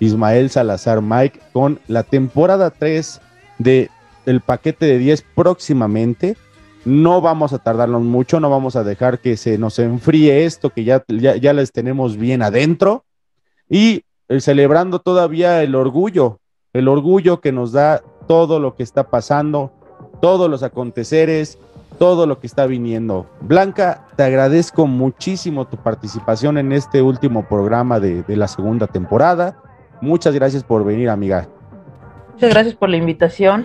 Ismael 0.00 0.50
Salazar 0.50 1.00
Mike 1.00 1.40
con 1.52 1.80
la 1.88 2.02
temporada 2.02 2.70
3 2.70 3.20
de 3.58 3.90
el 4.26 4.40
paquete 4.40 4.86
de 4.86 4.98
10 4.98 5.24
próximamente. 5.34 6.36
No 6.84 7.20
vamos 7.20 7.52
a 7.52 7.58
tardarnos 7.58 8.02
mucho, 8.02 8.40
no 8.40 8.50
vamos 8.50 8.76
a 8.76 8.84
dejar 8.84 9.18
que 9.18 9.36
se 9.36 9.56
nos 9.56 9.78
enfríe 9.78 10.44
esto 10.44 10.70
que 10.70 10.84
ya, 10.84 11.02
ya, 11.08 11.36
ya 11.36 11.52
les 11.54 11.72
tenemos 11.72 12.18
bien 12.18 12.42
adentro 12.42 13.04
y 13.68 14.02
eh, 14.28 14.40
celebrando 14.40 14.98
todavía 14.98 15.62
el 15.62 15.74
orgullo, 15.74 16.38
el 16.72 16.88
orgullo 16.88 17.40
que 17.40 17.52
nos 17.52 17.72
da 17.72 18.02
todo 18.26 18.58
lo 18.60 18.74
que 18.74 18.82
está 18.82 19.10
pasando, 19.10 19.72
todos 20.20 20.50
los 20.50 20.62
aconteceres, 20.62 21.58
todo 21.98 22.26
lo 22.26 22.40
que 22.40 22.46
está 22.46 22.66
viniendo. 22.66 23.26
Blanca, 23.40 24.06
te 24.16 24.22
agradezco 24.22 24.86
muchísimo 24.86 25.66
tu 25.66 25.76
participación 25.76 26.58
en 26.58 26.72
este 26.72 27.02
último 27.02 27.46
programa 27.46 28.00
de, 28.00 28.22
de 28.22 28.36
la 28.36 28.48
segunda 28.48 28.86
temporada. 28.86 29.56
Muchas 30.00 30.34
gracias 30.34 30.64
por 30.64 30.84
venir, 30.84 31.08
amiga. 31.08 31.48
Muchas 32.32 32.50
gracias 32.50 32.74
por 32.74 32.88
la 32.88 32.96
invitación. 32.96 33.64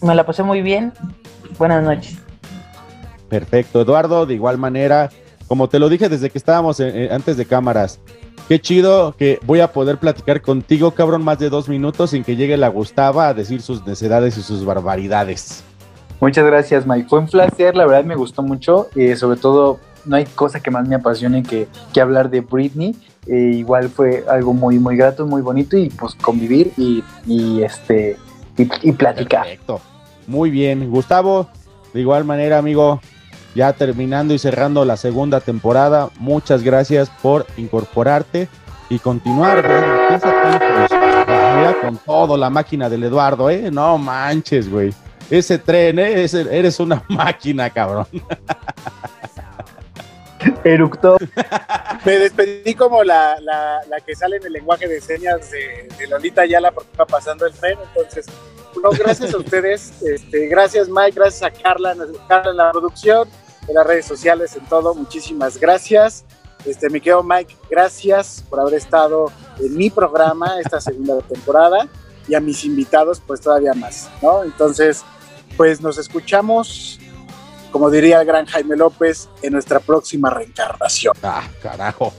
Me 0.00 0.14
la 0.14 0.24
pasé 0.24 0.42
muy 0.42 0.62
bien. 0.62 0.92
Buenas 1.58 1.82
noches. 1.82 2.18
Perfecto, 3.28 3.80
Eduardo, 3.80 4.26
de 4.26 4.34
igual 4.34 4.58
manera, 4.58 5.10
como 5.48 5.68
te 5.68 5.78
lo 5.78 5.88
dije 5.88 6.08
desde 6.08 6.28
que 6.28 6.38
estábamos 6.38 6.80
eh, 6.80 7.08
antes 7.10 7.36
de 7.36 7.46
cámaras, 7.46 8.00
qué 8.48 8.60
chido 8.60 9.14
que 9.16 9.38
voy 9.44 9.60
a 9.60 9.72
poder 9.72 9.98
platicar 9.98 10.42
contigo, 10.42 10.92
cabrón, 10.92 11.22
más 11.24 11.38
de 11.38 11.50
dos 11.50 11.68
minutos 11.68 12.10
sin 12.10 12.24
que 12.24 12.36
llegue 12.36 12.56
la 12.56 12.68
Gustava 12.68 13.28
a 13.28 13.34
decir 13.34 13.62
sus 13.62 13.86
necedades 13.86 14.36
y 14.36 14.42
sus 14.42 14.64
barbaridades. 14.64 15.64
Muchas 16.20 16.44
gracias, 16.44 16.86
Mike. 16.86 17.08
Fue 17.08 17.18
un 17.18 17.26
placer, 17.26 17.74
la 17.74 17.86
verdad 17.86 18.04
me 18.04 18.14
gustó 18.14 18.42
mucho. 18.42 18.88
y 18.94 19.16
sobre 19.16 19.38
todo, 19.38 19.80
no 20.04 20.16
hay 20.16 20.24
cosa 20.24 20.60
que 20.60 20.70
más 20.70 20.86
me 20.86 20.94
apasione 20.94 21.42
que, 21.42 21.66
que 21.92 22.00
hablar 22.00 22.30
de 22.30 22.40
Britney. 22.40 22.94
Eh, 23.26 23.52
igual 23.54 23.88
fue 23.88 24.24
algo 24.28 24.52
muy, 24.52 24.78
muy 24.78 24.96
grato, 24.96 25.26
muy 25.26 25.42
bonito 25.42 25.76
y 25.76 25.88
pues 25.90 26.14
convivir 26.14 26.72
y, 26.76 27.02
y 27.26 27.62
este 27.62 28.16
y, 28.56 28.68
y 28.82 28.92
platicar. 28.92 29.42
Perfecto. 29.42 29.80
Muy 30.26 30.50
bien, 30.50 30.90
Gustavo. 30.90 31.48
De 31.92 32.00
igual 32.00 32.24
manera, 32.24 32.58
amigo, 32.58 33.00
ya 33.54 33.72
terminando 33.72 34.34
y 34.34 34.38
cerrando 34.38 34.84
la 34.84 34.96
segunda 34.96 35.40
temporada, 35.40 36.10
muchas 36.18 36.62
gracias 36.62 37.10
por 37.22 37.46
incorporarte 37.56 38.48
y 38.88 38.98
continuar. 38.98 39.62
tú, 39.62 40.28
pues, 40.78 41.76
con 41.80 41.96
todo 41.98 42.36
la 42.36 42.50
máquina 42.50 42.88
del 42.88 43.04
Eduardo, 43.04 43.50
¿eh? 43.50 43.70
No 43.70 43.98
manches, 43.98 44.70
güey. 44.70 44.92
Ese 45.30 45.58
tren, 45.58 45.98
¿eh? 45.98 46.26
Eres 46.50 46.80
una 46.80 47.02
máquina, 47.08 47.70
cabrón. 47.70 48.06
Eructó. 50.64 51.16
Me 52.04 52.18
despedí 52.18 52.74
como 52.74 53.04
la, 53.04 53.40
la, 53.40 53.80
la 53.88 54.00
que 54.00 54.14
sale 54.14 54.36
en 54.36 54.46
el 54.46 54.52
lenguaje 54.52 54.88
de 54.88 55.00
señas 55.00 55.50
de, 55.50 55.88
de 55.98 56.06
Lolita 56.08 56.42
Ayala 56.42 56.72
porque 56.72 56.90
va 56.98 57.06
pasando 57.06 57.46
el 57.46 57.52
tren. 57.52 57.78
Entonces, 57.94 58.26
no, 58.82 58.90
gracias 58.90 59.34
a 59.34 59.38
ustedes. 59.38 59.92
Este, 60.02 60.46
gracias, 60.46 60.88
Mike. 60.88 61.12
Gracias 61.14 61.42
a 61.42 61.50
Carla, 61.50 61.94
Carla 62.28 62.50
en 62.50 62.56
la 62.56 62.70
producción, 62.72 63.28
en 63.68 63.74
las 63.74 63.86
redes 63.86 64.06
sociales, 64.06 64.56
en 64.56 64.64
todo. 64.66 64.94
Muchísimas 64.94 65.58
gracias. 65.58 66.24
Este, 66.64 66.88
mi 66.90 67.00
querido 67.00 67.22
Mike, 67.22 67.56
gracias 67.68 68.44
por 68.48 68.60
haber 68.60 68.74
estado 68.74 69.32
en 69.58 69.76
mi 69.76 69.90
programa 69.90 70.60
esta 70.60 70.80
segunda 70.80 71.18
temporada 71.22 71.88
y 72.28 72.34
a 72.34 72.40
mis 72.40 72.64
invitados, 72.64 73.20
pues 73.26 73.40
todavía 73.40 73.74
más, 73.74 74.08
¿no? 74.22 74.44
Entonces, 74.44 75.04
pues 75.56 75.80
nos 75.80 75.98
escuchamos, 75.98 77.00
como 77.72 77.90
diría 77.90 78.20
el 78.20 78.26
gran 78.26 78.46
Jaime 78.46 78.76
López, 78.76 79.28
en 79.42 79.54
nuestra 79.54 79.80
próxima 79.80 80.30
reencarnación. 80.30 81.14
Ah, 81.22 81.48
carajo. 81.62 82.12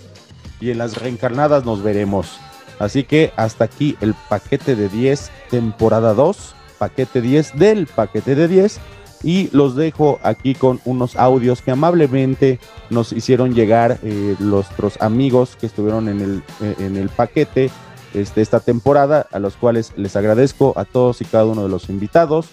Y 0.60 0.72
en 0.72 0.78
las 0.78 0.98
reencarnadas 0.98 1.64
nos 1.64 1.82
veremos. 1.82 2.38
Así 2.80 3.04
que 3.04 3.32
hasta 3.38 3.66
aquí 3.66 3.98
el 4.02 4.14
paquete 4.30 4.76
de 4.76 4.90
10, 4.90 5.32
temporada 5.50 6.14
2, 6.14 6.56
paquete 6.78 7.22
10 7.22 7.58
del 7.58 7.88
paquete 7.88 8.36
de 8.36 8.48
10. 8.48 8.80
Y 9.24 9.50
los 9.54 9.76
dejo 9.76 10.20
aquí 10.22 10.54
con 10.54 10.82
unos 10.84 11.16
audios 11.16 11.62
que 11.62 11.72
amablemente 11.72 12.60
nos 12.90 13.14
hicieron 13.14 13.56
llegar 13.56 13.98
eh, 14.04 14.36
nuestros 14.40 15.02
amigos 15.02 15.56
que 15.60 15.66
estuvieron 15.66 16.10
en 16.10 16.20
el, 16.20 16.44
eh, 16.62 16.76
en 16.80 16.98
el 16.98 17.10
paquete 17.10 17.72
este, 18.14 18.42
esta 18.42 18.60
temporada, 18.60 19.28
a 19.32 19.40
los 19.40 19.56
cuales 19.56 19.94
les 19.96 20.16
agradezco 20.16 20.74
a 20.76 20.86
todos 20.86 21.22
y 21.22 21.26
cada 21.26 21.46
uno 21.46 21.64
de 21.64 21.70
los 21.70 21.90
invitados. 21.90 22.48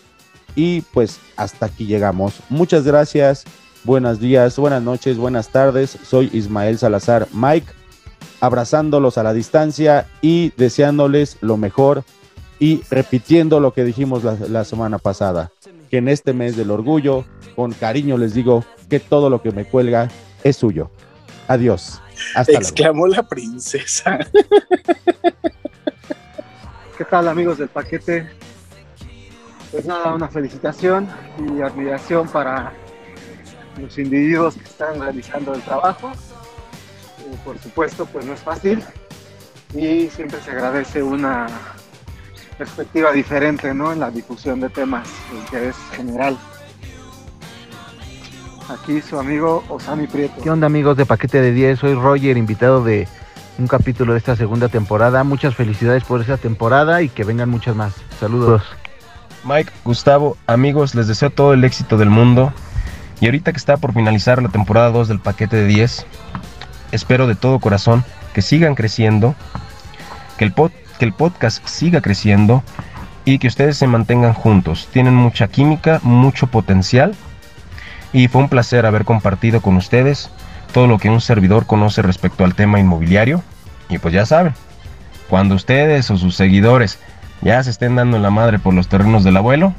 Y 0.55 0.83
pues 0.93 1.21
hasta 1.37 1.67
aquí 1.67 1.87
llegamos. 1.87 2.41
Muchas 2.49 2.85
gracias, 2.85 3.45
buenos 3.85 4.21
días, 4.21 4.57
buenas 4.57 4.83
noches, 4.83 5.17
buenas 5.17 5.49
tardes. 5.49 5.99
Soy 6.03 6.31
Ismael 6.33 6.79
Salazar 6.79 7.29
Mike, 7.33 7.67
abrazándolos 8.41 9.19
a 9.19 9.23
la 9.23 9.33
distancia 9.33 10.07
y 10.23 10.53
deseándoles 10.57 11.37
lo 11.41 11.57
mejor 11.57 12.05
y 12.59 12.83
repitiendo 12.91 13.61
lo 13.61 13.73
que 13.73 13.85
dijimos 13.85 14.25
la, 14.25 14.37
la 14.49 14.65
semana 14.65 14.99
pasada, 14.99 15.51
que 15.91 15.99
en 15.99 16.09
este 16.09 16.33
mes 16.33 16.57
del 16.57 16.71
orgullo, 16.71 17.25
con 17.57 17.73
cariño 17.73 18.17
les 18.17 18.33
digo 18.33 18.65
que 18.89 19.01
todo 19.01 19.29
lo 19.29 19.43
que 19.43 19.51
me 19.51 19.65
cuelga 19.65 20.09
es 20.45 20.57
suyo. 20.57 20.91
Adiós. 21.49 22.01
Hasta 22.35 22.53
luego. 22.53 22.67
Exclamó 22.67 23.07
la 23.09 23.23
princesa. 23.25 24.19
¿Qué 26.97 27.05
tal 27.05 27.29
amigos 27.29 27.59
del 27.59 27.69
paquete? 27.69 28.31
Pues 29.73 29.85
nada, 29.85 30.15
una 30.15 30.29
felicitación 30.29 31.09
y 31.39 31.61
admiración 31.61 32.29
para 32.29 32.73
los 33.81 33.99
individuos 33.99 34.55
que 34.55 34.65
están 34.65 35.01
realizando 35.01 35.55
el 35.55 35.62
trabajo. 35.62 36.12
Eh, 36.12 37.37
por 37.45 37.59
supuesto, 37.59 38.07
pues 38.07 38.25
no 38.27 38.35
es 38.35 38.41
fácil 38.41 38.83
y 39.75 40.09
siempre 40.09 40.41
se 40.41 40.51
agradece 40.51 41.03
una 41.03 41.47
perspectiva 42.65 43.11
diferente 43.11 43.73
¿no? 43.73 43.91
en 43.91 44.01
la 44.01 44.11
difusión 44.11 44.61
de 44.61 44.69
temas 44.69 45.09
de 45.32 45.39
interés 45.39 45.77
general. 45.97 46.37
Aquí 48.69 49.01
su 49.01 49.19
amigo 49.19 49.65
Osami 49.70 50.07
Prieto. 50.07 50.43
¿Qué 50.43 50.51
onda 50.51 50.66
amigos 50.66 50.95
de 50.99 51.07
Paquete 51.07 51.41
de 51.41 51.53
10? 51.53 51.78
Soy 51.78 51.95
Roger, 51.95 52.37
invitado 52.37 52.85
de 52.85 53.09
un 53.59 53.66
capítulo 53.66 54.12
de 54.12 54.19
esta 54.19 54.37
segunda 54.37 54.69
temporada. 54.69 55.24
Muchas 55.24 55.55
felicidades 55.55 56.05
por 56.05 56.20
esta 56.20 56.37
temporada 56.37 57.01
y 57.01 57.09
que 57.09 57.24
vengan 57.24 57.49
muchas 57.49 57.74
más. 57.74 57.95
Saludos. 58.20 58.62
Mike, 59.45 59.73
Gustavo, 59.82 60.37
amigos, 60.47 60.95
les 60.95 61.09
deseo 61.09 61.31
todo 61.31 61.55
el 61.55 61.65
éxito 61.65 61.97
del 61.97 62.11
mundo. 62.11 62.53
Y 63.20 63.24
ahorita 63.24 63.53
que 63.53 63.59
está 63.59 63.78
por 63.78 63.95
finalizar 63.95 64.43
la 64.43 64.51
temporada 64.51 64.91
2 64.91 65.09
del 65.09 65.19
paquete 65.19 65.57
de 65.57 65.65
10, 65.66 66.05
espero 66.93 67.27
de 67.27 67.37
todo 67.37 67.59
corazón 67.59 68.05
que 68.35 68.43
sigan 68.43 68.74
creciendo, 68.74 69.35
que 70.37 70.45
el, 70.45 70.55
pod- 70.55 70.73
que 71.01 71.06
el 71.06 71.14
podcast 71.14 71.66
siga 71.66 72.02
creciendo 72.02 72.62
y 73.24 73.39
que 73.39 73.48
ustedes 73.48 73.78
se 73.78 73.86
mantengan 73.86 74.35
juntos. 74.35 74.86
Tienen 74.93 75.14
mucha 75.14 75.48
química, 75.48 75.98
mucho 76.02 76.48
potencial 76.48 77.16
y 78.12 78.28
fue 78.28 78.43
un 78.43 78.51
placer 78.51 78.85
haber 78.85 79.06
compartido 79.06 79.62
con 79.62 79.77
ustedes 79.77 80.31
todo 80.74 80.86
lo 80.86 80.98
que 80.98 81.09
un 81.09 81.22
servidor 81.22 81.64
conoce 81.64 82.02
respecto 82.02 82.44
al 82.44 82.55
tema 82.55 82.78
inmobiliario. 82.81 83.43
Y 83.89 83.97
pues 83.97 84.12
ya 84.12 84.27
saben, 84.27 84.52
cuando 85.31 85.55
ustedes 85.55 86.10
o 86.10 86.18
sus 86.18 86.36
seguidores 86.36 86.98
ya 87.40 87.62
se 87.62 87.70
estén 87.70 87.97
dando 87.97 88.18
en 88.18 88.22
la 88.22 88.31
madre 88.31 88.59
por 88.59 88.74
los 88.74 88.86
terrenos 88.86 89.24
del 89.24 89.39
abuelo, 89.39 89.72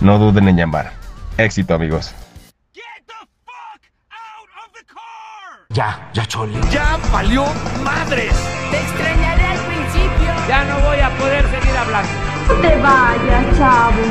no 0.00 0.18
duden 0.18 0.48
en 0.48 0.56
llamar. 0.56 0.94
Éxito 1.38 1.74
amigos. 1.74 2.12
Ya, 5.68 6.10
ya 6.12 6.26
chole. 6.26 6.58
Ya 6.72 6.98
valió 7.12 7.44
madres. 7.84 8.34
Te. 8.72 9.13
Ya 10.48 10.64
no 10.64 10.78
voy 10.80 11.00
a 11.00 11.10
poder 11.16 11.44
seguir 11.50 11.76
hablando. 11.76 12.10
No 12.48 12.54
te 12.60 12.76
vayas, 12.76 13.58
chavo. 13.58 14.02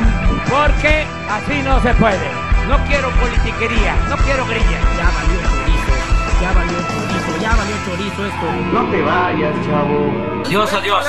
Porque 0.50 1.06
así 1.30 1.62
no 1.62 1.80
se 1.80 1.94
puede. 1.94 2.28
No 2.68 2.76
quiero 2.88 3.08
politiquería, 3.10 3.94
no 4.08 4.16
quiero 4.24 4.44
grilla. 4.46 4.80
Ya 4.98 5.10
valió 5.14 5.38
chorizo, 5.50 5.94
ya 6.40 6.52
valió 6.52 6.78
chorizo, 6.78 7.40
ya 7.40 7.50
valió 7.54 7.76
chorizo 7.86 8.26
esto. 8.26 8.46
No 8.72 8.90
te 8.90 9.02
vayas, 9.02 9.54
chavo. 9.66 10.42
Adiós, 10.44 10.72
adiós. 10.72 11.06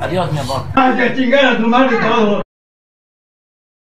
Adiós, 0.00 0.32
mi 0.32 0.38
amor. 0.40 0.62
Ay, 0.74 1.00
a 1.00 1.14
chingar 1.14 1.44
a 1.46 1.56
tu 1.56 1.68
madre 1.68 1.96
todo. 1.98 2.45